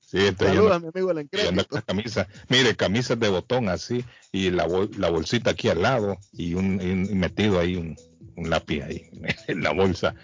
Sí, 0.00 0.18
entonces 0.18 0.56
Saluda 0.56 0.78
mi 0.78 0.88
amigo 0.88 1.10
el 1.10 1.18
incrépito. 1.20 1.66
con 1.66 1.76
la 1.76 1.82
camisa, 1.82 2.28
mire, 2.48 2.74
camisas 2.76 3.18
de 3.20 3.28
botón 3.28 3.68
así, 3.68 4.04
y 4.32 4.50
la, 4.50 4.66
bol- 4.66 4.90
la 4.96 5.10
bolsita 5.10 5.50
aquí 5.50 5.68
al 5.68 5.82
lado, 5.82 6.16
y 6.32 6.54
un, 6.54 6.80
y 6.80 6.90
un- 6.90 7.04
y 7.10 7.14
metido 7.14 7.58
ahí 7.58 7.76
un, 7.76 7.96
un 8.38 8.50
lápiz 8.50 8.82
ahí 8.82 9.08
en 9.48 9.62
la 9.62 9.72
bolsa. 9.72 10.14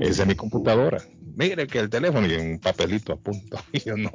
Esa 0.00 0.22
es 0.22 0.28
mi 0.28 0.34
computadora. 0.34 1.02
Mire 1.36 1.66
que 1.66 1.80
el 1.80 1.90
teléfono 1.90 2.26
y 2.28 2.34
un 2.34 2.58
papelito 2.60 3.12
a 3.12 3.16
punto. 3.16 3.58
Y 3.72 3.80
yo 3.80 3.96
no, 3.96 4.10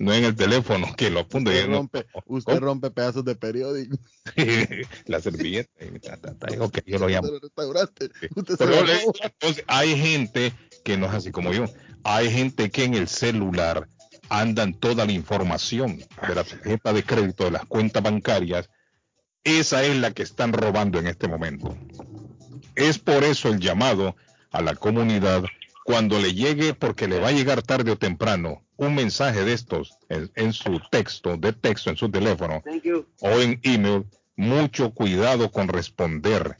no 0.00 0.12
en 0.14 0.24
el 0.24 0.34
teléfono, 0.36 0.94
que 0.96 1.08
lo 1.10 1.20
apunto. 1.20 1.50
Usted 1.50 1.62
yo 1.64 1.68
no- 1.70 1.76
rompe, 1.78 2.06
usted 2.26 2.58
rompe 2.58 2.90
pedazos 2.90 3.24
de 3.24 3.34
periódico. 3.36 3.96
la 5.06 5.20
servilleta. 5.20 5.70
y 5.84 5.98
ta, 6.00 6.16
ta, 6.18 6.34
ta, 6.36 6.46
ok, 6.62 6.78
yo 6.86 6.98
lo 6.98 7.08
llamo. 7.08 7.28
restaurante. 7.40 8.10
Usted 8.34 8.56
se 8.56 8.58
Pero 8.58 8.70
lo 8.70 8.76
yo 8.80 8.84
le- 8.86 9.00
roba. 9.00 9.12
entonces, 9.22 9.64
hay 9.66 9.96
gente 9.96 10.52
que 10.84 10.96
no 10.98 11.06
es 11.06 11.12
así 11.14 11.30
como 11.30 11.52
yo. 11.52 11.64
Hay 12.02 12.30
gente 12.30 12.70
que 12.70 12.84
en 12.84 12.94
el 12.94 13.08
celular 13.08 13.88
andan 14.28 14.74
toda 14.74 15.06
la 15.06 15.12
información 15.12 15.98
de 15.98 16.34
la 16.34 16.44
tarjeta 16.44 16.92
de 16.92 17.02
crédito, 17.02 17.44
de 17.44 17.50
las 17.52 17.64
cuentas 17.64 18.02
bancarias. 18.02 18.68
Esa 19.42 19.84
es 19.84 19.96
la 19.96 20.10
que 20.12 20.22
están 20.22 20.52
robando 20.52 20.98
en 20.98 21.06
este 21.06 21.28
momento. 21.28 21.76
Es 22.76 22.98
por 22.98 23.24
eso 23.24 23.48
el 23.48 23.60
llamado 23.60 24.16
a 24.50 24.62
la 24.62 24.74
comunidad 24.74 25.44
cuando 25.84 26.18
le 26.18 26.32
llegue, 26.34 26.74
porque 26.74 27.08
le 27.08 27.20
va 27.20 27.28
a 27.28 27.32
llegar 27.32 27.62
tarde 27.62 27.90
o 27.92 27.96
temprano, 27.98 28.62
un 28.76 28.94
mensaje 28.94 29.44
de 29.44 29.52
estos 29.52 29.98
en, 30.08 30.30
en 30.34 30.52
su 30.52 30.80
texto, 30.90 31.36
de 31.36 31.52
texto 31.52 31.90
en 31.90 31.96
su 31.96 32.10
teléfono 32.10 32.62
o 33.20 33.30
en 33.40 33.60
email, 33.62 34.04
mucho 34.36 34.90
cuidado 34.90 35.50
con 35.50 35.68
responder. 35.68 36.56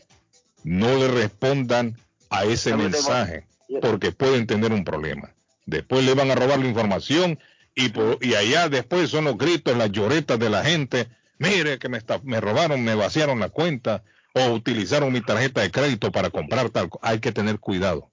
No 0.63 0.97
le 0.97 1.09
respondan 1.09 1.97
a 2.31 2.45
ese 2.45 2.71
mensaje 2.77 3.47
porque 3.81 4.13
pueden 4.13 4.47
tener 4.47 4.73
un 4.73 4.85
problema. 4.85 5.35
Después 5.67 6.05
le 6.05 6.15
van 6.15 6.31
a 6.31 6.35
robar 6.35 6.59
la 6.59 6.67
información 6.69 7.39
y, 7.75 7.89
por- 7.89 8.19
y 8.21 8.35
allá 8.35 8.69
después 8.69 9.11
son 9.11 9.25
los 9.25 9.37
gritos, 9.39 9.77
las 9.77 9.91
lloretas 9.91 10.39
de 10.39 10.51
la 10.51 10.63
gente. 10.65 11.09
Mire 11.39 11.79
que 11.79 11.89
me, 11.89 11.99
está- 11.99 12.21
me 12.23 12.41
robaron, 12.41 12.83
me 12.85 12.95
vaciaron 12.95 13.41
la 13.41 13.49
cuenta 13.49 14.05
o 14.35 14.53
utilizaron 14.53 15.13
mi 15.13 15.21
tarjeta 15.21 15.61
de 15.63 15.71
crédito 15.71 16.11
para 16.13 16.29
comprar 16.31 16.69
tal. 16.71 16.91
Hay 17.03 17.21
que 17.21 17.33
tener 17.33 17.59
cuidado. 17.61 18.11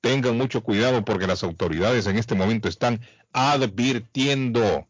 Tengan 0.00 0.36
mucho 0.36 0.62
cuidado 0.62 1.04
porque 1.04 1.26
las 1.26 1.44
autoridades 1.44 2.06
en 2.06 2.16
este 2.18 2.34
momento 2.34 2.68
están 2.68 3.00
advirtiendo. 3.32 4.86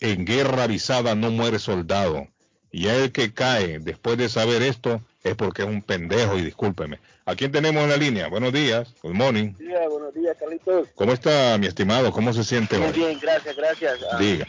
En 0.00 0.24
guerra 0.24 0.64
avisada 0.64 1.14
no 1.14 1.30
muere 1.30 1.58
soldado. 1.60 2.26
Y 2.72 2.88
el 2.88 3.12
que 3.12 3.32
cae 3.32 3.78
después 3.78 4.18
de 4.18 4.28
saber 4.28 4.62
esto 4.62 5.00
es 5.22 5.36
porque 5.36 5.62
es 5.62 5.68
un 5.68 5.82
pendejo 5.82 6.36
y 6.36 6.42
discúlpeme. 6.42 6.98
¿A 7.24 7.36
quién 7.36 7.52
tenemos 7.52 7.84
en 7.84 7.90
la 7.90 7.96
línea? 7.96 8.28
Buenos 8.28 8.52
días. 8.52 8.92
Good 9.02 9.12
morning. 9.14 9.52
días, 9.58 9.88
buenos 9.88 10.12
días, 10.14 10.36
Carlitos. 10.40 10.88
¿Cómo 10.96 11.12
está 11.12 11.56
mi 11.58 11.66
estimado? 11.68 12.10
¿Cómo 12.10 12.32
se 12.32 12.42
siente 12.42 12.76
Bien, 12.78 12.90
hoy? 12.90 12.96
bien, 12.98 13.18
gracias, 13.20 13.56
gracias. 13.56 13.98
Ah, 14.10 14.18
Diga. 14.18 14.46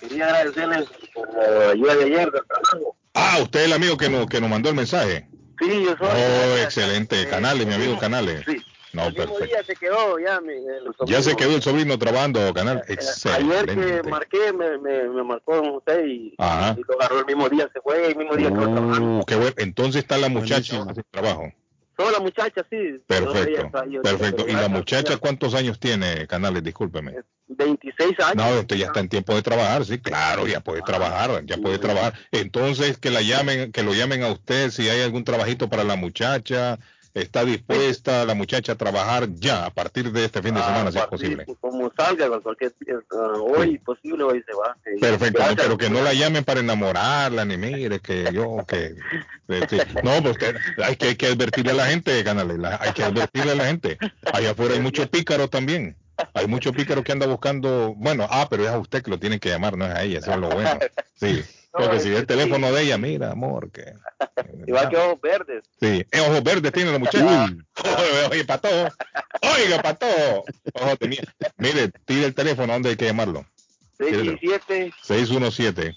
Quería 0.00 0.26
agradecerles 0.26 0.88
por 1.12 1.34
la 1.34 1.70
ayuda 1.72 1.96
de 1.96 2.04
ayer 2.04 2.30
del 2.30 2.42
trabajo. 2.46 2.96
Ah, 3.18 3.38
usted 3.42 3.60
es 3.60 3.66
el 3.66 3.72
amigo 3.72 3.96
que 3.96 4.08
nos, 4.10 4.26
que 4.26 4.40
nos 4.40 4.50
mandó 4.50 4.68
el 4.68 4.74
mensaje. 4.74 5.28
Sí, 5.58 5.84
yo 5.84 5.96
soy. 5.96 6.08
Oh, 6.08 6.56
excelente. 6.62 7.26
Canales, 7.28 7.66
mi 7.66 7.72
amigo 7.74 7.98
Canales. 7.98 8.44
Sí. 8.46 8.58
No, 8.92 9.06
el 9.08 9.12
mismo 9.14 9.26
perfecto. 9.34 9.44
día 9.46 9.64
se 9.64 9.76
quedó 9.76 10.18
ya 10.18 10.40
mi, 10.40 10.52
el 10.52 10.84
Ya 11.06 11.22
se 11.22 11.34
quedó 11.36 11.54
el 11.56 11.62
sobrino 11.62 11.98
trabajando, 11.98 12.52
Canal. 12.54 12.78
Ayer 12.78 12.86
que 12.86 12.92
Excelente. 12.94 14.08
marqué, 14.08 14.52
me, 14.54 14.78
me, 14.78 15.08
me 15.08 15.22
marcó 15.22 15.82
José 15.84 16.06
y, 16.06 16.34
Ajá. 16.38 16.74
y 16.78 16.82
lo 16.86 16.94
agarró 17.00 17.18
el 17.20 17.26
mismo 17.26 17.48
día, 17.48 17.68
se 17.72 17.80
fue 17.80 18.06
el 18.06 18.16
mismo 18.16 18.36
día 18.36 18.48
que 18.48 18.54
lo 18.54 18.72
trabajando. 18.72 19.18
Uh, 19.18 19.24
qué 19.26 19.34
bueno. 19.36 19.54
Entonces 19.58 20.02
está 20.02 20.16
la 20.18 20.28
muchacha 20.28 20.82
sin 20.94 21.04
trabajo. 21.10 21.52
Solo 21.96 22.10
la 22.10 22.20
muchacha, 22.20 22.66
sí. 22.68 23.00
Perfecto, 23.06 23.70
perfecto. 24.02 24.46
¿Y 24.46 24.52
la 24.52 24.68
muchacha 24.68 25.16
cuántos 25.16 25.54
años 25.54 25.80
tiene, 25.80 26.26
Canales? 26.26 26.62
Discúlpeme. 26.62 27.14
26 27.48 28.20
años. 28.20 28.34
No, 28.34 28.60
usted 28.60 28.76
ya 28.76 28.86
está 28.86 29.00
en 29.00 29.08
tiempo 29.08 29.34
de 29.34 29.42
trabajar, 29.42 29.84
sí, 29.84 29.98
claro, 29.98 30.46
ya 30.46 30.60
puede 30.60 30.82
trabajar, 30.82 31.44
ya 31.46 31.56
puede 31.58 31.78
trabajar. 31.78 32.14
Entonces, 32.32 32.98
que 32.98 33.10
la 33.10 33.22
llamen, 33.22 33.72
que 33.72 33.82
lo 33.82 33.94
llamen 33.94 34.22
a 34.24 34.32
usted 34.32 34.70
si 34.70 34.88
hay 34.88 35.00
algún 35.00 35.24
trabajito 35.24 35.68
para 35.68 35.84
la 35.84 35.96
muchacha, 35.96 36.78
está 37.22 37.44
dispuesta 37.44 38.24
la 38.24 38.34
muchacha 38.34 38.72
a 38.72 38.74
trabajar 38.76 39.28
ya, 39.34 39.66
a 39.66 39.70
partir 39.70 40.12
de 40.12 40.26
este 40.26 40.42
fin 40.42 40.54
de 40.54 40.60
semana, 40.62 40.92
si 40.92 40.98
es 40.98 41.04
Ah, 41.04 41.08
posible. 41.10 41.44
pues, 41.46 41.58
Como 41.60 41.90
salga, 41.96 42.28
cualquier, 42.40 42.74
ah, 43.12 43.32
hoy 43.40 43.78
posible, 43.78 44.22
hoy 44.24 44.42
se 44.46 44.52
va. 44.52 44.76
Sí. 44.84 45.00
Perfecto, 45.00 45.38
Gracias. 45.38 45.60
pero 45.62 45.78
que 45.78 45.88
no 45.90 46.02
la 46.02 46.12
llamen 46.12 46.44
para 46.44 46.60
enamorarla, 46.60 47.44
ni 47.44 47.56
mire, 47.56 48.00
que 48.00 48.28
yo, 48.32 48.58
que... 48.68 48.94
eh, 49.48 49.66
sí. 49.68 49.78
No, 50.02 50.20
pues 50.22 50.32
usted, 50.32 50.56
hay 50.84 50.96
que, 50.96 51.06
hay 51.08 51.16
que 51.16 51.26
advertirle 51.26 51.72
a 51.72 51.74
la 51.74 51.86
gente, 51.86 52.22
Canales, 52.22 52.58
hay 52.80 52.92
que 52.92 53.02
advertirle 53.04 53.52
a 53.52 53.56
la 53.56 53.64
gente. 53.66 53.96
Allá 54.32 54.50
afuera 54.50 54.74
hay 54.74 54.80
muchos 54.80 55.08
pícaros 55.08 55.48
también. 55.50 55.96
Hay 56.32 56.46
muchos 56.46 56.72
pícaros 56.74 57.04
que 57.04 57.12
anda 57.12 57.26
buscando, 57.26 57.92
bueno, 57.96 58.26
ah, 58.30 58.46
pero 58.48 58.64
es 58.64 58.70
a 58.70 58.78
usted 58.78 59.02
que 59.02 59.10
lo 59.10 59.18
tienen 59.18 59.38
que 59.38 59.50
llamar, 59.50 59.76
no 59.76 59.84
es 59.86 59.92
a 59.92 60.02
ella, 60.02 60.18
eso 60.20 60.32
es 60.32 60.38
lo 60.38 60.48
bueno. 60.48 60.78
Sí, 61.14 61.42
porque 61.76 62.00
si 62.00 62.12
es 62.12 62.20
el 62.20 62.26
teléfono 62.26 62.72
de 62.72 62.82
ella, 62.82 62.98
mira, 62.98 63.32
amor, 63.32 63.70
que... 63.70 63.94
Igual 64.66 64.88
que 64.88 64.96
ojos 64.96 65.20
verdes. 65.20 65.64
Sí, 65.80 66.04
eh, 66.10 66.20
ojos 66.20 66.42
verdes 66.42 66.72
tiene 66.72 66.92
la 66.92 66.98
muchacha. 66.98 67.44
Oye, 67.44 68.26
oye, 68.30 68.44
pato. 68.44 68.68
Oiga, 68.68 69.82
pato. 69.82 70.06
Ojo, 70.74 70.96
tenía. 70.96 71.22
Mire, 71.58 71.90
tire 72.04 72.26
el 72.26 72.34
teléfono, 72.34 72.72
¿dónde 72.72 72.90
hay 72.90 72.96
que 72.96 73.06
llamarlo? 73.06 73.46
Tírelo. 73.98 74.32
617 74.38 74.92
617 75.02 75.94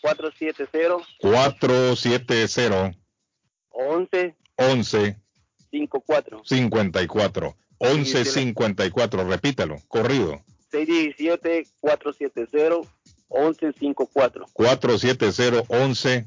470 0.00 1.06
470 1.20 2.98
11 3.70 4.36
11 4.56 5.16
54 5.70 6.42
54 6.44 7.56
11 7.78 8.24
54 8.24 9.24
repítalo 9.24 9.76
corrido 9.88 10.42
617 10.70 11.66
470 13.28 13.72
11 13.72 13.72
54 13.74 14.46
470 14.52 15.64
11 15.68 16.26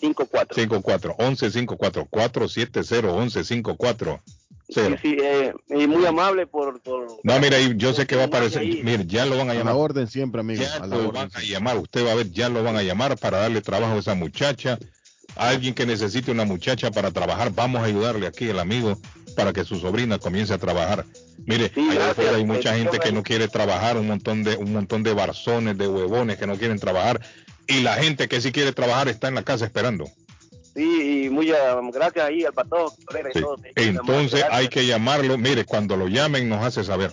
54 0.00 0.54
54 0.54 1.14
11 1.18 1.50
54 1.50 2.06
470 2.10 3.10
11 3.10 3.44
54 3.44 4.20
Sí, 4.66 4.80
sí, 5.02 5.16
eh, 5.22 5.52
y 5.68 5.86
muy 5.86 6.06
amable 6.06 6.46
por, 6.46 6.80
por 6.80 7.06
No, 7.22 7.38
mira, 7.38 7.58
yo 7.76 7.92
sé 7.92 8.06
que 8.06 8.16
va 8.16 8.22
a 8.22 8.26
aparecer. 8.26 8.62
Mire, 8.64 9.04
ya 9.06 9.26
lo 9.26 9.36
van 9.36 9.48
a 9.48 9.52
A 9.52 9.54
la 9.54 9.60
llamar. 9.60 9.74
orden 9.76 10.06
siempre, 10.08 10.40
amigo. 10.40 10.62
Ya 10.62 10.76
a 10.76 10.80
la 10.80 10.86
lo 10.86 10.96
orden. 11.08 11.12
van 11.12 11.30
a 11.34 11.40
llamar. 11.42 11.76
Usted 11.76 12.04
va 12.06 12.12
a 12.12 12.14
ver, 12.14 12.30
ya 12.30 12.48
lo 12.48 12.62
van 12.64 12.76
a 12.76 12.82
llamar 12.82 13.18
para 13.18 13.38
darle 13.40 13.60
trabajo 13.60 13.92
a 13.94 13.98
esa 13.98 14.14
muchacha. 14.14 14.78
Alguien 15.36 15.74
que 15.74 15.84
necesite 15.84 16.30
una 16.30 16.46
muchacha 16.46 16.90
para 16.90 17.10
trabajar, 17.10 17.52
vamos 17.54 17.82
a 17.82 17.84
ayudarle 17.84 18.26
aquí, 18.26 18.48
el 18.48 18.58
amigo, 18.58 18.98
para 19.34 19.52
que 19.52 19.64
su 19.64 19.78
sobrina 19.78 20.18
comience 20.18 20.52
a 20.54 20.58
trabajar. 20.58 21.04
Mire, 21.46 21.70
allá 21.90 22.10
afuera 22.10 22.36
hay 22.36 22.44
mucha 22.44 22.74
gente 22.76 22.98
que 22.98 23.12
no 23.12 23.22
quiere 23.22 23.48
trabajar, 23.48 23.96
un 23.98 24.06
montón 24.06 24.42
de 24.44 24.56
un 24.56 24.72
montón 24.72 25.02
de 25.02 25.12
barzones, 25.12 25.76
de 25.76 25.86
huevones 25.88 26.38
que 26.38 26.46
no 26.46 26.56
quieren 26.56 26.78
trabajar. 26.78 27.20
Y 27.66 27.80
la 27.80 27.94
gente 27.94 28.28
que 28.28 28.40
sí 28.40 28.52
quiere 28.52 28.72
trabajar 28.72 29.08
está 29.08 29.28
en 29.28 29.34
la 29.34 29.42
casa 29.42 29.64
esperando. 29.64 30.06
Sí, 30.74 31.24
y 31.26 31.30
muchas 31.30 31.56
gracias 31.92 32.24
ahí 32.26 32.44
al 32.44 32.52
pato. 32.52 32.92
Sí. 33.32 33.40
Entonces 33.76 34.44
hay 34.50 34.68
que 34.68 34.86
llamarlo. 34.86 35.38
Mire, 35.38 35.64
cuando 35.64 35.96
lo 35.96 36.08
llamen 36.08 36.48
nos 36.48 36.64
hace 36.64 36.82
saber. 36.84 37.12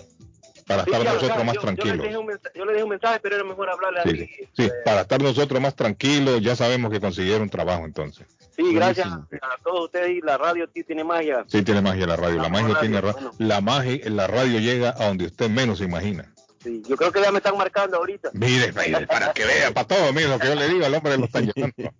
Para 0.66 0.84
Sí, 0.84 0.90
estar 0.90 1.04
ya, 1.04 1.12
nosotros 1.14 1.38
ya, 1.38 1.44
más 1.44 1.54
yo- 1.56 1.60
Yo 1.60 1.66
le, 1.66 1.74
tranquilos. 1.76 2.06
yo 2.54 2.64
le 2.64 2.72
dejé 2.72 2.84
un 2.84 2.90
mensaje, 2.90 3.18
pero 3.20 3.34
era 3.34 3.44
mejor 3.44 3.68
hablarle 3.68 4.02
Sí, 4.04 4.16
sí, 4.38 4.48
sí, 4.64 4.70
para 4.84 5.00
estar 5.02 5.20
nosotros 5.20 5.60
más 5.60 5.74
tranquilos, 5.74 6.40
ya 6.40 6.54
sabemos 6.54 6.90
que 6.92 7.00
consiguieron 7.00 7.50
trabajo 7.50 7.84
entonces. 7.84 8.26
Sí, 8.54 8.74
gracias 8.74 9.06
a 9.06 9.28
todos 9.62 9.86
ustedes 9.86 10.10
y 10.10 10.20
la 10.20 10.36
radio 10.36 10.68
sí 10.74 10.84
tiene 10.84 11.04
magia. 11.04 11.44
Sí 11.46 11.62
tiene 11.62 11.80
magia 11.80 12.06
la 12.06 12.16
radio, 12.16 12.42
la, 12.42 12.48
magia 12.48 12.78
tiene 12.80 13.00
la 13.38 13.60
magia, 13.60 14.10
la 14.10 14.26
radio 14.26 14.60
llega 14.60 14.90
a 14.90 15.06
donde 15.06 15.26
usted 15.26 15.48
menos 15.48 15.80
imagina. 15.80 16.32
Sí, 16.62 16.82
yo 16.86 16.96
creo 16.96 17.10
que 17.10 17.20
ya 17.20 17.32
me 17.32 17.38
están 17.38 17.56
marcando 17.56 17.96
ahorita. 17.96 18.30
Mire, 18.34 18.72
para 18.72 19.32
que 19.32 19.44
vea, 19.44 19.72
para 19.72 19.86
todo, 19.86 20.12
mire 20.12 20.28
lo 20.28 20.38
que 20.38 20.48
yo 20.48 20.54
le 20.54 20.68
digo 20.68 20.84
al 20.84 20.94
hombre 20.94 21.16
lo 21.16 21.24
están 21.24 21.50
llamando. 21.54 21.92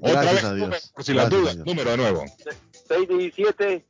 Otra 0.00 0.32
vez, 0.32 0.44
número, 0.44 0.76
si 0.98 1.12
las 1.12 1.28
dudas, 1.28 1.56
número 1.56 1.90
de 1.90 1.96
nuevo. 1.96 2.24
617 2.88 3.84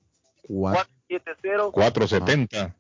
470 0.49 1.71
470 1.73 2.78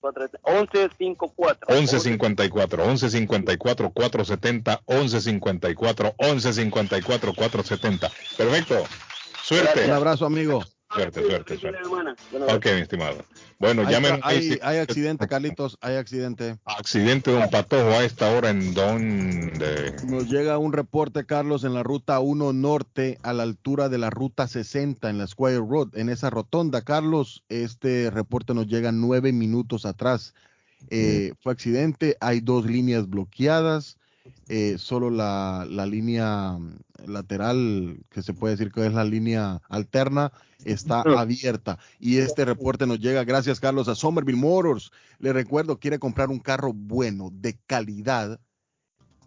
1154 0.00 1.66
1154 1.68 2.84
1154 2.84 3.90
470 3.92 4.80
1154 4.86 6.14
1154 6.18 7.34
470 7.34 8.10
perfecto. 8.36 8.84
Suerte. 9.42 9.84
Un 9.86 9.92
abrazo 9.92 10.26
amigo 10.26 10.64
Suerte, 10.90 11.22
suerte, 11.22 11.58
suerte. 11.58 11.80
Ok, 12.48 12.64
mi 12.64 12.80
estimado. 12.80 13.22
Bueno, 13.58 13.82
hay, 13.86 13.92
llamen. 13.92 14.20
Hay, 14.22 14.58
hay 14.62 14.78
accidente, 14.78 15.28
Carlitos, 15.28 15.76
hay 15.82 15.96
accidente. 15.96 16.58
Accidente 16.64 17.30
de 17.30 17.36
un 17.36 17.50
patojo 17.50 17.90
a 17.90 18.04
esta 18.04 18.30
hora 18.30 18.48
en 18.48 18.72
donde. 18.72 19.94
Nos 20.06 20.30
llega 20.30 20.56
un 20.56 20.72
reporte, 20.72 21.26
Carlos, 21.26 21.64
en 21.64 21.74
la 21.74 21.82
ruta 21.82 22.20
1 22.20 22.54
norte, 22.54 23.18
a 23.22 23.34
la 23.34 23.42
altura 23.42 23.90
de 23.90 23.98
la 23.98 24.08
ruta 24.08 24.48
60 24.48 25.10
en 25.10 25.18
la 25.18 25.26
Square 25.26 25.58
Road, 25.58 25.88
en 25.94 26.08
esa 26.08 26.30
rotonda. 26.30 26.80
Carlos, 26.80 27.44
este 27.50 28.10
reporte 28.10 28.54
nos 28.54 28.66
llega 28.66 28.90
nueve 28.90 29.32
minutos 29.32 29.84
atrás. 29.84 30.32
Eh, 30.88 31.34
fue 31.42 31.52
accidente, 31.52 32.16
hay 32.20 32.40
dos 32.40 32.64
líneas 32.64 33.10
bloqueadas. 33.10 33.98
Eh, 34.48 34.76
solo 34.78 35.10
la, 35.10 35.66
la, 35.68 35.86
línea 35.86 36.58
lateral, 37.06 37.98
que 38.10 38.22
se 38.22 38.32
puede 38.32 38.56
decir 38.56 38.72
que 38.72 38.86
es 38.86 38.94
la 38.94 39.04
línea 39.04 39.60
alterna, 39.68 40.32
está 40.64 41.02
abierta. 41.02 41.78
Y 41.98 42.18
este 42.18 42.44
reporte 42.44 42.86
nos 42.86 42.98
llega, 42.98 43.24
gracias 43.24 43.60
Carlos, 43.60 43.88
a 43.88 43.94
Somerville 43.94 44.38
Motors. 44.38 44.90
Le 45.18 45.32
recuerdo, 45.32 45.78
quiere 45.78 45.98
comprar 45.98 46.30
un 46.30 46.38
carro 46.38 46.72
bueno, 46.72 47.30
de 47.32 47.58
calidad 47.66 48.40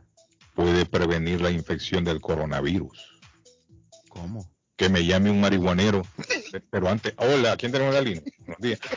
puede 0.54 0.86
prevenir 0.86 1.40
la 1.40 1.50
infección 1.50 2.04
del 2.04 2.20
coronavirus? 2.20 3.18
¿Cómo? 4.08 4.48
Que 4.76 4.88
me 4.88 5.04
llame 5.04 5.30
un 5.30 5.40
marihuanero. 5.40 6.06
Pero 6.70 6.88
antes, 6.88 7.14
hola, 7.18 7.56
¿quién 7.56 7.72
tenemos 7.72 7.94
la 7.94 8.00
línea? 8.00 8.22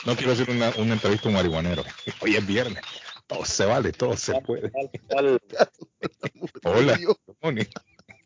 No 0.05 0.15
quiero 0.15 0.33
hacer 0.33 0.49
una, 0.49 0.71
una 0.77 0.93
entrevista 0.93 1.27
a 1.27 1.29
un 1.29 1.35
marihuanero. 1.35 1.83
Hoy 2.21 2.35
es 2.35 2.45
viernes 2.45 2.83
todo 3.29 3.45
se 3.45 3.65
vale, 3.65 3.91
todo 3.91 4.17
se 4.17 4.33
puede. 4.41 4.71
Hola, 6.63 6.99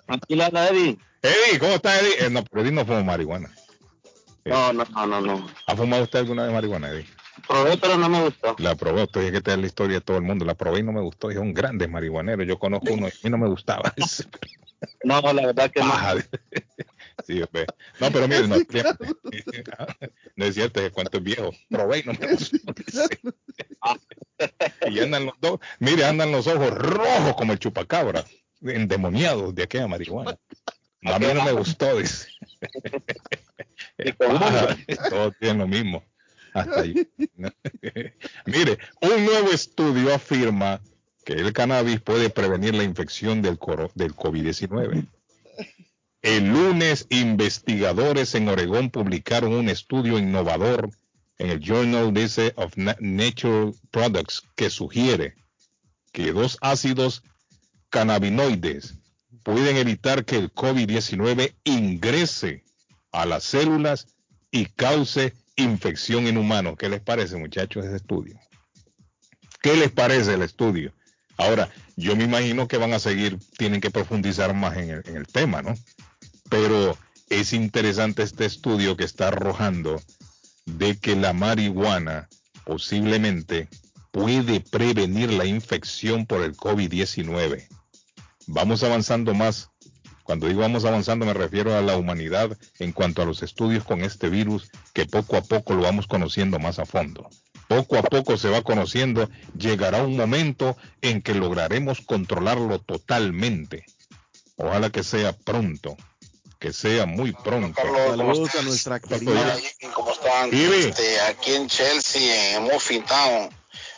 Tranquila, 0.07 0.47
Eddie. 0.69 0.97
Eddie, 1.21 1.59
¿cómo 1.59 1.73
está 1.73 1.99
Eddie? 1.99 2.25
Eh, 2.25 2.29
no, 2.29 2.43
pero 2.43 2.61
Eddie 2.61 2.71
no 2.71 2.85
fuma 2.85 3.03
marihuana. 3.03 3.51
No, 4.45 4.73
no, 4.73 4.85
no, 4.85 5.21
no, 5.21 5.47
¿Ha 5.67 5.75
fumado 5.75 6.03
usted 6.03 6.19
alguna 6.19 6.43
vez 6.43 6.53
marihuana, 6.53 6.89
Eddie? 6.89 7.05
Probé, 7.47 7.77
pero 7.77 7.97
no 7.97 8.07
me 8.07 8.23
gustó. 8.23 8.55
La 8.59 8.75
probé, 8.75 9.03
estoy 9.03 9.31
que 9.31 9.41
te 9.41 9.57
la 9.57 9.65
historia 9.65 9.97
de 9.97 10.01
todo 10.01 10.17
el 10.17 10.23
mundo. 10.23 10.45
La 10.45 10.55
probé 10.55 10.79
y 10.79 10.83
no 10.83 10.93
me 10.93 11.01
gustó. 11.01 11.29
Es 11.29 11.37
un 11.37 11.53
grande 11.53 11.87
marihuanero. 11.87 12.43
Yo 12.43 12.57
conozco 12.57 12.93
uno 12.93 13.09
y 13.23 13.29
no 13.29 13.37
me 13.37 13.49
gustaba. 13.49 13.93
no, 15.03 15.21
la 15.21 15.47
verdad 15.47 15.69
que 15.69 15.81
no. 15.81 15.93
Sí, 17.25 17.39
no, 17.39 18.11
pero 18.11 18.27
mire, 18.27 18.47
no, 18.47 18.55
no 20.35 20.45
es 20.45 20.55
cierto, 20.55 20.81
es 20.81 20.91
cuánto 20.91 21.19
es 21.19 21.23
viejo. 21.23 21.51
Probé 21.69 21.99
y 21.99 22.03
no 22.03 22.13
me 22.13 22.27
gustó. 22.33 22.57
Y 24.93 24.99
andan 24.99 25.25
los 25.25 25.35
dos, 25.39 25.59
mire, 25.79 26.05
andan 26.05 26.31
los 26.31 26.47
ojos 26.47 26.69
rojos 26.69 27.35
como 27.35 27.53
el 27.53 27.59
chupacabra, 27.59 28.25
endemoniados 28.61 29.53
de 29.55 29.63
aquella 29.63 29.87
marihuana. 29.87 30.37
A 31.05 31.19
mí 31.19 31.25
no 31.33 31.43
me 31.43 31.51
gustó, 31.51 31.97
dice. 31.97 32.29
Todos 35.09 35.33
tienen 35.39 35.57
lo 35.59 35.67
mismo. 35.67 36.03
Hasta 36.53 36.81
ahí. 36.81 37.07
mire, 38.45 38.77
un 39.01 39.25
nuevo 39.25 39.51
estudio 39.51 40.13
afirma 40.13 40.81
que 41.25 41.33
el 41.33 41.51
cannabis 41.53 41.99
puede 42.01 42.29
prevenir 42.29 42.75
la 42.75 42.83
infección 42.83 43.41
del, 43.41 43.57
del 43.95 44.15
COVID-19. 44.15 45.07
El 46.21 46.47
lunes, 46.47 47.07
investigadores 47.09 48.35
en 48.35 48.47
Oregón 48.47 48.89
publicaron 48.89 49.53
un 49.53 49.67
estudio 49.67 50.17
innovador 50.17 50.89
en 51.43 51.49
el 51.49 51.59
Journal 51.59 52.13
dice 52.13 52.53
of 52.55 52.73
Nature 52.77 53.73
Products 53.91 54.43
que 54.55 54.69
sugiere 54.69 55.35
que 56.13 56.31
dos 56.31 56.57
ácidos 56.61 57.21
cannabinoides 57.89 58.95
pueden 59.43 59.75
evitar 59.75 60.23
que 60.23 60.37
el 60.37 60.53
COVID-19 60.53 61.53
ingrese 61.65 62.63
a 63.11 63.25
las 63.25 63.43
células 63.43 64.07
y 64.51 64.67
cause 64.67 65.33
infección 65.57 66.27
en 66.27 66.37
humanos. 66.37 66.75
¿Qué 66.79 66.87
les 66.87 67.01
parece, 67.01 67.35
muchachos, 67.35 67.83
ese 67.83 67.97
estudio? 67.97 68.39
¿Qué 69.61 69.75
les 69.75 69.91
parece 69.91 70.35
el 70.35 70.43
estudio? 70.43 70.93
Ahora, 71.35 71.69
yo 71.97 72.15
me 72.15 72.23
imagino 72.23 72.69
que 72.69 72.77
van 72.77 72.93
a 72.93 72.99
seguir, 72.99 73.37
tienen 73.57 73.81
que 73.81 73.91
profundizar 73.91 74.53
más 74.53 74.77
en 74.77 74.91
el, 74.91 75.01
en 75.07 75.17
el 75.17 75.27
tema, 75.27 75.61
¿no? 75.61 75.75
Pero 76.49 76.97
es 77.27 77.51
interesante 77.51 78.23
este 78.23 78.45
estudio 78.45 78.95
que 78.95 79.03
está 79.03 79.27
arrojando 79.27 80.01
de 80.65 80.97
que 80.97 81.15
la 81.15 81.33
marihuana 81.33 82.29
posiblemente 82.65 83.67
puede 84.11 84.61
prevenir 84.61 85.31
la 85.33 85.45
infección 85.45 86.25
por 86.25 86.43
el 86.43 86.55
COVID-19. 86.55 87.67
Vamos 88.47 88.83
avanzando 88.83 89.33
más. 89.33 89.69
Cuando 90.23 90.47
digo 90.47 90.61
vamos 90.61 90.85
avanzando 90.85 91.25
me 91.25 91.33
refiero 91.33 91.75
a 91.75 91.81
la 91.81 91.97
humanidad 91.97 92.57
en 92.79 92.93
cuanto 92.93 93.21
a 93.21 93.25
los 93.25 93.43
estudios 93.43 93.83
con 93.83 94.01
este 94.01 94.29
virus 94.29 94.69
que 94.93 95.05
poco 95.05 95.35
a 95.35 95.41
poco 95.41 95.73
lo 95.73 95.81
vamos 95.81 96.07
conociendo 96.07 96.59
más 96.59 96.79
a 96.79 96.85
fondo. 96.85 97.29
Poco 97.67 97.97
a 97.97 98.03
poco 98.03 98.37
se 98.37 98.49
va 98.49 98.61
conociendo, 98.61 99.29
llegará 99.57 100.03
un 100.03 100.15
momento 100.15 100.77
en 101.01 101.21
que 101.21 101.33
lograremos 101.33 102.01
controlarlo 102.01 102.79
totalmente. 102.79 103.85
Ojalá 104.57 104.91
que 104.91 105.03
sea 105.03 105.33
pronto 105.33 105.97
que 106.63 106.71
sea 106.71 107.05
muy 107.05 107.33
pronto. 107.33 107.81
Saludos 107.81 108.55
a 108.55 108.61
nuestra 108.61 108.97
querida. 109.01 109.57
¿Cómo 109.93 110.13
están? 110.13 110.49
Este, 110.53 111.19
aquí 111.19 111.55
en 111.55 111.67
Chelsea, 111.67 112.55
en 112.55 112.63
Muffin 112.63 113.03
Town. 113.03 113.49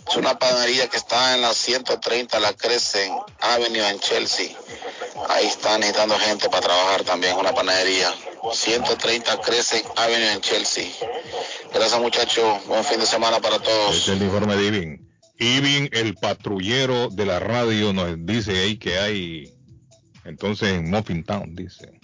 Es 0.09 0.17
una 0.17 0.39
panadería 0.39 0.87
que 0.87 0.97
está 0.97 1.35
en 1.35 1.41
la 1.41 1.53
130, 1.53 2.39
la 2.39 2.53
Crescent 2.53 3.13
Avenue 3.39 3.87
en 3.87 3.99
Chelsea. 3.99 4.49
Ahí 5.29 5.45
están 5.45 5.81
necesitando 5.81 6.17
gente 6.17 6.49
para 6.49 6.61
trabajar 6.61 7.03
también, 7.03 7.37
una 7.37 7.53
panadería. 7.53 8.11
130 8.51 9.41
Crescent 9.41 9.85
Avenue 9.95 10.31
en 10.33 10.41
Chelsea. 10.41 10.87
Gracias 11.71 12.01
muchachos, 12.01 12.65
buen 12.65 12.83
fin 12.83 12.99
de 12.99 13.05
semana 13.05 13.39
para 13.41 13.59
todos. 13.59 13.95
Este 13.95 14.13
es 14.13 14.17
el 14.17 14.23
informe 14.23 14.55
de 14.55 14.65
Ivin. 14.65 15.15
Ivin, 15.37 15.89
el 15.91 16.15
patrullero 16.15 17.09
de 17.09 17.27
la 17.27 17.39
radio, 17.39 17.93
nos 17.93 18.15
dice 18.25 18.57
ahí 18.57 18.77
que 18.77 18.97
hay, 18.97 19.53
entonces 20.23 20.69
en 20.69 20.89
Muffin 20.89 21.23
Town, 21.23 21.53
dice. 21.53 21.99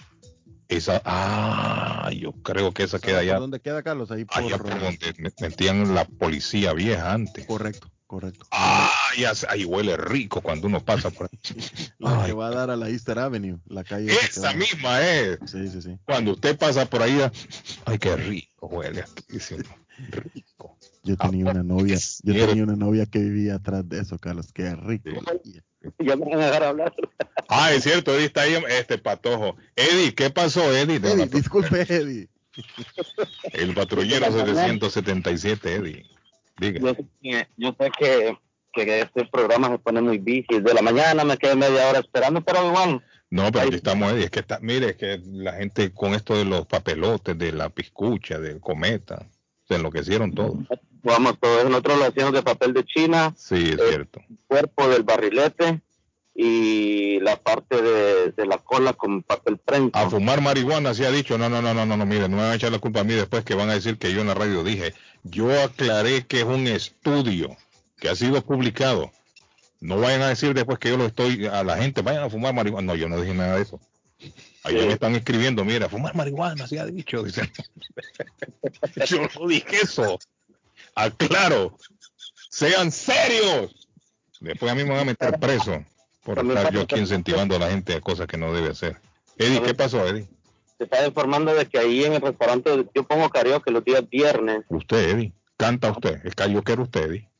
Esa, 0.72 1.02
ah, 1.04 2.10
yo 2.16 2.32
creo 2.32 2.72
que 2.72 2.84
esa 2.84 2.98
queda 2.98 3.18
allá. 3.18 3.38
¿Dónde 3.38 3.60
queda, 3.60 3.82
Carlos? 3.82 4.10
Ahí 4.10 4.24
por, 4.24 4.38
allá 4.38 4.56
por 4.56 4.80
donde 4.80 5.32
metían 5.38 5.94
la 5.94 6.06
policía 6.06 6.72
vieja 6.72 7.12
antes. 7.12 7.44
Correcto, 7.44 7.90
correcto. 8.06 8.46
Ah, 8.50 8.90
ya, 9.18 9.32
ahí 9.50 9.66
huele 9.66 9.98
rico 9.98 10.40
cuando 10.40 10.68
uno 10.68 10.82
pasa 10.82 11.10
por 11.10 11.28
ahí. 11.30 11.38
la 11.98 12.24
que 12.24 12.32
va 12.32 12.46
a 12.46 12.50
dar 12.50 12.70
a 12.70 12.76
la 12.76 12.88
Easter 12.88 13.18
Avenue, 13.18 13.58
la 13.66 13.84
calle. 13.84 14.10
Esa 14.12 14.54
misma 14.54 15.02
es. 15.02 15.38
Sí, 15.44 15.68
sí, 15.68 15.82
sí. 15.82 15.98
Cuando 16.06 16.32
usted 16.32 16.56
pasa 16.56 16.86
por 16.86 17.02
ahí, 17.02 17.20
ay, 17.84 17.98
qué 17.98 18.16
rico 18.16 18.66
huele 18.68 19.02
aquí. 19.02 19.24
Rico. 20.08 20.78
Yo 21.04 21.16
tenía 21.16 21.50
una 21.50 21.62
novia, 21.62 21.98
yo 22.22 22.46
tenía 22.46 22.62
una 22.62 22.76
novia 22.76 23.06
que 23.06 23.18
vivía 23.18 23.56
atrás 23.56 23.88
de 23.88 24.00
eso, 24.00 24.18
Carlos, 24.18 24.52
qué 24.52 24.74
rico. 24.76 25.10
Ya 25.98 26.14
me 26.14 26.26
van 26.26 26.40
a 26.40 26.46
dejar 26.46 26.62
hablar. 26.62 26.94
Ah, 27.48 27.72
es 27.72 27.82
cierto, 27.82 28.14
Eddie 28.14 28.26
está 28.26 28.42
ahí, 28.42 28.54
este 28.68 28.98
patojo. 28.98 29.56
Eddie, 29.74 30.14
¿qué 30.14 30.30
pasó, 30.30 30.72
Eddie? 30.72 30.98
Eddie 30.98 31.26
disculpe, 31.26 31.80
Eddie. 31.80 32.28
El 33.52 33.74
patrullero 33.74 34.26
777, 34.26 35.74
Eddie. 35.74 36.06
Diga. 36.60 36.94
Yo, 37.56 37.74
sé 37.76 37.90
que, 37.98 38.38
que, 38.72 39.00
este 39.00 39.24
programa 39.26 39.70
se 39.70 39.80
pone 39.80 40.00
muy 40.02 40.18
bici. 40.18 40.60
De 40.60 40.72
la 40.72 40.82
mañana 40.82 41.24
me 41.24 41.36
quedé 41.36 41.56
media 41.56 41.88
hora 41.88 41.98
esperando, 41.98 42.42
pero 42.42 42.64
igual. 42.68 43.04
No, 43.30 43.50
pero 43.50 43.66
aquí 43.66 43.74
estamos, 43.74 44.12
Eddie. 44.12 44.26
Es 44.26 44.30
que 44.30 44.38
está, 44.38 44.60
mire, 44.60 44.90
es 44.90 44.96
que 44.96 45.20
la 45.24 45.54
gente 45.54 45.92
con 45.92 46.14
esto 46.14 46.36
de 46.36 46.44
los 46.44 46.64
papelotes, 46.66 47.36
de 47.36 47.50
la 47.50 47.70
piscucha, 47.70 48.38
del 48.38 48.60
cometa, 48.60 49.26
se 49.66 49.74
enloquecieron 49.74 50.32
todos. 50.32 50.58
Jugamos 51.02 51.38
todo 51.38 51.58
eso. 51.58 51.68
Nosotros 51.68 51.98
lo 51.98 52.04
hacíamos 52.06 52.32
de 52.32 52.42
papel 52.42 52.72
de 52.72 52.84
China. 52.84 53.34
Sí, 53.36 53.70
es 53.72 53.88
cierto. 53.88 54.20
El 54.28 54.38
cuerpo 54.46 54.88
del 54.88 55.02
barrilete 55.02 55.82
y 56.34 57.20
la 57.20 57.36
parte 57.36 57.82
de, 57.82 58.32
de 58.32 58.46
la 58.46 58.58
cola 58.58 58.92
con 58.94 59.22
papel 59.22 59.58
prensa. 59.58 60.00
A 60.00 60.08
fumar 60.08 60.40
marihuana, 60.40 60.94
se 60.94 61.06
ha 61.06 61.10
dicho. 61.10 61.36
No, 61.36 61.48
no, 61.48 61.60
no, 61.60 61.74
no, 61.74 61.84
no, 61.84 61.96
no, 61.96 62.06
mire, 62.06 62.28
no 62.28 62.36
me 62.36 62.42
van 62.42 62.52
a 62.52 62.54
echar 62.54 62.72
la 62.72 62.78
culpa 62.78 63.00
a 63.00 63.04
mí 63.04 63.14
después 63.14 63.44
que 63.44 63.54
van 63.54 63.70
a 63.70 63.74
decir 63.74 63.98
que 63.98 64.12
yo 64.12 64.20
en 64.20 64.28
la 64.28 64.34
radio 64.34 64.64
dije. 64.64 64.94
Yo 65.24 65.60
aclaré 65.62 66.26
que 66.26 66.38
es 66.40 66.44
un 66.44 66.66
estudio 66.66 67.56
que 67.98 68.08
ha 68.08 68.16
sido 68.16 68.42
publicado. 68.42 69.12
No 69.80 69.98
vayan 69.98 70.22
a 70.22 70.28
decir 70.28 70.54
después 70.54 70.78
que 70.78 70.90
yo 70.90 70.96
lo 70.96 71.06
estoy 71.06 71.46
a 71.46 71.64
la 71.64 71.76
gente, 71.76 72.02
vayan 72.02 72.24
a 72.24 72.30
fumar 72.30 72.54
marihuana. 72.54 72.92
No, 72.92 72.94
yo 72.94 73.08
no 73.08 73.20
dije 73.20 73.34
nada 73.34 73.56
de 73.56 73.62
eso. 73.62 73.80
Ahí 74.64 74.74
me 74.74 74.92
están 74.92 75.16
escribiendo, 75.16 75.64
mira, 75.64 75.88
fumar 75.88 76.14
marihuana, 76.14 76.66
se 76.68 76.78
ha 76.78 76.86
dicho. 76.86 77.22
Dicen. 77.24 77.50
yo 79.06 79.28
no 79.34 79.48
dije 79.48 79.76
eso. 79.82 80.18
Aclaro. 80.94 81.76
Sean 82.50 82.92
serios. 82.92 83.88
Después 84.40 84.70
a 84.70 84.74
mí 84.74 84.84
me 84.84 84.90
van 84.90 85.00
a 85.00 85.04
meter 85.04 85.38
preso 85.38 85.84
por 86.24 86.38
estar 86.38 86.72
yo 86.72 86.82
aquí 86.82 86.96
incentivando 86.96 87.56
a 87.56 87.58
la 87.58 87.70
gente 87.70 87.94
a 87.94 88.00
cosas 88.00 88.26
que 88.26 88.36
no 88.36 88.52
debe 88.52 88.70
hacer. 88.70 89.00
Eddie, 89.38 89.62
¿qué 89.62 89.74
pasó, 89.74 90.06
Eddie? 90.06 90.28
Se 90.78 90.84
está 90.84 91.06
informando 91.06 91.54
de 91.54 91.66
que 91.66 91.78
ahí 91.78 92.04
en 92.04 92.14
el 92.14 92.20
restaurante 92.20 92.86
yo 92.94 93.04
pongo 93.04 93.30
karaoke 93.30 93.70
los 93.70 93.84
días 93.84 94.08
viernes. 94.08 94.64
Usted, 94.68 95.10
Eddie. 95.10 95.32
Canta 95.56 95.92
usted. 95.92 96.20
¿Es 96.26 96.34
carioquero 96.34 96.82
usted, 96.82 97.10
Eddie? 97.10 97.30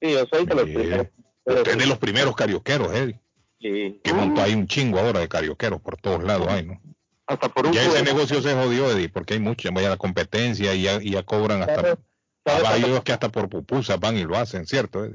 Sí, 0.00 0.12
yo 0.12 0.26
soy 0.30 0.46
de 0.46 0.54
los 0.54 0.64
primeros. 0.64 1.06
Usted 1.44 1.72
es 1.72 1.78
de 1.78 1.86
los 1.86 1.98
primeros 1.98 2.36
carioqueros, 2.36 2.92
Eddie. 2.92 3.20
Sí. 3.60 4.00
Que 4.02 4.12
montó 4.12 4.42
hay 4.42 4.54
un 4.54 4.66
chingo 4.66 4.98
ahora 4.98 5.20
de 5.20 5.28
carioqueros 5.28 5.80
por 5.80 5.96
todos 5.96 6.22
lados, 6.22 6.48
hay, 6.48 6.66
¿no? 6.66 6.80
Hasta 7.26 7.48
por 7.48 7.66
un 7.66 7.72
Ya 7.72 7.82
ese 7.82 8.02
negocio 8.02 8.40
se 8.42 8.54
jodió, 8.54 8.90
Eddie, 8.90 9.08
porque 9.08 9.34
hay 9.34 9.40
mucha, 9.40 9.70
vaya 9.70 9.90
la 9.90 9.96
competencia 9.96 10.74
y 10.74 10.82
ya, 10.82 11.02
y 11.02 11.10
ya 11.10 11.22
cobran 11.22 11.62
hasta... 11.62 11.98
¿Sabe- 12.50 12.62
sabe 12.62 12.74
Hay 12.74 12.80
cuánto- 12.80 12.88
unos 12.90 13.04
que 13.04 13.12
hasta 13.12 13.28
por 13.28 13.48
pupusas 13.48 14.00
van 14.00 14.16
y 14.16 14.24
lo 14.24 14.36
hacen, 14.36 14.66
¿cierto? 14.66 15.06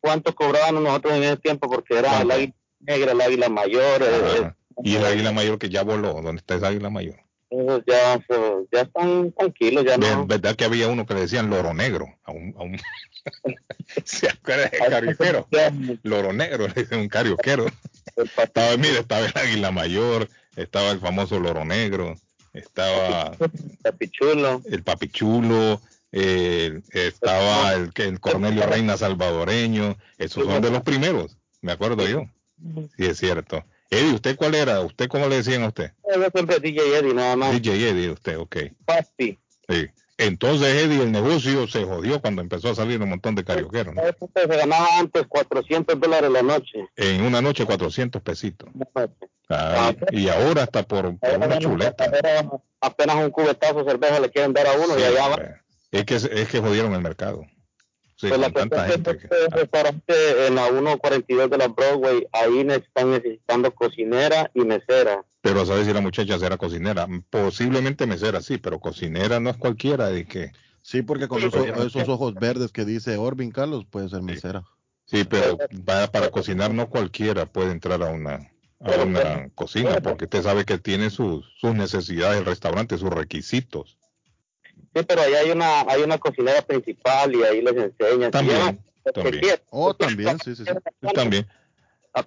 ¿Cuánto 0.00 0.34
cobrábamos 0.34 0.82
nosotros 0.82 1.14
en 1.14 1.22
ese 1.24 1.36
tiempo? 1.38 1.68
Porque 1.70 1.98
era 1.98 2.20
el 2.22 2.30
águila 2.30 2.54
negra, 2.80 3.12
el 3.12 3.20
águila 3.20 3.48
mayor. 3.48 4.02
eh, 4.02 4.38
Ajá. 4.40 4.56
Y 4.82 4.96
el 4.96 5.04
águila 5.04 5.32
mayor 5.32 5.58
que 5.58 5.68
ya 5.68 5.82
voló, 5.82 6.14
¿dónde 6.22 6.38
está 6.40 6.54
esa 6.54 6.68
águila 6.68 6.88
mayor? 6.90 7.16
esos 7.50 7.82
ya, 7.86 8.18
ya 8.72 8.80
están 8.82 9.32
tranquilos, 9.32 9.84
ya 9.84 9.96
no. 9.98 10.24
¿Verdad 10.26 10.54
que 10.54 10.64
había 10.64 10.86
uno 10.88 11.04
que 11.04 11.14
le 11.14 11.22
decían 11.22 11.50
loro 11.50 11.74
negro? 11.74 12.06
A 12.22 12.30
un, 12.30 12.54
a 12.56 12.62
un... 12.62 12.80
¿Se 14.04 14.28
acuerdan 14.28 14.70
del 14.70 14.88
carioquero? 14.90 15.48
Loro 16.04 16.32
negro, 16.32 16.68
le 16.68 16.74
dicen 16.74 17.00
un 17.00 17.08
carioquero. 17.08 17.66
Estaba, 18.16 18.76
mira, 18.76 19.00
estaba 19.00 19.26
el 19.26 19.32
águila 19.34 19.70
mayor, 19.70 20.28
estaba 20.56 20.90
el 20.90 21.00
famoso 21.00 21.38
loro 21.40 21.64
negro, 21.64 22.14
estaba 22.52 23.32
Papichulo. 23.82 24.60
el 24.66 24.82
papichulo, 24.82 25.80
eh, 26.12 26.80
estaba 26.92 27.74
el, 27.74 27.92
que- 27.92 28.04
el 28.04 28.20
Cornelio 28.20 28.66
Reina 28.66 28.96
salvadoreño, 28.96 29.96
esos 30.18 30.44
son 30.44 30.60
de 30.62 30.70
los 30.70 30.82
primeros, 30.82 31.36
me 31.60 31.72
acuerdo 31.72 32.06
yo. 32.06 32.24
Sí, 32.96 33.06
es 33.06 33.18
cierto. 33.18 33.64
Eddie, 33.88 34.14
¿usted 34.14 34.36
cuál 34.36 34.54
era? 34.54 34.80
¿Usted 34.82 35.08
cómo 35.08 35.26
le 35.28 35.36
decían 35.36 35.62
a 35.64 35.68
usted? 35.68 35.92
Yo 36.14 36.22
siempre 36.32 36.60
DJ 36.60 36.98
Eddie, 36.98 37.14
nada 37.14 37.34
más. 37.36 37.52
DJ 37.52 37.88
Eddie, 37.90 38.10
usted, 38.10 38.38
ok. 38.38 38.56
Papi. 38.84 39.38
Sí. 39.68 39.88
Entonces, 40.18 40.68
Eddie, 40.84 41.02
el 41.02 41.10
negocio 41.10 41.66
se 41.66 41.84
jodió 41.84 42.20
cuando 42.20 42.42
empezó 42.42 42.68
a 42.68 42.74
salir 42.74 43.00
un 43.00 43.08
montón 43.08 43.34
de 43.34 43.42
carioqueros. 43.42 43.94
Se 44.34 44.46
ganaba 44.46 44.86
antes 44.98 45.24
400 45.26 45.98
dólares 45.98 46.30
la 46.30 46.42
noche. 46.42 46.86
En 46.96 47.22
una 47.22 47.40
noche 47.40 47.64
400 47.64 48.20
pesitos. 48.20 48.68
Ay, 49.48 49.96
y 50.12 50.28
ahora 50.28 50.64
está 50.64 50.82
por, 50.82 51.18
por 51.18 51.36
una 51.38 51.58
chuleta. 51.58 52.04
Apenas 52.82 53.16
un 53.16 53.30
cubetazo 53.30 53.82
de 53.82 53.90
cerveza 53.90 54.20
le 54.20 54.30
quieren 54.30 54.52
dar 54.52 54.66
a 54.66 54.72
uno 54.74 54.98
y 54.98 55.02
allá 55.02 55.28
va. 55.28 55.60
Es, 55.92 56.04
que, 56.04 56.14
es 56.16 56.48
que 56.48 56.60
jodieron 56.60 56.92
el 56.94 57.00
mercado. 57.02 57.44
Sí, 58.16 58.28
Pues 58.28 58.38
la 58.40 58.50
tanta 58.50 58.86
gente. 58.86 59.16
que 59.16 59.24
este 59.24 59.48
restaurante 59.48 60.46
en 60.46 60.54
la 60.54 60.68
142 60.68 61.48
de 61.50 61.56
la 61.58 61.68
Broadway, 61.68 62.26
ahí 62.32 62.60
están 62.70 63.12
necesitando 63.12 63.74
cocinera 63.74 64.50
y 64.54 64.60
mesera. 64.60 65.24
Pero 65.40 65.62
a 65.62 65.66
saber 65.66 65.86
si 65.86 65.92
la 65.94 66.02
muchacha 66.02 66.38
será 66.38 66.58
cocinera. 66.58 67.06
Posiblemente 67.30 68.06
mesera, 68.06 68.42
sí, 68.42 68.58
pero 68.58 68.78
cocinera 68.78 69.40
no 69.40 69.48
es 69.50 69.56
cualquiera. 69.56 70.08
De 70.08 70.26
que, 70.26 70.52
Sí, 70.82 71.00
porque 71.02 71.28
con 71.28 71.40
Sí, 71.40 71.46
esos, 71.46 71.62
pero- 71.64 71.82
esos 71.82 72.08
ojos 72.08 72.34
verdes 72.34 72.72
que 72.72 72.84
dice 72.84 73.16
Orvin 73.16 73.50
Carlos 73.50 73.84
puede 73.88 74.08
ser 74.10 74.22
mesera. 74.22 74.64
sí, 75.06 75.24
pero 75.24 75.58
para, 75.84 76.10
para 76.10 76.30
cocinar 76.30 76.72
no 76.74 76.88
cualquiera 76.88 77.46
puede 77.46 77.70
entrar 77.72 78.02
a 78.02 78.06
una, 78.10 78.50
a 78.80 78.90
una 79.02 79.48
cocina, 79.54 80.00
porque 80.02 80.24
usted 80.24 80.42
sabe 80.42 80.64
que 80.64 80.78
tiene 80.78 81.10
sus, 81.10 81.44
sus 81.58 81.74
necesidades 81.74 82.38
el 82.38 82.46
restaurante, 82.46 82.96
sus 82.98 83.10
requisitos. 83.10 83.98
Sí, 84.94 85.02
pero 85.06 85.22
ahí 85.22 85.34
hay 85.34 85.50
una 85.50 85.82
hay 85.82 86.02
una 86.02 86.18
cocinera 86.18 86.62
principal 86.62 87.34
y 87.34 87.42
ahí 87.42 87.62
les 87.62 87.76
enseñan. 87.76 88.30
También, 88.30 88.80
sí, 89.04 89.48
Oh, 89.70 89.94
también, 89.94 90.38
sí, 90.44 90.54
sí, 90.54 90.64
también. 91.14 91.46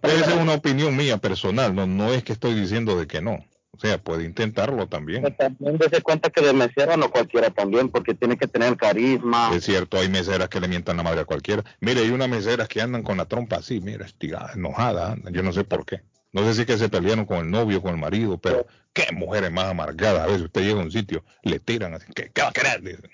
Esa 0.01 0.31
es 0.31 0.41
una 0.41 0.53
opinión 0.53 0.95
mía 0.95 1.17
personal, 1.17 1.75
no, 1.75 1.85
no 1.85 2.13
es 2.13 2.23
que 2.23 2.33
estoy 2.33 2.53
diciendo 2.53 2.97
de 2.97 3.07
que 3.07 3.21
no. 3.21 3.45
O 3.75 3.79
sea, 3.79 3.97
puede 3.97 4.23
intentarlo 4.23 4.87
también. 4.87 5.23
También 5.35 5.77
dése 5.79 6.01
cuenta 6.01 6.29
que 6.29 6.41
de 6.41 6.53
mesera 6.53 6.95
no 6.95 7.09
cualquiera 7.09 7.49
también, 7.49 7.89
porque 7.89 8.13
tiene 8.13 8.37
que 8.37 8.47
tener 8.47 8.77
carisma. 8.77 9.51
Es 9.53 9.63
cierto, 9.63 9.97
hay 9.97 10.09
meseras 10.09 10.47
que 10.47 10.59
le 10.59 10.67
mientan 10.67 10.97
la 10.97 11.03
madre 11.03 11.21
a 11.21 11.25
cualquiera. 11.25 11.63
Mire, 11.79 12.01
hay 12.01 12.11
unas 12.11 12.29
meseras 12.29 12.67
que 12.67 12.81
andan 12.81 13.01
con 13.01 13.17
la 13.17 13.25
trompa 13.25 13.57
así, 13.57 13.81
mira, 13.81 14.05
estirada, 14.05 14.53
enojada. 14.53 15.17
Yo 15.31 15.41
no 15.41 15.51
sé 15.51 15.63
por 15.63 15.85
qué. 15.85 16.01
No 16.33 16.43
sé 16.43 16.53
si 16.55 16.61
es 16.61 16.67
que 16.67 16.77
se 16.77 16.89
pelearon 16.89 17.25
con 17.25 17.37
el 17.37 17.49
novio, 17.51 17.81
con 17.81 17.91
el 17.91 17.97
marido, 17.99 18.37
pero 18.39 18.65
qué 18.91 19.05
mujeres 19.13 19.51
más 19.51 19.65
amargadas. 19.65 20.21
A 20.23 20.25
veces 20.27 20.41
usted 20.43 20.61
llega 20.61 20.81
a 20.81 20.83
un 20.83 20.91
sitio, 20.91 21.23
le 21.43 21.59
tiran 21.59 21.93
así, 21.93 22.07
¿qué, 22.13 22.31
qué 22.33 22.41
va 22.41 22.49
a 22.49 22.51
querer? 22.51 22.81
Dicen. 22.81 23.09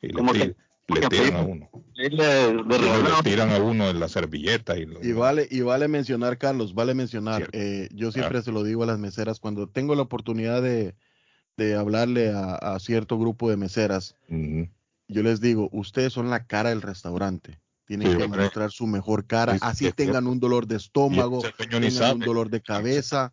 Y 0.00 0.08
le, 0.08 0.32
que- 0.32 0.56
le 0.94 1.08
tiran 1.08 1.34
a 1.36 1.40
uno. 1.42 1.68
Le- 1.94 2.10
tiran 3.24 3.50
a 3.50 3.58
uno 3.58 3.90
en 3.90 3.98
la 3.98 4.08
servilleta 4.08 4.76
y 4.78 4.86
lo- 4.86 5.02
Y 5.04 5.12
vale, 5.12 5.48
y 5.50 5.62
vale 5.62 5.88
mencionar, 5.88 6.38
Carlos, 6.38 6.72
vale 6.74 6.94
mencionar, 6.94 7.48
eh, 7.52 7.88
yo 7.92 8.12
siempre 8.12 8.38
Ah. 8.38 8.42
se 8.42 8.52
lo 8.52 8.62
digo 8.62 8.84
a 8.84 8.86
las 8.86 8.98
meseras, 9.00 9.40
cuando 9.40 9.68
tengo 9.68 9.94
la 9.96 10.02
oportunidad 10.02 10.62
de, 10.62 10.94
de 11.56 11.74
hablarle 11.74 12.30
a, 12.30 12.54
a 12.54 12.78
cierto 12.78 13.18
grupo 13.18 13.50
de 13.50 13.56
meseras, 13.56 14.14
yo 14.28 15.22
les 15.22 15.40
digo, 15.40 15.68
ustedes 15.72 16.12
son 16.12 16.30
la 16.30 16.46
cara 16.46 16.68
del 16.70 16.82
restaurante, 16.82 17.58
tienen 17.86 18.10
Sí, 18.10 18.16
que 18.18 18.24
hombre. 18.24 18.42
mostrar 18.42 18.70
su 18.70 18.86
mejor 18.86 19.26
cara, 19.26 19.54
Sí, 19.54 19.58
sí, 19.60 19.66
así 19.66 19.92
tengan 19.92 20.26
un 20.26 20.38
dolor 20.40 20.66
de 20.66 20.76
estómago, 20.76 21.42
tengan 21.56 21.84
un 22.14 22.20
dolor 22.20 22.50
de 22.50 22.60
cabeza. 22.60 23.32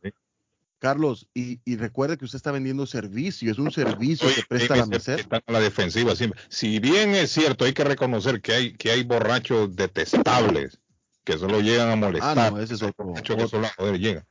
Carlos, 0.80 1.30
y, 1.34 1.62
y 1.64 1.78
recuerde 1.78 2.18
que 2.18 2.26
usted 2.26 2.36
está 2.36 2.52
vendiendo 2.52 2.86
servicio, 2.86 3.50
es 3.50 3.58
un 3.58 3.72
servicio 3.72 4.28
Oye, 4.28 4.36
que 4.36 4.44
presta 4.44 4.76
la 4.76 4.86
mesera. 4.86 5.22
Están 5.22 5.42
a 5.48 5.52
la 5.54 5.62
defensiva 5.62 6.14
siempre. 6.14 6.42
Si 6.50 6.80
bien 6.80 7.12
es 7.12 7.32
cierto, 7.32 7.64
hay 7.64 7.74
que 7.74 7.86
reconocer 7.86 8.42
que 8.42 8.54
hay, 8.54 8.74
que 8.74 8.92
hay 8.92 9.04
borrachos 9.04 9.74
detestables 9.76 10.80
que 11.24 11.38
solo 11.38 11.62
llegan 11.62 11.90
a 11.90 11.96
molestar. 11.96 12.38
Ah, 12.38 12.52
no, 12.52 12.60
ese 12.60 12.74
es 12.74 12.82
otro. 12.82 13.06
borracho 13.06 13.38
que 13.38 13.48
solo 13.48 13.68
a 13.68 13.74
joder 13.78 13.98
llega. 13.98 14.26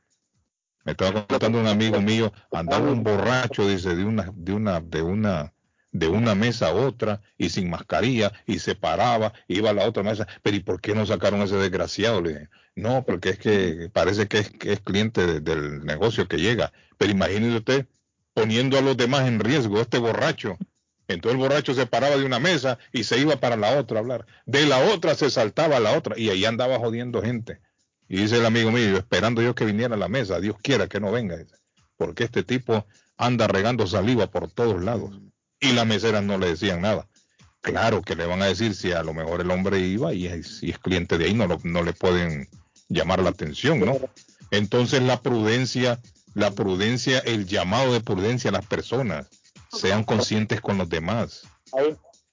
Me 0.85 0.91
estaba 0.91 1.25
contando 1.25 1.59
un 1.59 1.65
amigo 1.67 1.99
mío, 2.01 2.31
andaba 2.51 2.91
un 2.91 3.03
borracho, 3.03 3.67
dice, 3.67 3.95
de 3.95 4.03
una, 4.05 4.31
de 4.35 4.53
una, 4.53 4.79
de 4.79 5.01
una, 5.01 5.53
de 5.93 6.07
una 6.09 6.35
mesa 6.35 6.67
a 6.69 6.73
otra 6.73 7.21
y 7.37 7.49
sin 7.49 7.69
mascarilla 7.69 8.33
y 8.45 8.59
se 8.59 8.75
paraba, 8.75 9.31
iba 9.47 9.69
a 9.69 9.73
la 9.73 9.87
otra 9.87 10.03
mesa. 10.03 10.27
Pero 10.41 10.57
¿y 10.57 10.59
por 10.59 10.81
qué 10.81 10.93
no 10.93 11.05
sacaron 11.05 11.39
a 11.41 11.45
ese 11.45 11.55
desgraciado? 11.55 12.21
Le 12.21 12.29
dije, 12.33 12.49
no, 12.75 13.05
porque 13.05 13.29
es 13.29 13.39
que 13.39 13.89
parece 13.93 14.27
que 14.27 14.39
es, 14.39 14.49
que 14.49 14.73
es 14.73 14.79
cliente 14.81 15.25
de- 15.25 15.39
del 15.39 15.85
negocio 15.85 16.27
que 16.27 16.37
llega. 16.37 16.73
Pero 16.97 17.11
imagínese 17.11 17.57
usted 17.57 17.87
poniendo 18.33 18.77
a 18.77 18.81
los 18.81 18.97
demás 18.97 19.27
en 19.27 19.39
riesgo, 19.39 19.79
este 19.79 19.99
borracho. 19.99 20.57
Entonces 21.07 21.33
el 21.33 21.37
borracho 21.47 21.73
se 21.75 21.85
paraba 21.85 22.17
de 22.17 22.25
una 22.25 22.39
mesa 22.39 22.79
y 22.91 23.03
se 23.03 23.19
iba 23.19 23.35
para 23.35 23.55
la 23.57 23.77
otra 23.77 23.97
a 23.97 24.01
hablar. 24.01 24.25
De 24.45 24.65
la 24.65 24.79
otra 24.79 25.15
se 25.15 25.29
saltaba 25.29 25.77
a 25.77 25.79
la 25.79 25.95
otra 25.97 26.17
y 26.17 26.29
ahí 26.29 26.43
andaba 26.45 26.79
jodiendo 26.79 27.21
gente. 27.21 27.59
Y 28.07 28.17
dice 28.17 28.37
el 28.37 28.45
amigo 28.45 28.71
mío, 28.71 28.97
esperando 28.97 29.41
yo 29.41 29.53
que 29.53 29.65
viniera 29.65 29.95
a 29.95 29.97
la 29.97 30.07
mesa, 30.07 30.39
Dios 30.39 30.55
quiera 30.61 30.87
que 30.87 30.99
no 30.99 31.11
venga, 31.11 31.37
porque 31.97 32.23
este 32.23 32.43
tipo 32.43 32.85
anda 33.17 33.47
regando 33.47 33.85
saliva 33.85 34.27
por 34.31 34.49
todos 34.51 34.83
lados. 34.83 35.19
Y 35.63 35.71
las 35.73 35.85
meseras 35.85 36.23
no 36.23 36.37
le 36.37 36.47
decían 36.49 36.81
nada. 36.81 37.07
Claro 37.61 38.01
que 38.01 38.15
le 38.15 38.25
van 38.25 38.41
a 38.41 38.45
decir 38.47 38.75
si 38.75 38.91
a 38.91 39.03
lo 39.03 39.13
mejor 39.13 39.41
el 39.41 39.49
hombre 39.49 39.79
iba 39.79 40.13
y 40.13 40.43
si 40.43 40.69
es 40.69 40.77
cliente 40.79 41.17
de 41.17 41.25
ahí, 41.25 41.33
no, 41.33 41.47
lo- 41.47 41.61
no 41.63 41.81
le 41.81 41.93
pueden 41.93 42.49
llamar 42.89 43.21
la 43.23 43.29
atención, 43.29 43.79
¿no? 43.79 43.97
Entonces 44.51 45.01
la 45.01 45.21
prudencia, 45.21 45.99
la 46.33 46.51
prudencia, 46.51 47.19
el 47.19 47.45
llamado 47.47 47.93
de 47.93 48.01
prudencia 48.01 48.49
a 48.49 48.53
las 48.53 48.65
personas, 48.65 49.27
sean 49.71 50.03
conscientes 50.03 50.59
con 50.61 50.77
los 50.77 50.89
demás. 50.89 51.43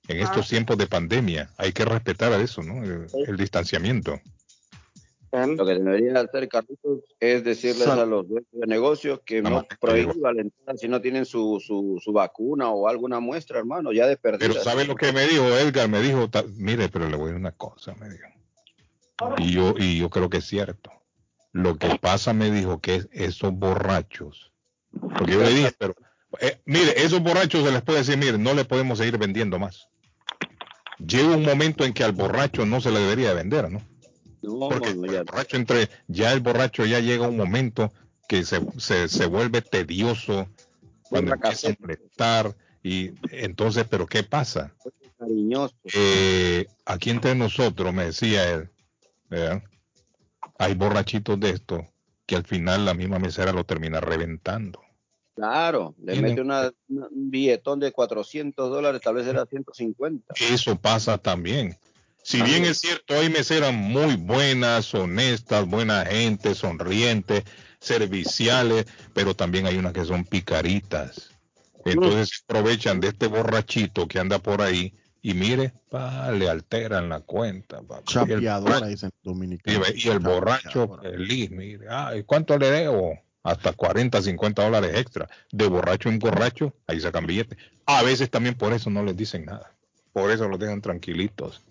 En 0.09 0.21
estos 0.21 0.49
tiempos 0.49 0.77
de 0.77 0.89
pandemia 0.89 1.51
hay 1.57 1.73
que 1.73 1.85
respetar 1.85 2.33
a 2.33 2.43
eso, 2.43 2.63
¿no? 2.65 2.83
El, 2.83 3.07
el 3.29 3.37
distanciamiento. 3.37 4.21
Lo 5.33 5.65
que 5.65 5.75
debería 5.75 6.21
hacer 6.21 6.49
Carlitos 6.49 7.01
es 7.21 7.45
decirles 7.45 7.85
Sal- 7.85 8.01
a 8.01 8.07
los 8.07 8.29
dueños 8.29 8.49
de 8.51 8.67
negocios 8.67 9.21
que 9.25 9.43
no 9.43 9.65
prohíban 9.81 10.37
la 10.37 10.43
entrada 10.43 10.77
si 10.77 10.89
no 10.89 11.01
tienen 11.01 11.25
su, 11.25 11.63
su, 11.65 12.01
su 12.03 12.13
vacuna 12.13 12.71
o 12.71 12.89
alguna 12.89 13.21
muestra, 13.21 13.59
hermano, 13.61 13.93
ya 13.93 14.07
de 14.07 14.17
perdida. 14.17 14.49
Pero 14.49 14.61
¿sabe 14.63 14.85
lo 14.85 14.97
que 14.97 15.13
me 15.13 15.27
dijo 15.27 15.45
Edgar? 15.47 15.89
Me 15.89 16.01
dijo, 16.01 16.29
mire, 16.57 16.89
pero 16.89 17.09
le 17.09 17.17
voy 17.17 17.25
a 17.25 17.27
decir 17.29 17.41
una 17.41 17.53
cosa, 17.53 17.95
me 17.95 18.09
dijo. 18.09 18.27
Y 19.39 19.53
yo, 19.53 19.75
y 19.79 19.99
yo 19.99 20.11
creo 20.11 20.29
que 20.31 20.39
es 20.39 20.47
cierto. 20.47 20.91
Lo 21.53 21.77
que 21.77 21.99
pasa, 22.01 22.33
me 22.33 22.51
dijo, 22.51 22.81
que 22.81 22.95
es 22.97 23.09
esos 23.13 23.53
borrachos. 23.53 24.53
Porque 25.17 25.33
yo 25.33 25.43
le 25.43 25.51
dije, 25.51 25.73
pero, 25.79 25.95
eh, 26.41 26.61
mire, 26.65 26.93
esos 27.05 27.21
borrachos 27.23 27.65
se 27.65 27.71
les 27.73 27.83
puede 27.83 27.99
decir, 27.99 28.17
mire, 28.17 28.39
no 28.39 28.55
le 28.55 28.65
podemos 28.65 28.99
seguir 28.99 29.19
vendiendo 29.19 29.59
más. 29.59 29.89
llega 30.99 31.35
un 31.37 31.45
momento 31.45 31.85
en 31.85 31.93
que 31.93 32.05
al 32.05 32.13
borracho 32.13 32.67
no 32.67 32.81
se 32.81 32.91
le 32.91 33.01
debería 33.01 33.33
vender, 33.33 33.71
¿no? 33.71 33.81
No, 34.43 34.69
Porque 34.69 34.91
el 34.91 35.11
ya. 35.11 35.23
borracho 35.23 35.57
entre, 35.57 35.89
ya 36.09 36.33
el 36.33 36.41
borracho 36.41 36.85
ya 36.87 37.01
llega 37.01 37.29
un 37.29 37.37
momento 37.37 37.93
que 38.29 38.45
se, 38.45 38.61
se, 38.79 39.09
se 39.09 39.27
vuelve 39.27 39.61
tedioso 39.63 40.49
cuando 41.03 41.35
empieza 41.35 41.69
a 41.69 41.77
molestar 41.81 42.57
y 42.83 43.11
entonces, 43.31 43.85
pero 43.91 44.07
¿qué 44.07 44.23
pasa? 44.23 44.73
Eh, 45.95 46.67
aquí 46.87 47.11
entre 47.11 47.35
nosotros, 47.35 47.93
me 47.93 48.07
decía 48.07 48.51
él, 48.51 48.71
¿verdad? 49.29 49.63
hay 50.59 50.75
borrachitos 50.75 51.39
de 51.41 51.51
estos 51.51 51.83
que 52.27 52.37
al 52.37 52.45
final 52.45 52.85
la 52.85 52.95
misma 52.95 53.19
mesera 53.19 53.53
lo 53.53 53.65
termina 53.65 54.01
reventando. 54.01 54.81
Claro, 55.35 55.95
le 56.03 56.13
Tienen- 56.13 56.31
mete 56.33 56.41
una- 56.43 56.73
un 56.89 57.31
billetón 57.31 57.81
de 57.81 57.93
400 57.93 58.71
dólares, 58.71 59.01
tal 59.03 59.15
vez 59.15 59.27
era 59.27 59.47
150. 59.47 60.35
Eso 60.39 60.77
pasa 60.77 61.19
también. 61.19 61.77
Si 62.31 62.41
bien 62.43 62.65
es 62.65 62.79
cierto, 62.79 63.15
hay 63.15 63.29
meseras 63.29 63.75
muy 63.75 64.15
buenas, 64.15 64.95
honestas, 64.95 65.67
buena 65.67 66.07
gente, 66.07 66.55
sonrientes, 66.55 67.43
serviciales, 67.81 68.87
pero 69.13 69.35
también 69.35 69.67
hay 69.67 69.77
unas 69.77 69.93
que 69.93 70.05
son 70.05 70.25
picaritas. 70.25 71.31
Entonces 71.85 72.45
aprovechan 72.45 73.01
de 73.01 73.09
este 73.09 73.27
borrachito 73.27 74.07
que 74.07 74.21
anda 74.21 74.39
por 74.39 74.63
ahí 74.63 74.95
y 75.21 75.35
mire, 75.35 75.73
pa, 75.91 76.31
le 76.31 76.49
alteran 76.49 77.09
la 77.09 77.19
cuenta. 77.19 77.83
pa. 77.83 78.01
Chapeadora, 78.05 78.87
dicen 78.87 79.11
dominicanos. 79.25 79.93
y 79.93 80.09
el 80.09 80.21
borracho 80.21 81.01
feliz, 81.03 81.51
mire, 81.51 81.87
ay, 81.91 82.23
¿cuánto 82.23 82.57
le 82.59 82.71
debo? 82.71 83.19
Hasta 83.43 83.73
40, 83.73 84.23
50 84.23 84.63
dólares 84.63 84.93
extra. 84.95 85.29
De 85.51 85.67
borracho 85.67 86.09
en 86.09 86.21
borracho, 86.21 86.77
ahí 86.87 87.01
sacan 87.01 87.27
billetes. 87.27 87.59
A 87.87 88.05
veces 88.05 88.31
también 88.31 88.55
por 88.55 88.73
eso 88.73 88.89
no 88.89 89.03
les 89.03 89.17
dicen 89.17 89.47
nada. 89.47 89.75
Por 90.13 90.31
eso 90.31 90.47
los 90.47 90.61
dejan 90.61 90.81
tranquilitos. 90.81 91.65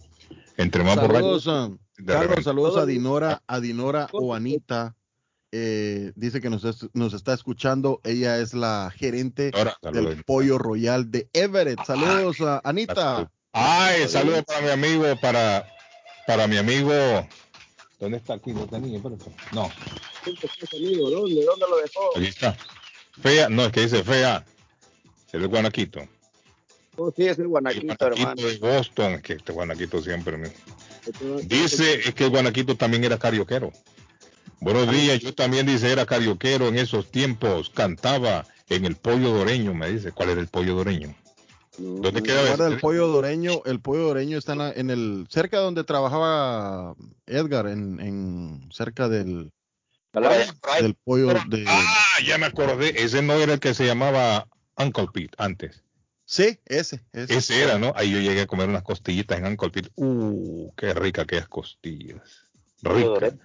Entre 0.59 0.83
más 0.83 0.95
Saludos, 0.95 1.45
borrachos. 1.45 1.69
um, 1.69 1.77
de 1.97 2.13
Carlos, 2.13 2.43
saludos 2.43 2.77
a 2.77 2.85
Dinora, 2.85 3.41
a 3.47 3.59
Dinora 3.61 4.09
o 4.11 4.35
Anita. 4.35 4.95
Eh, 5.51 6.11
dice 6.15 6.41
que 6.41 6.49
nos, 6.49 6.63
es- 6.65 6.87
nos 6.93 7.13
está 7.13 7.33
escuchando. 7.33 8.01
Ella 8.03 8.37
es 8.39 8.53
la 8.53 8.91
gerente 8.95 9.51
saludos. 9.51 9.81
del 10.15 10.23
Pollo 10.25 10.57
Royal 10.57 11.09
de 11.11 11.29
Everett. 11.33 11.79
Saludos, 11.85 12.41
a 12.41 12.61
Anita. 12.65 13.31
Ay, 13.53 14.07
saludos 14.09 14.43
para 14.45 14.61
mi 14.61 14.69
amigo, 14.69 15.05
para, 15.21 15.65
para 16.27 16.45
mi 16.47 16.57
amigo. 16.57 16.91
¿Dónde 17.99 18.17
está 18.17 18.33
aquí? 18.33 18.53
¿Lo 18.53 18.67
tenía? 18.67 18.99
No, 19.53 19.69
¿Dónde? 20.23 21.45
¿Dónde 21.45 21.65
lo 21.69 21.77
dejó? 21.77 22.17
aquí 22.17 22.27
está. 22.27 22.55
Fea, 23.21 23.47
no, 23.49 23.65
es 23.65 23.71
que 23.71 23.81
dice 23.81 24.03
fea. 24.03 24.45
Es 25.31 25.39
de 25.41 25.47
Guanaquito. 25.47 26.01
Oh, 27.01 27.13
sí, 27.15 27.25
es 27.27 27.39
el 27.39 27.47
Guanaquito, 27.47 28.07
hermano. 28.07 28.35
De 28.41 28.57
Boston, 28.57 29.13
es 29.13 29.21
que 29.21 29.33
este 29.33 29.53
Guanaquito 29.53 30.01
siempre 30.01 30.37
me... 30.37 30.51
Dice 31.43 31.95
es 32.07 32.13
que 32.13 32.25
el 32.25 32.29
Guanaquito 32.29 32.75
también 32.75 33.03
era 33.05 33.17
carioquero. 33.17 33.71
Buenos 34.59 34.91
días, 34.91 35.19
yo 35.19 35.33
también 35.33 35.65
dice 35.65 35.89
era 35.91 36.05
carioquero 36.05 36.67
en 36.67 36.77
esos 36.77 37.09
tiempos, 37.09 37.69
cantaba 37.69 38.45
en 38.67 38.83
el 38.85 38.95
pollo 38.97 39.31
doreño, 39.31 39.73
me 39.73 39.89
dice. 39.89 40.11
¿Cuál 40.11 40.31
era 40.31 40.41
el 40.41 40.47
pollo 40.47 40.75
doreño? 40.75 41.15
¿Dónde 41.77 42.21
queda 42.21 42.53
ese? 42.53 42.65
el 42.65 42.79
pollo 42.79 43.07
doreño. 43.07 43.61
El 43.65 43.79
pollo 43.79 44.07
doreño 44.07 44.37
está 44.37 44.51
en, 44.51 44.57
la- 44.57 44.71
en 44.73 44.89
el 44.89 45.27
cerca 45.29 45.59
donde 45.59 45.85
trabajaba 45.85 46.93
Edgar, 47.25 47.67
en, 47.67 48.01
en 48.01 48.69
cerca 48.73 49.07
del 49.07 49.51
del 50.81 50.95
pollo 50.95 51.33
de. 51.47 51.63
Ah, 51.65 52.19
ya 52.25 52.37
me 52.37 52.47
acordé, 52.47 53.01
ese 53.01 53.21
no 53.21 53.33
era 53.35 53.53
el 53.53 53.59
que 53.61 53.73
se 53.73 53.85
llamaba 53.85 54.47
Uncle 54.75 55.07
Pete 55.13 55.35
antes. 55.37 55.83
Sí, 56.31 56.59
ese, 56.67 57.01
ese. 57.11 57.37
Ese 57.37 57.63
era, 57.63 57.79
¿no? 57.79 57.91
Ahí 57.95 58.11
yo 58.11 58.19
llegué 58.19 58.41
a 58.41 58.45
comer 58.45 58.69
unas 58.69 58.83
costillitas 58.83 59.39
en 59.39 59.47
Uncle 59.47 59.71
Pete. 59.71 59.89
Uh, 59.95 60.71
qué 60.77 60.93
rica 60.93 61.23
aquellas 61.23 61.47
costillas. 61.47 62.21
Rica. 62.83 63.35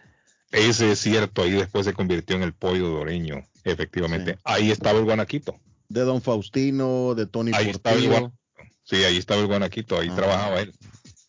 Ese 0.51 0.93
es 0.93 0.99
cierto, 0.99 1.41
ahí 1.45 1.53
después 1.53 1.87
se 1.87 1.95
convirtió 1.95 2.37
en 2.37 2.43
el 2.43 2.53
pollo 2.53 2.89
doreño, 2.89 3.43
efectivamente. 3.65 4.37
Ahí 4.45 4.71
estaba 4.71 4.99
el 4.99 5.07
guanaquito. 5.07 5.59
De 5.89 6.03
Don 6.03 6.21
Faustino, 6.21 7.15
de 7.15 7.25
Tony 7.25 7.53
Ahí 7.55 7.71
estaba 7.71 7.97
el. 7.97 8.31
Sí, 8.83 8.97
ahí 8.97 9.17
estaba 9.17 9.41
el 9.41 9.47
guanaquito, 9.47 9.99
ahí 9.99 10.11
Ah. 10.11 10.17
trabajaba 10.17 10.61
él. 10.61 10.75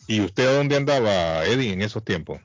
¿Y 0.07 0.19
usted 0.19 0.47
a 0.47 0.57
dónde 0.57 0.75
andaba, 0.75 1.45
Eddie, 1.45 1.71
en 1.71 1.81
esos 1.81 2.03
tiempos? 2.03 2.41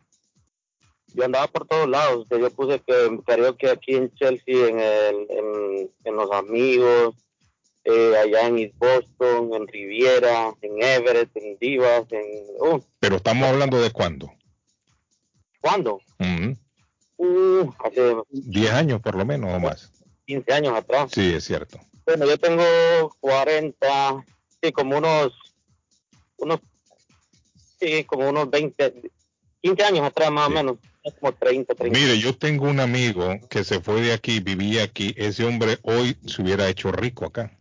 Yo 1.14 1.24
andaba 1.24 1.48
por 1.48 1.66
todos 1.66 1.88
lados. 1.88 2.28
que 2.30 2.38
Yo 2.38 2.48
puse 2.52 2.80
que 2.86 3.18
karaoke 3.26 3.68
aquí 3.70 3.96
en 3.96 4.14
Chelsea, 4.14 4.68
en, 4.68 4.78
el, 4.78 5.16
en, 5.30 5.90
en 6.04 6.14
Los 6.14 6.30
Amigos, 6.30 7.16
eh, 7.84 8.16
allá 8.16 8.46
en 8.46 8.58
East 8.58 8.74
Boston, 8.76 9.54
en 9.54 9.66
Riviera, 9.68 10.54
en 10.60 10.82
Everett, 10.82 11.30
en 11.36 11.56
Divas, 11.58 12.04
en... 12.10 12.24
Uh, 12.58 12.80
Pero 12.98 13.16
estamos 13.16 13.48
hablando 13.48 13.80
de 13.80 13.90
cuándo. 13.90 14.32
¿Cuándo? 15.60 16.00
Uh, 17.16 17.70
hace 17.84 18.16
10 18.30 18.72
años 18.72 19.00
por 19.02 19.14
lo 19.14 19.24
menos 19.26 19.54
o 19.54 19.60
más. 19.60 19.92
15 20.26 20.52
años 20.52 20.74
atrás. 20.74 21.10
Sí, 21.12 21.34
es 21.34 21.44
cierto. 21.44 21.78
Bueno, 22.06 22.26
yo 22.26 22.38
tengo 22.38 22.64
40, 23.20 24.24
sí, 24.62 24.72
como 24.72 24.98
unos, 24.98 25.32
unos, 26.38 26.60
sí, 27.78 28.04
como 28.04 28.28
unos 28.28 28.50
20, 28.50 29.10
15 29.60 29.84
años 29.84 30.06
atrás 30.06 30.30
más 30.30 30.48
o 30.48 30.50
menos, 30.50 30.76
como 31.20 31.32
30, 31.32 31.74
30. 31.74 31.98
Mire, 31.98 32.18
yo 32.18 32.36
tengo 32.36 32.64
un 32.68 32.80
amigo 32.80 33.38
que 33.48 33.64
se 33.64 33.80
fue 33.80 34.00
de 34.00 34.12
aquí, 34.12 34.40
vivía 34.40 34.84
aquí. 34.84 35.14
Ese 35.16 35.44
hombre 35.44 35.78
hoy 35.82 36.16
se 36.26 36.42
hubiera 36.42 36.68
hecho 36.68 36.90
rico 36.90 37.26
acá. 37.26 37.56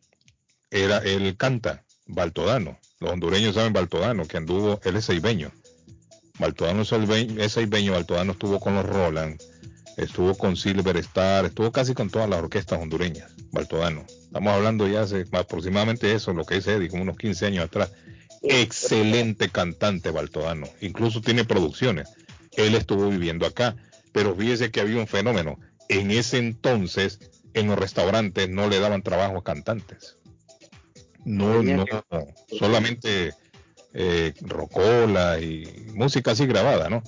Era, 0.72 1.00
él 1.00 1.36
canta, 1.38 1.84
Baltodano. 2.06 2.80
Los 3.00 3.12
hondureños 3.12 3.56
saben 3.56 3.74
Baltodano, 3.74 4.26
que 4.28 4.38
anduvo, 4.38 4.80
él 4.84 4.96
es 4.96 5.06
seibeño. 5.06 5.52
Baltodano 6.38 6.84
es 6.84 7.52
seibeño, 7.52 7.94
Baltodano 7.94 8.34
estuvo 8.34 8.60
con 8.60 8.76
los 8.76 8.86
Roland, 8.86 9.42
estuvo 9.98 10.38
con 10.38 10.56
Silver 10.56 10.98
Star, 10.98 11.46
estuvo 11.46 11.72
casi 11.72 11.94
con 11.94 12.10
todas 12.10 12.30
las 12.30 12.40
orquestas 12.40 12.80
hondureñas, 12.82 13.32
Baltodano. 13.52 14.06
Estamos 14.08 14.54
hablando 14.54 14.88
ya 14.88 15.02
hace 15.02 15.26
aproximadamente 15.32 16.14
eso, 16.14 16.34
lo 16.34 16.46
que 16.46 16.56
dice 16.56 16.76
Eddie, 16.76 16.90
unos 16.94 17.18
15 17.18 17.48
años 17.48 17.66
atrás. 17.66 17.92
Excelente 18.42 19.50
cantante 19.50 20.12
Baltodano, 20.12 20.68
incluso 20.82 21.22
tiene 21.22 21.46
producciones. 21.46 22.10
Él 22.56 22.76
estuvo 22.76 23.10
viviendo 23.10 23.46
acá, 23.46 23.76
pero 24.12 24.36
fíjese 24.36 24.72
que 24.72 24.82
había 24.82 25.00
un 25.00 25.08
fenómeno. 25.08 25.60
En 25.90 26.12
ese 26.12 26.38
entonces, 26.38 27.20
en 27.54 27.68
los 27.68 27.78
restaurantes 27.78 28.50
no 28.50 28.70
le 28.70 28.80
daban 28.80 29.02
trabajo 29.02 29.38
a 29.38 29.44
cantantes. 29.44 30.19
No, 31.26 31.62
no, 31.62 31.86
solamente 32.58 33.34
eh, 33.94 34.34
rocola 34.42 35.40
y 35.40 35.88
música 35.94 36.32
así 36.32 36.46
grabada, 36.46 36.90
¿no? 36.90 37.04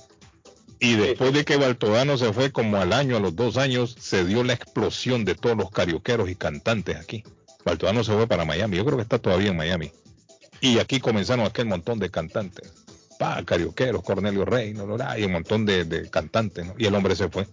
Y 0.78 0.96
después 0.96 1.32
de 1.32 1.44
que 1.44 1.56
Baltodano 1.56 2.18
se 2.18 2.32
fue 2.32 2.50
como 2.50 2.76
al 2.76 2.92
año, 2.92 3.16
a 3.16 3.20
los 3.20 3.36
dos 3.36 3.56
años, 3.56 3.94
se 4.00 4.24
dio 4.24 4.42
la 4.42 4.54
explosión 4.54 5.24
de 5.24 5.36
todos 5.36 5.56
los 5.56 5.70
carioqueros 5.70 6.28
y 6.28 6.34
cantantes 6.34 6.96
aquí. 6.96 7.22
Baltodano 7.64 8.02
se 8.02 8.12
fue 8.12 8.26
para 8.26 8.44
Miami, 8.44 8.78
yo 8.78 8.84
creo 8.84 8.96
que 8.96 9.04
está 9.04 9.18
todavía 9.20 9.50
en 9.50 9.56
Miami. 9.56 9.92
Y 10.60 10.80
aquí 10.80 10.98
comenzaron 10.98 11.46
aquel 11.46 11.66
montón 11.66 12.00
de 12.00 12.10
cantantes. 12.10 12.72
Pa, 13.16 13.44
carioqueros, 13.44 14.02
Cornelio 14.02 14.44
Rey, 14.44 14.74
no, 14.74 14.86
no, 14.86 14.98
no, 14.98 15.18
y 15.18 15.22
un 15.22 15.32
montón 15.32 15.64
de, 15.64 15.84
de 15.84 16.10
cantantes, 16.10 16.66
¿no? 16.66 16.74
Y 16.76 16.86
el 16.86 16.94
hombre 16.96 17.14
se 17.14 17.28
fue. 17.28 17.46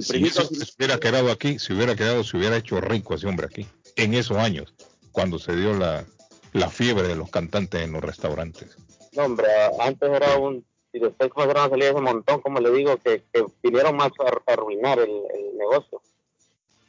Si 0.00 0.28
se 0.30 0.42
hubiera 0.76 0.98
quedado 0.98 1.30
aquí, 1.30 1.58
se 1.58 1.72
hubiera 1.72 1.94
quedado, 1.94 2.24
se 2.24 2.36
hubiera 2.36 2.56
hecho 2.56 2.80
rico 2.80 3.14
ese 3.14 3.26
hombre 3.28 3.46
aquí, 3.46 3.66
en 3.96 4.14
esos 4.14 4.38
años, 4.38 4.74
cuando 5.16 5.38
se 5.38 5.56
dio 5.56 5.72
la, 5.72 6.04
la 6.52 6.68
fiebre 6.68 7.08
de 7.08 7.16
los 7.16 7.30
cantantes 7.30 7.80
en 7.80 7.92
los 7.92 8.04
restaurantes. 8.04 8.76
No, 9.14 9.24
hombre, 9.24 9.48
antes 9.80 10.10
era 10.10 10.36
un, 10.36 10.62
y 10.92 10.98
después 10.98 11.30
comenzaron 11.30 11.64
a 11.64 11.70
salir 11.70 11.84
ese 11.84 12.00
montón, 12.02 12.42
como 12.42 12.60
le 12.60 12.70
digo, 12.70 12.98
que, 12.98 13.24
que 13.32 13.46
vinieron 13.62 13.96
más 13.96 14.10
a 14.20 14.52
arruinar 14.52 14.98
el, 14.98 15.08
el 15.08 15.56
negocio. 15.56 16.02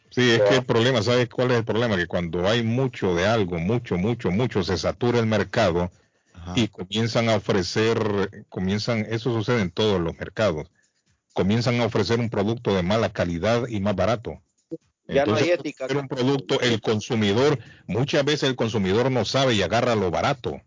Sí, 0.10 0.32
es 0.32 0.42
que 0.42 0.56
el 0.56 0.66
problema, 0.66 1.02
¿sabes 1.02 1.30
cuál 1.30 1.52
es 1.52 1.58
el 1.60 1.64
problema? 1.64 1.96
Que 1.96 2.06
cuando 2.06 2.46
hay 2.50 2.64
mucho 2.64 3.16
de 3.16 3.26
algo, 3.26 3.60
mucho, 3.60 3.96
mucho, 3.96 4.30
mucho, 4.30 4.62
se 4.62 4.78
satura 4.78 5.20
el 5.20 5.26
mercado 5.26 5.90
y 6.54 6.68
comienzan 6.68 7.30
a 7.30 7.38
ofrecer, 7.38 8.46
comienzan, 8.50 9.06
eso 9.10 9.32
sucede 9.32 9.62
en 9.62 9.72
todos 9.72 10.02
los 10.02 10.18
mercados, 10.18 10.68
comienzan 11.34 11.80
a 11.80 11.86
ofrecer 11.86 12.20
un 12.20 12.30
producto 12.30 12.76
de 12.76 12.84
mala 12.84 13.14
calidad 13.14 13.68
y 13.70 13.80
más 13.80 13.96
barato. 13.96 14.42
Ya 15.08 15.26
no 15.26 15.36
hay 15.36 15.44
Entonces, 15.44 15.60
ética. 15.60 15.86
ofrecer 15.86 16.02
un 16.02 16.08
producto, 16.08 16.60
el 16.62 16.82
consumidor, 16.82 17.60
muchas 17.88 18.26
veces 18.26 18.50
el 18.50 18.56
consumidor 18.56 19.10
no 19.10 19.24
sabe 19.26 19.54
y 19.54 19.62
agarra 19.62 19.96
lo 19.96 20.12
barato 20.12 20.62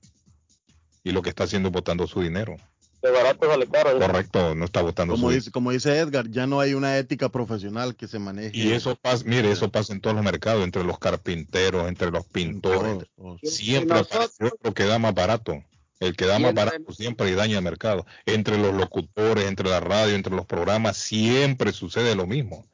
y 1.05 1.13
lo 1.13 1.23
que 1.23 1.31
está 1.31 1.45
haciendo 1.45 1.69
es 1.69 1.73
botando 1.73 2.07
su 2.07 2.23
dinero. 2.23 2.57
De 3.03 3.11
barato 3.11 3.49
sale 3.49 3.67
caro. 3.67 3.99
Correcto, 3.99 4.55
no 4.55 4.67
está 4.67 4.83
botando 4.83 5.15
Como 5.15 5.29
su 5.29 5.35
dice, 5.35 5.51
como 5.51 5.71
dice 5.71 5.99
Edgar, 5.99 6.29
ya 6.31 6.47
no 6.47 6.61
hay 6.61 6.75
una 6.75 6.99
ética 6.99 7.31
profesional 7.31 7.97
que 7.97 8.07
se 8.07 8.19
maneje. 8.19 8.51
Y 8.55 8.73
eso 8.73 8.95
pasa, 8.95 9.25
mire, 9.27 9.51
eso 9.51 9.71
pasa 9.71 9.95
en 9.95 10.01
todos 10.01 10.15
los 10.15 10.25
mercados, 10.25 10.63
entre 10.65 10.85
los 10.85 10.99
carpinteros, 10.99 11.89
entre 11.89 12.11
los 12.11 12.27
pintores. 12.27 13.07
Siempre 13.43 14.01
aparece 14.01 14.45
otro 14.45 14.75
que 14.75 14.85
da 14.85 14.99
más 14.99 15.15
barato. 15.15 15.63
El 15.99 16.17
que 16.17 16.27
da 16.27 16.39
más 16.39 16.55
barato 16.55 16.93
siempre 16.93 17.35
daña 17.35 17.59
el 17.59 17.65
mercado. 17.65 18.07
Entre 18.27 18.59
los 18.59 18.75
locutores, 18.75 19.47
entre 19.47 19.69
la 19.69 19.81
radio, 19.81 20.15
entre 20.15 20.35
los 20.35 20.47
programas, 20.47 20.97
siempre 20.97 21.73
sucede 21.73 22.15
lo 22.15 22.27
mismo. 22.27 22.67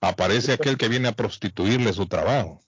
Aparece 0.00 0.52
aquel 0.52 0.76
que 0.76 0.88
viene 0.88 1.08
a 1.08 1.12
prostituirle 1.12 1.92
su 1.92 2.06
trabajo. 2.06 2.60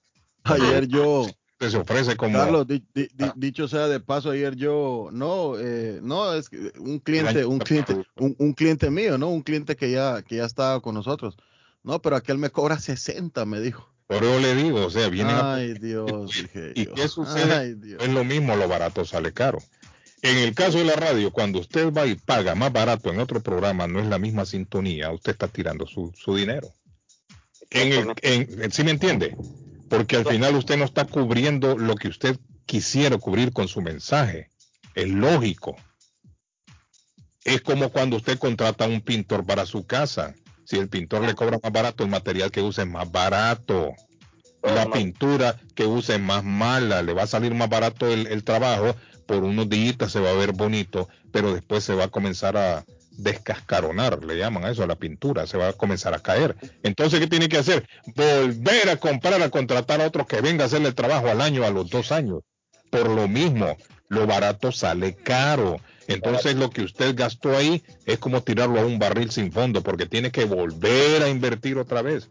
Ayer 0.45 0.87
yo, 0.87 1.27
se 1.61 1.77
ofrece 1.77 2.17
como. 2.17 2.39
Carlos, 2.39 2.67
di- 2.67 2.85
di- 2.95 3.09
di- 3.15 3.33
dicho 3.37 3.69
sea 3.69 3.89
de 3.89 4.01
paso, 4.01 4.31
ayer 4.33 4.55
yo, 4.57 5.09
no, 5.13 5.55
eh, 5.59 6.01
no, 6.03 6.35
es 6.35 6.51
un 6.79 6.99
cliente, 6.99 7.45
un 7.45 7.59
cliente, 7.61 7.95
un, 8.17 8.35
un 8.39 8.53
cliente 8.53 8.91
mío, 8.91 9.17
¿no? 9.17 9.29
Un 9.29 9.43
cliente 9.43 9.77
que 9.77 9.91
ya, 9.91 10.23
que 10.23 10.37
ya 10.37 10.45
estaba 10.45 10.81
con 10.81 10.95
nosotros. 10.95 11.37
No, 11.85 12.03
pero 12.03 12.17
aquel 12.17 12.39
me 12.39 12.51
cobra 12.51 12.79
60, 12.79 13.45
me 13.47 13.61
dijo. 13.61 13.89
Por 14.09 14.25
eso 14.25 14.39
le 14.41 14.55
digo, 14.55 14.85
o 14.85 14.91
sea, 14.91 15.09
vienen 15.09 15.35
a 15.37 15.55
Ay, 15.55 15.75
Dios, 15.75 16.31
dije 16.33 16.73
¿Y 16.75 16.85
yo. 16.87 16.95
qué 16.95 17.09
sucede? 17.09 17.53
Ay, 17.55 17.75
Dios. 17.75 18.03
es 18.03 18.11
lo 18.11 18.25
mismo, 18.25 18.57
lo 18.57 18.69
barato 18.69 19.05
sale 19.05 19.33
caro. 19.33 19.59
En 20.21 20.37
el 20.37 20.55
caso 20.55 20.79
de 20.79 20.85
la 20.85 20.95
radio, 20.95 21.33
cuando 21.33 21.61
usted 21.61 21.93
va 21.93 22.07
y 22.07 22.15
paga 22.15 22.55
más 22.55 22.73
barato 22.73 23.11
en 23.11 23.21
otro 23.21 23.41
programa, 23.41 23.87
no 23.89 24.01
es 24.01 24.07
la 24.07 24.19
misma 24.19 24.45
sintonía, 24.45 25.11
usted 25.11 25.33
está 25.33 25.49
tirando 25.49 25.87
su, 25.87 26.13
su 26.15 26.37
dinero. 26.37 26.69
En 27.73 27.93
el, 27.93 28.15
en, 28.23 28.73
¿Sí 28.73 28.85
me 28.85 28.91
entiende? 28.91 29.37
Porque 29.89 30.17
al 30.17 30.27
final 30.27 30.55
usted 30.57 30.77
no 30.77 30.85
está 30.85 31.05
cubriendo 31.05 31.77
lo 31.77 31.95
que 31.95 32.09
usted 32.09 32.39
quisiera 32.67 33.19
cubrir 33.19 33.53
con 33.53 33.69
su 33.69 33.83
mensaje. 33.83 34.51
Es 34.95 35.09
lógico. 35.09 35.77
Es 37.45 37.61
como 37.61 37.91
cuando 37.91 38.17
usted 38.17 38.39
contrata 38.39 38.85
a 38.85 38.89
un 38.89 39.01
pintor 39.01 39.45
para 39.45 39.67
su 39.67 39.87
casa. 39.87 40.35
Si 40.65 40.77
el 40.77 40.89
pintor 40.89 41.25
le 41.27 41.35
cobra 41.35 41.59
más 41.63 41.73
barato, 41.73 42.05
el 42.05 42.11
material 42.11 42.51
que 42.51 42.63
usa 42.63 42.85
es 42.85 42.91
más 42.91 43.11
barato. 43.11 43.93
La 44.63 44.91
pintura 44.91 45.61
que 45.75 45.85
use 45.85 46.15
es 46.15 46.21
más 46.21 46.45
mala, 46.45 47.03
le 47.03 47.15
va 47.15 47.25
a 47.25 47.27
salir 47.27 47.53
más 47.53 47.69
barato 47.69 48.07
el, 48.07 48.29
el 48.29 48.45
trabajo, 48.45 48.95
por 49.27 49.43
unos 49.43 49.69
días 49.69 49.97
se 50.13 50.21
va 50.21 50.31
a 50.31 50.35
ver 50.35 50.53
bonito, 50.53 51.09
pero 51.33 51.53
después 51.53 51.83
se 51.83 51.95
va 51.95 52.05
a 52.05 52.09
comenzar 52.09 52.57
a 52.57 52.85
descascaronar, 53.17 54.25
le 54.25 54.39
llaman 54.39 54.65
a 54.65 54.71
eso, 54.71 54.83
a 54.83 54.87
la 54.87 54.97
pintura, 54.97 55.47
se 55.47 55.59
va 55.59 55.69
a 55.69 55.73
comenzar 55.73 56.15
a 56.15 56.21
caer. 56.21 56.57
Entonces, 56.83 57.21
¿qué 57.21 57.27
tiene 57.27 57.49
que 57.49 57.59
hacer? 57.59 57.87
Volver 58.15 58.91
a 58.91 58.97
comprar, 58.97 59.43
a 59.43 59.51
contratar 59.51 60.01
a 60.01 60.07
otro 60.07 60.27
que 60.27 60.41
venga 60.41 60.65
a 60.65 60.67
hacerle 60.67 60.89
el 60.89 60.95
trabajo 60.95 61.29
al 61.29 61.41
año, 61.41 61.65
a 61.65 61.71
los 61.71 61.91
dos 61.91 62.13
años. 62.13 62.41
Por 62.91 63.09
lo 63.09 63.29
mismo, 63.29 63.77
lo 64.09 64.27
barato 64.27 64.73
sale 64.73 65.15
caro. 65.15 65.81
Entonces, 66.09 66.57
lo 66.57 66.71
que 66.71 66.83
usted 66.83 67.15
gastó 67.17 67.57
ahí 67.57 67.83
es 68.07 68.19
como 68.19 68.43
tirarlo 68.43 68.81
a 68.81 68.87
un 68.87 68.99
barril 68.99 69.31
sin 69.31 69.53
fondo, 69.53 69.83
porque 69.83 70.07
tiene 70.07 70.31
que 70.31 70.45
volver 70.45 71.23
a 71.23 71.29
invertir 71.29 71.79
otra 71.79 72.03
vez. 72.03 72.31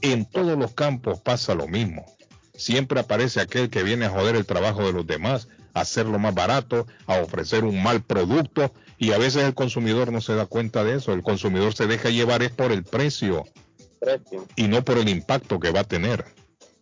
En 0.00 0.24
todos 0.24 0.56
los 0.56 0.74
campos 0.74 1.20
pasa 1.20 1.54
lo 1.54 1.66
mismo. 1.66 2.06
Siempre 2.54 3.00
aparece 3.00 3.40
aquel 3.40 3.70
que 3.70 3.82
viene 3.82 4.06
a 4.06 4.10
joder 4.10 4.36
el 4.36 4.46
trabajo 4.46 4.84
de 4.84 4.92
los 4.92 5.06
demás, 5.06 5.48
a 5.74 5.80
hacerlo 5.80 6.18
más 6.18 6.34
barato, 6.34 6.86
a 7.06 7.20
ofrecer 7.20 7.64
un 7.64 7.82
mal 7.82 8.02
producto 8.02 8.72
y 8.98 9.12
a 9.12 9.18
veces 9.18 9.44
el 9.44 9.54
consumidor 9.54 10.12
no 10.12 10.20
se 10.20 10.34
da 10.34 10.46
cuenta 10.46 10.84
de 10.84 10.96
eso. 10.96 11.12
El 11.12 11.22
consumidor 11.22 11.74
se 11.74 11.86
deja 11.86 12.10
llevar 12.10 12.42
es 12.42 12.50
por 12.50 12.72
el 12.72 12.84
precio 12.84 13.44
Precio. 14.00 14.46
y 14.56 14.68
no 14.68 14.84
por 14.84 14.98
el 14.98 15.08
impacto 15.08 15.60
que 15.60 15.70
va 15.70 15.80
a 15.80 15.84
tener. 15.84 16.24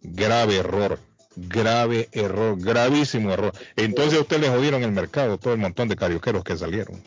Grave 0.01 0.57
error, 0.57 0.99
grave 1.37 2.09
error, 2.13 2.57
gravísimo 2.59 3.33
error. 3.33 3.53
Entonces 3.77 4.19
a 4.19 4.23
usted 4.23 4.41
le 4.41 4.49
jodieron 4.49 4.83
el 4.83 4.93
mercado 4.93 5.39
todo 5.39 5.53
el 5.53 5.61
montón 5.61 5.89
de 5.89 5.97
carioqueros 5.97 6.43
que 6.43 6.57
salieron. 6.57 7.03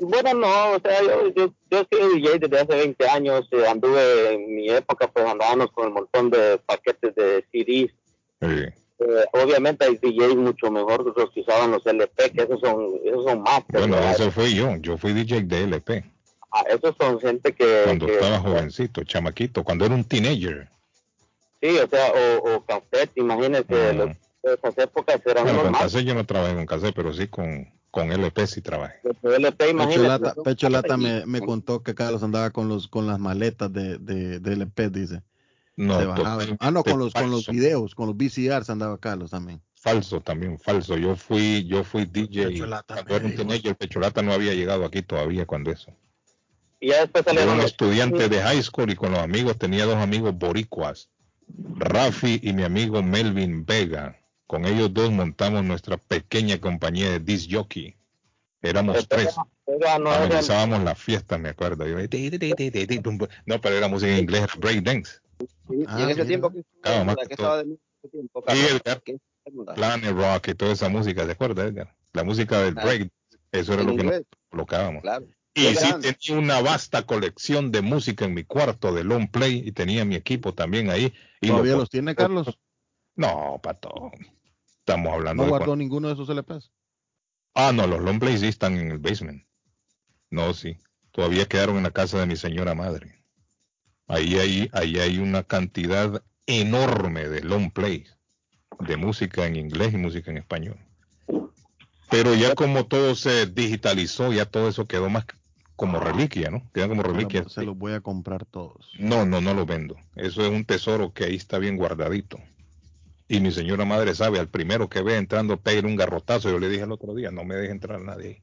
Bueno, 0.00 0.34
no, 0.34 0.72
o 0.72 0.80
sea, 0.80 1.00
yo, 1.02 1.28
yo, 1.34 1.54
yo 1.70 1.86
soy 1.90 2.20
DJ 2.20 2.38
desde 2.40 2.58
hace 2.58 2.74
20 2.74 3.08
años, 3.08 3.48
eh, 3.52 3.66
anduve 3.66 4.34
en 4.34 4.54
mi 4.54 4.68
época, 4.68 5.10
pues 5.10 5.24
andábamos 5.24 5.70
con 5.70 5.86
un 5.88 5.94
montón 5.94 6.30
de 6.30 6.58
paquetes 6.66 7.14
de 7.14 7.44
CDs. 7.52 7.94
Sí. 8.40 8.85
Eh, 8.98 9.24
obviamente 9.32 9.84
hay 9.84 9.96
DJs 9.96 10.36
mucho 10.36 10.70
mejor 10.70 11.12
que 11.14 11.20
los 11.20 11.30
que 11.30 11.40
usaban 11.40 11.70
los 11.70 11.84
LP, 11.86 12.30
que 12.30 12.42
esos 12.42 12.60
son, 12.60 12.98
esos 13.04 13.24
son 13.24 13.42
masters. 13.42 13.80
Bueno, 13.80 13.96
¿verdad? 13.96 14.12
eso 14.12 14.30
fui 14.30 14.54
yo. 14.54 14.74
Yo 14.76 14.96
fui 14.96 15.12
DJ 15.12 15.42
de 15.42 15.64
LP 15.64 16.04
Ah, 16.50 16.62
esos 16.70 16.94
son 16.98 17.20
gente 17.20 17.52
que... 17.52 17.82
cuando 17.84 18.06
que- 18.06 18.14
estaba 18.14 18.38
jovencito, 18.38 19.04
chamaquito, 19.04 19.62
cuando 19.64 19.84
era 19.84 19.94
un 19.94 20.04
teenager. 20.04 20.68
Sí, 21.60 21.76
o 21.78 21.88
sea, 21.88 22.12
o, 22.12 22.54
o 22.56 22.64
cassette, 22.64 23.10
imagínense, 23.16 23.92
los- 23.94 24.08
de 24.42 24.54
esas 24.54 24.78
épocas 24.78 25.20
eran 25.26 25.44
Bueno, 25.44 25.62
con 25.64 25.72
cassette 25.72 26.04
yo 26.06 26.14
no 26.14 26.24
trabajé 26.24 26.54
con 26.54 26.66
cassette, 26.66 26.94
pero 26.94 27.12
sí 27.12 27.28
con, 27.28 27.68
con 27.90 28.10
LP 28.12 28.46
sí 28.46 28.62
trabajé. 28.62 29.00
LP. 29.22 29.74
Pecholata, 29.74 30.34
Pecholata 30.42 30.96
me, 30.96 31.26
me 31.26 31.40
contó 31.40 31.82
que 31.82 31.94
Carlos 31.94 32.22
andaba 32.22 32.50
con 32.50 32.68
los 32.68 32.88
con 32.88 33.06
las 33.06 33.18
maletas 33.18 33.70
de, 33.72 33.98
de, 33.98 34.38
de 34.38 34.52
LP, 34.52 34.88
dice. 34.90 35.22
No, 35.76 35.98
Se 36.00 36.06
bajaba. 36.06 36.16
totalmente 36.38 36.56
Ah, 36.66 36.70
no, 36.70 36.82
con 36.82 36.98
los, 36.98 37.12
con 37.12 37.30
los 37.30 37.46
videos, 37.48 37.94
con 37.94 38.06
los 38.08 38.16
VCRs 38.16 38.70
andaba 38.70 38.98
Carlos 38.98 39.30
también. 39.30 39.60
Falso 39.74 40.20
también, 40.20 40.58
falso. 40.58 40.96
Yo 40.96 41.14
fui, 41.16 41.64
yo 41.66 41.84
fui 41.84 42.06
DJ 42.06 42.46
Pecholata 42.48 42.94
cuando 42.94 43.14
era 43.14 43.24
un 43.24 43.30
dijo. 43.30 43.42
teenager. 43.42 43.68
El 43.70 43.76
Pecholata 43.76 44.22
no 44.22 44.32
había 44.32 44.54
llegado 44.54 44.84
aquí 44.84 45.02
todavía 45.02 45.44
cuando 45.46 45.70
eso. 45.70 45.92
Y 46.80 46.88
ya 46.88 47.00
después 47.00 47.24
Yo 47.24 47.30
era 47.32 47.40
salieron 47.40 47.60
un 47.60 47.64
estudiante 47.66 48.28
de 48.28 48.42
high 48.42 48.62
school 48.62 48.90
y 48.90 48.96
con 48.96 49.12
los 49.12 49.20
amigos 49.20 49.58
tenía 49.58 49.84
dos 49.86 49.96
amigos 49.96 50.34
boricuas, 50.36 51.08
Rafi 51.76 52.40
y 52.42 52.52
mi 52.52 52.64
amigo 52.64 53.02
Melvin 53.02 53.64
Vega. 53.64 54.18
Con 54.46 54.64
ellos 54.64 54.92
dos 54.94 55.10
montamos 55.12 55.64
nuestra 55.64 55.96
pequeña 55.98 56.58
compañía 56.60 57.10
de 57.10 57.20
disc 57.20 57.50
jockey. 57.52 57.96
Éramos 58.62 59.06
tres. 59.08 59.34
No 59.66 59.74
era- 59.76 60.24
Amenizábamos 60.24 60.82
la 60.84 60.94
fiesta, 60.94 61.38
me 61.38 61.50
acuerdo. 61.50 61.86
Yo- 61.86 61.98
No, 63.46 63.60
pero 63.60 63.76
era 63.76 63.88
música 63.88 64.12
en 64.12 64.18
inglés, 64.20 64.42
era 64.60 64.72
Y 65.68 65.84
Ah, 65.86 66.02
en 66.02 66.10
ese 66.10 66.14
mira. 66.14 66.26
tiempo 66.26 66.50
que, 66.52 66.62
Claro, 66.80 67.04
más 67.04 67.16
que 67.16 67.26
que 67.26 67.34
estaba 67.34 67.62
todo. 67.62 67.64
de 67.64 67.78
ese 68.02 68.08
tiempo, 68.10 68.42
Rock 70.12 70.48
y 70.48 70.54
toda 70.54 70.72
esa 70.72 70.88
música, 70.88 71.26
¿te 71.26 71.32
acuerdas, 71.32 71.66
Edgar? 71.70 71.94
La 72.12 72.24
música 72.24 72.60
del 72.62 72.78
Ah, 72.78 72.84
break, 72.84 73.10
eso 73.52 73.72
era 73.74 73.82
en 73.82 73.88
lo 73.88 73.96
que 73.96 74.02
inglés. 74.02 74.20
nos 74.20 74.38
colocábamos. 74.50 75.02
Claro. 75.02 75.26
Y 75.54 75.60
sí 75.74 75.74
grande. 75.88 76.12
tenía 76.12 76.40
una 76.42 76.60
vasta 76.60 77.02
colección 77.06 77.72
de 77.72 77.80
música 77.80 78.24
en 78.26 78.34
mi 78.34 78.44
cuarto 78.44 78.92
de 78.92 79.04
long 79.04 79.30
play 79.30 79.62
y 79.64 79.72
tenía 79.72 80.04
mi 80.04 80.14
equipo 80.14 80.52
también 80.54 80.90
ahí. 80.90 81.12
Y 81.40 81.48
¿Todavía 81.48 81.72
lo- 81.72 81.78
los 81.78 81.90
tiene, 81.90 82.14
Carlos? 82.14 82.58
No, 83.14 83.58
pato. 83.62 84.12
Estamos 84.78 85.12
hablando 85.14 85.42
¿No 85.42 85.44
de 85.46 85.50
guardó 85.50 85.66
cuando- 85.66 85.76
ninguno 85.82 86.08
de 86.08 86.14
esos 86.14 86.28
LPs? 86.28 86.70
Ah, 87.54 87.72
no, 87.72 87.86
los 87.86 88.00
long 88.02 88.18
plays 88.20 88.40
sí 88.40 88.48
están 88.48 88.76
en 88.76 88.90
el 88.90 88.98
basement. 88.98 89.46
No, 90.30 90.52
sí. 90.52 90.76
Todavía 91.12 91.46
quedaron 91.46 91.78
en 91.78 91.84
la 91.84 91.90
casa 91.90 92.20
de 92.20 92.26
mi 92.26 92.36
señora 92.36 92.74
madre. 92.74 93.15
Ahí 94.08 94.38
hay, 94.38 94.70
ahí 94.72 94.98
hay 94.98 95.18
una 95.18 95.42
cantidad 95.42 96.22
enorme 96.46 97.28
de 97.28 97.40
long 97.42 97.70
plays 97.70 98.16
de 98.80 98.96
música 98.96 99.46
en 99.46 99.56
inglés 99.56 99.94
y 99.94 99.96
música 99.96 100.30
en 100.30 100.38
español. 100.38 100.78
Pero 102.10 102.34
ya 102.34 102.54
como 102.54 102.86
todo 102.86 103.14
se 103.14 103.46
digitalizó, 103.46 104.32
ya 104.32 104.46
todo 104.46 104.68
eso 104.68 104.86
quedó 104.86 105.10
más 105.10 105.26
como 105.74 105.98
reliquia, 105.98 106.50
¿no? 106.50 106.70
Queda 106.72 106.88
como 106.88 107.02
reliquia. 107.02 107.40
Bueno, 107.40 107.50
se 107.50 107.64
los 107.64 107.76
voy 107.76 107.92
a 107.92 108.00
comprar 108.00 108.46
todos. 108.46 108.92
No, 108.98 109.26
no, 109.26 109.40
no 109.40 109.54
lo 109.54 109.66
vendo. 109.66 109.96
Eso 110.14 110.42
es 110.42 110.50
un 110.50 110.64
tesoro 110.64 111.12
que 111.12 111.24
ahí 111.24 111.34
está 111.34 111.58
bien 111.58 111.76
guardadito. 111.76 112.38
Y 113.28 113.40
mi 113.40 113.50
señora 113.50 113.84
madre 113.84 114.14
sabe, 114.14 114.38
al 114.38 114.48
primero 114.48 114.88
que 114.88 115.02
ve 115.02 115.16
entrando, 115.16 115.60
pega 115.60 115.86
un 115.86 115.96
garrotazo. 115.96 116.48
Yo 116.48 116.60
le 116.60 116.68
dije 116.68 116.84
el 116.84 116.92
otro 116.92 117.14
día, 117.14 117.32
no 117.32 117.44
me 117.44 117.56
deje 117.56 117.72
entrar 117.72 118.00
nadie. 118.00 118.42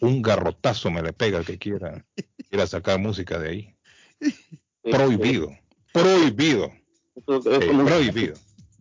Un 0.00 0.20
garrotazo 0.20 0.90
me 0.90 1.02
le 1.02 1.12
pega 1.12 1.38
el 1.38 1.46
que 1.46 1.58
quiera, 1.58 2.04
quiera 2.48 2.66
sacar 2.66 2.98
música 2.98 3.38
de 3.38 3.48
ahí. 3.48 3.76
Prohibido. 4.82 5.50
Prohibido. 5.92 6.72
Eso 7.16 7.36
es 7.38 7.62
Eh, 7.62 7.66
como 7.66 7.84
prohibido. 7.84 8.34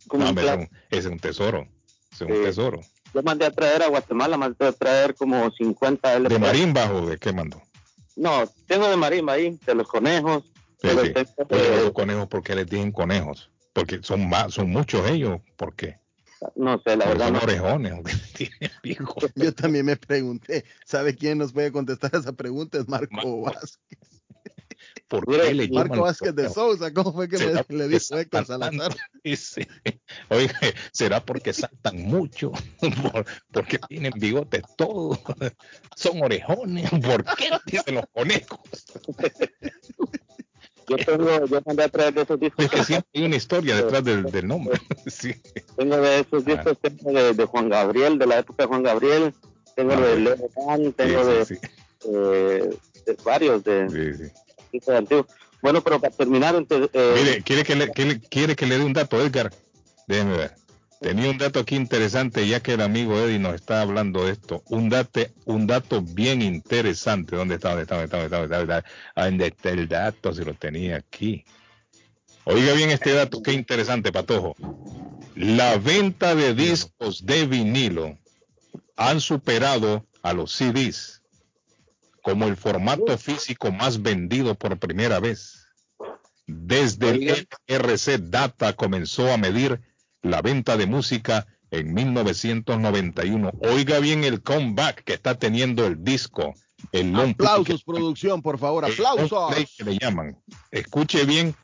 como 0.07 0.31
No, 0.31 0.41
ese 0.41 0.69
es 0.91 1.05
un- 1.05 1.19
tesoro. 1.19 1.67
Ese 2.11 2.23
es 2.25 2.29
un 2.29 2.43
tesoro. 2.43 2.81
Yo 3.13 3.23
mandé 3.23 3.45
a 3.45 3.51
traer 3.51 3.81
a 3.83 3.87
Guatemala, 3.87 4.37
mandé 4.37 4.67
a 4.67 4.71
traer 4.71 5.15
como 5.15 5.49
50 5.51 6.13
LP. 6.15 6.33
¿De 6.33 6.39
marimba 6.39 6.91
o 6.93 7.07
de 7.07 7.17
qué 7.17 7.33
mandó? 7.33 7.61
No, 8.15 8.43
tengo 8.67 8.87
de 8.89 8.95
marimba 8.97 9.33
ahí, 9.33 9.57
de 9.65 9.75
los 9.75 9.87
conejos. 9.87 10.43
Sí, 10.81 10.87
de 10.87 10.93
los 10.93 11.07
sí. 11.07 11.13
textos 11.13 11.47
Oye, 11.49 11.61
de- 11.69 11.83
los 11.83 11.91
conejos, 11.91 12.27
¿por 12.27 12.43
qué 12.43 12.55
les 12.55 12.67
dicen 12.67 12.91
conejos? 12.91 13.49
Porque 13.73 13.99
son 14.03 14.29
más, 14.29 14.53
son 14.53 14.69
muchos 14.69 15.09
ellos. 15.09 15.41
¿Por 15.57 15.75
qué? 15.75 15.97
no 16.55 16.79
sé, 16.85 16.95
la 16.95 17.05
verdad. 17.05 17.25
son 17.25 17.33
no. 17.33 17.39
orejones. 17.39 17.93
Yo 19.35 19.53
también 19.53 19.85
me 19.85 19.97
pregunté, 19.97 20.63
¿sabe 20.85 21.13
quién 21.15 21.37
nos 21.37 21.51
puede 21.51 21.71
contestar 21.71 22.11
esa 22.15 22.31
pregunta? 22.31 22.77
Es 22.79 22.87
Marco 22.87 23.41
Vázquez. 23.41 23.79
¿Por 25.09 25.25
qué 25.25 25.53
le 25.53 25.67
llaman 25.67 25.87
Marco 25.89 26.03
Vázquez 26.03 26.35
de? 26.35 26.49
Sousa, 26.49 26.93
¿cómo 26.93 27.11
fue 27.13 27.27
que 27.27 27.37
¿Será 27.37 27.65
le, 27.67 27.87
dijo 27.87 28.15
Héctor 28.17 28.45
saltan 28.45 28.73
Salazar? 28.77 28.97
Dice, 29.23 29.67
Oye, 30.29 30.49
¿será 30.93 31.25
porque 31.25 31.51
saltan 31.51 31.97
mucho? 32.03 32.51
Por- 33.11 33.25
porque 33.51 33.79
tienen 33.89 34.13
bigotes 34.15 34.61
todos. 34.77 35.19
Son 35.95 36.21
orejones. 36.21 36.89
¿Por 36.91 37.25
qué 37.35 37.49
dicen 37.65 37.95
los 37.95 38.05
conejos? 38.13 38.59
Yo 40.87 40.97
tengo, 40.97 41.45
yo 41.45 41.61
mandé 41.65 41.83
a 41.83 41.89
traer 41.89 42.13
de 42.13 42.21
esos 42.23 42.39
discos. 42.39 42.65
Es 42.65 42.71
que 42.71 42.83
siempre 42.83 43.09
hay 43.13 43.23
una 43.25 43.35
historia 43.35 43.75
detrás 43.75 44.03
del, 44.03 44.23
del 44.23 44.47
nombre. 44.47 44.79
Sí. 45.07 45.33
Tengo 45.77 45.97
de 45.97 46.19
esos 46.21 46.43
Ah. 46.47 46.51
discos, 46.55 46.77
tengo 46.81 47.11
de, 47.13 47.33
de 47.33 47.45
Juan 47.45 47.69
Gabriel, 47.69 48.17
de 48.17 48.25
la 48.25 48.39
época 48.39 48.63
de 48.63 48.67
Juan 48.67 48.83
Gabriel. 48.83 49.33
Tengo 49.75 49.93
Ah, 49.93 50.01
de. 50.01 50.19
Leo 50.19 50.35
Dan, 50.67 50.93
tengo 50.93 51.23
Sí, 51.23 51.29
de, 51.29 51.45
sí, 51.45 51.55
sí. 51.55 51.67
eh, 52.11 52.69
de 53.05 53.17
varios 53.23 53.63
de 53.63 54.31
Bueno, 55.61 55.81
pero 55.81 55.99
para 55.99 56.13
terminar, 56.15 56.55
entonces, 56.55 56.89
eh, 56.93 57.13
Mire, 57.15 57.41
¿quiere 57.43 57.63
que, 57.63 57.75
le, 57.75 57.91
que 57.91 58.05
le- 58.05 58.19
quiere 58.21 58.55
que 58.55 58.65
le 58.65 58.77
dé 58.77 58.83
un 58.85 58.93
dato, 58.93 59.21
Edgar? 59.21 59.51
Déjeme 60.07 60.37
ver. 60.37 60.55
Tenía 61.01 61.29
un 61.29 61.37
dato 61.37 61.59
aquí 61.61 61.75
interesante, 61.75 62.45
ya 62.47 62.59
que 62.61 62.73
el 62.73 62.81
amigo 62.81 63.17
Eddie 63.17 63.39
nos 63.39 63.55
está 63.55 63.81
hablando 63.81 64.25
de 64.25 64.33
esto. 64.33 64.63
Un 64.67 64.89
dato, 64.89 65.21
un 65.45 65.65
dato 65.65 66.01
bien 66.01 66.41
interesante. 66.41 67.35
¿Dónde 67.37 67.55
está? 67.55 67.69
¿Dónde 67.69 67.83
está? 67.83 67.95
¿Dónde 67.95 68.05
está? 68.05 68.17
¿Dónde 68.17 68.45
está? 68.45 68.57
¿Dónde 68.57 68.77
está? 68.77 68.85
¿Dónde 69.15 69.47
está 69.47 69.69
el 69.69 69.87
dato? 69.87 70.33
Si 70.33 70.43
lo 70.43 70.53
tenía 70.55 70.97
aquí. 70.97 71.45
Oiga 72.45 72.73
bien 72.73 72.89
este 72.89 73.13
dato, 73.13 73.41
qué 73.41 73.53
interesante, 73.53 74.11
Patojo. 74.11 74.55
La 75.35 75.77
venta 75.77 76.35
de 76.35 76.53
discos 76.53 77.25
de 77.25 77.45
vinilo 77.45 78.17
han 78.97 79.21
superado 79.21 80.05
a 80.21 80.33
los 80.33 80.51
CDs 80.51 81.18
como 82.21 82.45
el 82.45 82.57
formato 82.57 83.17
físico 83.17 83.71
más 83.71 84.01
vendido 84.01 84.55
por 84.55 84.77
primera 84.79 85.19
vez. 85.19 85.65
Desde 86.47 87.09
el 87.11 87.47
RC 87.67 88.17
Data 88.29 88.73
comenzó 88.73 89.31
a 89.31 89.37
medir 89.37 89.81
la 90.21 90.41
venta 90.41 90.77
de 90.77 90.87
música 90.87 91.47
en 91.71 91.93
1991. 91.93 93.51
Oiga 93.61 93.99
bien 93.99 94.23
el 94.23 94.41
comeback 94.41 95.03
que 95.03 95.13
está 95.13 95.35
teniendo 95.35 95.85
el 95.85 96.03
disco. 96.03 96.53
El 96.91 97.15
Aplausos, 97.15 97.83
producción, 97.83 98.41
por 98.41 98.57
favor, 98.57 98.85
aplausos. 98.85 99.53
que 99.77 99.83
le 99.83 99.97
llaman. 99.97 100.37
Escuche 100.71 101.25
bien. 101.25 101.55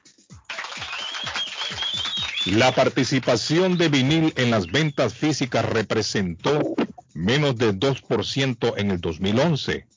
La 2.45 2.75
participación 2.75 3.77
de 3.77 3.89
vinil 3.89 4.33
en 4.35 4.51
las 4.51 4.67
ventas 4.67 5.15
físicas 5.15 5.65
representó 5.65 6.75
menos 7.15 7.55
del 7.55 7.79
2% 7.79 8.73
en 8.77 8.91
el 8.91 9.01
2011, 9.01 9.87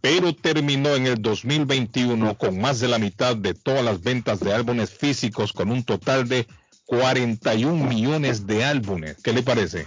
pero 0.00 0.34
terminó 0.34 0.94
en 0.94 1.06
el 1.06 1.20
2021 1.20 2.36
con 2.36 2.60
más 2.60 2.80
de 2.80 2.88
la 2.88 2.98
mitad 2.98 3.36
de 3.36 3.54
todas 3.54 3.84
las 3.84 4.00
ventas 4.02 4.40
de 4.40 4.52
álbumes 4.52 4.90
físicos 4.90 5.52
con 5.52 5.70
un 5.70 5.82
total 5.84 6.28
de 6.28 6.46
41 6.86 7.84
millones 7.86 8.46
de 8.46 8.64
álbumes. 8.64 9.16
¿Qué 9.22 9.32
le 9.32 9.42
parece? 9.42 9.86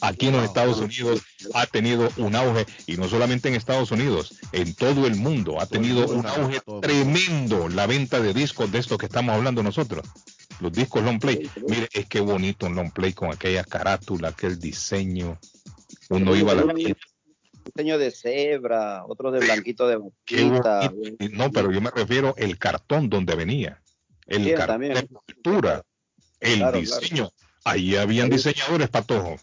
Aquí 0.00 0.28
en 0.28 0.34
los 0.34 0.44
Estados 0.44 0.78
Unidos 0.78 1.22
ha 1.54 1.66
tenido 1.66 2.08
un 2.16 2.36
auge, 2.36 2.64
y 2.86 2.96
no 2.96 3.08
solamente 3.08 3.48
en 3.48 3.54
Estados 3.54 3.90
Unidos, 3.90 4.34
en 4.52 4.74
todo 4.74 5.06
el 5.06 5.16
mundo 5.16 5.60
ha 5.60 5.66
tenido 5.66 6.06
un 6.06 6.26
auge 6.26 6.60
tremendo 6.80 7.68
la 7.68 7.86
venta 7.86 8.20
de 8.20 8.34
discos 8.34 8.70
de 8.70 8.78
esto 8.78 8.98
que 8.98 9.06
estamos 9.06 9.34
hablando 9.34 9.64
nosotros. 9.64 10.06
Los 10.60 10.72
discos 10.72 11.02
long 11.02 11.18
play. 11.18 11.50
Mire, 11.68 11.88
es 11.92 12.06
que 12.06 12.20
bonito 12.20 12.66
un 12.66 12.76
long 12.76 12.92
play 12.92 13.12
con 13.12 13.32
aquella 13.32 13.64
carátula, 13.64 14.28
aquel 14.28 14.58
diseño. 14.58 15.38
Uno 16.08 16.36
iba 16.36 16.52
a 16.52 16.56
la 16.56 16.64
diseño 17.74 17.98
de 17.98 18.10
cebra, 18.10 19.04
otro 19.06 19.30
de 19.30 19.40
blanquito 19.40 19.86
de 19.88 19.96
boquita. 19.96 20.92
No, 21.32 21.50
pero 21.52 21.70
yo 21.72 21.80
me 21.80 21.90
refiero 21.90 22.34
el 22.36 22.58
cartón 22.58 23.08
donde 23.08 23.34
venía. 23.34 23.80
El 24.26 24.44
Sí, 24.44 24.50
cartón 24.52 24.66
también. 24.74 24.94
de 24.94 25.06
cultura. 25.06 25.82
El 26.40 26.58
Claro, 26.58 26.78
diseño. 26.78 27.30
Ahí 27.64 27.96
habían 27.96 28.30
diseñadores, 28.30 28.88
Patojo. 28.88 29.36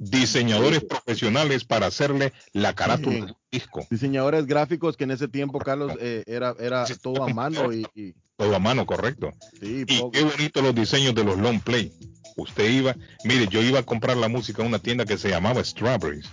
Diseñadores 0.00 0.84
profesionales 0.84 1.64
para 1.64 1.86
hacerle 1.86 2.32
la 2.52 2.72
carátula 2.72 3.16
Sí. 3.16 3.20
del 3.22 3.36
disco. 3.50 3.86
Diseñadores 3.90 4.46
gráficos 4.46 4.96
que 4.96 5.04
en 5.04 5.10
ese 5.10 5.26
tiempo, 5.26 5.58
Carlos, 5.58 5.92
eh, 6.00 6.22
era, 6.26 6.54
era 6.60 6.84
todo 7.02 7.24
a 7.24 7.28
mano 7.34 7.72
y, 7.72 7.84
y- 7.94 8.14
Todo 8.36 8.54
a 8.54 8.60
mano, 8.60 8.86
correcto. 8.86 9.32
sí, 9.60 9.84
Y 9.88 9.98
poco- 9.98 10.12
qué 10.12 10.22
bonito 10.22 10.62
los 10.62 10.72
diseños 10.74 11.14
de 11.16 11.24
los 11.24 11.36
long 11.38 11.60
play. 11.60 11.92
Usted 12.36 12.70
iba, 12.70 12.94
mire, 13.24 13.48
yo 13.48 13.60
iba 13.60 13.80
a 13.80 13.82
comprar 13.82 14.16
la 14.16 14.28
música 14.28 14.62
en 14.62 14.68
una 14.68 14.78
tienda 14.78 15.04
que 15.04 15.18
se 15.18 15.28
llamaba 15.30 15.64
Strawberries, 15.64 16.26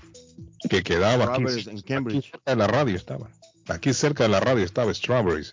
que 0.69 0.83
quedaba 0.83 1.35
aquí, 1.35 1.47
cerca 1.47 2.51
de 2.51 2.55
la 2.55 2.67
radio 2.67 2.95
estaba. 2.95 3.29
Aquí 3.67 3.93
cerca 3.93 4.23
de 4.23 4.29
la 4.29 4.39
radio 4.39 4.63
estaba 4.63 4.93
Strawberries. 4.93 5.51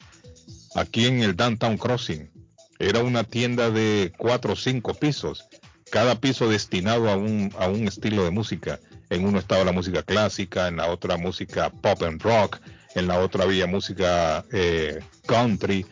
Aquí 0.74 1.06
en 1.06 1.22
el 1.22 1.36
Downtown 1.36 1.78
Crossing. 1.78 2.30
Era 2.78 3.00
una 3.00 3.24
tienda 3.24 3.70
de 3.70 4.12
cuatro 4.16 4.54
o 4.54 4.56
cinco 4.56 4.94
pisos. 4.94 5.46
Cada 5.90 6.20
piso 6.20 6.48
destinado 6.48 7.08
a 7.10 7.16
un, 7.16 7.52
a 7.58 7.68
un 7.68 7.86
estilo 7.86 8.24
de 8.24 8.30
música. 8.30 8.80
En 9.10 9.24
uno 9.24 9.38
estaba 9.38 9.64
la 9.64 9.72
música 9.72 10.02
clásica, 10.02 10.68
en 10.68 10.76
la 10.76 10.86
otra 10.86 11.16
música 11.16 11.70
pop 11.70 12.02
and 12.02 12.22
rock, 12.22 12.60
en 12.94 13.06
la 13.06 13.20
otra 13.20 13.44
había 13.44 13.66
música 13.66 14.44
eh, 14.52 15.00
country. 15.26 15.86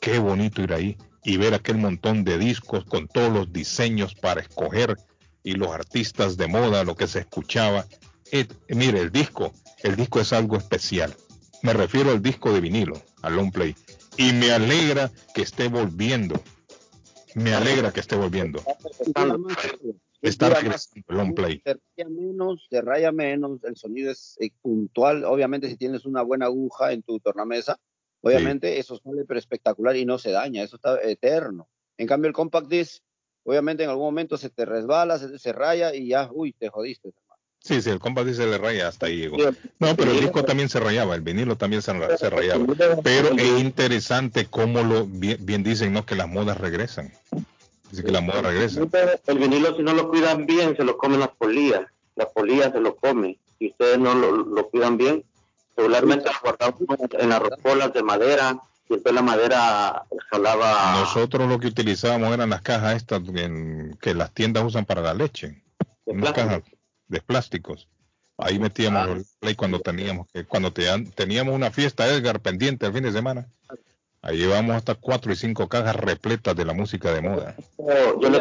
Qué 0.00 0.18
bonito 0.18 0.62
ir 0.62 0.72
ahí 0.72 0.98
y 1.24 1.38
ver 1.38 1.54
aquel 1.54 1.78
montón 1.78 2.22
de 2.22 2.38
discos 2.38 2.84
con 2.84 3.08
todos 3.08 3.32
los 3.32 3.52
diseños 3.52 4.14
para 4.14 4.42
escoger 4.42 4.96
y 5.42 5.52
los 5.52 5.70
artistas 5.70 6.36
de 6.36 6.46
moda, 6.48 6.84
lo 6.84 6.94
que 6.96 7.06
se 7.06 7.20
escuchaba. 7.20 7.86
Mire, 8.68 9.00
el 9.00 9.10
disco, 9.10 9.52
el 9.82 9.96
disco 9.96 10.20
es 10.20 10.32
algo 10.32 10.56
especial. 10.56 11.14
Me 11.62 11.72
refiero 11.72 12.10
al 12.10 12.22
disco 12.22 12.52
de 12.52 12.60
vinilo, 12.60 13.00
al 13.22 13.36
long 13.36 13.50
play. 13.50 13.74
Y 14.16 14.32
me 14.32 14.52
alegra 14.52 15.10
que 15.34 15.42
esté 15.42 15.68
volviendo. 15.68 16.40
Me 17.34 17.54
alegra 17.54 17.92
que 17.92 18.00
esté 18.00 18.16
volviendo. 18.16 18.62
Está 20.22 20.48
regresando 20.48 21.04
el 21.08 21.16
long 21.16 21.34
play. 21.34 21.62
Se 21.64 21.74
raya 21.74 22.08
menos, 22.08 22.66
se 22.68 22.80
raya 22.80 23.12
menos, 23.12 23.62
el 23.64 23.76
sonido 23.76 24.10
es 24.10 24.36
eh, 24.40 24.50
puntual. 24.62 25.24
Obviamente, 25.24 25.68
si 25.68 25.76
tienes 25.76 26.04
una 26.04 26.22
buena 26.22 26.46
aguja 26.46 26.92
en 26.92 27.02
tu 27.02 27.20
tornamesa, 27.20 27.78
obviamente 28.22 28.78
eso 28.78 28.96
sale 28.96 29.24
pero 29.24 29.38
espectacular 29.38 29.96
y 29.96 30.04
no 30.04 30.18
se 30.18 30.30
daña, 30.30 30.62
eso 30.62 30.76
está 30.76 31.00
eterno. 31.02 31.68
En 31.98 32.06
cambio, 32.06 32.28
el 32.28 32.34
compact 32.34 32.68
disc, 32.68 33.02
obviamente 33.44 33.84
en 33.84 33.90
algún 33.90 34.06
momento 34.06 34.36
se 34.36 34.50
te 34.50 34.64
resbala, 34.64 35.18
se, 35.18 35.38
se 35.38 35.52
raya 35.52 35.94
y 35.94 36.08
ya, 36.08 36.28
uy, 36.32 36.52
te 36.52 36.68
jodiste. 36.68 37.12
Sí, 37.60 37.82
sí, 37.82 37.90
el 37.90 37.98
compas 37.98 38.26
dice 38.26 38.46
le 38.46 38.58
raya 38.58 38.86
hasta 38.86 39.06
ahí 39.06 39.16
llegó. 39.16 39.36
No, 39.80 39.96
pero 39.96 40.12
el 40.12 40.20
disco 40.20 40.44
también 40.44 40.68
se 40.68 40.78
rayaba, 40.78 41.14
el 41.16 41.20
vinilo 41.22 41.56
también 41.56 41.82
se, 41.82 41.92
ra- 41.92 42.16
se 42.16 42.30
rayaba. 42.30 42.64
Pero 43.02 43.30
es 43.36 43.60
interesante 43.60 44.46
cómo 44.46 44.82
lo 44.82 45.04
bien, 45.04 45.38
bien 45.40 45.62
dicen, 45.64 45.92
¿no? 45.92 46.06
Que 46.06 46.14
las 46.14 46.28
modas 46.28 46.58
regresan. 46.58 47.12
Dice 47.90 48.04
que 48.04 48.12
las 48.12 48.22
modas 48.22 48.44
regresan. 48.44 48.88
El 49.26 49.38
vinilo, 49.38 49.76
si 49.76 49.82
no 49.82 49.94
lo 49.94 50.08
cuidan 50.08 50.46
bien, 50.46 50.76
se 50.76 50.84
lo 50.84 50.96
comen 50.96 51.20
las 51.20 51.30
polillas. 51.30 51.82
La 52.14 52.28
polilla 52.28 52.70
se 52.70 52.80
lo 52.80 52.94
come. 52.96 53.36
Si 53.58 53.68
ustedes 53.70 53.98
no 53.98 54.14
lo, 54.14 54.30
lo 54.36 54.68
cuidan 54.68 54.96
bien, 54.96 55.24
regularmente 55.76 56.26
lo 56.30 56.38
guardamos 56.42 56.80
en 57.18 57.28
las 57.28 57.40
rocolas 57.42 57.92
de 57.92 58.02
madera. 58.02 58.56
Y 58.88 58.94
entonces 58.94 59.14
la 59.14 59.22
madera 59.22 60.04
jalaba. 60.30 61.00
Nosotros 61.00 61.48
lo 61.48 61.58
que 61.58 61.66
utilizábamos 61.66 62.32
eran 62.32 62.50
las 62.50 62.62
cajas 62.62 62.94
estas 62.96 63.22
en- 63.34 63.98
que 64.00 64.14
las 64.14 64.32
tiendas 64.32 64.62
usan 64.62 64.84
para 64.84 65.00
la 65.02 65.12
leche. 65.14 65.60
Unas 66.04 66.32
cajas 66.32 66.62
de 67.08 67.20
plásticos. 67.20 67.88
Ahí 68.38 68.58
metíamos 68.58 69.08
el 69.08 69.24
play 69.40 69.54
cuando 69.54 69.80
teníamos 69.80 70.26
que, 70.32 70.44
cuando 70.44 70.72
te- 70.72 71.04
teníamos 71.14 71.54
una 71.54 71.70
fiesta 71.70 72.06
Edgar 72.06 72.40
pendiente 72.40 72.86
el 72.86 72.92
fin 72.92 73.04
de 73.04 73.12
semana. 73.12 73.48
Ahí 74.22 74.38
llevamos 74.38 74.76
hasta 74.76 74.94
cuatro 74.94 75.32
y 75.32 75.36
cinco 75.36 75.68
cajas 75.68 75.96
repletas 75.96 76.54
de 76.56 76.64
la 76.64 76.74
música 76.74 77.12
de 77.14 77.22
moda. 77.22 77.56
Yo, 77.78 78.20
yo 78.20 78.30
le 78.30 78.40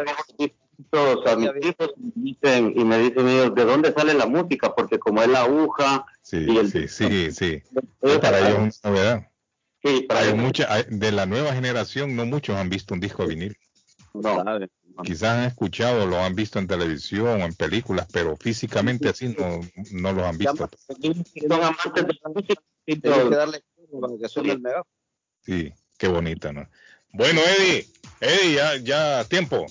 pongo 0.90 1.30
a 1.30 1.36
mis 1.38 1.50
hijos 1.66 1.94
y 1.98 2.20
me 2.20 2.24
dicen, 2.26 2.74
y 2.76 2.84
me 2.84 2.98
dicen 2.98 3.28
ellos, 3.28 3.56
¿de 3.56 3.66
dónde 3.66 3.94
sale 3.94 4.14
la 4.14 4.26
música? 4.26 4.74
Porque 4.76 5.00
como 5.00 5.22
es 5.22 5.28
la 5.30 5.42
aguja 5.44 6.06
Sí, 6.22 6.46
y 6.48 6.58
el 6.58 6.72
sí, 6.72 6.88
sí, 6.88 7.32
sí. 7.32 7.62
Para 8.20 8.40
ellos 8.40 8.68
es 8.68 8.82
una 8.84 8.92
novedad. 8.96 9.28
Sí, 9.84 10.02
para 10.10 10.22
hay 10.22 10.34
mucha, 10.34 10.74
hay- 10.74 10.86
de 10.90 11.12
la 11.12 11.26
nueva 11.26 11.54
generación, 11.54 12.16
no 12.16 12.26
muchos 12.26 12.58
han 12.58 12.70
visto 12.70 12.94
un 12.96 13.00
disco 13.00 13.28
vinil. 13.28 13.56
Quizás 15.04 15.38
han 15.38 15.44
escuchado, 15.46 16.06
lo 16.06 16.20
han 16.20 16.36
visto 16.36 16.60
en 16.60 16.68
televisión 16.68 17.42
o 17.42 17.46
en 17.46 17.54
películas, 17.54 18.08
pero 18.12 18.38
físicamente 18.38 19.10
así 19.10 19.36
no, 19.38 19.60
no 19.92 20.14
lo 20.14 20.26
han 20.26 20.38
visto. 20.38 20.70
son 20.88 21.64
amantes 21.64 22.08
de 22.08 22.20
la 22.22 22.30
música. 22.30 22.62
que 22.86 23.36
darle. 23.36 23.64
Sí, 25.42 25.74
qué 25.98 26.08
bonita, 26.08 26.54
¿no? 26.54 26.68
Bueno, 27.12 27.42
Eddie, 27.42 27.88
Eddie, 28.20 28.56
ya, 28.56 28.76
ya, 28.78 29.26
tiempo. 29.26 29.66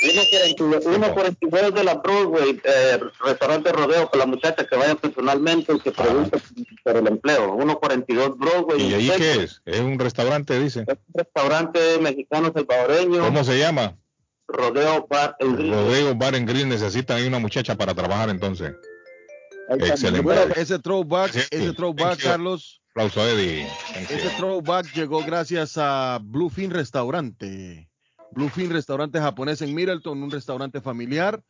1.42 0.00 1.72
de 1.72 1.84
la 1.84 1.94
Broadway, 1.94 2.60
eh, 2.62 3.00
restaurante 3.24 3.72
rodeo 3.72 4.08
con 4.08 4.20
la 4.20 4.26
muchacha 4.26 4.64
que 4.64 4.76
vaya 4.76 4.94
personalmente 4.94 5.74
y 5.74 5.80
que 5.80 5.90
pregunte 5.90 6.38
por 6.84 6.96
el 6.96 7.06
empleo. 7.08 7.56
1.42 7.56 8.38
Broadway. 8.38 8.82
¿Y 8.82 8.94
ahí 8.94 9.10
qué 9.16 9.42
es? 9.42 9.60
Es 9.66 9.80
un 9.80 9.98
restaurante, 9.98 10.58
dice. 10.60 10.80
Un 10.80 10.96
restaurante 11.14 11.98
mexicano 11.98 12.52
salvadoreño. 12.54 13.20
¿Cómo 13.20 13.42
se 13.42 13.58
llama? 13.58 13.96
Rodeo 14.48 15.06
Bar 15.08 15.36
en 15.40 15.56
Grill. 15.56 15.72
Rodeo 15.72 16.14
Bar 16.14 16.34
en 16.34 16.46
Grill 16.46 16.68
necesitan 16.68 17.18
ahí 17.18 17.26
una 17.26 17.38
muchacha 17.38 17.76
para 17.76 17.94
trabajar 17.94 18.30
entonces. 18.30 18.74
Excelente. 19.68 20.22
Bueno, 20.22 20.54
ese 20.56 20.78
throwback, 20.78 21.34
ese 21.50 21.72
throwback, 21.74 22.22
Carlos, 22.22 22.80
Aplauso 22.98 23.20
a 23.20 23.30
Eddie. 23.30 23.64
Ese 24.10 24.28
throwback 24.36 24.92
llegó 24.92 25.22
gracias 25.22 25.74
a 25.76 26.18
Bluefin 26.20 26.70
Restaurante. 26.70 27.88
Bluefin 28.32 28.70
Restaurante 28.70 29.20
japonés 29.20 29.62
en 29.62 29.72
Middleton, 29.72 30.20
un 30.20 30.30
restaurante 30.30 30.80
familiar 30.80 31.40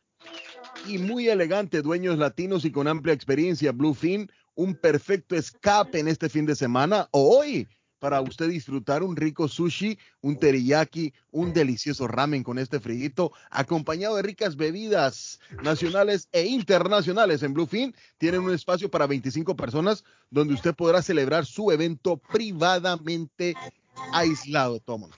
y 0.85 0.97
muy 0.97 1.27
elegante, 1.27 1.81
dueños 1.81 2.19
latinos 2.19 2.65
y 2.65 2.71
con 2.71 2.87
amplia 2.87 3.15
experiencia. 3.15 3.71
Bluefin, 3.71 4.31
un 4.53 4.75
perfecto 4.75 5.35
escape 5.35 5.99
en 5.99 6.07
este 6.07 6.29
fin 6.29 6.45
de 6.45 6.55
semana 6.55 7.07
o 7.11 7.39
hoy 7.39 7.67
para 7.99 8.21
usted 8.21 8.49
disfrutar 8.49 9.03
un 9.03 9.15
rico 9.15 9.47
sushi, 9.47 9.99
un 10.21 10.37
teriyaki, 10.37 11.13
un 11.31 11.53
delicioso 11.53 12.07
ramen 12.07 12.43
con 12.43 12.57
este 12.57 12.79
friguito, 12.79 13.31
acompañado 13.51 14.15
de 14.15 14.23
ricas 14.23 14.55
bebidas 14.55 15.39
nacionales 15.63 16.27
e 16.31 16.45
internacionales. 16.45 17.43
En 17.43 17.53
Bluefin 17.53 17.93
tienen 18.17 18.41
un 18.41 18.53
espacio 18.53 18.89
para 18.89 19.07
25 19.07 19.55
personas 19.55 20.03
donde 20.31 20.53
usted 20.53 20.73
podrá 20.73 21.01
celebrar 21.01 21.45
su 21.45 21.71
evento 21.71 22.17
privadamente 22.17 23.55
aislado. 24.13 24.79
Toma. 24.79 25.09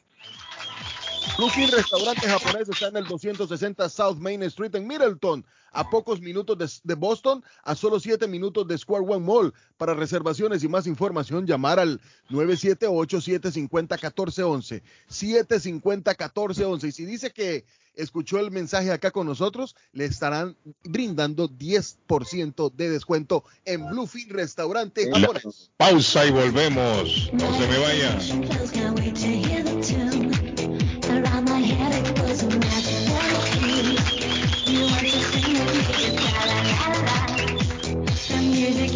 Bluefin 1.37 1.71
Restaurante 1.71 2.27
Japonés 2.27 2.67
está 2.69 2.87
en 2.87 2.97
el 2.97 3.05
260 3.05 3.87
South 3.89 4.17
Main 4.17 4.43
Street 4.43 4.75
en 4.75 4.85
Middleton, 4.85 5.43
a 5.71 5.89
pocos 5.89 6.21
minutos 6.21 6.55
de, 6.57 6.69
de, 6.83 6.95
Boston, 6.95 7.41
a 7.63 7.73
solo 7.75 7.97
7 7.99 8.27
minutos 8.27 8.67
de 8.67 8.77
Square 8.77 9.05
One 9.07 9.25
Mall. 9.25 9.53
Para 9.77 9.93
reservaciones 9.93 10.61
y 10.63 10.67
más 10.67 10.87
información, 10.87 11.47
llamar 11.47 11.79
al 11.79 12.01
978-750-1411. 12.29 14.81
750-1411. 15.09 16.87
Y 16.87 16.91
si 16.91 17.05
dice 17.05 17.31
que 17.31 17.63
escuchó 17.95 18.39
el 18.39 18.51
mensaje 18.51 18.91
acá 18.91 19.11
con 19.11 19.27
nosotros, 19.27 19.75
le 19.93 20.05
estarán 20.05 20.57
brindando 20.83 21.47
10% 21.49 22.73
de 22.73 22.89
descuento 22.89 23.43
en 23.65 23.89
Bluefin 23.89 24.29
Restaurante 24.29 25.11
Japonés. 25.11 25.71
Pausa 25.77 26.25
y 26.25 26.31
volvemos. 26.31 27.29
No 27.33 27.57
se 27.57 27.67
me 27.67 27.77
vaya. 27.79 28.17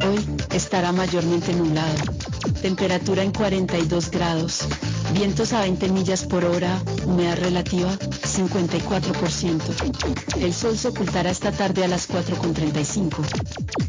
Hoy 0.00 0.18
estará 0.54 0.92
mayormente 0.92 1.52
nublado. 1.52 1.94
Temperatura 2.62 3.24
en 3.24 3.32
42 3.32 4.10
grados. 4.12 4.60
Vientos 5.12 5.52
a 5.52 5.62
20 5.62 5.88
millas 5.88 6.24
por 6.24 6.44
hora. 6.44 6.80
Humedad 7.04 7.36
relativa 7.38 7.90
54%. 7.90 9.60
El 10.40 10.54
sol 10.54 10.78
se 10.78 10.88
ocultará 10.88 11.30
esta 11.30 11.50
tarde 11.50 11.84
a 11.84 11.88
las 11.88 12.08
4.35. 12.08 13.16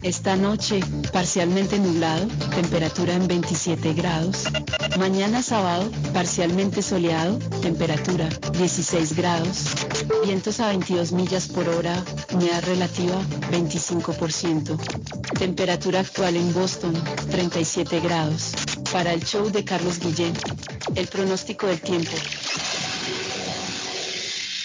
Esta 0.02 0.36
noche 0.36 0.80
parcialmente 1.12 1.78
nublado. 1.78 2.26
Temperatura 2.56 3.14
en 3.14 3.28
27 3.28 3.94
grados. 3.94 4.46
Mañana 4.98 5.44
sábado 5.44 5.92
parcialmente 6.12 6.82
soleado. 6.82 7.38
Temperatura 7.62 8.28
16 8.54 9.16
grados. 9.16 9.66
Vientos 10.26 10.60
a 10.60 10.70
22 10.70 11.12
millas 11.12 11.48
por 11.48 11.70
hora. 11.70 12.04
Humedad 12.34 12.64
relativa 12.66 13.22
25%. 13.52 14.78
Temperatura 15.38 16.00
actual 16.02 16.36
en 16.36 16.54
Boston 16.54 16.94
37 17.30 18.00
grados. 18.00 18.54
Para 18.92 19.14
el 19.14 19.24
show 19.24 19.50
de 19.50 19.64
Carlos 19.64 20.00
Guillén, 20.00 20.34
el 20.96 21.08
pronóstico 21.08 21.68
del 21.68 21.82
tiempo. 21.82 22.12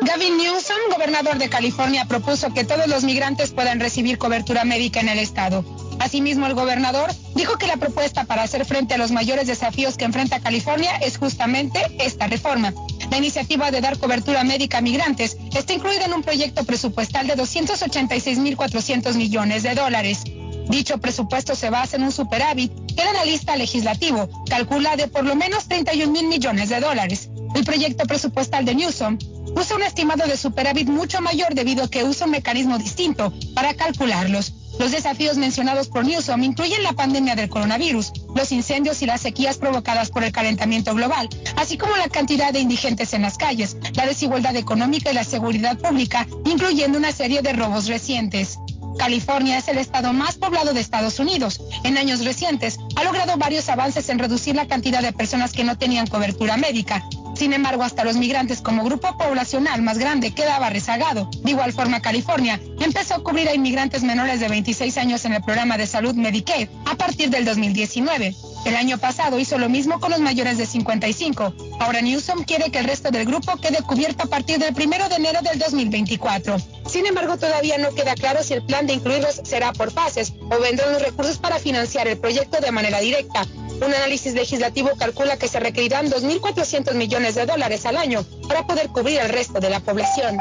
Gavin 0.00 0.36
Newsom, 0.36 0.76
gobernador 0.90 1.38
de 1.38 1.48
California, 1.48 2.04
propuso 2.06 2.52
que 2.52 2.64
todos 2.64 2.88
los 2.88 3.04
migrantes 3.04 3.52
puedan 3.52 3.78
recibir 3.78 4.18
cobertura 4.18 4.64
médica 4.64 4.98
en 4.98 5.08
el 5.08 5.20
estado. 5.20 5.64
Asimismo, 6.00 6.46
el 6.46 6.54
gobernador 6.54 7.12
dijo 7.36 7.56
que 7.58 7.68
la 7.68 7.76
propuesta 7.76 8.24
para 8.24 8.42
hacer 8.42 8.64
frente 8.64 8.94
a 8.94 8.98
los 8.98 9.12
mayores 9.12 9.46
desafíos 9.46 9.96
que 9.96 10.04
enfrenta 10.04 10.40
California 10.40 10.96
es 10.96 11.16
justamente 11.16 11.80
esta 12.00 12.26
reforma. 12.26 12.74
La 13.08 13.18
iniciativa 13.18 13.70
de 13.70 13.80
dar 13.80 13.96
cobertura 13.96 14.42
médica 14.42 14.78
a 14.78 14.80
migrantes 14.80 15.36
está 15.54 15.72
incluida 15.72 16.06
en 16.06 16.14
un 16.14 16.24
proyecto 16.24 16.64
presupuestal 16.64 17.28
de 17.28 17.36
286.400 17.36 19.14
millones 19.14 19.62
de 19.62 19.74
dólares. 19.76 20.24
Dicho 20.68 20.98
presupuesto 20.98 21.54
se 21.54 21.70
basa 21.70 21.96
en 21.96 22.02
un 22.02 22.12
superávit 22.12 22.72
que 22.96 23.02
el 23.02 23.08
analista 23.08 23.54
legislativo 23.54 24.28
calcula 24.50 24.96
de 24.96 25.06
por 25.06 25.24
lo 25.24 25.36
menos 25.36 25.68
31 25.68 26.10
mil 26.10 26.26
millones 26.26 26.68
de 26.68 26.80
dólares. 26.80 27.30
El 27.54 27.64
proyecto 27.64 28.04
presupuestal 28.06 28.64
de 28.64 28.74
Newsom 28.74 29.18
usa 29.54 29.76
un 29.76 29.82
estimado 29.82 30.26
de 30.26 30.36
superávit 30.36 30.88
mucho 30.88 31.20
mayor 31.20 31.54
debido 31.54 31.84
a 31.84 31.88
que 31.88 32.04
usa 32.04 32.26
un 32.26 32.32
mecanismo 32.32 32.78
distinto 32.78 33.32
para 33.54 33.74
calcularlos. 33.74 34.52
Los 34.78 34.90
desafíos 34.90 35.36
mencionados 35.36 35.88
por 35.88 36.04
Newsom 36.04 36.42
incluyen 36.42 36.82
la 36.82 36.92
pandemia 36.92 37.36
del 37.36 37.48
coronavirus, 37.48 38.12
los 38.34 38.50
incendios 38.50 39.02
y 39.02 39.06
las 39.06 39.20
sequías 39.20 39.56
provocadas 39.56 40.10
por 40.10 40.24
el 40.24 40.32
calentamiento 40.32 40.94
global, 40.94 41.28
así 41.56 41.78
como 41.78 41.96
la 41.96 42.08
cantidad 42.08 42.52
de 42.52 42.58
indigentes 42.58 43.12
en 43.14 43.22
las 43.22 43.38
calles, 43.38 43.76
la 43.94 44.06
desigualdad 44.06 44.56
económica 44.56 45.12
y 45.12 45.14
la 45.14 45.24
seguridad 45.24 45.78
pública, 45.78 46.26
incluyendo 46.44 46.98
una 46.98 47.12
serie 47.12 47.40
de 47.40 47.52
robos 47.52 47.86
recientes. 47.86 48.58
California 48.98 49.58
es 49.58 49.68
el 49.68 49.78
estado 49.78 50.12
más 50.12 50.36
poblado 50.36 50.72
de 50.72 50.80
Estados 50.80 51.18
Unidos. 51.18 51.60
En 51.82 51.98
años 51.98 52.24
recientes 52.24 52.78
ha 52.96 53.04
logrado 53.04 53.36
varios 53.36 53.68
avances 53.68 54.08
en 54.08 54.18
reducir 54.18 54.54
la 54.54 54.66
cantidad 54.66 55.02
de 55.02 55.12
personas 55.12 55.52
que 55.52 55.64
no 55.64 55.76
tenían 55.76 56.06
cobertura 56.06 56.56
médica. 56.56 57.04
Sin 57.36 57.52
embargo, 57.52 57.82
hasta 57.82 58.04
los 58.04 58.16
migrantes 58.16 58.60
como 58.60 58.84
grupo 58.84 59.16
poblacional 59.16 59.82
más 59.82 59.98
grande 59.98 60.32
quedaba 60.32 60.70
rezagado. 60.70 61.28
De 61.42 61.50
igual 61.50 61.72
forma, 61.72 62.00
California 62.00 62.60
empezó 62.80 63.14
a 63.16 63.22
cubrir 63.22 63.48
a 63.48 63.54
inmigrantes 63.54 64.02
menores 64.02 64.40
de 64.40 64.48
26 64.48 64.96
años 64.98 65.24
en 65.24 65.34
el 65.34 65.42
programa 65.42 65.76
de 65.76 65.86
salud 65.86 66.14
Medicaid 66.14 66.68
a 66.86 66.94
partir 66.94 67.30
del 67.30 67.44
2019. 67.44 68.34
El 68.64 68.76
año 68.76 68.98
pasado 68.98 69.38
hizo 69.38 69.58
lo 69.58 69.68
mismo 69.68 70.00
con 70.00 70.10
los 70.10 70.20
mayores 70.20 70.56
de 70.56 70.66
55. 70.66 71.54
Ahora 71.80 72.00
Newsom 72.00 72.44
quiere 72.44 72.70
que 72.70 72.78
el 72.78 72.86
resto 72.86 73.10
del 73.10 73.26
grupo 73.26 73.56
quede 73.56 73.82
cubierto 73.82 74.24
a 74.24 74.26
partir 74.26 74.58
del 74.58 74.74
1 74.74 75.08
de 75.08 75.16
enero 75.16 75.40
del 75.42 75.58
2024. 75.58 76.56
Sin 76.94 77.06
embargo, 77.06 77.36
todavía 77.36 77.76
no 77.76 77.92
queda 77.92 78.14
claro 78.14 78.44
si 78.44 78.54
el 78.54 78.64
plan 78.64 78.86
de 78.86 78.92
incluirlos 78.92 79.40
será 79.42 79.72
por 79.72 79.90
fases 79.90 80.32
o 80.48 80.60
vendrán 80.60 80.92
los 80.92 81.02
recursos 81.02 81.38
para 81.38 81.58
financiar 81.58 82.06
el 82.06 82.20
proyecto 82.20 82.60
de 82.60 82.70
manera 82.70 83.00
directa. 83.00 83.44
Un 83.84 83.92
análisis 83.92 84.32
legislativo 84.32 84.92
calcula 84.96 85.36
que 85.36 85.48
se 85.48 85.58
requerirán 85.58 86.08
2.400 86.08 86.94
millones 86.94 87.34
de 87.34 87.46
dólares 87.46 87.84
al 87.84 87.96
año 87.96 88.24
para 88.46 88.64
poder 88.64 88.90
cubrir 88.90 89.18
al 89.18 89.30
resto 89.30 89.58
de 89.58 89.70
la 89.70 89.80
población. 89.80 90.38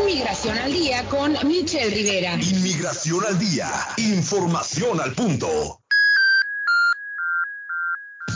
Inmigración 0.00 0.56
al 0.56 0.72
día 0.72 1.04
con 1.10 1.36
Michelle 1.46 1.94
Rivera. 1.94 2.32
Inmigración 2.32 3.26
al 3.28 3.38
día. 3.38 3.68
Información 3.98 5.02
al 5.02 5.12
punto. 5.12 5.83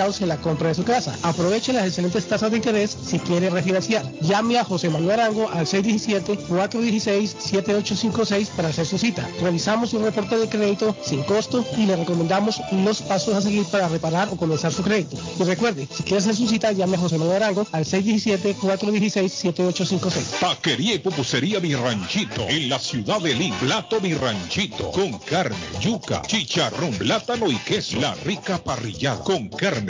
en 0.00 0.28
la 0.28 0.38
compra 0.38 0.68
de 0.68 0.74
su 0.74 0.82
casa. 0.82 1.14
Aproveche 1.22 1.74
las 1.74 1.86
excelentes 1.86 2.26
tasas 2.26 2.50
de 2.50 2.56
interés 2.56 2.96
si 3.04 3.18
quiere 3.18 3.50
refinanciar. 3.50 4.10
Llame 4.22 4.58
a 4.58 4.64
José 4.64 4.88
Manuel 4.88 5.20
Arango 5.20 5.50
al 5.50 5.66
617-416-7856 5.66 8.48
para 8.56 8.68
hacer 8.68 8.86
su 8.86 8.96
cita. 8.96 9.28
Revisamos 9.42 9.92
un 9.92 10.02
reporte 10.02 10.38
de 10.38 10.48
crédito 10.48 10.96
sin 11.04 11.22
costo 11.24 11.66
y 11.76 11.84
le 11.84 11.96
recomendamos 11.96 12.62
los 12.72 13.02
pasos 13.02 13.34
a 13.34 13.42
seguir 13.42 13.66
para 13.66 13.88
reparar 13.88 14.30
o 14.32 14.36
comenzar 14.36 14.72
su 14.72 14.82
crédito. 14.82 15.18
Y 15.38 15.42
recuerde, 15.42 15.86
si 15.94 16.02
quiere 16.02 16.16
hacer 16.16 16.34
su 16.34 16.48
cita, 16.48 16.72
llame 16.72 16.96
a 16.96 17.00
José 17.00 17.18
Manuel 17.18 17.42
Arango 17.42 17.66
al 17.72 17.84
617-416-7856. 17.84 20.40
Taquería 20.40 20.94
y 20.94 20.98
pupusería 20.98 21.60
Mi 21.60 21.74
Ranchito 21.74 22.48
en 22.48 22.70
la 22.70 22.78
ciudad 22.78 23.20
de 23.20 23.34
Lima. 23.34 23.58
Plato 23.60 24.00
Mi 24.00 24.14
Ranchito 24.14 24.90
con 24.92 25.18
carne, 25.18 25.58
yuca, 25.78 26.22
chicharrón, 26.22 26.92
plátano 26.92 27.50
y 27.50 27.56
queso. 27.56 28.00
La 28.00 28.14
rica 28.24 28.56
parrillada 28.56 29.10
con 29.24 29.50
carne, 29.50 29.89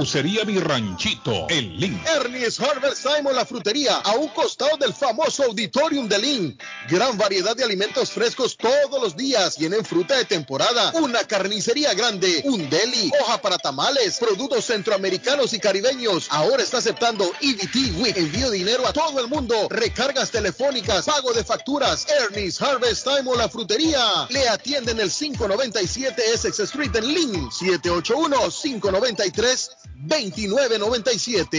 Pupusería 0.00 0.46
Mi 0.46 0.58
Ranchito 0.58 1.46
en 1.50 1.78
Lynn. 1.78 2.02
Ernest 2.16 2.58
Harvest 2.58 3.02
Time 3.02 3.30
la 3.34 3.44
frutería 3.44 3.96
a 3.96 4.12
un 4.12 4.28
costado 4.28 4.78
del 4.78 4.94
famoso 4.94 5.44
auditorium 5.44 6.08
de 6.08 6.18
Lynn. 6.18 6.58
Gran 6.88 7.18
variedad 7.18 7.54
de 7.54 7.64
alimentos 7.64 8.10
frescos 8.10 8.56
todos 8.56 8.98
los 8.98 9.14
días. 9.14 9.56
Tienen 9.56 9.84
fruta 9.84 10.16
de 10.16 10.24
temporada, 10.24 10.92
una 10.94 11.22
carnicería 11.24 11.92
grande, 11.92 12.40
un 12.46 12.70
deli, 12.70 13.12
hoja 13.20 13.42
para 13.42 13.58
tamales, 13.58 14.16
productos 14.16 14.64
centroamericanos 14.64 15.52
y 15.52 15.60
caribeños. 15.60 16.28
Ahora 16.30 16.62
está 16.62 16.78
aceptando 16.78 17.30
EBT 17.42 18.00
WIC. 18.00 18.16
Envío 18.16 18.50
dinero 18.50 18.86
a 18.86 18.94
todo 18.94 19.20
el 19.20 19.28
mundo. 19.28 19.68
Recargas 19.68 20.30
telefónicas, 20.30 21.04
pago 21.04 21.34
de 21.34 21.44
facturas. 21.44 22.06
Ernest 22.08 22.62
Harvest 22.62 23.04
Time 23.04 23.36
la 23.36 23.50
frutería. 23.50 24.26
Le 24.30 24.48
atienden 24.48 24.98
el 24.98 25.10
597 25.10 26.22
Essex 26.32 26.58
Street 26.60 26.96
en 26.96 27.06
Lynn. 27.06 27.50
781-593. 27.50 28.80
2997 28.80 29.89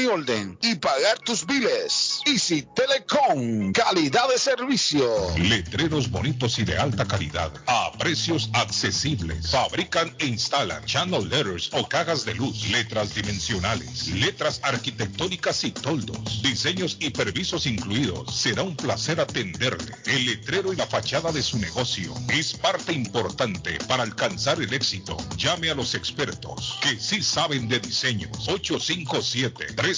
orden 0.07 0.57
y 0.61 0.75
pagar 0.75 1.19
tus 1.19 1.45
biles. 1.45 2.21
Easy 2.25 2.67
Telecom, 2.75 3.71
calidad 3.71 4.27
de 4.29 4.37
servicio. 4.37 5.07
Letreros 5.37 6.09
bonitos 6.09 6.59
y 6.59 6.63
de 6.63 6.77
alta 6.77 7.05
calidad 7.05 7.51
a 7.67 7.91
precios 7.97 8.49
accesibles. 8.53 9.49
Fabrican 9.51 10.15
e 10.19 10.25
instalan 10.27 10.83
channel 10.85 11.27
letters 11.29 11.69
o 11.73 11.87
cajas 11.87 12.25
de 12.25 12.35
luz, 12.35 12.69
letras 12.69 13.13
dimensionales, 13.13 14.07
letras 14.09 14.59
arquitectónicas 14.63 15.63
y 15.63 15.71
toldos, 15.71 16.41
diseños 16.41 16.97
y 16.99 17.09
permisos 17.11 17.65
incluidos. 17.65 18.35
Será 18.35 18.63
un 18.63 18.75
placer 18.75 19.19
atenderle. 19.19 19.93
El 20.05 20.25
letrero 20.25 20.73
y 20.73 20.75
la 20.75 20.87
fachada 20.87 21.31
de 21.31 21.41
su 21.41 21.57
negocio 21.57 22.13
es 22.29 22.53
parte 22.53 22.93
importante 22.93 23.77
para 23.87 24.03
alcanzar 24.03 24.61
el 24.61 24.73
éxito. 24.73 25.17
Llame 25.37 25.69
a 25.69 25.75
los 25.75 25.95
expertos 25.95 26.77
que 26.81 26.99
sí 26.99 27.21
saben 27.21 27.67
de 27.67 27.79
diseños. 27.79 28.47
857 28.47 29.65
366 29.75 29.90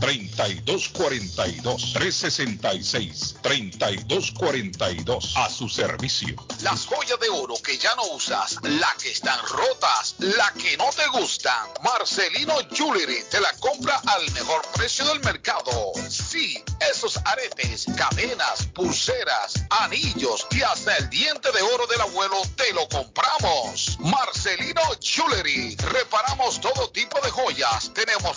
3242 0.00 1.92
366 1.92 3.36
3242 3.42 5.36
a 5.36 5.50
su 5.50 5.68
servicio. 5.68 6.34
Las 6.62 6.86
joyas 6.86 7.20
de 7.20 7.28
oro 7.28 7.54
que 7.62 7.76
ya 7.78 7.94
no 7.94 8.04
usas, 8.14 8.56
la 8.62 8.94
que 9.00 9.10
están 9.10 9.38
rotas, 9.46 10.14
la 10.18 10.52
que 10.54 10.76
no 10.76 10.90
te 10.90 11.06
gustan. 11.08 11.68
Marcelino 11.82 12.56
Jewelry 12.70 13.24
te 13.30 13.40
la 13.40 13.52
compra 13.54 14.00
al 14.06 14.30
mejor 14.32 14.62
precio 14.74 15.04
del 15.06 15.20
mercado. 15.20 15.92
Sí, 16.08 16.62
esos 16.90 17.18
aretes, 17.24 17.86
cadenas, 17.96 18.66
pulseras, 18.74 19.54
anillos 19.70 20.46
y 20.50 20.62
hasta 20.62 20.96
el 20.96 21.08
diente 21.10 21.52
de 21.52 21.62
oro 21.62 21.86
del 21.86 22.00
abuelo 22.00 22.36
te 22.56 22.72
lo 22.72 22.88
compramos. 22.88 23.98
Marcelino 24.00 24.82
Jewelry. 25.00 25.76
Reparamos 25.76 26.60
todo 26.60 26.90
tipo 26.90 27.20
de 27.20 27.30
joyas. 27.30 27.92
Tenemos 27.94 28.36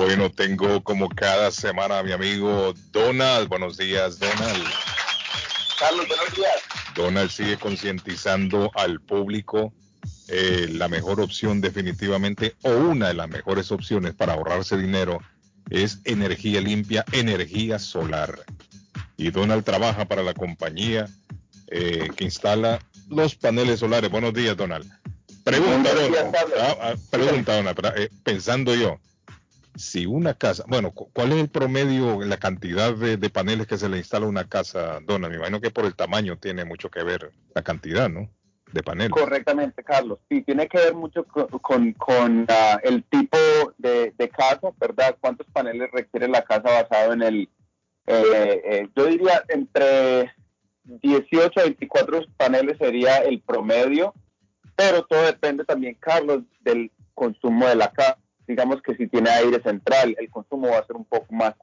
Bueno, 0.00 0.30
tengo 0.30 0.82
como 0.82 1.10
cada 1.10 1.50
semana 1.50 1.98
a 1.98 2.02
mi 2.02 2.12
amigo 2.12 2.72
Donald. 2.90 3.48
Buenos 3.48 3.76
días, 3.76 4.18
Donald. 4.18 4.64
Carlos, 5.78 6.08
buenos 6.08 6.34
días. 6.34 6.54
Donald 6.96 7.30
sigue 7.30 7.58
concientizando 7.58 8.70
al 8.76 8.98
público 9.02 9.74
eh, 10.28 10.68
la 10.72 10.88
mejor 10.88 11.20
opción 11.20 11.60
definitivamente 11.60 12.54
o 12.62 12.70
una 12.70 13.08
de 13.08 13.14
las 13.14 13.28
mejores 13.28 13.70
opciones 13.72 14.14
para 14.14 14.32
ahorrarse 14.32 14.78
dinero 14.78 15.20
es 15.68 15.98
energía 16.04 16.62
limpia, 16.62 17.04
energía 17.12 17.78
solar. 17.78 18.38
Y 19.18 19.30
Donald 19.30 19.64
trabaja 19.64 20.06
para 20.06 20.22
la 20.22 20.32
compañía 20.32 21.10
eh, 21.66 22.08
que 22.16 22.24
instala 22.24 22.80
los 23.10 23.34
paneles 23.34 23.80
solares. 23.80 24.10
Buenos 24.10 24.32
días, 24.32 24.56
Donald. 24.56 24.90
Pregunta, 25.44 25.92
Donald. 25.92 26.34
Ah, 26.58 26.76
ah, 26.80 26.94
pregunta, 27.10 27.54
Donald. 27.54 27.78
eh, 27.96 28.08
pensando 28.24 28.74
yo, 28.74 28.98
si 29.76 30.06
una 30.06 30.34
casa, 30.34 30.64
bueno, 30.68 30.92
cu- 30.92 31.10
¿cuál 31.12 31.32
es 31.32 31.38
el 31.38 31.48
promedio, 31.48 32.20
la 32.22 32.36
cantidad 32.36 32.94
de, 32.94 33.30
paneles 33.30 33.66
que 33.66 33.78
se 33.78 33.88
le 33.88 33.98
instala 33.98 34.26
a 34.26 34.28
una 34.28 34.48
casa, 34.48 35.00
Donald? 35.06 35.32
Me 35.32 35.36
imagino 35.38 35.60
que 35.60 35.70
por 35.70 35.84
el 35.86 35.94
tamaño 35.94 36.36
tiene 36.38 36.64
mucho 36.64 36.90
que 36.90 37.02
ver 37.02 37.30
la 37.54 37.62
cantidad, 37.62 38.08
¿no? 38.08 38.28
De 38.72 38.82
paneles. 38.82 39.10
Correctamente, 39.12 39.82
Carlos. 39.82 40.18
Sí, 40.28 40.42
tiene 40.42 40.68
que 40.68 40.78
ver 40.78 40.94
mucho 40.94 41.24
con, 41.24 42.46
ah, 42.48 42.78
el 42.82 43.02
tipo 43.04 43.36
de, 43.78 44.12
de 44.16 44.28
casa, 44.28 44.68
¿verdad? 44.78 45.16
¿Cuántos 45.20 45.46
paneles 45.48 45.90
requiere 45.92 46.28
la 46.28 46.42
casa 46.44 46.82
basado 46.82 47.12
en 47.12 47.22
el, 47.22 47.48
eh, 48.06 48.62
eh, 48.64 48.88
yo 48.94 49.06
diría 49.06 49.42
entre 49.48 50.32
18 50.84 51.60
a 51.60 51.62
24 51.64 52.24
paneles 52.36 52.78
sería 52.78 53.18
el 53.18 53.40
promedio, 53.40 54.14
pero 54.76 55.04
todo 55.04 55.22
depende 55.22 55.64
también, 55.64 55.96
Carlos, 56.00 56.42
del 56.60 56.90
consumo 57.14 57.66
de 57.66 57.74
la 57.74 57.90
casa. 57.92 58.18
Digamos 58.50 58.82
que 58.82 58.96
si 58.96 59.06
tiene 59.06 59.30
aire 59.30 59.62
central, 59.62 60.16
el 60.18 60.28
consumo 60.28 60.70
va 60.70 60.78
a 60.78 60.84
ser 60.86 60.96
un 60.96 61.04
poco 61.04 61.32
más, 61.32 61.54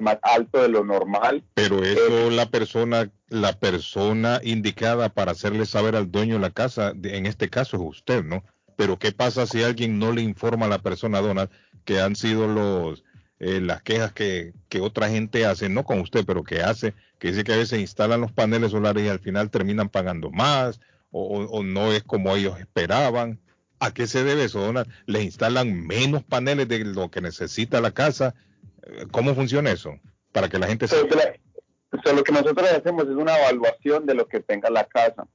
más 0.00 0.18
alto 0.20 0.60
de 0.60 0.68
lo 0.68 0.82
normal. 0.84 1.44
Pero 1.54 1.84
eso 1.84 2.28
la 2.28 2.46
persona, 2.46 3.08
la 3.28 3.52
persona 3.52 4.40
indicada 4.42 5.10
para 5.10 5.30
hacerle 5.30 5.64
saber 5.64 5.94
al 5.94 6.10
dueño 6.10 6.34
de 6.34 6.40
la 6.40 6.50
casa, 6.50 6.92
de- 6.92 7.16
en 7.18 7.26
este 7.26 7.48
caso 7.50 7.76
es 7.76 7.82
usted, 7.84 8.24
¿no? 8.24 8.42
Pero 8.74 8.98
¿qué 8.98 9.12
pasa 9.12 9.46
si 9.46 9.62
alguien 9.62 10.00
no 10.00 10.10
le 10.10 10.22
informa 10.22 10.66
a 10.66 10.68
la 10.68 10.80
persona, 10.80 11.20
Donald, 11.20 11.50
que 11.84 12.00
han 12.00 12.16
sido 12.16 12.48
los 12.48 13.04
eh, 13.38 13.60
las 13.60 13.82
quejas 13.82 14.12
que, 14.12 14.54
que 14.68 14.80
otra 14.80 15.08
gente 15.10 15.46
hace, 15.46 15.68
no 15.68 15.84
con 15.84 16.00
usted, 16.00 16.24
pero 16.26 16.42
que 16.42 16.62
hace, 16.62 16.94
que 17.20 17.28
dice 17.28 17.44
que 17.44 17.52
a 17.52 17.58
veces 17.58 17.78
instalan 17.78 18.20
los 18.20 18.32
paneles 18.32 18.72
solares 18.72 19.04
y 19.04 19.08
al 19.08 19.20
final 19.20 19.50
terminan 19.50 19.88
pagando 19.88 20.30
más 20.30 20.80
o 21.16 21.62
no 21.62 21.92
es 21.92 22.02
como 22.02 22.34
ellos 22.34 22.58
esperaban? 22.58 23.38
¿A 23.84 23.92
qué 23.92 24.06
se 24.06 24.24
debe 24.24 24.44
eso, 24.44 24.60
Donald? 24.60 24.90
¿Les 25.04 25.24
instalan 25.24 25.86
menos 25.86 26.22
paneles 26.24 26.66
de 26.68 26.78
lo 26.86 27.10
que 27.10 27.20
necesita 27.20 27.82
la 27.82 27.90
casa? 27.90 28.34
Eh, 28.82 29.04
¿Cómo 29.10 29.34
funciona 29.34 29.70
eso? 29.70 29.98
Para 30.32 30.48
que 30.48 30.58
la 30.58 30.68
gente 30.68 30.88
Pues, 30.88 31.02
sepa. 31.02 31.16
O 31.92 32.02
sea, 32.02 32.14
lo 32.14 32.24
que 32.24 32.32
nosotros 32.32 32.66
hacemos 32.70 33.04
es 33.04 33.10
una 33.10 33.38
evaluación 33.38 34.06
de 34.06 34.14
lo 34.14 34.26
que 34.26 34.40
tenga 34.40 34.70
la 34.70 34.84
casa. 34.84 35.26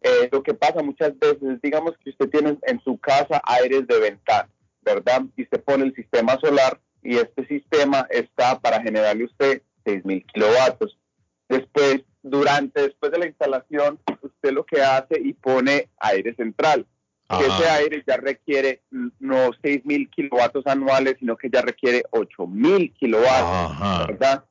Eh, 0.00 0.30
lo 0.32 0.42
que 0.42 0.54
pasa 0.54 0.82
muchas 0.82 1.18
veces, 1.18 1.60
digamos 1.62 1.98
que 2.02 2.08
usted 2.08 2.30
tiene 2.30 2.56
en 2.62 2.80
su 2.80 2.96
casa 2.96 3.42
aires 3.44 3.86
de 3.86 4.00
ventana, 4.00 4.48
¿verdad? 4.80 5.24
Y 5.36 5.42
usted 5.42 5.62
pone 5.62 5.84
el 5.84 5.94
sistema 5.94 6.38
solar 6.40 6.80
y 7.02 7.16
este 7.16 7.46
sistema 7.46 8.06
está 8.08 8.58
para 8.58 8.80
generarle 8.80 9.24
usted 9.24 9.60
6.000 9.84 10.24
kilovatios. 10.32 10.98
Después, 11.46 12.00
durante, 12.22 12.80
después 12.80 13.12
de 13.12 13.18
la 13.18 13.26
instalación, 13.26 14.00
usted 14.22 14.52
lo 14.52 14.64
que 14.64 14.80
hace 14.80 15.20
y 15.20 15.34
pone 15.34 15.90
aire 15.98 16.34
central. 16.36 16.86
Que 17.28 17.44
ese 17.44 17.68
aire 17.68 18.02
ya 18.06 18.16
requiere 18.16 18.82
no 18.90 19.50
6.000 19.50 20.08
kilovatios 20.08 20.66
anuales, 20.66 21.16
sino 21.18 21.36
que 21.36 21.50
ya 21.50 21.60
requiere 21.60 22.02
8.000 22.10 22.94
kilovatios. 22.94 24.08
¿verdad? 24.08 24.44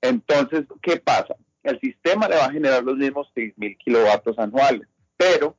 Entonces, 0.00 0.64
¿qué 0.82 0.96
pasa? 0.96 1.36
el 1.64 1.80
sistema 1.80 2.28
le 2.28 2.36
va 2.36 2.44
a 2.44 2.52
generar 2.52 2.84
los 2.84 2.96
mismos 2.96 3.26
6.000 3.34 3.76
kilovatios 3.78 4.38
anuales, 4.38 4.86
pero 5.16 5.56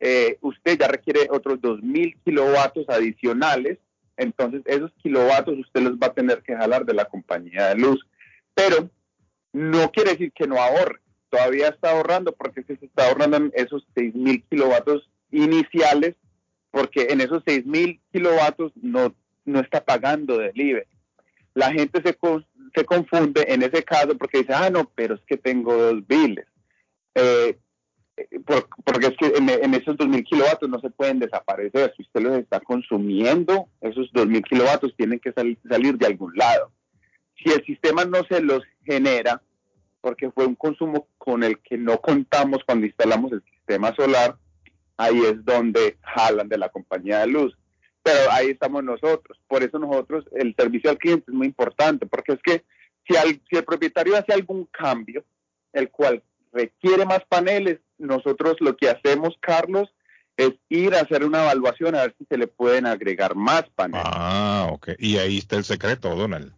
eh, 0.00 0.38
usted 0.40 0.78
ya 0.78 0.88
requiere 0.88 1.28
otros 1.30 1.60
2.000 1.60 2.16
kilovatios 2.24 2.88
adicionales, 2.88 3.78
entonces 4.16 4.62
esos 4.64 4.90
kilovatios 5.02 5.58
usted 5.58 5.82
los 5.82 5.92
va 5.92 6.08
a 6.08 6.14
tener 6.14 6.42
que 6.42 6.56
jalar 6.56 6.84
de 6.84 6.94
la 6.94 7.04
compañía 7.04 7.68
de 7.68 7.76
luz, 7.76 8.04
pero 8.54 8.90
no 9.52 9.90
quiere 9.92 10.12
decir 10.12 10.32
que 10.32 10.46
no 10.46 10.56
ahorre, 10.56 11.00
todavía 11.28 11.68
está 11.68 11.90
ahorrando 11.90 12.32
porque 12.32 12.62
se 12.62 12.72
está 12.72 13.08
ahorrando 13.08 13.36
en 13.36 13.52
esos 13.54 13.86
6.000 13.94 14.44
kilovatios 14.48 15.08
iniciales, 15.32 16.14
porque 16.70 17.08
en 17.10 17.20
esos 17.20 17.42
6.000 17.44 18.00
kilovatios 18.12 18.72
no, 18.76 19.14
no 19.44 19.60
está 19.60 19.84
pagando 19.84 20.38
delivery. 20.38 20.86
La 21.54 21.70
gente 21.72 22.00
se, 22.02 22.16
se 22.74 22.84
confunde 22.84 23.44
en 23.48 23.62
ese 23.62 23.82
caso 23.82 24.16
porque 24.16 24.38
dice, 24.38 24.54
ah, 24.54 24.70
no, 24.70 24.90
pero 24.94 25.16
es 25.16 25.20
que 25.26 25.36
tengo 25.36 25.74
dos 25.74 26.06
biles. 26.06 26.46
Eh, 27.14 27.58
eh, 28.16 28.40
por- 28.46 28.68
porque 28.84 29.08
es 29.08 29.16
que 29.18 29.26
en, 29.36 29.48
en 29.50 29.74
esos 29.74 29.96
2.000 29.96 30.24
kilovatios 30.24 30.70
no 30.70 30.80
se 30.80 30.88
pueden 30.90 31.18
desaparecer. 31.18 31.92
Si 31.96 32.02
usted 32.02 32.20
los 32.22 32.38
está 32.38 32.60
consumiendo, 32.60 33.68
esos 33.80 34.10
2.000 34.12 34.42
kilovatios 34.44 34.94
tienen 34.96 35.18
que 35.18 35.32
sal- 35.32 35.58
salir 35.68 35.98
de 35.98 36.06
algún 36.06 36.32
lado. 36.36 36.72
Si 37.42 37.50
el 37.50 37.64
sistema 37.66 38.04
no 38.04 38.22
se 38.30 38.40
los 38.40 38.62
genera, 38.86 39.42
porque 40.00 40.30
fue 40.30 40.46
un 40.46 40.54
consumo 40.54 41.08
con 41.18 41.42
el 41.44 41.58
que 41.60 41.76
no 41.76 42.00
contamos 42.00 42.60
cuando 42.64 42.86
instalamos 42.86 43.32
el 43.32 43.42
sistema 43.44 43.94
solar, 43.94 44.36
ahí 45.02 45.20
es 45.20 45.44
donde 45.44 45.96
jalan 46.02 46.48
de 46.48 46.58
la 46.58 46.68
compañía 46.68 47.20
de 47.20 47.26
luz. 47.28 47.56
Pero 48.02 48.30
ahí 48.32 48.48
estamos 48.50 48.82
nosotros. 48.82 49.38
Por 49.46 49.62
eso 49.62 49.78
nosotros, 49.78 50.24
el 50.32 50.54
servicio 50.56 50.90
al 50.90 50.98
cliente 50.98 51.26
es 51.28 51.34
muy 51.34 51.46
importante, 51.46 52.06
porque 52.06 52.32
es 52.32 52.40
que 52.42 52.64
si, 53.06 53.16
al- 53.16 53.40
si 53.48 53.56
el 53.56 53.64
propietario 53.64 54.16
hace 54.16 54.32
algún 54.32 54.66
cambio, 54.66 55.24
el 55.72 55.88
cual 55.90 56.22
requiere 56.52 57.04
más 57.04 57.20
paneles, 57.28 57.78
nosotros 57.98 58.56
lo 58.60 58.76
que 58.76 58.90
hacemos, 58.90 59.36
Carlos, 59.40 59.88
es 60.36 60.52
ir 60.68 60.94
a 60.94 61.00
hacer 61.00 61.24
una 61.24 61.42
evaluación 61.44 61.94
a 61.94 62.02
ver 62.02 62.14
si 62.18 62.24
se 62.24 62.36
le 62.36 62.46
pueden 62.46 62.86
agregar 62.86 63.34
más 63.36 63.64
paneles. 63.74 64.04
Ah, 64.06 64.66
ok. 64.72 64.90
Y 64.98 65.18
ahí 65.18 65.38
está 65.38 65.56
el 65.56 65.64
secreto, 65.64 66.14
Donald. 66.16 66.52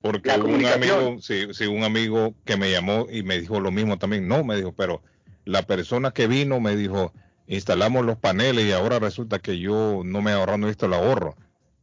Porque 0.00 0.30
un 0.30 0.64
amigo, 0.66 1.18
sí, 1.20 1.48
sí, 1.52 1.66
un 1.66 1.84
amigo 1.84 2.34
que 2.44 2.56
me 2.56 2.70
llamó 2.70 3.06
y 3.10 3.22
me 3.22 3.38
dijo 3.38 3.60
lo 3.60 3.70
mismo 3.70 3.98
también. 3.98 4.26
No, 4.26 4.42
me 4.42 4.56
dijo, 4.56 4.72
pero 4.72 5.02
la 5.44 5.62
persona 5.62 6.10
que 6.12 6.26
vino 6.26 6.58
me 6.60 6.74
dijo, 6.74 7.12
instalamos 7.56 8.04
los 8.04 8.16
paneles 8.18 8.64
y 8.64 8.72
ahora 8.72 8.98
resulta 8.98 9.38
que 9.38 9.58
yo 9.58 10.02
no 10.04 10.22
me 10.22 10.32
ahorrando 10.32 10.68
esto 10.68 10.86
el 10.86 10.94
ahorro. 10.94 11.36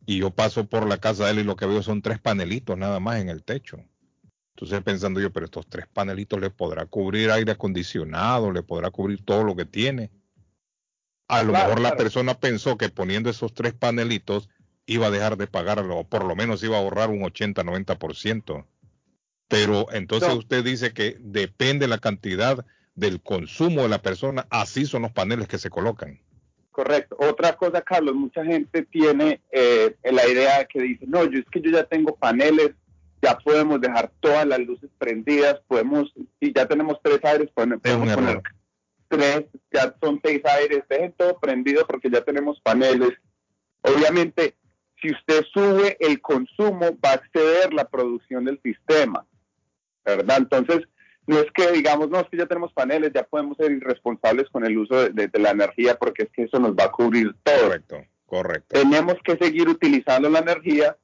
Y 0.05 0.19
yo 0.19 0.31
paso 0.31 0.65
por 0.65 0.87
la 0.87 0.97
casa 0.97 1.25
de 1.25 1.31
él 1.31 1.39
y 1.39 1.43
lo 1.43 1.55
que 1.55 1.67
veo 1.67 1.83
son 1.83 2.01
tres 2.01 2.19
panelitos 2.19 2.77
nada 2.77 2.99
más 2.99 3.19
en 3.21 3.29
el 3.29 3.43
techo. 3.43 3.77
Entonces 4.55 4.81
pensando 4.81 5.19
yo, 5.19 5.31
pero 5.31 5.45
estos 5.45 5.67
tres 5.67 5.85
panelitos 5.87 6.39
le 6.41 6.49
podrá 6.49 6.85
cubrir 6.87 7.29
aire 7.31 7.51
acondicionado, 7.51 8.51
le 8.51 8.63
podrá 8.63 8.89
cubrir 8.89 9.23
todo 9.23 9.43
lo 9.43 9.55
que 9.55 9.65
tiene. 9.65 10.09
A 11.27 11.43
lo 11.43 11.51
Claro, 11.51 11.67
mejor 11.69 11.81
la 11.81 11.95
persona 11.95 12.39
pensó 12.39 12.75
que 12.77 12.89
poniendo 12.89 13.29
esos 13.29 13.53
tres 13.53 13.73
panelitos 13.73 14.49
iba 14.87 15.07
a 15.07 15.11
dejar 15.11 15.37
de 15.37 15.45
pagarlo, 15.45 15.97
o 15.99 16.03
por 16.03 16.25
lo 16.25 16.35
menos 16.35 16.63
iba 16.63 16.77
a 16.77 16.79
ahorrar 16.79 17.11
un 17.11 17.21
80-90%. 17.21 18.65
Pero 19.47 19.85
entonces 19.91 20.29
No. 20.29 20.35
usted 20.35 20.63
dice 20.63 20.93
que 20.93 21.17
depende 21.19 21.87
la 21.87 21.99
cantidad 21.99 22.65
del 22.95 23.21
consumo 23.21 23.83
de 23.83 23.89
la 23.89 24.01
persona, 24.01 24.45
así 24.49 24.85
son 24.85 25.03
los 25.03 25.11
paneles 25.11 25.47
que 25.47 25.57
se 25.57 25.69
colocan. 25.69 26.19
Correcto. 26.71 27.17
Otra 27.19 27.55
cosa, 27.57 27.81
Carlos, 27.81 28.15
mucha 28.15 28.43
gente 28.45 28.83
tiene 28.83 29.41
eh, 29.51 29.95
la 30.03 30.27
idea 30.27 30.65
que 30.65 30.81
dice, 30.81 31.05
no, 31.07 31.25
yo 31.25 31.39
es 31.39 31.45
que 31.51 31.61
yo 31.61 31.71
ya 31.71 31.83
tengo 31.83 32.15
paneles, 32.15 32.71
ya 33.21 33.37
podemos 33.37 33.81
dejar 33.81 34.11
todas 34.19 34.45
las 34.47 34.59
luces 34.59 34.89
prendidas, 34.97 35.59
podemos, 35.67 36.13
si 36.39 36.53
ya 36.53 36.67
tenemos 36.67 36.99
tres 37.03 37.19
aires, 37.23 37.49
podemos, 37.53 37.79
Es 37.83 37.93
un 37.93 37.99
podemos 38.01 38.15
poner 38.15 38.41
tres, 39.09 39.45
ya 39.71 39.93
son 40.01 40.21
seis 40.23 40.41
aires, 40.45 40.83
dejen 40.87 41.13
todo 41.17 41.37
prendido 41.39 41.85
porque 41.85 42.09
ya 42.09 42.21
tenemos 42.21 42.61
paneles. 42.61 43.11
Obviamente, 43.81 44.55
si 45.01 45.11
usted 45.11 45.43
sube 45.51 45.97
el 45.99 46.21
consumo, 46.21 46.97
va 47.03 47.11
a 47.11 47.15
exceder 47.15 47.73
la 47.73 47.89
producción 47.89 48.45
del 48.45 48.59
sistema, 48.61 49.25
¿verdad? 50.05 50.37
Entonces, 50.37 50.87
no 51.29 51.39
es 51.39 51.51
que 51.53 51.71
digamos, 51.71 52.09
no, 52.09 52.19
es 52.19 52.27
que 52.29 52.37
ya 52.37 52.45
tenemos 52.47 52.73
paneles, 52.73 53.11
ya 53.13 53.23
podemos 53.23 53.55
ser 53.57 53.71
irresponsables 53.71 54.49
con 54.49 54.65
el 54.65 54.77
uso 54.77 54.95
de, 54.95 55.09
de- 55.11 55.27
de 55.27 55.39
la 55.39 55.51
energía 55.51 55.95
porque 55.95 56.23
es 56.23 56.29
que 56.31 56.43
eso 56.43 56.59
nos 56.59 56.71
va 56.73 56.85
a 56.85 56.91
cubrir 56.91 57.35
todo. 57.43 57.55
Correcto, 57.67 58.03
correcto. 58.25 58.79
Tenemos 58.81 59.15
que 59.23 59.37
seguir 59.37 59.67
utilizando 59.69 60.29
la 60.29 60.39
energía 60.39 60.97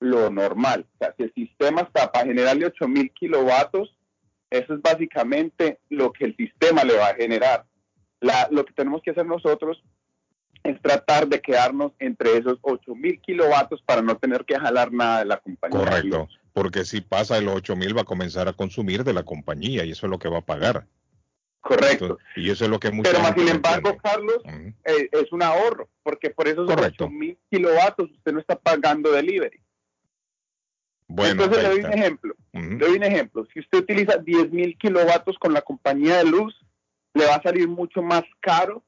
lo 0.00 0.30
normal. 0.30 0.86
O 0.94 0.98
sea, 0.98 1.14
si 1.16 1.24
el 1.24 1.32
sistema 1.34 1.80
está 1.82 2.12
para 2.12 2.26
generarle 2.26 2.66
8000 2.66 3.10
kilovatios, 3.12 3.96
eso 4.50 4.74
es 4.74 4.82
básicamente 4.82 5.80
lo 5.88 6.12
que 6.12 6.26
el 6.26 6.36
sistema 6.36 6.84
le 6.84 6.96
va 6.96 7.08
a 7.08 7.14
generar. 7.14 7.64
La- 8.20 8.48
lo 8.50 8.64
que 8.64 8.72
tenemos 8.74 9.02
que 9.02 9.10
hacer 9.10 9.26
nosotros 9.26 9.82
es 10.64 10.80
tratar 10.80 11.28
de 11.28 11.40
quedarnos 11.40 11.92
entre 11.98 12.38
esos 12.38 12.58
8000 12.62 13.20
kilovatios 13.20 13.82
para 13.82 14.00
no 14.00 14.16
tener 14.16 14.44
que 14.46 14.58
jalar 14.58 14.90
nada 14.90 15.18
de 15.18 15.26
la 15.26 15.36
compañía. 15.36 15.78
Correcto. 15.78 16.28
Porque 16.54 16.84
si 16.86 17.02
pasa 17.02 17.34
de 17.34 17.42
los 17.42 17.56
8000 17.56 17.96
va 17.96 18.00
a 18.00 18.06
comenzar 18.06 18.48
a 18.48 18.54
consumir 18.54 19.04
de 19.04 19.12
la 19.12 19.24
compañía 19.24 19.84
y 19.84 19.90
eso 19.90 20.06
es 20.06 20.10
lo 20.10 20.18
que 20.18 20.28
va 20.28 20.38
a 20.38 20.46
pagar. 20.46 20.86
Correcto. 21.60 22.04
Entonces, 22.04 22.26
y 22.36 22.50
eso 22.50 22.64
es 22.64 22.70
lo 22.70 22.80
que 22.80 22.90
mucha 22.90 23.10
Pero 23.10 23.22
más 23.22 23.34
sin 23.34 23.48
embargo, 23.48 23.90
entiende. 23.90 24.00
Carlos, 24.02 24.42
eh, 24.84 25.08
es 25.12 25.32
un 25.32 25.42
ahorro, 25.42 25.88
porque 26.02 26.30
por 26.30 26.48
esos 26.48 26.66
Correcto. 26.66 27.04
8000 27.04 27.38
kilovatios 27.50 28.10
usted 28.10 28.32
no 28.32 28.40
está 28.40 28.56
pagando 28.58 29.12
delivery. 29.12 29.60
Bueno, 31.08 31.42
Entonces 31.42 31.62
le 31.62 31.68
doy 31.68 31.80
un 31.80 31.92
ejemplo. 31.92 32.34
Le 32.52 32.76
doy 32.76 32.96
un 32.96 33.04
ejemplo. 33.04 33.46
Si 33.52 33.60
usted 33.60 33.78
utiliza 33.78 34.18
10.000 34.18 34.78
kilovatios 34.78 35.38
con 35.38 35.52
la 35.52 35.60
compañía 35.60 36.18
de 36.18 36.24
luz, 36.24 36.58
le 37.12 37.26
va 37.26 37.34
a 37.34 37.42
salir 37.42 37.68
mucho 37.68 38.00
más 38.00 38.24
caro 38.40 38.82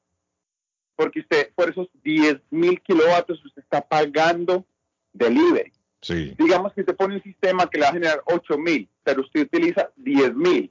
porque 0.97 1.21
usted 1.21 1.51
por 1.55 1.69
esos 1.69 1.87
10.000 2.03 2.81
kilovatios 2.81 3.45
usted 3.45 3.61
está 3.61 3.79
pagando 3.79 4.65
delivery. 5.13 5.71
Sí. 6.01 6.33
Digamos 6.37 6.73
que 6.73 6.81
usted 6.81 6.95
pone 6.95 7.15
un 7.15 7.23
sistema 7.23 7.69
que 7.69 7.77
le 7.77 7.83
va 7.83 7.89
a 7.89 7.93
generar 7.93 8.21
8.000, 8.25 8.89
pero 9.03 9.21
usted 9.21 9.41
utiliza 9.41 9.89
10.000. 9.95 10.69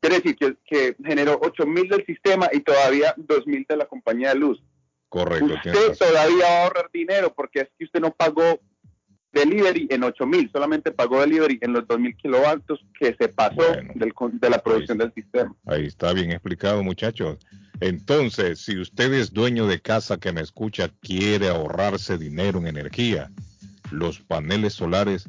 Quiere 0.00 0.16
decir 0.16 0.36
que, 0.36 0.56
que 0.64 0.96
generó 1.04 1.38
8.000 1.40 1.90
del 1.90 2.06
sistema 2.06 2.48
y 2.52 2.60
todavía 2.60 3.14
2.000 3.16 3.66
de 3.68 3.76
la 3.76 3.86
compañía 3.86 4.30
de 4.30 4.36
luz. 4.36 4.62
Correcto. 5.10 5.54
Usted 5.54 5.98
todavía 5.98 6.44
va 6.44 6.48
a 6.48 6.62
ahorrar 6.64 6.90
dinero 6.92 7.34
porque 7.34 7.60
es 7.60 7.68
que 7.76 7.84
usted 7.84 8.00
no 8.00 8.12
pagó 8.12 8.60
delivery 9.32 9.86
en 9.90 10.04
8000, 10.04 10.50
solamente 10.52 10.90
pagó 10.90 11.20
delivery 11.20 11.58
en 11.60 11.72
los 11.72 11.86
2000 11.86 12.16
kilovatios 12.16 12.84
que 12.98 13.14
se 13.18 13.28
pasó 13.28 13.62
del 13.94 14.12
de 14.32 14.50
la 14.50 14.62
producción 14.62 14.98
del 14.98 15.12
sistema. 15.14 15.54
Ahí 15.66 15.86
está 15.86 16.12
bien 16.12 16.32
explicado, 16.32 16.82
muchachos. 16.82 17.38
Entonces, 17.80 18.60
si 18.60 18.78
usted 18.78 19.12
es 19.14 19.32
dueño 19.32 19.66
de 19.66 19.80
casa 19.80 20.18
que 20.18 20.32
me 20.32 20.42
escucha, 20.42 20.90
quiere 21.00 21.48
ahorrarse 21.48 22.18
dinero 22.18 22.58
en 22.58 22.66
energía, 22.66 23.30
los 23.90 24.20
paneles 24.20 24.74
solares 24.74 25.28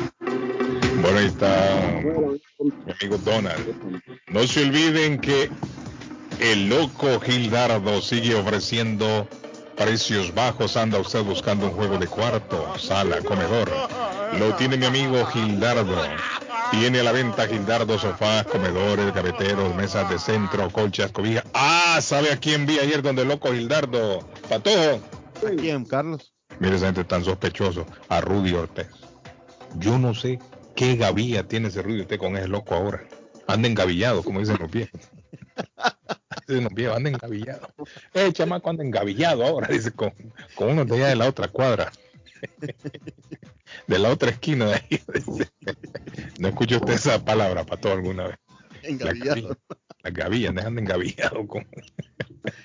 Bueno, 1.00 1.18
ahí 1.20 1.26
está 1.26 2.00
mi 2.58 2.92
amigo 2.92 3.16
Donald. 3.18 4.02
No 4.26 4.44
se 4.44 4.64
olviden 4.64 5.20
que 5.20 5.48
el 6.40 6.68
loco 6.68 7.20
Gildardo 7.20 8.02
sigue 8.02 8.34
ofreciendo 8.34 9.28
precios 9.76 10.34
bajos. 10.34 10.76
Anda 10.76 10.98
usted 10.98 11.22
buscando 11.22 11.66
un 11.66 11.74
juego 11.74 11.96
de 11.96 12.08
cuarto, 12.08 12.76
sala, 12.76 13.20
comedor. 13.20 13.70
Lo 14.40 14.56
tiene 14.56 14.76
mi 14.76 14.86
amigo 14.86 15.24
Gildardo. 15.26 15.96
Tiene 16.72 16.98
a 16.98 17.04
la 17.04 17.12
venta 17.12 17.46
Gildardo, 17.46 18.00
sofás, 18.00 18.44
comedores, 18.48 19.14
gaveteros, 19.14 19.76
mesas 19.76 20.10
de 20.10 20.18
centro, 20.18 20.68
colchas, 20.70 21.12
cobijas. 21.12 21.44
Ah, 21.54 22.00
¿sabe 22.02 22.32
a 22.32 22.36
quién 22.36 22.66
vi 22.66 22.80
ayer 22.80 23.00
donde 23.00 23.24
loco 23.24 23.52
Gildardo? 23.52 24.28
Patojo. 24.48 25.00
¿A 25.46 25.50
quién, 25.56 25.84
Carlos? 25.84 26.34
Mire 26.58 26.76
esa 26.76 26.86
gente 26.86 27.04
tan 27.04 27.24
sospechoso. 27.24 27.86
A 28.08 28.20
Rudy 28.20 28.52
Ortez. 28.54 28.88
Yo 29.76 29.98
no 29.98 30.14
sé 30.14 30.38
qué 30.74 30.96
gavilla 30.96 31.46
tiene 31.46 31.68
ese 31.68 31.82
Rudy 31.82 32.00
Ortez 32.00 32.18
con 32.18 32.36
ese 32.36 32.48
loco 32.48 32.74
ahora. 32.74 33.02
Anda 33.46 33.68
engavillado, 33.68 34.22
como 34.22 34.40
dicen 34.40 34.58
los 34.58 34.70
viejos. 34.70 35.00
Dicen 36.46 36.64
los 36.64 36.74
viejos, 36.74 36.96
anda 36.96 37.10
engavillado. 37.10 37.72
El 38.12 38.32
chamaco 38.32 38.70
anda 38.70 38.82
engavillado 38.82 39.44
ahora, 39.44 39.68
dice, 39.68 39.92
con, 39.92 40.12
con 40.54 40.70
uno 40.70 40.84
de 40.84 40.96
allá 40.96 41.08
de 41.08 41.16
la 41.16 41.28
otra 41.28 41.48
cuadra. 41.48 41.92
De 43.86 43.98
la 43.98 44.10
otra 44.10 44.30
esquina 44.30 44.66
de 44.66 44.74
ahí. 44.74 45.02
No 46.38 46.48
escucha 46.48 46.76
usted 46.76 46.94
esa 46.94 47.24
palabra, 47.24 47.64
Pato, 47.64 47.92
alguna 47.92 48.28
vez. 48.28 48.38
Engavillado. 48.90 49.56
Las 50.02 50.14
gavillas, 50.14 50.54
dejan 50.54 50.74
de 50.76 50.80
engavillado. 50.82 51.46
Con... 51.46 51.66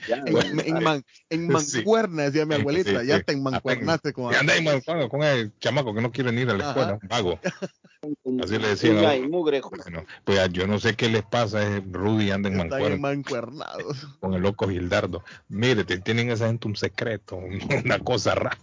En, 0.08 0.60
en, 0.62 0.84
man- 0.84 1.04
en 1.30 1.48
mancuerna, 1.50 2.24
decía 2.24 2.46
mi 2.46 2.56
abuelita, 2.56 3.02
Sí, 3.02 3.08
ya 3.08 3.18
sí. 3.18 3.24
te 3.26 3.34
enmancuernaste 3.34 4.14
con 4.14 4.32
Y 4.32 4.36
anda 4.38 4.56
en 4.56 4.64
mancuerna 4.64 5.10
con 5.10 5.22
el 5.24 5.52
chamaco 5.60 5.94
que 5.94 6.02
no 6.02 6.12
quiere 6.14 6.32
ni 6.32 6.42
ir 6.44 6.50
a 6.50 6.54
la 6.54 6.70
escuela, 6.70 6.94
un 7.02 7.08
vago. 7.10 7.40
Así 8.42 8.58
le 8.58 8.70
decían. 8.70 9.30
Mugre. 9.30 9.62
Bueno, 9.62 10.06
pues 10.24 10.38
ya 10.38 10.46
yo 10.48 10.66
no 10.66 10.80
sé 10.80 10.96
qué 10.96 11.10
les 11.10 11.24
pasa, 11.24 11.68
es 11.68 11.84
Rudy 11.92 12.32
anda 12.32 12.48
en 12.48 12.56
Están 12.56 12.70
mancuerna 12.70 12.98
mancuernados. 12.98 14.08
con 14.22 14.34
el 14.34 14.42
loco 14.44 14.70
Gildardo. 14.70 15.24
Mire, 15.50 15.84
te- 15.84 16.00
tienen 16.00 16.30
esa 16.32 16.48
gente 16.48 16.68
un 16.70 16.76
secreto, 16.78 17.36
una 17.84 18.00
cosa 18.00 18.34
rara. 18.36 18.58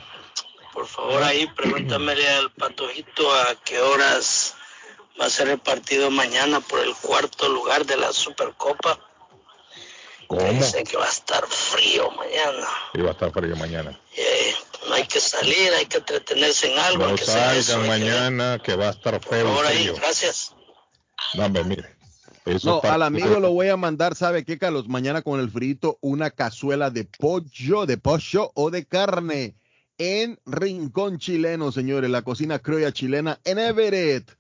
Por 0.74 0.88
favor, 0.88 1.22
ahí 1.24 1.48
pregúntamele 1.48 2.28
al 2.30 2.52
patojito 2.52 3.32
a 3.34 3.56
qué 3.64 3.80
horas 3.80 4.56
va 5.20 5.26
a 5.26 5.30
ser 5.30 5.50
el 5.50 5.60
partido 5.60 6.10
mañana 6.10 6.60
por 6.62 6.80
el 6.80 6.96
cuarto 6.96 7.50
lugar 7.50 7.86
de 7.86 7.98
la 7.98 8.14
Supercopa. 8.14 9.00
¿Cómo? 10.28 10.42
Dice 10.54 10.84
que 10.86 10.96
va 10.96 11.06
a 11.06 11.10
estar 11.10 11.46
frío 11.46 12.10
mañana. 12.12 12.68
Y 12.94 13.02
va 13.02 13.10
a 13.10 13.12
estar 13.12 13.32
frío 13.34 13.56
mañana. 13.58 14.00
Eh, 14.16 14.56
no 14.88 14.94
hay 14.96 15.06
que 15.06 15.20
salir, 15.20 15.74
hay 15.74 15.86
que 15.88 15.98
entretenerse 15.98 16.72
en 16.72 16.80
algo. 16.80 17.06
No 17.08 17.16
que 17.16 17.24
hacer 17.24 17.58
eso, 17.58 17.74
salgan 17.74 17.92
hay 17.92 18.00
que- 18.02 18.06
mañana 18.10 18.60
que 18.64 18.76
va 18.76 18.88
a 18.88 18.92
estar 18.92 19.20
Por 19.20 19.30
feo 19.30 19.48
favor, 19.48 19.66
y 19.66 19.68
ahí, 19.68 19.78
frío. 19.84 19.96
gracias. 19.96 20.56
No, 21.34 21.46
hombre, 21.46 21.64
mire. 21.66 21.98
Eso 22.46 22.82
No, 22.84 22.90
al 22.90 23.04
amigo 23.04 23.40
lo 23.40 23.52
voy 23.52 23.68
a 23.68 23.78
mandar, 23.78 24.16
¿sabe 24.16 24.44
qué, 24.46 24.58
Carlos? 24.58 24.88
Mañana 24.88 25.22
con 25.22 25.40
el 25.40 25.52
frito, 25.52 25.98
una 26.02 26.32
cazuela 26.32 26.90
de 26.90 27.04
pollo, 27.04 27.86
de 27.86 27.98
pollo 27.98 28.52
o 28.56 28.72
de 28.72 28.86
carne 28.86 29.54
en 30.04 30.40
Rincón 30.48 31.20
Chileno, 31.20 31.72
señores, 31.72 32.10
la 32.10 32.24
cocina 32.24 32.58
criolla 32.58 32.92
chilena 32.92 33.40
en 33.44 33.60
Everett. 33.60 34.36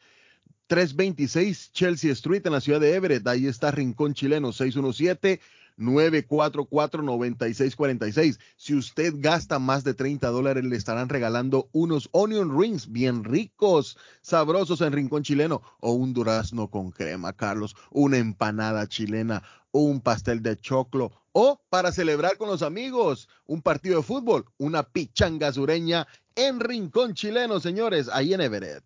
326 0.65 1.71
Chelsea 1.71 2.11
Street 2.13 2.41
en 2.47 2.53
la 2.53 2.61
ciudad 2.61 2.79
de 2.79 2.95
Everett. 2.95 3.27
Ahí 3.27 3.45
está 3.45 3.69
Rincón 3.69 4.15
Chileno, 4.15 4.53
617-944-9646. 5.77 8.39
Si 8.57 8.73
usted 8.73 9.13
gasta 9.17 9.59
más 9.59 9.83
de 9.83 9.93
30 9.93 10.29
dólares, 10.29 10.63
le 10.63 10.77
estarán 10.77 11.09
regalando 11.09 11.69
unos 11.73 12.09
onion 12.11 12.59
rings 12.59 12.91
bien 12.91 13.23
ricos, 13.23 13.99
sabrosos 14.23 14.81
en 14.81 14.93
Rincón 14.93 15.21
Chileno 15.21 15.61
o 15.79 15.91
un 15.91 16.13
durazno 16.13 16.71
con 16.71 16.89
crema, 16.89 17.33
Carlos, 17.33 17.75
una 17.91 18.17
empanada 18.17 18.87
chilena, 18.87 19.43
un 19.71 20.01
pastel 20.01 20.41
de 20.41 20.57
choclo 20.57 21.20
o 21.33 21.61
para 21.69 21.91
celebrar 21.91 22.37
con 22.37 22.49
los 22.49 22.61
amigos, 22.61 23.27
un 23.45 23.61
partido 23.61 23.97
de 23.97 24.03
fútbol, 24.03 24.45
una 24.57 24.83
pichanga 24.83 25.51
sureña 25.51 26.07
en 26.35 26.59
Rincón 26.59 27.13
Chileno, 27.13 27.59
señores, 27.59 28.09
ahí 28.11 28.33
en 28.33 28.41
Everett. 28.41 28.83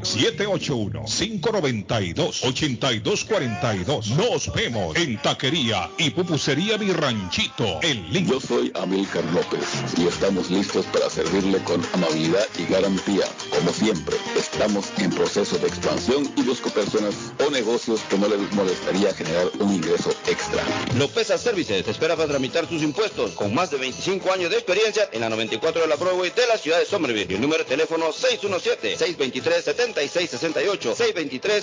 781-592-8242. 1.87 4.15
Nos 4.15 4.53
vemos 4.53 4.95
en 4.95 5.19
Taquería 5.21 5.89
y 5.97 6.11
Pupusería 6.11 6.77
Mi 6.77 6.91
Ranchito 6.91 7.79
en 7.81 8.05
Lynn. 8.11 8.27
Yo 8.27 8.39
soy 8.39 8.71
Amílcar 8.75 9.23
López 9.33 9.63
y 9.97 10.05
estamos 10.07 10.51
listos 10.51 10.85
para 10.87 11.09
servirle 11.09 11.57
con 11.63 11.81
amabilidad 11.93 12.45
y 12.57 12.65
garantía. 12.71 13.25
Como 13.49 13.71
siempre, 13.71 14.17
estamos 14.35 14.91
en 14.97 15.09
proceso 15.11 15.57
de 15.57 15.67
expansión 15.67 16.29
y 16.35 16.41
busco 16.43 16.69
personas 16.69 17.15
o 17.45 17.49
negocios 17.49 18.01
que 18.09 18.17
no 18.17 18.27
les 18.27 18.51
molestaría 18.53 19.13
generar 19.13 19.47
un 19.59 19.73
ingreso 19.73 20.09
extra. 20.27 20.63
Lopeza 20.97 21.37
Services 21.37 21.83
te 21.83 21.91
espera 21.91 22.15
para 22.15 22.29
tramitar 22.29 22.67
sus 22.67 22.81
impuestos 22.83 23.31
con 23.31 23.53
más 23.53 23.71
de 23.71 23.77
25 23.77 24.31
años 24.31 24.49
de 24.49 24.57
experiencia 24.57 25.09
en 25.11 25.21
la 25.21 25.29
94 25.29 25.81
de 25.81 25.87
la 25.87 25.95
Broadway 25.95 26.31
de 26.31 26.47
la 26.47 26.57
ciudad 26.57 26.79
de 26.79 26.85
Somerville. 26.85 27.27
Y 27.29 27.35
el 27.35 27.41
número 27.41 27.63
de 27.63 27.69
teléfono 27.69 28.07
617-623-7668. 28.11 30.95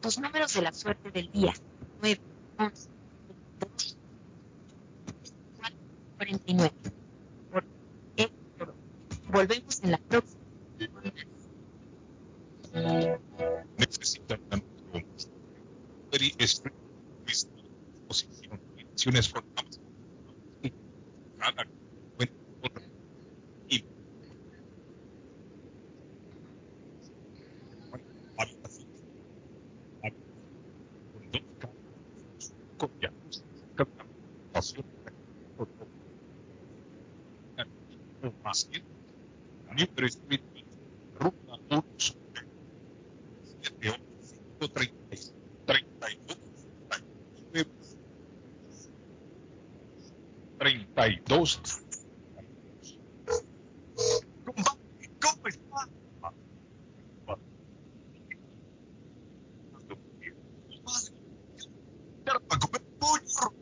tus 0.02 0.20
números 0.20 0.54
de 0.54 0.62
la 0.62 0.72
suerte 0.74 1.12
del 1.12 1.32
día. 1.32 1.54
9, 2.02 2.22
11, 2.58 2.90
22, 3.60 3.98
49. 6.18 6.95
Volvemos 9.32 9.82
en 9.84 9.92
la 9.92 9.98
próxima. 9.98 10.42
Necesitan 13.78 14.40
posición, 18.08 18.60
formales. 19.24 19.80
Cada 21.40 21.66
y 23.70 23.86
con 38.26 38.34
más 38.44 38.70
libre 39.78 40.08
espíritu 40.08 40.64
ruta 41.20 41.54
1 41.70 41.86
7 41.98 42.20
8 44.60 44.72
30 44.74 45.18
32 45.66 46.38
32 50.58 51.62
¿Cómo 54.46 55.48
está? 55.48 55.90
Para 62.48 62.60
comer 62.60 62.82
pollo. 63.00 63.54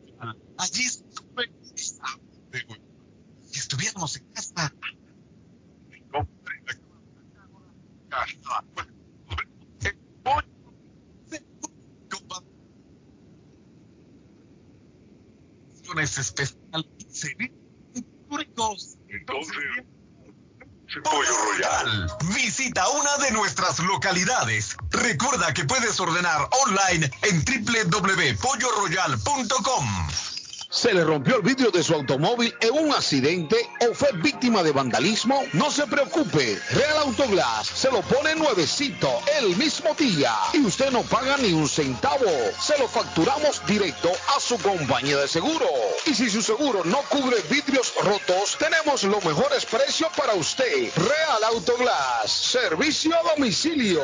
Allí 0.58 0.84
estuve 0.84 1.50
Si 3.42 3.58
estuviéramos 3.58 4.16
en 4.16 4.24
casa. 4.32 4.72
especial 16.02 16.86
históricos. 17.94 18.96
Entonces, 19.08 19.54
Pollo 21.02 21.34
Royal. 21.52 22.10
Visita 22.34 22.88
una 22.90 23.16
de 23.18 23.32
Recuerda 24.90 25.52
que 25.52 25.64
puedes 25.64 25.98
ordenar 25.98 26.48
online 26.64 27.10
en 27.22 27.44
www.polloroyal.com. 27.44 30.08
¿Se 30.74 30.92
le 30.92 31.04
rompió 31.04 31.36
el 31.36 31.42
vidrio 31.42 31.70
de 31.70 31.84
su 31.84 31.94
automóvil 31.94 32.52
en 32.60 32.72
un 32.72 32.92
accidente 32.92 33.56
o 33.88 33.94
fue 33.94 34.10
víctima 34.14 34.60
de 34.64 34.72
vandalismo? 34.72 35.40
No 35.52 35.70
se 35.70 35.86
preocupe, 35.86 36.60
Real 36.72 36.96
Autoglass 36.98 37.68
se 37.68 37.92
lo 37.92 38.02
pone 38.02 38.34
nuevecito 38.34 39.08
el 39.38 39.56
mismo 39.56 39.94
día 39.94 40.34
y 40.52 40.66
usted 40.66 40.90
no 40.90 41.02
paga 41.02 41.36
ni 41.36 41.52
un 41.52 41.68
centavo. 41.68 42.26
Se 42.60 42.76
lo 42.76 42.88
facturamos 42.88 43.64
directo 43.68 44.10
a 44.36 44.40
su 44.40 44.58
compañía 44.58 45.18
de 45.18 45.28
seguro. 45.28 45.68
Y 46.06 46.14
si 46.14 46.28
su 46.28 46.42
seguro 46.42 46.82
no 46.84 46.98
cubre 47.02 47.36
vidrios 47.48 47.94
rotos, 48.02 48.56
tenemos 48.58 49.04
los 49.04 49.24
mejores 49.24 49.64
precios 49.66 50.10
para 50.16 50.34
usted. 50.34 50.90
Real 50.96 51.44
Autoglass, 51.54 52.33
servicio 52.54 53.10
a 53.12 53.34
domicilio. 53.34 54.00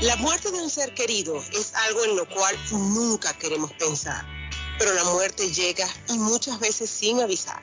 La 0.00 0.16
muerte 0.16 0.50
de 0.50 0.60
un 0.62 0.70
ser 0.70 0.92
querido 0.94 1.36
es 1.52 1.74
algo 1.74 2.04
en 2.04 2.16
lo 2.16 2.26
cual 2.28 2.56
nunca 2.72 3.32
queremos 3.34 3.72
pensar, 3.74 4.24
pero 4.78 4.94
la 4.94 5.04
muerte 5.04 5.52
llega 5.52 5.86
y 6.08 6.16
muchas 6.18 6.58
veces 6.58 6.88
sin 6.88 7.20
avisar. 7.20 7.62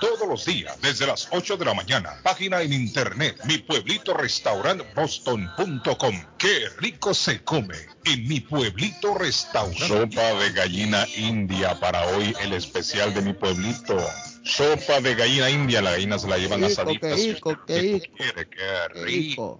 todos 0.01 0.27
los 0.27 0.43
días 0.43 0.81
desde 0.81 1.07
las 1.07 1.29
8 1.31 1.55
de 1.55 1.65
la 1.65 1.73
mañana. 1.73 2.19
Página 2.23 2.61
en 2.61 2.73
internet, 2.73 3.39
mi 3.45 3.59
pueblito 3.59 4.13
restaurant 4.13 4.81
boston.com. 4.95 6.15
Qué 6.37 6.67
rico 6.79 7.13
se 7.13 7.41
come 7.43 7.77
en 8.03 8.27
mi 8.27 8.41
pueblito 8.41 9.13
restaurante. 9.13 9.87
Sopa 9.87 10.33
de 10.33 10.51
gallina 10.51 11.05
india 11.15 11.79
para 11.79 12.05
hoy 12.07 12.33
el 12.41 12.53
especial 12.53 13.13
de 13.13 13.21
mi 13.21 13.33
pueblito. 13.33 13.97
Sopa 14.43 14.99
de 14.99 15.15
gallina 15.15 15.49
india, 15.49 15.81
la 15.81 15.91
gallina 15.91 16.17
se 16.17 16.27
la 16.27 16.37
llevan 16.37 16.63
asaditas. 16.63 17.17
rico, 17.17 17.57
qué 17.67 17.79
rico, 17.79 18.15
qué 18.17 18.31
rico. 18.31 18.49
qué 18.57 19.03
rico. 19.03 19.59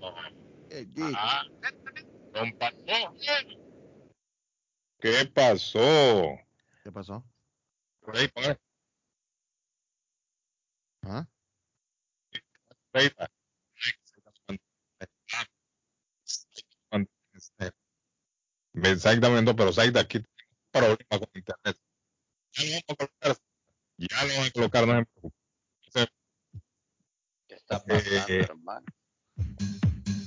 Qué 0.69 0.87
rico. 0.95 1.11
Ah. 1.15 1.43
¿Qué 4.99 5.25
pasó? 5.33 6.39
¿Qué 6.83 6.91
pasó? 6.91 7.23
Por 8.01 8.17
ahí, 8.17 8.27
por 8.27 8.43
ahí, 8.43 8.55
¿Ah? 11.03 11.27
ahí. 12.93 13.09
Exactamente, 18.73 19.53
pero 19.53 19.73
Saida, 19.73 20.01
aquí 20.01 20.19
tengo 20.19 20.30
un 20.38 20.71
problema 20.71 21.05
con 21.09 21.30
internet. 21.33 21.77
Ya 22.53 22.63
lo 22.63 22.71
vamos 22.71 22.83
a 22.88 22.95
colocar. 22.95 23.38
Ya 23.97 24.25
lo 24.25 24.35
van 24.38 24.47
a 24.47 24.51
colocar, 24.51 24.88
no 24.88 24.99
se 24.99 25.05
preocupe. 25.05 25.35
¿Qué 27.47 27.55
está 27.55 27.83
pasando, 27.83 28.33
Eh, 28.33 28.39
hermano? 28.41 28.85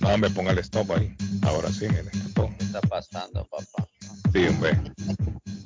No, 0.01 0.19
me 0.19 0.31
ponga 0.31 0.53
el 0.53 0.59
stop 0.59 0.91
ahí. 0.93 1.17
Ahora 1.43 1.71
sí, 1.71 1.89
mire. 1.89 2.11
stop. 2.29 2.51
¿Qué 2.59 2.65
está 2.65 2.81
pasando, 2.83 3.47
papá? 3.47 3.89
Sí, 4.33 4.47
hombre. 4.47 4.79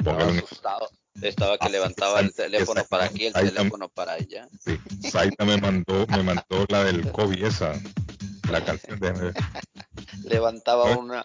Póngale 0.04 0.32
un 0.32 0.38
asustado. 0.38 0.88
Estaba 1.22 1.54
Ah, 1.54 1.58
que 1.58 1.68
levantaba 1.70 2.20
el 2.20 2.32
teléfono 2.32 2.84
para 2.88 3.06
aquí, 3.06 3.26
el 3.26 3.32
teléfono 3.32 3.88
para 3.88 4.12
allá. 4.12 4.48
Sí, 4.60 4.78
Saida 5.10 5.44
me 5.44 5.56
mandó, 5.56 6.06
me 6.08 6.22
mandó 6.22 6.64
la 6.68 6.84
del 6.84 7.10
COVID 7.10 7.44
esa, 7.44 7.72
la 8.50 8.64
canción 8.64 9.00
de 9.00 9.34
Levantaba 10.24 10.84
una 10.96 11.24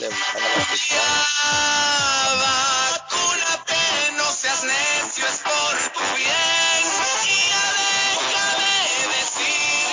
levantaba 0.00 0.48
la 0.56 0.64
cuchara. 0.68 1.98
Vacúnate, 2.42 3.82
no 4.16 4.24
seas 4.30 4.62
necio, 4.64 5.24
es 5.26 5.40
por 5.40 5.74
tu 5.94 6.04
bien. 6.16 6.82
Y 7.24 7.48
ya 7.48 7.64
deja 7.80 8.46
de 8.60 8.76
decir 9.16 9.88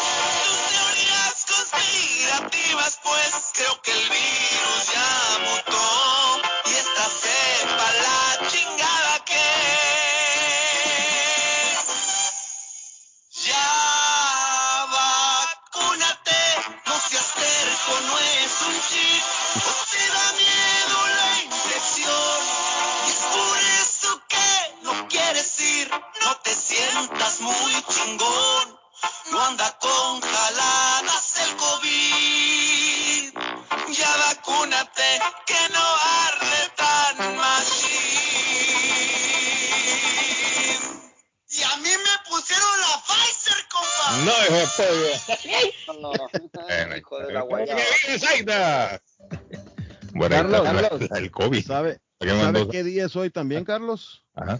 tus 0.46 0.60
teorías 0.76 1.38
conspirativas, 1.48 3.00
pues 3.02 3.32
creo 3.54 3.82
que 3.82 3.92
el 3.92 4.04
virus 4.10 4.84
ya 4.94 5.10
mutó. 5.46 5.86
Y 6.66 6.74
esta 6.74 7.06
sepa 7.22 7.88
terco, 17.86 18.02
no 18.02 18.20
es 18.20 18.62
un 18.62 18.82
chip. 18.90 19.24
O 19.56 19.70
te 19.92 20.04
da 20.10 20.34
miedo 20.34 21.08
la 21.08 21.44
infección. 21.44 22.40
Y 23.06 23.10
es 23.10 23.20
por 23.36 23.58
eso 23.82 24.22
que 24.28 24.50
no 24.84 25.08
quieres 25.08 25.60
ir, 25.60 25.90
no 26.22 26.36
te 26.38 26.54
sientas 26.56 27.42
muy 27.42 27.84
chingón. 27.90 28.80
No 29.32 29.42
anda 29.42 29.78
con 29.80 30.22
jaladas 30.22 31.36
el 31.48 31.56
COVID. 31.56 33.34
Ya 33.90 34.18
vacúnate, 34.18 35.22
que 35.46 35.70
no 35.74 35.86
arde 36.26 36.70
tan 36.76 37.38
machín. 37.38 38.66
Y 41.50 41.64
a 41.64 41.78
mí 41.78 41.90
me 41.90 42.30
pusieron 42.30 42.82
la 42.82 43.04
Pfizer, 43.06 43.68
compa. 43.70 44.12
No, 44.26 44.32
hijo 44.44 44.56
de 44.56 44.68
pollo. 44.68 45.75
No, 46.14 46.98
hijo 46.98 47.20
de 47.20 47.34
la 47.34 47.42
guayaba. 47.42 47.82
Bueno, 50.14 50.36
Carlos, 50.36 50.64
la- 50.64 50.74
la- 51.10 51.18
el 51.20 51.32
COVID. 51.32 51.66
¿Sabe, 51.66 52.00
¿Qué 52.20 52.30
¿sabe 52.30 52.44
mandó? 52.44 52.70
qué 52.70 52.84
día 52.84 53.06
es 53.06 53.16
hoy 53.16 53.30
también, 53.30 53.66
Carlos? 53.66 54.26
Ajá. 54.34 54.60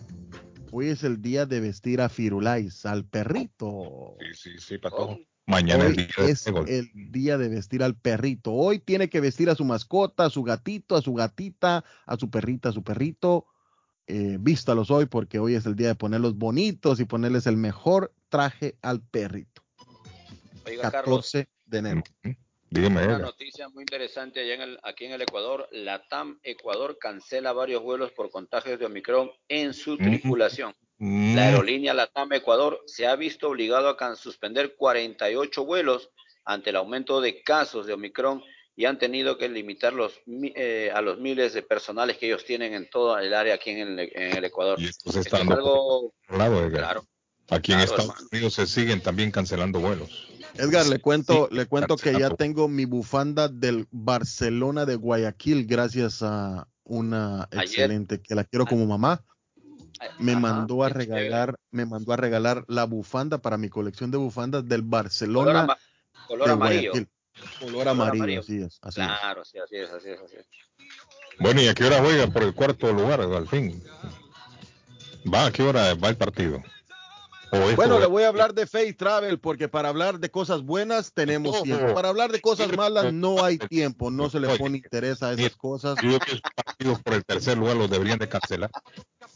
Hoy 0.72 0.90
es 0.90 1.04
el 1.04 1.22
día 1.22 1.46
de 1.46 1.62
vestir 1.62 2.02
a 2.02 2.10
Firulais, 2.10 2.86
al 2.86 3.06
perrito. 3.06 4.18
Sí, 4.20 4.34
sí, 4.52 4.60
sí, 4.60 4.78
para 4.78 4.96
todo. 4.96 5.20
Mañana 5.48 5.86
es 5.86 5.92
Hoy 5.92 5.96
día 5.98 6.08
de 6.26 6.32
es 6.32 6.44
fútbol. 6.44 6.68
el 6.68 6.92
día 7.12 7.38
de 7.38 7.48
vestir 7.50 7.84
al 7.84 7.96
perrito. 7.96 8.52
Hoy 8.52 8.80
tiene 8.80 9.10
que 9.10 9.22
vestir 9.22 9.50
a 9.50 9.56
su 9.56 9.64
mascota, 9.64 10.26
a 10.26 10.30
su 10.30 10.44
gatito, 10.44 10.96
a 10.96 11.02
su 11.02 11.14
gatita, 11.14 11.86
a 12.06 12.18
su 12.18 12.30
perrita, 12.30 12.70
a 12.70 12.72
su 12.74 12.84
perrito. 12.84 13.46
eh, 14.08 14.38
vístalos 14.40 14.92
hoy 14.92 15.08
porque 15.08 15.40
hoy 15.40 15.56
es 15.56 15.66
el 15.66 15.76
día 15.76 15.88
de 15.88 15.96
ponerlos 15.96 16.36
bonitos 16.38 17.00
y 17.00 17.06
ponerles 17.06 17.48
el 17.48 17.58
mejor 17.58 18.14
traje 18.30 18.78
al 18.84 19.02
perrito. 19.02 19.64
Oiga, 20.66 20.92
14 20.92 20.92
Carlos, 20.92 21.32
de 21.66 21.78
enero. 21.78 22.04
Dígame, 22.70 23.06
una 23.06 23.20
noticia 23.20 23.70
muy 23.70 23.84
interesante 23.84 24.42
allá 24.42 24.56
en 24.56 24.62
el- 24.62 24.80
aquí 24.84 25.06
en 25.06 25.14
el 25.14 25.22
Ecuador. 25.22 25.68
La 25.72 26.06
TAM 26.08 26.40
Ecuador 26.44 26.98
cancela 27.00 27.54
varios 27.54 27.82
vuelos 27.84 28.12
por 28.12 28.30
contagios 28.30 28.80
de 28.80 28.86
Omicron 28.86 29.32
en 29.48 29.74
su 29.74 29.98
tripulación. 29.98 30.74
La 30.98 31.44
aerolínea 31.48 31.94
Latam 31.94 32.32
Ecuador 32.34 32.82
se 32.86 33.06
ha 33.06 33.16
visto 33.18 33.50
obligado 33.50 33.90
a 34.00 34.16
suspender 34.16 34.76
48 34.78 35.66
vuelos 35.66 36.10
ante 36.46 36.70
el 36.70 36.78
aumento 36.78 37.20
de 37.22 37.42
casos 37.44 37.86
de 37.86 37.94
Omicron 37.94 38.42
y 38.78 38.86
han 38.86 38.98
tenido 38.98 39.38
que 39.38 39.48
limitar 39.50 39.94
los, 39.94 40.20
mi- 40.26 40.54
eh, 40.56 40.92
a 40.94 41.02
los 41.02 41.18
miles 41.20 41.54
de 41.54 41.64
personales 41.64 42.18
que 42.18 42.28
ellos 42.28 42.44
tienen 42.46 42.74
en 42.74 42.90
toda 42.90 43.22
el 43.24 43.34
área 43.34 43.56
aquí 43.56 43.72
en 43.72 44.00
el, 44.00 44.00
en 44.14 44.38
el 44.38 44.44
Ecuador. 44.46 44.80
Esto 44.82 45.12
se 45.12 45.20
Esto 45.20 45.36
está 45.36 45.38
es 45.38 45.40
dando 45.48 45.56
algo 45.56 46.14
por 46.28 46.36
otro 46.36 46.38
lado, 46.38 46.72
claro. 46.72 47.06
Aquí 47.50 47.72
en 47.74 47.78
claro, 47.80 47.84
Estados 47.84 48.10
hermano. 48.12 48.28
Unidos 48.32 48.54
se 48.54 48.66
siguen 48.68 49.02
también 49.02 49.32
cancelando 49.32 49.80
vuelos. 49.80 50.30
Edgar, 50.58 50.86
le 50.88 51.00
cuento, 51.00 51.50
le 51.52 51.66
cuento 51.66 51.98
que 51.98 52.12
ya 52.12 52.12
cancelando. 52.12 52.36
tengo 52.38 52.68
mi 52.68 52.86
bufanda 52.86 53.48
del 53.50 53.88
Barcelona 53.92 54.86
de 54.86 54.96
Guayaquil 54.96 55.66
gracias 55.66 56.22
a 56.24 56.68
una 56.84 57.44
Ayer. 57.52 57.62
excelente 57.62 58.22
que 58.22 58.36
la 58.36 58.44
quiero 58.44 58.66
como 58.66 58.86
mamá. 58.86 59.24
Me 60.20 60.32
Ajá, 60.34 60.40
mandó 60.40 60.84
a 60.84 60.90
regalar, 60.90 61.56
me 61.72 61.86
mandó 61.86 62.14
a 62.14 62.18
regalar 62.18 62.64
la 62.68 62.86
bufanda 62.86 63.38
para 63.40 63.58
mi 63.58 63.70
colección 63.70 64.12
de 64.12 64.18
bufandas 64.18 64.68
del 64.68 64.82
Color, 64.82 64.90
Barcelona 64.92 65.60
ama- 65.64 65.78
color 66.28 66.48
de 66.48 66.54
amarillo. 66.54 66.92
Guayaquil. 66.92 67.10
Color 67.60 67.88
amarillo, 67.90 68.40
así 68.40 68.62
es, 68.62 68.80
así 68.82 69.02
es. 69.02 69.08
Claro, 69.08 69.44
sí, 69.44 69.58
así 69.58 69.76
es, 69.76 69.90
así 69.90 70.10
es, 70.10 70.20
así 70.22 70.36
es. 70.38 70.46
Bueno, 71.40 71.62
¿y 71.62 71.68
a 71.68 71.74
qué 71.74 71.84
hora 71.86 72.00
juega 72.02 72.28
por 72.28 72.44
el 72.44 72.54
cuarto 72.54 72.94
lugar, 72.94 73.20
al 73.22 73.48
fin? 73.48 73.84
¿Va? 75.34 75.48
¿A 75.48 75.52
qué 75.52 75.64
hora 75.64 75.94
va 75.96 76.10
el 76.10 76.18
partido? 76.18 76.64
¿O 77.56 77.70
esto 77.70 77.76
Bueno, 77.76 78.00
le 78.00 78.06
voy 78.08 78.24
a 78.24 78.28
hablar 78.28 78.54
de 78.54 78.68
Faith 78.68 78.98
Travel 78.98 79.40
porque 79.40 79.68
para 79.68 79.90
hablar 79.90 80.20
de 80.20 80.30
cosas 80.30 80.62
buenas 80.64 81.14
tenemos 81.14 81.64
tiempo. 81.64 81.94
Para 81.94 82.10
hablar 82.10 82.32
de 82.32 82.42
cosas 82.42 82.76
malas 82.76 83.14
no 83.14 83.44
hay 83.44 83.58
tiempo, 83.58 84.12
no 84.12 84.30
se 84.30 84.40
le 84.40 84.56
pone 84.58 84.78
interés 84.78 85.24
a 85.24 85.34
esas 85.34 85.56
cosas. 85.56 85.96
Digo 86.02 86.20
que 86.20 86.32
esos 86.32 86.42
partidos 86.42 87.02
por 87.02 87.14
el 87.14 87.26
tercer 87.26 87.58
lugar 87.58 87.76
los 87.78 87.90
deberían 87.90 88.20
de 88.20 88.28
cancelar. 88.30 88.70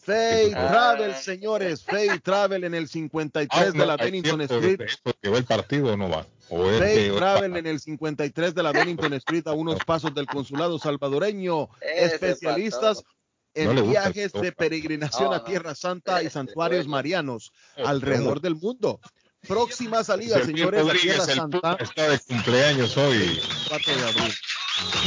Faith 0.03 0.53
Ah. 0.56 0.67
Travel, 0.69 1.15
señores, 1.15 1.83
Faith 1.83 2.22
Travel 2.23 2.64
en 2.64 2.73
el 2.73 2.88
53 2.88 3.73
de 3.73 3.85
la 3.85 3.95
Bennington 3.98 4.41
Street. 4.41 4.80
que 5.22 5.30
va 5.30 5.38
el 5.38 5.45
partido 5.45 5.93
o 5.93 5.98
no 5.98 6.09
va. 6.09 6.25
Faith 6.49 7.15
Travel 7.15 7.57
en 7.57 7.67
el 7.67 7.80
53 7.80 8.56
de 8.56 8.64
la 8.64 8.72
Bennington 8.72 9.14
Street 9.14 9.48
a 9.48 9.53
unos 9.53 9.77
pasos 9.85 10.14
del 10.15 10.25
consulado 10.25 10.80
salvadoreño. 10.80 11.69
Especialistas 11.81 13.03
en 13.53 13.75
No 13.75 13.83
viajes 13.83 14.31
de 14.31 14.51
peregrinación 14.51 15.25
No, 15.25 15.33
a. 15.33 15.43
Tierra 15.43 15.75
Santa 15.75 16.23
y 16.23 16.29
santuarios 16.29 16.87
marianos 16.87 17.51
Oh, 17.77 17.87
alrededor 17.87 18.41
del 18.41 18.55
mundo. 18.55 18.99
Próxima 19.47 20.03
salida, 20.03 20.43
señores, 20.43 20.85
a 20.87 20.93
Tierra 20.93 21.25
Santa, 21.25 21.77
está 21.79 22.09
de 22.09 22.19
cumpleaños 22.19 22.97
hoy. 22.97 23.39
4 23.69 23.95
de 23.95 24.09
abril. 24.09 24.33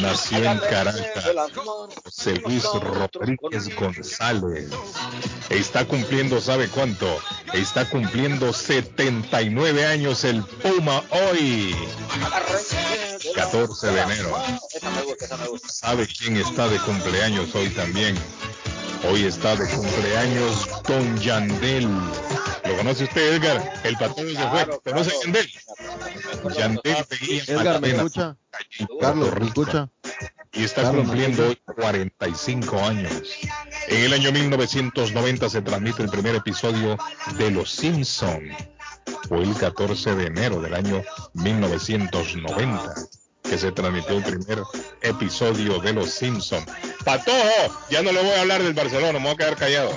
Nació 0.01 0.45
en 0.45 0.59
Caracas. 0.59 1.25
José 2.05 2.35
Luis 2.47 2.65
Rodríguez 2.65 3.75
González. 3.77 4.71
Está 5.51 5.85
cumpliendo, 5.87 6.41
¿sabe 6.41 6.69
cuánto? 6.69 7.07
Está 7.53 7.89
cumpliendo 7.89 8.53
79 8.53 9.87
años 9.87 10.25
el 10.25 10.43
Puma 10.43 11.03
hoy. 11.11 11.75
14 13.35 13.87
de 13.89 14.01
enero. 14.01 14.37
¿Sabe 15.69 16.07
quién 16.07 16.37
está 16.37 16.69
de 16.69 16.79
cumpleaños 16.79 17.55
hoy 17.55 17.69
también? 17.71 18.17
Hoy 19.11 19.25
está 19.25 19.57
de 19.57 19.69
cumpleaños 19.69 20.69
Don 20.87 21.19
Yandel. 21.19 21.89
¿Lo 22.65 22.77
conoce 22.77 23.05
usted, 23.05 23.35
Edgar? 23.35 23.73
El 23.85 23.97
patrón 23.97 24.29
se 24.29 24.49
fue. 24.49 24.81
¿Conoce 24.85 25.11
a 25.11 25.21
Yandel? 25.25 25.51
Yandel 26.57 26.97
en 27.29 27.57
Edgar, 27.57 27.81
¿me 27.81 27.91
escucha? 27.91 28.37
Carlos, 29.01 29.41
¿me 29.41 29.47
escucha? 29.47 29.89
y 30.53 30.65
está 30.65 30.83
Carlos, 30.83 31.07
¿me 31.07 31.09
cumpliendo 31.09 31.49
hoy 31.49 31.59
45 31.75 32.79
años. 32.79 33.23
En 33.89 34.05
el 34.05 34.13
año 34.13 34.31
1990 34.31 35.49
se 35.49 35.63
transmite 35.63 36.03
el 36.03 36.09
primer 36.09 36.37
episodio 36.37 36.97
de 37.39 37.51
Los 37.51 37.71
Simpson. 37.71 38.51
Fue 39.29 39.43
el 39.43 39.55
14 39.57 40.15
de 40.15 40.27
enero 40.27 40.61
del 40.61 40.75
año 40.75 41.03
1990 41.35 42.95
que 43.53 43.59
se 43.59 43.71
transmitió 43.71 44.17
el 44.17 44.25
primer 44.25 44.63
episodio 45.03 45.79
de 45.79 45.93
Los 45.93 46.09
Simpson. 46.09 46.65
Patojo, 47.05 47.85
ya 47.91 48.01
no 48.03 48.11
le 48.11 48.23
voy 48.23 48.31
a 48.31 48.41
hablar 48.41 48.63
del 48.63 48.73
Barcelona, 48.73 49.19
me 49.19 49.25
voy 49.27 49.35
a 49.35 49.37
quedar 49.37 49.57
callado. 49.57 49.91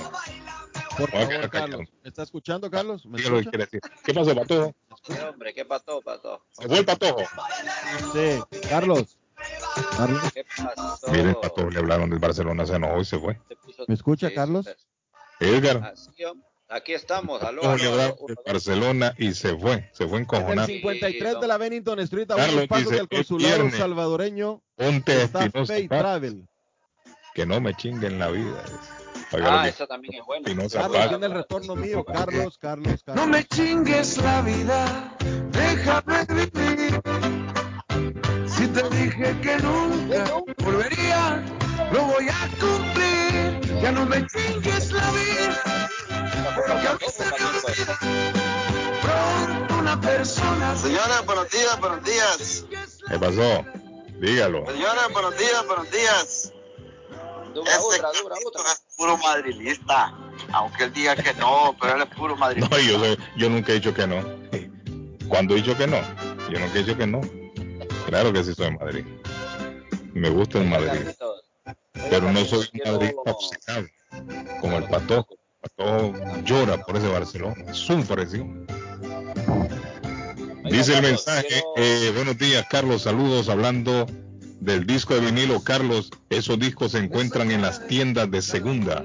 Por 0.98 1.10
Me 1.10 1.24
voy 1.24 1.24
a 1.24 1.26
favor, 1.26 1.28
quedar 1.28 1.50
callado. 1.50 1.70
Carlos. 1.70 1.88
¿Me 2.02 2.08
está 2.10 2.22
escuchando, 2.24 2.70
Carlos? 2.70 3.06
¿Me 3.06 3.16
Diga 3.16 3.30
lo 3.30 3.36
que 3.36 3.40
escucha? 3.40 3.58
decir. 3.58 3.80
¿Qué 4.04 4.12
pasó, 4.12 4.34
Patojo? 4.34 4.74
¿Qué 5.04 5.20
hombre? 5.22 5.54
¿Qué 5.54 5.64
pasó, 5.64 6.02
pasó? 6.02 6.42
¿Se 6.50 6.68
fue 6.68 6.78
el 6.80 6.84
Patojo? 6.84 7.22
Sí, 8.12 8.58
Carlos. 8.68 9.16
Carlos, 9.96 10.22
¿Qué 10.34 10.44
pasó? 10.74 11.08
Miren, 11.08 11.28
el 11.28 11.36
Patojo 11.36 11.70
le 11.70 11.78
hablaron 11.78 12.10
del 12.10 12.18
Barcelona, 12.18 12.66
se 12.66 12.74
enojó 12.74 13.00
y 13.00 13.04
se 13.06 13.18
fue. 13.18 13.40
¿me 13.88 13.94
escucha, 13.94 14.34
Carlos? 14.34 14.66
Edgar. 15.40 15.94
Así, 15.94 16.24
hombre. 16.26 16.46
Aquí 16.68 16.94
estamos, 16.94 17.42
aló, 17.42 17.62
aló, 17.62 17.92
aló. 17.94 18.16
Barcelona 18.44 19.14
y 19.18 19.34
se 19.34 19.56
fue, 19.56 19.88
se 19.92 20.06
fue 20.06 20.06
En 20.06 20.14
el 20.14 20.20
encojonado. 20.22 20.66
53 20.66 21.40
de 21.40 21.46
la 21.46 21.58
Bennington 21.58 22.00
Street, 22.00 22.30
a 22.32 22.36
Carlos 22.36 22.54
unos 22.54 22.66
pasos 22.68 22.84
dice, 22.90 22.96
del 22.96 23.06
"Es 23.10 23.16
consulado 23.28 23.54
viernes". 23.54 23.76
salvadoreño, 23.78 24.62
Ponte 24.74 25.22
está 25.22 25.44
Espinosa 25.44 25.74
Travel. 25.88 26.48
que 27.34 27.46
no 27.46 27.60
me 27.60 27.74
chinguen 27.74 28.18
la 28.18 28.28
vida. 28.30 28.62
Ah, 29.44 29.68
esa 29.68 29.86
también 29.86 30.14
es 30.14 30.24
buena. 30.26 30.48
Espinosa 30.48 30.80
Carlos, 30.80 31.08
tiene 31.08 31.26
el 31.26 31.32
retorno 31.34 31.76
mío. 31.76 32.04
Carlos, 32.04 32.58
Carlos, 32.58 33.02
Carlos. 33.04 33.24
No 33.26 33.30
me 33.30 33.44
chingues 33.44 34.16
la 34.18 34.42
vida, 34.42 35.16
déjame 35.52 36.24
vivir. 36.28 37.00
Si 38.48 38.66
te 38.68 38.82
dije 38.90 39.36
que 39.40 39.56
nunca 39.58 40.24
volvería, 40.64 41.44
lo 41.92 42.02
voy 42.06 42.26
a 42.28 42.48
cumplir. 42.58 43.80
Ya 43.82 43.92
no 43.92 44.06
me 44.06 44.26
chingues 44.26 44.92
la 44.92 45.10
vida, 45.12 45.75
porque 46.54 46.72
a 46.88 46.92
mí 46.94 46.98
se 47.10 47.24
me 47.24 47.32
olvida. 47.32 47.98
Pronto 49.02 49.74
una 49.78 50.00
persona. 50.00 50.76
Señores, 50.76 51.24
buenos 51.26 51.50
días, 51.50 51.80
buenos 51.80 52.04
días. 52.04 52.64
¿Qué 53.08 53.18
pasó? 53.18 53.64
Dígalo. 54.20 54.66
Señores, 54.66 55.02
buenos 55.12 55.36
días, 55.38 55.66
buenos 55.66 55.90
días. 55.90 56.52
Dura, 57.54 57.70
Este 57.72 57.96
dura, 57.96 58.10
dura, 58.44 58.62
es 58.72 58.82
puro 58.96 59.16
madrilista. 59.18 60.12
Aunque 60.52 60.84
él 60.84 60.92
diga 60.92 61.16
que 61.16 61.32
no, 61.34 61.74
pero 61.80 61.96
él 61.96 62.02
es 62.02 62.14
puro 62.16 62.36
madrilista. 62.36 62.76
No, 62.76 62.82
yo, 62.82 62.98
soy- 62.98 63.18
yo 63.36 63.48
nunca 63.48 63.72
he 63.72 63.76
dicho 63.76 63.94
que 63.94 64.06
no. 64.06 64.22
¿Cuándo 65.28 65.54
he 65.54 65.58
dicho 65.58 65.76
que 65.76 65.86
no? 65.86 65.98
Yo 66.50 66.58
nunca 66.60 66.74
he 66.78 66.82
dicho 66.82 66.96
que 66.96 67.06
no. 67.06 67.20
Claro 68.06 68.32
que 68.32 68.44
sí 68.44 68.54
soy 68.54 68.66
de 68.66 68.78
Madrid. 68.78 69.04
Me 70.14 70.28
gusta 70.30 70.58
el 70.58 70.68
Madrid. 70.68 71.08
Pero 72.10 72.30
no 72.32 72.44
soy 72.44 72.68
un 72.72 72.92
madridista 72.92 73.30
obcecado. 73.32 73.86
Como 74.60 74.78
el 74.78 74.84
Patojo. 74.84 75.28
Patojo 75.74 76.14
llora 76.44 76.78
por 76.84 76.96
ese 76.96 77.08
Barcelona. 77.08 77.74
Sufre, 77.74 78.26
sí. 78.26 78.42
Dice 80.70 80.94
el 80.96 81.02
mensaje, 81.02 81.62
eh, 81.76 82.12
buenos 82.14 82.36
días 82.38 82.66
Carlos, 82.68 83.02
saludos 83.02 83.48
hablando 83.48 84.06
del 84.60 84.84
disco 84.84 85.14
de 85.14 85.20
vinilo 85.20 85.62
Carlos, 85.62 86.10
esos 86.28 86.58
discos 86.58 86.92
se 86.92 86.98
encuentran 86.98 87.52
en 87.52 87.62
las 87.62 87.86
tiendas 87.86 88.28
de 88.30 88.42
segunda, 88.42 89.04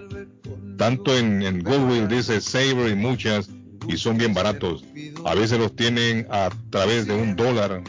tanto 0.77 1.15
en, 1.15 1.43
en 1.43 1.63
Goodwill 1.63 2.07
dice 2.07 2.41
Saber 2.41 2.89
y 2.89 2.95
muchas, 2.95 3.49
y 3.87 3.97
son 3.97 4.17
bien 4.17 4.33
baratos, 4.33 4.83
a 5.23 5.35
veces 5.35 5.59
los 5.59 5.75
tienen 5.75 6.25
a 6.31 6.49
través 6.71 7.05
de 7.05 7.13
un 7.13 7.35
dólar 7.35 7.83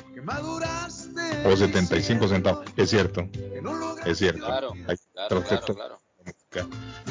o 1.47 1.57
75 1.57 2.29
centavos, 2.29 2.67
es 2.77 2.91
cierto, 2.91 3.27
es 4.05 4.19
cierto. 4.19 4.45
Claro, 4.45 4.75
claro. 5.49 6.02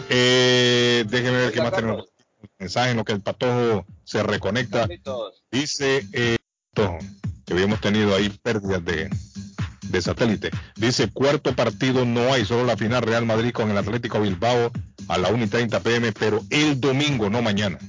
Eh, 0.09 1.05
déjeme 1.07 1.37
ver 1.37 1.51
qué 1.51 1.61
más 1.61 1.73
tenemos 1.73 2.05
mensaje 2.59 2.91
en 2.91 2.97
lo 2.97 3.05
que 3.05 3.13
el 3.13 3.21
patojo 3.21 3.85
se 4.03 4.21
reconecta. 4.23 4.87
Dice 5.51 6.05
eh, 6.13 6.37
Patojo, 6.73 6.99
que 7.45 7.53
habíamos 7.53 7.81
tenido 7.81 8.15
ahí 8.15 8.29
pérdidas 8.29 8.83
de, 8.85 9.09
de 9.87 10.01
satélite. 10.01 10.51
Dice 10.75 11.11
cuarto 11.11 11.55
partido 11.55 12.05
no 12.05 12.33
hay, 12.33 12.45
solo 12.45 12.65
la 12.65 12.77
final 12.77 13.01
Real 13.01 13.25
Madrid 13.25 13.51
con 13.51 13.71
el 13.71 13.77
Atlético 13.77 14.19
Bilbao 14.21 14.71
a 15.07 15.17
la 15.17 15.29
1 15.29 15.43
y 15.45 15.47
30 15.47 15.79
pm, 15.79 16.11
pero 16.13 16.41
el 16.49 16.79
domingo, 16.79 17.29
no 17.29 17.41
mañana. 17.41 17.79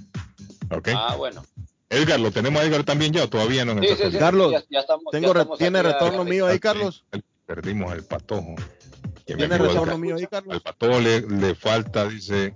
¿Ok? 0.70 0.88
Ah, 0.94 1.16
bueno. 1.16 1.44
Edgar, 1.90 2.18
¿lo 2.18 2.30
tenemos 2.30 2.62
a 2.62 2.64
Edgar 2.64 2.84
también 2.84 3.12
ya 3.12 3.24
o 3.24 3.28
todavía 3.28 3.66
no? 3.66 3.72
en 3.72 3.78
el 3.78 3.84
Sí, 3.84 3.88
sí, 3.90 3.94
sí, 3.96 3.98
satélite? 3.98 4.18
Carlos, 4.20 4.52
ya- 4.52 4.64
ya 4.70 4.80
estamos- 4.80 5.10
Tengo 5.12 5.26
ya 5.34 5.40
estamos 5.40 5.58
¿Tiene 5.58 5.82
retorno 5.82 6.24
mío 6.24 6.46
ahí, 6.46 6.58
Carlos? 6.58 7.04
Perdimos 7.44 7.92
el 7.92 8.04
patojo. 8.04 8.54
Que 9.26 9.34
¿Tiene 9.36 9.54
Edgar. 9.56 9.98
mío 9.98 10.16
ahí, 10.16 10.26
Carlos? 10.26 10.54
Al 10.54 10.60
patojo 10.62 11.00
le, 11.00 11.20
le 11.20 11.54
falta, 11.54 12.08
dice, 12.08 12.54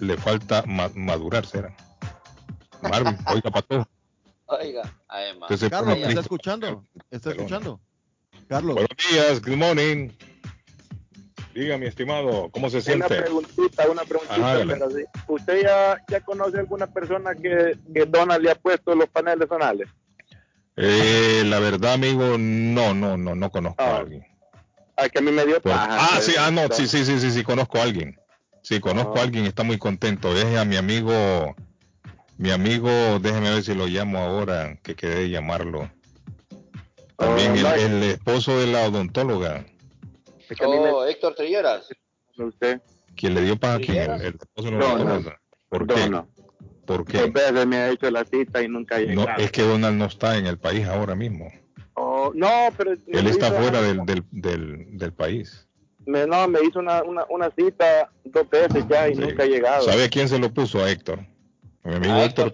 le 0.00 0.16
falta 0.16 0.62
ma- 0.66 0.90
madurar, 0.94 1.44
será. 1.46 1.74
Marvin, 2.82 3.16
oiga, 3.26 3.50
patojo. 3.50 3.88
Oiga, 4.46 4.82
además. 5.08 5.58
Se 5.58 5.70
Carlos, 5.70 5.80
pone 5.80 5.94
¿me 5.94 6.00
está 6.00 6.06
triste. 6.06 6.20
escuchando? 6.20 6.84
¿Está 7.10 7.30
escuchando? 7.30 7.80
Carlos, 8.48 8.74
Buenos 8.74 8.96
días, 9.10 9.42
good 9.42 9.56
morning. 9.56 10.10
Diga, 11.54 11.76
mi 11.76 11.86
estimado, 11.86 12.48
¿cómo 12.50 12.70
se 12.70 12.76
Una 12.78 12.82
siente? 12.84 13.22
preguntita, 13.22 13.90
una 13.90 14.02
preguntita. 14.04 14.34
Ajá, 14.36 14.54
dale. 14.58 14.72
pero 14.74 14.90
sí. 14.90 15.04
¿Usted 15.28 15.62
ya, 15.62 16.02
ya 16.08 16.20
conoce 16.20 16.58
alguna 16.58 16.86
persona 16.86 17.34
que, 17.34 17.76
que 17.94 18.06
Donald 18.06 18.42
le 18.42 18.50
ha 18.50 18.54
puesto 18.54 18.94
los 18.94 19.08
paneles 19.10 19.48
sonales? 19.48 19.88
Eh, 20.76 21.42
la 21.44 21.58
verdad, 21.58 21.92
amigo, 21.94 22.36
no, 22.38 22.94
no, 22.94 23.18
no, 23.18 23.34
no 23.34 23.50
conozco 23.50 23.82
a 23.82 23.98
alguien. 23.98 24.24
Ah, 25.02 25.08
que 25.08 25.18
a 25.18 25.22
mí 25.22 25.32
me 25.32 25.44
dio 25.44 25.60
Por- 25.60 25.72
paja. 25.72 25.98
ah, 26.16 26.20
sí, 26.20 26.34
ah, 26.38 26.50
no, 26.50 26.62
sí, 26.70 26.86
sí, 26.86 27.04
sí, 27.04 27.18
sí, 27.18 27.30
sí, 27.32 27.42
conozco 27.42 27.78
a 27.78 27.82
alguien. 27.82 28.18
Sí, 28.62 28.78
conozco 28.78 29.18
a 29.18 29.22
alguien, 29.22 29.46
está 29.46 29.64
muy 29.64 29.78
contento. 29.78 30.36
Es 30.36 30.56
a 30.56 30.64
mi 30.64 30.76
amigo, 30.76 31.56
mi 32.38 32.50
amigo, 32.50 32.88
déjeme 33.18 33.50
ver 33.50 33.64
si 33.64 33.74
lo 33.74 33.86
llamo 33.86 34.18
ahora, 34.18 34.78
que 34.82 34.94
quedé 34.94 35.22
de 35.22 35.30
llamarlo. 35.30 35.90
También 37.16 37.56
el, 37.56 37.66
el 37.66 38.02
esposo 38.04 38.58
de 38.58 38.66
la 38.68 38.82
odontóloga, 38.82 39.66
Oh, 40.60 41.04
Héctor 41.06 41.34
Trilleras. 41.34 41.88
Usted. 42.36 42.80
quien 43.16 43.34
le 43.34 43.42
dio 43.42 43.56
para 43.56 43.78
quién, 43.78 43.96
el, 43.96 44.20
el 44.20 44.34
esposo 44.34 44.70
de 44.70 44.78
la 44.78 44.84
odontóloga. 44.94 45.40
¿Por 45.68 45.86
qué? 45.86 46.22
¿Por 46.84 47.04
qué? 47.06 47.18
Dos 47.18 47.32
veces 47.32 47.66
me 47.66 47.76
ha 47.76 47.90
hecho 47.90 48.10
la 48.10 48.24
cita 48.24 48.62
y 48.62 48.68
nunca 48.68 48.96
ha 48.96 49.00
No, 49.00 49.26
es 49.38 49.50
que 49.50 49.62
Donald 49.62 49.96
no 49.96 50.04
está 50.06 50.36
en 50.36 50.46
el 50.46 50.58
país 50.58 50.86
ahora 50.86 51.14
mismo. 51.14 51.50
No, 52.34 52.68
pero... 52.76 52.92
Él 52.92 53.26
está 53.26 53.48
hizo- 53.48 53.56
fuera 53.58 53.82
del, 53.82 54.04
del, 54.06 54.24
del, 54.30 54.98
del 54.98 55.12
país. 55.12 55.66
Me, 56.06 56.26
no, 56.26 56.48
me 56.48 56.60
hizo 56.62 56.80
una, 56.80 57.02
una, 57.02 57.24
una 57.28 57.50
cita 57.56 58.10
dos 58.24 58.48
veces 58.50 58.84
ya 58.88 59.08
y 59.08 59.14
nunca 59.14 59.44
ha 59.44 59.46
llegado. 59.46 59.82
¿Sabe 59.84 60.04
a 60.04 60.08
quién 60.08 60.28
se 60.28 60.38
lo 60.38 60.52
puso? 60.52 60.82
A 60.82 60.90
Héctor. 60.90 61.20
A 61.84 61.88
mi 61.88 61.94
amigo 61.94 62.16
Héctor, 62.16 62.52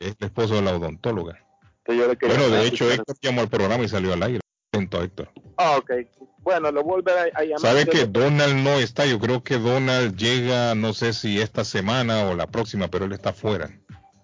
es 0.00 0.16
el 0.20 0.26
esposo 0.26 0.56
de 0.56 0.62
la 0.62 0.74
odontóloga. 0.76 1.38
Yo 1.86 2.06
Bueno, 2.20 2.48
de 2.48 2.66
hecho, 2.66 2.90
Héctor 2.90 3.16
llamó 3.20 3.42
al 3.42 3.48
programa 3.48 3.84
y 3.84 3.88
salió 3.88 4.12
al 4.12 4.22
aire. 4.22 4.40
Atento, 4.72 5.02
Héctor. 5.02 5.30
Ah, 5.56 5.76
ok. 5.76 5.90
Bueno, 6.38 6.72
lo 6.72 6.82
volveré 6.82 7.30
a, 7.32 7.38
a 7.38 7.42
llamar. 7.44 7.60
¿Sabe 7.60 7.86
que 7.86 8.06
Donald 8.06 8.56
no 8.56 8.70
está? 8.80 9.06
Yo 9.06 9.18
creo 9.20 9.42
que 9.44 9.58
Donald 9.58 10.16
llega, 10.16 10.74
no 10.74 10.92
sé 10.94 11.12
si 11.12 11.40
esta 11.40 11.64
semana 11.64 12.24
o 12.28 12.34
la 12.34 12.46
próxima, 12.48 12.88
pero 12.88 13.04
él 13.04 13.12
está 13.12 13.32
fuera. 13.32 13.70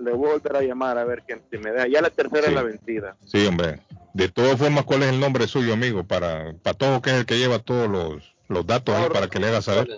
Le 0.00 0.12
voy 0.12 0.30
a 0.30 0.32
volver 0.34 0.56
a 0.56 0.62
llamar 0.62 0.98
a 0.98 1.04
ver 1.04 1.22
quién 1.26 1.42
si 1.50 1.58
me 1.58 1.72
da. 1.72 1.86
Ya 1.86 2.00
la 2.00 2.10
tercera 2.10 2.48
es 2.48 2.54
la 2.54 2.62
vencida. 2.62 3.16
Sí, 3.26 3.46
hombre. 3.46 3.80
De 4.14 4.28
todas 4.28 4.58
formas, 4.58 4.84
¿cuál 4.84 5.02
es 5.04 5.10
el 5.10 5.20
nombre 5.20 5.46
suyo, 5.46 5.72
amigo? 5.74 6.04
Para 6.04 6.52
Patojo, 6.62 7.00
que 7.02 7.10
es 7.10 7.16
el 7.16 7.26
que 7.26 7.38
lleva 7.38 7.58
todos 7.58 7.88
los, 7.88 8.34
los 8.48 8.66
datos 8.66 8.94
ahí 8.94 9.08
para 9.10 9.28
que 9.28 9.38
le 9.38 9.48
haga 9.48 9.62
saber. 9.62 9.88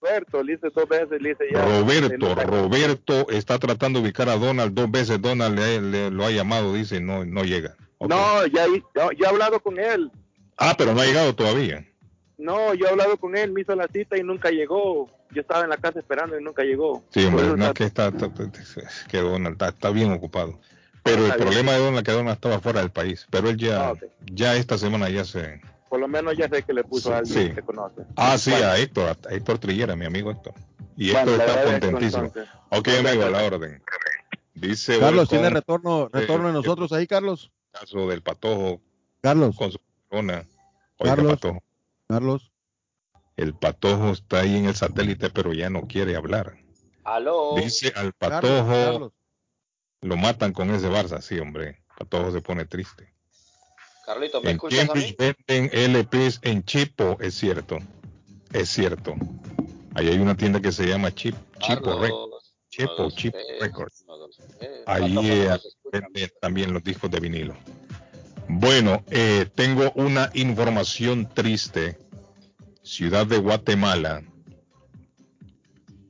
Roberto, 0.00 0.42
le 0.42 0.54
hice 0.54 0.68
dos 0.74 0.88
veces, 0.88 1.20
le 1.20 1.30
hice 1.32 1.44
ya. 1.52 1.64
Roberto, 1.64 2.34
Roberto 2.34 3.26
está 3.30 3.58
tratando 3.58 3.98
de 4.00 4.04
ubicar 4.06 4.28
a 4.28 4.36
Donald 4.36 4.74
dos 4.74 4.90
veces. 4.90 5.20
Donald 5.20 5.58
le, 5.58 5.80
le- 5.80 6.10
lo 6.10 6.24
ha 6.24 6.30
llamado, 6.30 6.72
dice, 6.74 7.00
no, 7.00 7.24
no 7.24 7.44
llega. 7.44 7.74
No, 8.00 8.46
ya, 8.46 8.66
ya, 8.94 9.08
ya 9.18 9.26
he 9.26 9.26
hablado 9.26 9.60
con 9.60 9.78
él. 9.78 10.10
Ah, 10.58 10.74
pero 10.76 10.92
no 10.94 11.00
ha 11.00 11.06
llegado 11.06 11.34
todavía. 11.34 11.84
No, 12.38 12.74
yo 12.74 12.86
he 12.86 12.90
hablado 12.90 13.16
con 13.16 13.36
él, 13.36 13.52
me 13.52 13.62
hizo 13.62 13.74
la 13.74 13.88
cita 13.88 14.16
y 14.18 14.22
nunca 14.22 14.50
llegó. 14.50 15.08
Yo 15.30 15.40
estaba 15.40 15.64
en 15.64 15.70
la 15.70 15.76
casa 15.78 15.98
esperando 15.98 16.38
y 16.38 16.42
nunca 16.44 16.62
llegó. 16.62 17.02
Sí, 17.10 17.24
hombre, 17.24 17.44
no, 17.56 17.66
es 17.66 17.72
que 17.72 17.84
está, 17.84 18.08
está- 18.08 18.26
está- 18.26 18.50
que 19.08 19.18
Donald 19.18 19.54
está, 19.54 19.68
está 19.68 19.90
bien 19.90 20.12
ocupado. 20.12 20.58
Pero 21.02 21.24
el 21.26 21.34
problema 21.34 21.72
de 21.72 21.78
Donald 21.78 21.98
es 21.98 22.02
que 22.04 22.12
Donald 22.12 22.34
estaba 22.34 22.60
fuera 22.60 22.80
del 22.80 22.90
país. 22.90 23.26
Pero 23.30 23.48
él 23.48 23.56
ya, 23.56 23.90
Ah, 23.90 23.94
ya 24.32 24.56
esta 24.56 24.76
semana 24.76 25.08
ya 25.08 25.24
se... 25.24 25.60
Por 25.88 26.00
lo 26.00 26.08
menos 26.08 26.36
ya 26.36 26.48
sé 26.48 26.62
que 26.64 26.72
le 26.74 26.82
puso 26.82 27.14
a 27.14 27.18
alguien 27.18 27.48
sí. 27.48 27.54
que 27.54 27.62
conoce. 27.62 28.02
Ah, 28.16 28.36
sí, 28.38 28.50
Bueno. 28.50 28.66
a 28.66 28.78
Héctor, 28.78 29.16
a 29.28 29.32
Héctor 29.34 29.58
Trillera, 29.58 29.94
mi 29.94 30.04
amigo 30.04 30.30
Héctor. 30.32 30.52
Y 30.96 31.12
Bueno, 31.12 31.30
Héctor 31.32 31.48
está 31.48 31.64
contentísimo. 31.64 32.32
Ok, 32.70 32.88
amigo, 32.88 33.24
a 33.24 33.30
la 33.30 33.44
orden. 33.44 33.82
Dice 34.54 34.98
Carlos, 34.98 35.28
¿tiene 35.28 35.48
retorno, 35.50 36.08
retorno 36.12 36.46
eh, 36.46 36.48
de 36.48 36.52
nosotros 36.54 36.92
ahí, 36.92 37.06
Carlos? 37.06 37.50
caso 37.72 38.08
del 38.08 38.22
patojo 38.22 38.80
Carlos. 39.20 39.54
con 39.56 39.70
su 39.70 39.78
corona. 40.08 40.44
Oiga, 40.98 41.14
Carlos. 41.14 41.32
patojo, 41.34 41.62
Carlos. 42.08 42.52
el 43.36 43.54
patojo 43.54 44.10
está 44.10 44.40
ahí 44.40 44.56
en 44.56 44.66
el 44.66 44.74
satélite, 44.74 45.30
pero 45.30 45.52
ya 45.52 45.68
no 45.70 45.86
quiere 45.86 46.16
hablar. 46.16 46.58
Aló. 47.04 47.54
Dice 47.56 47.92
al 47.94 48.12
patojo, 48.12 48.66
Carlos. 48.72 49.12
lo 50.02 50.16
matan 50.16 50.52
con 50.52 50.70
ese 50.70 50.88
Barça, 50.88 51.20
sí, 51.20 51.38
hombre. 51.38 51.82
Patojo 51.98 52.32
se 52.32 52.40
pone 52.40 52.64
triste. 52.64 53.12
Carlito, 54.04 54.40
¿me 54.40 54.50
En 54.50 54.56
escuchas 54.56 54.84
a 54.84 54.86
Cambridge 54.86 55.16
mí? 55.18 55.34
venden 55.48 55.70
LPs 55.72 56.40
en 56.42 56.62
Chipo, 56.64 57.16
es 57.20 57.34
cierto. 57.34 57.78
Es 58.52 58.68
cierto. 58.68 59.14
Ahí 59.94 60.08
hay 60.08 60.18
una 60.18 60.36
tienda 60.36 60.60
que 60.60 60.70
se 60.72 60.86
llama 60.86 61.12
Chip, 61.14 61.34
Chipo 61.58 61.98
Records. 61.98 62.54
Chipo, 62.68 63.10
Chipo 63.10 63.38
Records. 63.60 64.04
Ahí 64.86 65.16
eh, 65.28 65.58
venden 65.90 66.30
también 66.40 66.72
los 66.72 66.84
discos 66.84 67.10
de 67.10 67.18
vinilo. 67.18 67.56
Bueno, 68.48 69.04
eh, 69.10 69.46
tengo 69.54 69.92
una 69.94 70.30
información 70.34 71.28
triste. 71.28 71.98
Ciudad 72.82 73.26
de 73.26 73.38
Guatemala. 73.38 74.22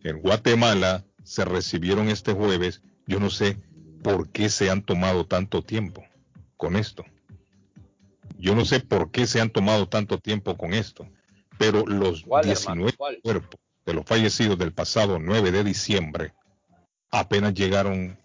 En 0.02 0.20
Guatemala 0.20 1.04
se 1.24 1.44
recibieron 1.44 2.08
este 2.08 2.32
jueves. 2.32 2.82
Yo 3.06 3.18
no 3.18 3.30
sé 3.30 3.56
por 4.02 4.28
qué 4.30 4.50
se 4.50 4.70
han 4.70 4.82
tomado 4.82 5.26
tanto 5.26 5.62
tiempo 5.62 6.04
con 6.56 6.76
esto. 6.76 7.04
Yo 8.38 8.54
no 8.54 8.64
sé 8.64 8.80
por 8.80 9.10
qué 9.10 9.26
se 9.26 9.40
han 9.40 9.50
tomado 9.50 9.88
tanto 9.88 10.18
tiempo 10.18 10.56
con 10.56 10.74
esto, 10.74 11.08
pero 11.58 11.86
los 11.86 12.22
¿Cuál, 12.22 12.44
19 12.44 12.72
hermano? 12.72 12.96
¿Cuál? 12.96 13.18
cuerpos 13.22 13.60
de 13.86 13.94
los 13.94 14.04
fallecidos 14.04 14.58
del 14.58 14.72
pasado 14.72 15.18
9 15.18 15.52
de 15.52 15.64
diciembre 15.64 16.34
apenas 17.10 17.54
llegaron 17.54 18.18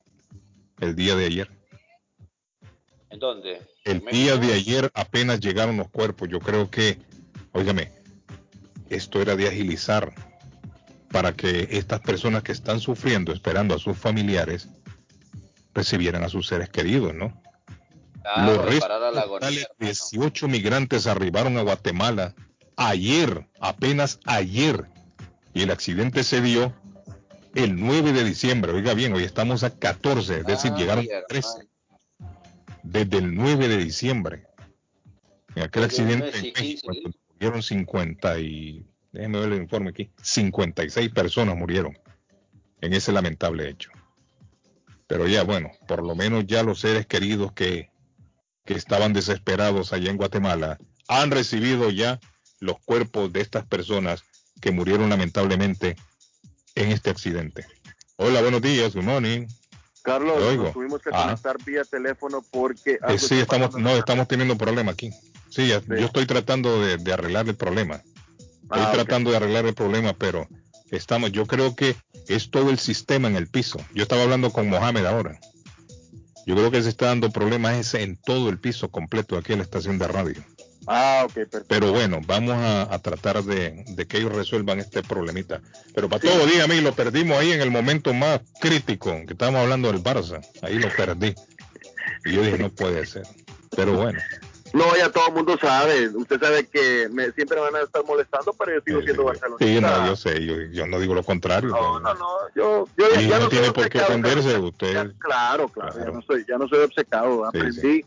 el 0.79 0.95
día 0.95 1.15
de 1.15 1.25
ayer. 1.25 1.49
¿En 3.09 3.19
dónde? 3.19 3.61
El 3.83 4.01
día 4.11 4.37
de 4.37 4.53
ayer 4.53 4.91
apenas 4.93 5.39
llegaron 5.39 5.77
los 5.77 5.89
cuerpos. 5.89 6.29
Yo 6.29 6.39
creo 6.39 6.69
que, 6.69 6.99
óigame, 7.51 7.91
esto 8.89 9.21
era 9.21 9.35
de 9.35 9.47
agilizar 9.47 10.13
para 11.11 11.33
que 11.33 11.67
estas 11.71 11.99
personas 11.99 12.43
que 12.43 12.51
están 12.51 12.79
sufriendo, 12.79 13.33
esperando 13.33 13.75
a 13.75 13.79
sus 13.79 13.97
familiares, 13.97 14.69
recibieran 15.73 16.23
a 16.23 16.29
sus 16.29 16.47
seres 16.47 16.69
queridos, 16.69 17.13
¿no? 17.13 17.41
Claro, 18.21 18.53
Los 18.53 18.65
restos 18.65 18.89
a 18.89 19.11
la 19.11 19.21
agonía, 19.21 19.65
totales, 19.65 19.67
18 19.79 20.47
migrantes 20.47 21.07
arribaron 21.07 21.57
a 21.57 21.61
Guatemala 21.61 22.35
ayer, 22.77 23.47
apenas 23.59 24.19
ayer, 24.25 24.85
y 25.53 25.63
el 25.63 25.71
accidente 25.71 26.23
se 26.23 26.41
dio 26.41 26.73
el 27.55 27.75
9 27.75 28.13
de 28.13 28.23
diciembre. 28.23 28.71
Oiga 28.73 28.93
bien, 28.93 29.13
hoy 29.13 29.23
estamos 29.23 29.63
a 29.63 29.71
14, 29.71 30.39
es 30.39 30.45
decir, 30.45 30.71
Ay, 30.73 30.79
llegaron 30.79 31.05
hermano. 31.05 31.25
13 31.27 31.70
desde 32.83 33.17
el 33.17 33.35
9 33.35 33.67
de 33.67 33.77
diciembre. 33.77 34.47
En 35.55 35.63
aquel 35.63 35.83
accidente 35.83 36.37
en 36.37 36.45
y 36.45 36.53
15 36.53 36.87
México, 36.87 37.17
murieron 37.33 37.63
50 37.63 38.39
y 38.39 38.85
déjeme 39.11 39.39
ver 39.39 39.53
el 39.53 39.61
informe 39.61 39.89
aquí, 39.89 40.11
56 40.21 41.09
personas 41.09 41.57
murieron 41.57 41.97
en 42.81 42.93
ese 42.93 43.11
lamentable 43.11 43.69
hecho. 43.69 43.91
Pero 45.07 45.27
ya 45.27 45.43
bueno, 45.43 45.71
por 45.87 46.03
lo 46.03 46.15
menos 46.15 46.45
ya 46.47 46.63
los 46.63 46.79
seres 46.79 47.05
queridos 47.05 47.51
que, 47.51 47.91
que 48.65 48.75
estaban 48.75 49.13
desesperados 49.13 49.91
allá 49.91 50.09
en 50.09 50.17
Guatemala 50.17 50.77
han 51.07 51.31
recibido 51.31 51.89
ya 51.89 52.19
los 52.59 52.79
cuerpos 52.79 53.33
de 53.33 53.41
estas 53.41 53.65
personas 53.65 54.23
que 54.61 54.71
murieron 54.71 55.09
lamentablemente 55.09 55.97
en 56.75 56.91
este 56.91 57.09
accidente. 57.09 57.65
Hola, 58.15 58.41
buenos 58.41 58.61
días, 58.61 58.93
good 58.93 59.03
morning. 59.03 59.47
Carlos, 60.01 60.57
nos 60.57 60.73
tuvimos 60.73 61.01
que 61.01 61.09
Ah. 61.13 61.23
conectar 61.23 61.57
vía 61.63 61.83
teléfono 61.83 62.43
porque... 62.51 62.99
Eh, 63.07 63.17
sí, 63.17 63.39
estamos, 63.39 63.75
no, 63.75 63.91
estamos 63.91 64.27
teniendo 64.27 64.57
problema 64.57 64.91
aquí. 64.91 65.11
Sí, 65.49 65.67
yo 65.67 65.77
estoy 66.05 66.25
tratando 66.25 66.81
de, 66.81 66.97
de 66.97 67.13
arreglar 67.13 67.47
el 67.47 67.55
problema. 67.55 67.95
Estoy 68.63 68.81
Ah, 68.83 68.91
tratando 68.93 69.31
de 69.31 69.37
arreglar 69.37 69.65
el 69.65 69.73
problema, 69.73 70.13
pero 70.13 70.47
estamos, 70.91 71.31
yo 71.31 71.45
creo 71.45 71.75
que 71.75 71.95
es 72.27 72.49
todo 72.49 72.69
el 72.69 72.79
sistema 72.79 73.27
en 73.27 73.35
el 73.35 73.47
piso. 73.47 73.79
Yo 73.93 74.03
estaba 74.03 74.23
hablando 74.23 74.51
con 74.51 74.69
Mohamed 74.69 75.05
ahora. 75.05 75.39
Yo 76.47 76.55
creo 76.55 76.71
que 76.71 76.81
se 76.81 76.89
está 76.89 77.07
dando 77.07 77.29
problemas 77.31 77.75
ese 77.75 78.01
en 78.01 78.17
todo 78.17 78.49
el 78.49 78.59
piso 78.59 78.89
completo 78.89 79.37
aquí 79.37 79.51
en 79.53 79.59
la 79.59 79.63
estación 79.65 79.99
de 79.99 80.07
radio. 80.07 80.43
Ah, 80.87 81.21
ok, 81.25 81.33
perfecto. 81.33 81.65
Pero 81.67 81.91
bueno, 81.91 82.19
vamos 82.25 82.55
a, 82.55 82.93
a 82.93 82.99
tratar 82.99 83.43
de, 83.43 83.83
de 83.87 84.05
que 84.07 84.17
ellos 84.17 84.33
resuelvan 84.33 84.79
este 84.79 85.03
problemita. 85.03 85.61
Pero 85.93 86.09
para 86.09 86.21
todo, 86.21 86.45
dígame, 86.45 86.81
lo 86.81 86.93
perdimos 86.93 87.37
ahí 87.37 87.51
en 87.51 87.61
el 87.61 87.71
momento 87.71 88.13
más 88.13 88.41
crítico, 88.59 89.11
que 89.27 89.33
estábamos 89.33 89.61
hablando 89.61 89.91
del 89.91 90.01
Barça. 90.03 90.41
Ahí 90.61 90.79
lo 90.79 90.89
perdí. 90.95 91.35
Y 92.25 92.33
yo 92.33 92.41
dije, 92.41 92.57
no 92.57 92.69
puede 92.69 93.05
ser. 93.05 93.23
Pero 93.75 93.93
bueno, 93.93 94.19
No, 94.73 94.85
ya 94.97 95.09
todo 95.11 95.27
el 95.27 95.33
mundo 95.33 95.57
sabe. 95.61 96.07
Usted 96.09 96.39
sabe 96.39 96.65
que 96.67 97.09
me, 97.11 97.31
siempre 97.33 97.57
me 97.57 97.63
van 97.63 97.75
a 97.75 97.81
estar 97.81 98.03
molestando, 98.05 98.53
pero 98.53 98.75
yo 98.75 98.81
sigo 98.85 99.01
siendo 99.01 99.23
barcelonista. 99.25 99.65
sí, 99.65 99.81
no, 99.81 100.07
yo 100.07 100.15
sé, 100.15 100.45
yo, 100.45 100.61
yo 100.71 100.87
no 100.87 100.99
digo 100.99 101.13
lo 101.13 101.23
contrario. 101.23 101.69
No, 101.69 101.99
no, 101.99 102.13
no. 102.15 102.27
Yo, 102.55 102.87
yo 102.97 103.05
ya, 103.13 103.21
y 103.21 103.27
ya 103.27 103.37
no 103.37 103.43
no 103.45 103.49
tiene 103.49 103.71
por 103.71 103.89
qué 103.89 103.99
ofenderse 104.01 104.57
usted. 104.57 105.11
Claro, 105.19 105.67
claro, 105.69 105.93
Ya, 105.99 106.11
no 106.11 106.21
soy, 106.21 106.45
ya 106.47 106.57
no 106.57 106.67
soy 106.69 106.79
obcecado. 106.79 107.49
Sí, 107.51 107.57
Aprendí, 107.59 108.05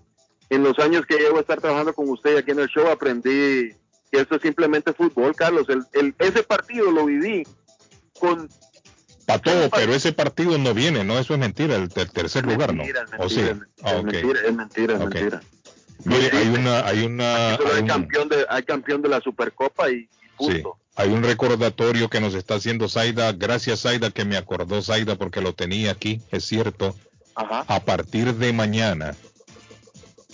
en 0.50 0.62
los 0.62 0.78
años 0.78 1.04
que 1.06 1.16
llevo 1.16 1.38
a 1.38 1.40
estar 1.40 1.60
trabajando 1.60 1.92
con 1.94 2.08
usted 2.08 2.36
aquí 2.36 2.50
en 2.52 2.60
el 2.60 2.68
show, 2.68 2.86
aprendí 2.88 3.70
que 4.10 4.20
esto 4.20 4.36
es 4.36 4.42
simplemente 4.42 4.92
fútbol, 4.92 5.34
Carlos. 5.34 5.66
El, 5.68 5.84
el, 5.92 6.14
ese 6.18 6.42
partido 6.42 6.90
lo 6.90 7.06
viví 7.06 7.42
con... 8.18 8.48
Para 9.26 9.40
todo, 9.40 9.70
pero 9.70 9.94
ese 9.94 10.12
partido 10.12 10.58
no 10.58 10.74
viene, 10.74 11.02
¿no? 11.02 11.18
Eso 11.18 11.32
es 11.32 11.40
mentira, 11.40 11.76
el 11.76 11.88
ter- 11.88 12.10
tercer 12.10 12.44
lugar, 12.44 12.74
¿no? 12.74 12.82
Mentira, 12.84 13.06
¿O 13.18 13.28
sí? 13.30 13.40
mentira, 13.40 13.66
Ah, 13.82 13.92
es 13.96 14.04
mentira, 14.04 14.40
es 14.46 14.54
mentira, 14.54 14.94
es 14.96 15.00
Ok. 15.00 15.14
mentira. 15.14 15.42
Mire, 16.04 16.30
hay 16.36 16.48
una, 16.48 16.86
hay 16.86 17.04
una, 17.06 17.56
Solo 17.56 17.68
hay 17.70 17.74
hay 17.76 17.80
un- 17.82 17.86
campeón 17.88 18.28
de, 18.28 18.46
hay 18.50 18.62
campeón 18.64 19.00
de 19.00 19.08
la 19.08 19.20
Supercopa 19.22 19.90
y 19.90 20.08
sí, 20.38 20.62
Hay 20.96 21.08
un 21.08 21.22
recordatorio 21.22 22.10
que 22.10 22.20
nos 22.20 22.34
está 22.34 22.56
haciendo 22.56 22.88
Zaida. 22.88 23.32
Gracias, 23.32 23.80
Zaida, 23.80 24.10
que 24.10 24.26
me 24.26 24.36
acordó 24.36 24.82
Zaida 24.82 25.16
porque 25.16 25.40
lo 25.40 25.54
tenía 25.54 25.90
aquí, 25.92 26.20
es 26.30 26.44
cierto. 26.44 26.94
A 27.34 27.80
partir 27.80 28.34
de 28.34 28.52
mañana, 28.52 29.16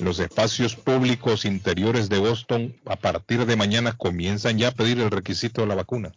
los 0.01 0.19
espacios 0.19 0.75
públicos 0.77 1.45
interiores 1.45 2.09
de 2.09 2.19
Boston, 2.19 2.77
a 2.87 2.97
partir 2.97 3.47
de 3.47 3.57
mañana 3.57 3.93
comienzan 3.97 4.59
ya 4.59 4.69
a 4.69 4.73
pedir 4.73 4.99
el 5.01 5.11
requisito 5.11 5.61
de 5.61 5.67
la 5.67 5.75
vacuna. 5.75 6.13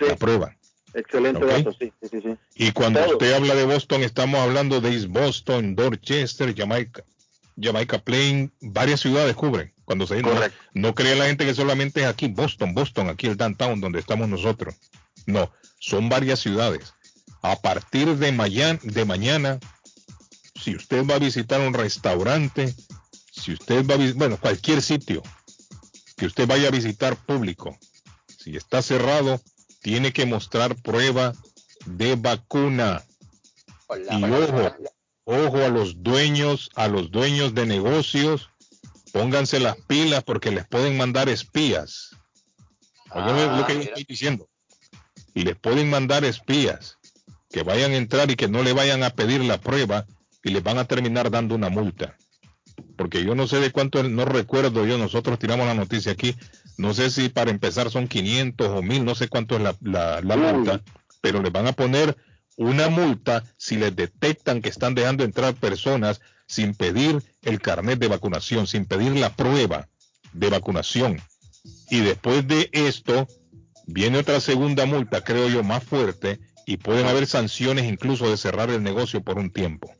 La 0.00 0.16
prueba. 0.16 0.56
Excelente 0.92 1.44
dato, 1.44 1.72
sí, 1.72 1.92
sí, 2.02 2.08
sí, 2.10 2.20
sí. 2.20 2.36
Y 2.56 2.72
cuando 2.72 3.00
usted 3.06 3.32
habla 3.32 3.54
de 3.54 3.64
Boston, 3.64 4.02
estamos 4.02 4.40
hablando 4.40 4.80
de 4.80 4.92
East 4.92 5.06
Boston, 5.06 5.76
Dorchester, 5.76 6.54
Jamaica, 6.56 7.04
Jamaica 7.60 7.98
Plain, 7.98 8.52
varias 8.60 9.00
ciudades 9.00 9.36
cubren. 9.36 9.72
Cuando 9.84 10.06
se 10.06 10.22
no, 10.22 10.30
no 10.74 10.94
cree 10.94 11.16
la 11.16 11.26
gente 11.26 11.44
que 11.44 11.54
solamente 11.54 12.00
es 12.00 12.06
aquí 12.06 12.28
Boston, 12.28 12.74
Boston, 12.74 13.08
aquí 13.08 13.26
el 13.26 13.36
downtown 13.36 13.80
donde 13.80 14.00
estamos 14.00 14.28
nosotros. 14.28 14.74
No, 15.26 15.52
son 15.78 16.08
varias 16.08 16.40
ciudades. 16.40 16.94
A 17.42 17.56
partir 17.60 18.16
de 18.16 18.32
mañana, 18.32 18.78
de 18.82 19.04
mañana, 19.04 19.58
si 20.60 20.76
usted 20.76 21.06
va 21.06 21.16
a 21.16 21.18
visitar 21.18 21.60
un 21.60 21.74
restaurante, 21.74 22.74
si 23.40 23.52
usted 23.52 23.86
va 23.86 23.94
a 23.94 24.12
bueno, 24.14 24.38
cualquier 24.38 24.82
sitio 24.82 25.22
que 26.16 26.26
usted 26.26 26.46
vaya 26.46 26.68
a 26.68 26.70
visitar 26.70 27.16
público, 27.16 27.78
si 28.38 28.56
está 28.56 28.82
cerrado, 28.82 29.40
tiene 29.80 30.12
que 30.12 30.26
mostrar 30.26 30.76
prueba 30.76 31.32
de 31.86 32.16
vacuna. 32.16 33.02
Y 34.10 34.24
ojo, 34.24 34.76
ojo 35.24 35.56
a 35.64 35.68
los 35.68 36.02
dueños, 36.02 36.70
a 36.74 36.88
los 36.88 37.10
dueños 37.10 37.54
de 37.54 37.66
negocios, 37.66 38.50
pónganse 39.12 39.58
las 39.58 39.76
pilas 39.86 40.22
porque 40.22 40.50
les 40.50 40.66
pueden 40.66 40.96
mandar 40.96 41.28
espías. 41.28 42.10
Oigan 43.12 43.58
lo 43.58 43.66
que 43.66 43.74
yo 43.74 43.80
estoy 43.80 44.04
diciendo. 44.04 44.48
Y 45.34 45.42
les 45.42 45.56
pueden 45.56 45.88
mandar 45.88 46.24
espías 46.24 46.98
que 47.50 47.62
vayan 47.62 47.92
a 47.92 47.96
entrar 47.96 48.30
y 48.30 48.36
que 48.36 48.48
no 48.48 48.62
le 48.62 48.72
vayan 48.72 49.02
a 49.02 49.10
pedir 49.10 49.42
la 49.42 49.58
prueba 49.58 50.06
y 50.44 50.50
les 50.50 50.62
van 50.62 50.78
a 50.78 50.84
terminar 50.84 51.30
dando 51.30 51.54
una 51.54 51.68
multa. 51.68 52.16
Porque 53.00 53.24
yo 53.24 53.34
no 53.34 53.46
sé 53.46 53.60
de 53.60 53.70
cuánto, 53.70 54.02
no 54.02 54.26
recuerdo 54.26 54.84
yo, 54.84 54.98
nosotros 54.98 55.38
tiramos 55.38 55.66
la 55.66 55.72
noticia 55.72 56.12
aquí, 56.12 56.36
no 56.76 56.92
sé 56.92 57.08
si 57.10 57.30
para 57.30 57.50
empezar 57.50 57.90
son 57.90 58.06
500 58.08 58.68
o 58.68 58.82
1000, 58.82 59.06
no 59.06 59.14
sé 59.14 59.26
cuánto 59.28 59.56
es 59.56 59.62
la, 59.62 59.74
la- 59.80 60.20
la 60.20 60.36
multa, 60.36 60.82
pero 61.22 61.40
les 61.40 61.50
van 61.50 61.66
a 61.66 61.72
poner 61.72 62.14
una 62.58 62.90
multa 62.90 63.42
si 63.56 63.76
les 63.76 63.96
detectan 63.96 64.60
que 64.60 64.68
están 64.68 64.94
dejando 64.94 65.24
entrar 65.24 65.54
personas 65.54 66.20
sin 66.46 66.74
pedir 66.74 67.22
el 67.40 67.62
carnet 67.62 67.98
de 67.98 68.08
vacunación, 68.08 68.66
sin 68.66 68.84
pedir 68.84 69.16
la 69.16 69.34
prueba 69.34 69.88
de 70.34 70.50
vacunación. 70.50 71.22
Y 71.88 72.00
después 72.00 72.46
de 72.46 72.68
esto, 72.74 73.26
viene 73.86 74.18
otra 74.18 74.40
segunda 74.40 74.84
multa, 74.84 75.24
creo 75.24 75.48
yo, 75.48 75.62
más 75.62 75.82
fuerte, 75.84 76.38
y 76.66 76.76
pueden 76.76 77.06
haber 77.06 77.26
sanciones 77.26 77.86
incluso 77.86 78.28
de 78.28 78.36
cerrar 78.36 78.68
el 78.68 78.82
negocio 78.82 79.22
por 79.22 79.38
un 79.38 79.48
tiempo. 79.50 79.90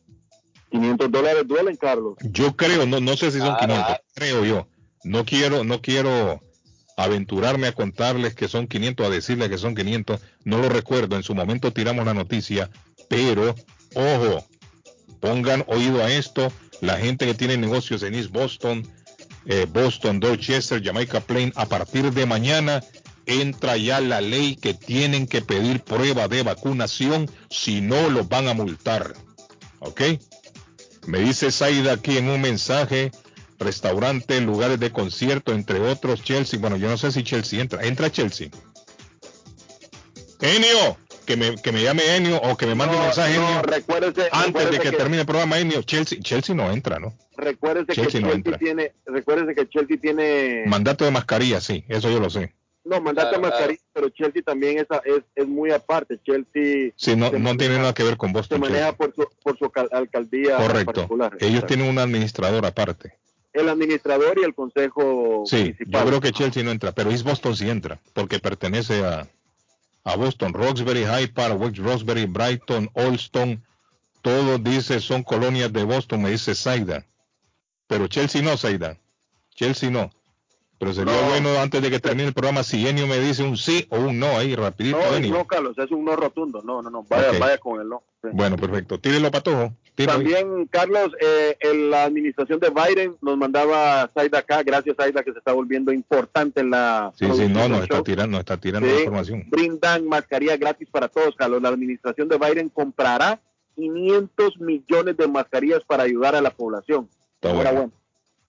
500 0.71 1.11
dólares 1.11 1.47
duelen, 1.47 1.77
Carlos. 1.77 2.15
Yo 2.23 2.57
creo, 2.57 2.87
no, 2.87 3.01
no 3.01 3.17
sé 3.17 3.31
si 3.31 3.39
son 3.39 3.57
500, 3.57 3.97
creo 4.15 4.45
yo. 4.45 4.69
No 5.05 5.25
quiero, 5.25 5.65
no 5.65 5.81
quiero 5.81 6.41
aventurarme 6.97 7.67
a 7.67 7.73
contarles 7.73 8.35
que 8.35 8.49
son 8.49 8.67
500, 8.67 9.07
a 9.07 9.11
decirles 9.11 9.49
que 9.49 9.59
son 9.59 9.75
500. 9.75 10.21
No 10.45 10.59
lo 10.59 10.69
recuerdo, 10.69 11.17
en 11.17 11.23
su 11.23 11.35
momento 11.35 11.73
tiramos 11.73 12.05
la 12.05 12.15
noticia, 12.15 12.71
pero 13.09 13.55
ojo, 13.95 14.45
pongan 15.21 15.65
oído 15.67 16.03
a 16.03 16.13
esto. 16.13 16.53
La 16.81 16.97
gente 16.97 17.27
que 17.27 17.35
tiene 17.35 17.57
negocios 17.57 18.03
en 18.03 18.15
East 18.15 18.31
Boston, 18.31 18.87
eh, 19.47 19.67
Boston, 19.71 20.21
Dorchester, 20.21 20.83
Jamaica 20.83 21.21
Plain, 21.21 21.53
a 21.57 21.67
partir 21.67 22.11
de 22.13 22.27
mañana 22.27 22.83
entra 23.27 23.77
ya 23.77 24.01
la 24.01 24.21
ley 24.21 24.57
que 24.57 24.75
tienen 24.75 25.27
que 25.27 25.43
pedir 25.43 25.83
prueba 25.83 26.27
de 26.29 26.43
vacunación, 26.43 27.31
si 27.49 27.81
no 27.81 28.09
los 28.11 28.29
van 28.29 28.49
a 28.49 28.55
multar. 28.55 29.15
¿Ok? 29.79 30.01
Me 31.11 31.19
dice 31.19 31.51
Saida 31.51 31.95
aquí 31.95 32.19
en 32.19 32.29
un 32.29 32.41
mensaje, 32.41 33.11
restaurante, 33.59 34.41
lugares 34.41 34.79
de 34.79 34.93
concierto, 34.93 35.53
entre 35.53 35.81
otros, 35.81 36.23
Chelsea. 36.23 36.61
Bueno, 36.61 36.77
yo 36.77 36.89
no 36.89 36.97
sé 36.97 37.11
si 37.11 37.25
Chelsea 37.25 37.61
entra. 37.61 37.83
¿Entra 37.85 38.11
Chelsea? 38.13 38.49
Enio, 40.41 40.97
que 41.27 41.37
me, 41.37 41.57
que 41.57 41.73
me 41.73 41.83
llame 41.83 42.17
Enio 42.17 42.41
o 42.41 42.57
que 42.57 42.67
me 42.67 42.75
mande 42.75 42.97
un 42.97 43.03
mensaje 43.03 43.37
no, 43.37 43.49
Enio. 43.49 43.63
recuérdese- 43.63 44.29
Antes 44.33 44.71
de 44.71 44.79
que, 44.79 44.91
que- 44.91 44.97
termine 44.97 45.21
el 45.23 45.27
programa 45.27 45.59
Enio, 45.59 45.83
Chelsea, 45.83 46.19
Chelsea 46.23 46.55
no 46.55 46.71
entra, 46.73 46.99
¿no? 46.99 47.15
Recuérdese 47.37 47.93
Chelsea 47.93 48.21
que 48.21 48.21
no 48.21 48.33
Chelsea 48.33 48.37
entra. 48.37 48.59
tiene, 48.59 48.93
recuérdese 49.07 49.55
que 49.55 49.69
Chelsea 49.69 49.97
tiene 50.01 50.63
Mandato 50.67 51.05
de 51.05 51.11
mascarilla, 51.11 51.61
sí, 51.61 51.85
eso 51.89 52.11
yo 52.11 52.21
lo 52.21 52.31
sé. 52.31 52.55
No 52.85 53.01
mandato 53.01 53.29
Claro, 53.31 53.43
mascarilla, 53.43 53.83
pero 53.93 54.09
Chelsea 54.11 54.43
también 54.43 54.79
es, 54.79 54.87
es, 55.05 55.23
es 55.35 55.47
muy 55.47 55.71
aparte. 55.71 56.19
Chelsea 56.25 56.93
Sí, 56.97 57.15
no, 57.17 57.31
se 57.31 57.39
no 57.39 57.57
tiene 57.57 57.77
nada 57.79 57.93
que 57.95 58.03
ver 58.03 58.17
con 58.17 58.31
se 58.31 58.35
Boston. 58.35 58.61
maneja 58.61 58.93
por 58.93 59.15
su, 59.15 59.27
por 59.43 59.59
su 59.59 59.71
cal- 59.71 59.89
alcaldía 59.93 60.57
Correcto. 60.57 60.93
particular. 60.93 61.37
Ellos 61.41 61.67
tienen 61.67 61.89
un 61.89 61.99
administrador 61.99 62.65
aparte. 62.65 63.15
el 63.53 63.69
administrador 63.69 64.39
y 64.39 64.45
el 64.45 64.55
consejo 64.55 65.43
Sí, 65.47 65.75
yo 65.87 66.05
creo 66.07 66.21
que 66.21 66.33
Chelsea 66.33 66.63
no 66.63 66.71
entra, 66.71 66.93
pero 66.93 67.11
East 67.11 67.25
Boston 67.25 67.57
sí 67.57 67.69
entra, 67.69 68.01
porque 68.15 68.39
pertenece 68.39 69.05
a, 69.05 69.29
a 70.05 70.17
Boston. 70.17 70.53
Roxbury, 70.55 71.05
Hyde 71.05 71.29
Park, 71.35 71.61
West 71.61 71.79
Roxbury, 71.79 72.27
Brighton, 72.27 72.89
Olston, 72.95 73.63
todos 74.23 74.63
dice 74.63 75.01
son 75.01 75.23
colonias 75.23 75.73
de 75.73 75.83
Boston, 75.85 76.23
me 76.23 76.31
dice 76.31 76.55
Saida. 76.55 77.05
Pero 77.89 78.07
Chelsea 78.07 78.41
no, 78.41 78.57
Saida. 78.57 78.97
Chelsea 79.55 79.91
no. 79.91 80.11
Pero 80.81 80.95
sería 80.95 81.13
bueno 81.29 81.61
antes 81.61 81.83
de 81.83 81.91
que 81.91 82.01
termine 82.01 82.29
el 82.29 82.33
programa 82.33 82.63
si 82.63 82.89
Enio 82.89 83.07
me 83.07 83.19
dice 83.19 83.43
un 83.43 83.59
sí 83.59 83.87
o 83.91 83.99
un 83.99 84.19
no 84.19 84.39
ahí 84.39 84.57
rapidito, 84.57 84.97
No, 84.97 85.21
no, 85.21 85.47
Carlos, 85.47 85.77
es 85.77 85.91
un 85.91 86.07
no 86.07 86.17
rotundo. 86.17 86.63
No, 86.65 86.81
no, 86.81 86.89
no. 86.89 87.05
Vaya, 87.07 87.39
vaya 87.39 87.59
con 87.59 87.83
el 87.83 87.89
no. 87.91 88.03
Sí. 88.23 88.31
Bueno, 88.33 88.57
perfecto. 88.57 88.99
Tírelo, 88.99 89.31
Patojo. 89.31 89.75
Tírelo. 89.95 90.15
También, 90.15 90.67
Carlos, 90.69 91.13
eh, 91.21 91.59
en 91.61 91.91
la 91.91 92.05
administración 92.05 92.61
de 92.61 92.71
Biden 92.71 93.15
nos 93.21 93.37
mandaba 93.37 94.11
Saida 94.15 94.39
acá, 94.39 94.63
gracias 94.63 94.97
Saida 94.97 95.23
que 95.23 95.33
se 95.33 95.39
está 95.41 95.53
volviendo 95.53 95.93
importante 95.93 96.63
en 96.63 96.71
la 96.71 97.13
Sí, 97.15 97.27
sí, 97.31 97.47
no, 97.47 97.69
nos 97.69 97.83
está 97.83 98.03
tirando, 98.03 98.31
nos 98.31 98.41
está 98.41 98.57
tirando 98.57 98.89
Sí, 98.89 98.95
la 98.95 99.01
información. 99.01 99.45
Brindan 99.51 100.09
mascarilla 100.09 100.57
gratis 100.57 100.89
para 100.91 101.09
todos, 101.09 101.37
Carlos. 101.37 101.61
La 101.61 101.69
administración 101.69 102.27
de 102.27 102.39
Biden 102.39 102.71
comprará 102.71 103.39
500 103.77 104.59
millones 104.61 105.19
de 105.19 105.29
mascarillas 105.29 105.83
para 105.87 106.05
ayudar 106.05 106.35
a 106.35 106.41
la 106.41 106.53
población. 106.53 107.07
Está 107.35 107.51
Enhorabuena. 107.51 107.91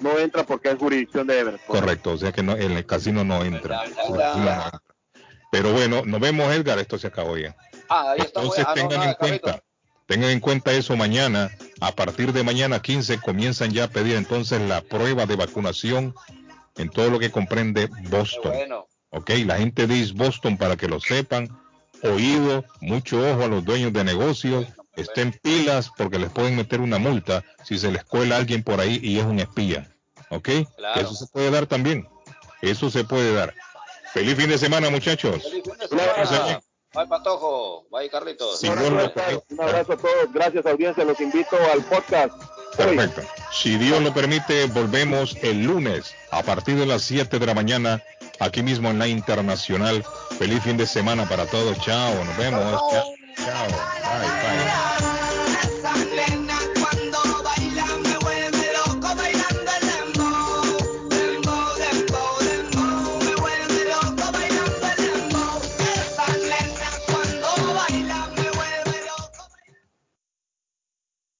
No 0.00 0.18
entra 0.18 0.44
porque 0.44 0.70
es 0.70 0.78
jurisdicción 0.78 1.26
de 1.26 1.38
Everett. 1.38 1.64
Correcto, 1.66 2.12
o 2.12 2.18
sea 2.18 2.32
que 2.32 2.42
no, 2.42 2.56
el 2.56 2.86
casino 2.86 3.24
no 3.24 3.44
entra. 3.44 3.82
Pero 5.50 5.72
bueno, 5.72 6.02
nos 6.04 6.20
vemos, 6.20 6.52
Edgar. 6.52 6.78
Esto 6.80 6.98
se 6.98 7.06
acabó 7.06 7.36
ya. 7.36 7.54
Ah, 7.88 8.10
ahí 8.10 8.20
está. 8.20 8.40
Entonces 8.40 8.64
ah, 8.66 8.70
no, 8.70 8.74
tengan 8.74 8.98
nada, 8.98 9.10
en 9.10 9.14
cuenta, 9.14 9.62
tengan 10.06 10.30
en 10.30 10.40
cuenta 10.40 10.72
eso 10.72 10.96
mañana. 10.96 11.52
A 11.80 11.92
partir 11.92 12.32
de 12.32 12.42
mañana 12.42 12.82
15 12.82 13.20
comienzan 13.20 13.70
ya 13.70 13.84
a 13.84 13.88
pedir 13.88 14.16
entonces 14.16 14.60
la 14.62 14.80
prueba 14.80 15.26
de 15.26 15.36
vacunación 15.36 16.12
en 16.76 16.88
todo 16.90 17.10
lo 17.10 17.18
que 17.18 17.30
comprende 17.30 17.88
Boston. 18.08 18.52
Bueno, 18.52 18.88
Ok, 19.16 19.30
la 19.46 19.58
gente 19.58 19.86
de 19.86 20.00
East 20.00 20.14
Boston 20.14 20.56
para 20.56 20.76
que 20.76 20.88
lo 20.88 20.98
sepan. 20.98 21.48
Oído, 22.02 22.64
mucho 22.80 23.18
ojo 23.18 23.44
a 23.44 23.46
los 23.46 23.64
dueños 23.64 23.92
de 23.92 24.02
negocios. 24.02 24.66
Estén 24.96 25.32
pilas 25.32 25.88
porque 25.96 26.18
les 26.18 26.30
pueden 26.30 26.56
meter 26.56 26.80
una 26.80 26.98
multa 26.98 27.44
si 27.62 27.78
se 27.78 27.92
les 27.92 28.02
cuela 28.04 28.36
alguien 28.36 28.64
por 28.64 28.80
ahí 28.80 28.98
y 29.00 29.20
es 29.20 29.24
un 29.24 29.38
espía. 29.38 29.88
¿Ok? 30.30 30.48
Claro. 30.76 31.00
Eso 31.00 31.14
se 31.14 31.26
puede 31.28 31.50
dar 31.52 31.66
también. 31.66 32.08
Eso 32.60 32.90
se 32.90 33.04
puede 33.04 33.32
dar. 33.32 33.54
Feliz 34.12 34.34
fin 34.34 34.48
de 34.48 34.58
semana, 34.58 34.90
muchachos. 34.90 35.48
Bye, 36.92 37.06
Patojo. 37.06 37.86
Bye, 37.92 38.10
Carlitos. 38.10 38.62
Un 38.64 38.78
abrazo 39.60 39.92
a 39.92 39.96
todos, 39.96 40.32
gracias 40.32 40.66
audiencia, 40.66 41.04
los 41.04 41.20
invito 41.20 41.56
al 41.72 41.84
podcast. 41.84 42.34
Perfecto. 42.76 43.22
Si 43.52 43.76
Dios 43.78 44.02
lo 44.02 44.12
permite, 44.12 44.66
volvemos 44.66 45.36
el 45.42 45.64
lunes 45.64 46.14
a 46.30 46.42
partir 46.42 46.76
de 46.76 46.86
las 46.86 47.02
7 47.02 47.38
de 47.38 47.46
la 47.46 47.54
mañana, 47.54 48.02
aquí 48.40 48.62
mismo 48.62 48.90
en 48.90 48.98
la 48.98 49.06
Internacional, 49.06 50.04
Feliz 50.38 50.62
fin 50.62 50.76
de 50.76 50.86
semana 50.86 51.28
para 51.28 51.46
todos. 51.46 51.78
Chao, 51.78 52.24
nos 52.24 52.36
vemos. 52.36 52.60
Chao. 52.90 53.14
Chao. 53.36 53.68
Bye, 53.68 54.28
bye. 54.42 54.63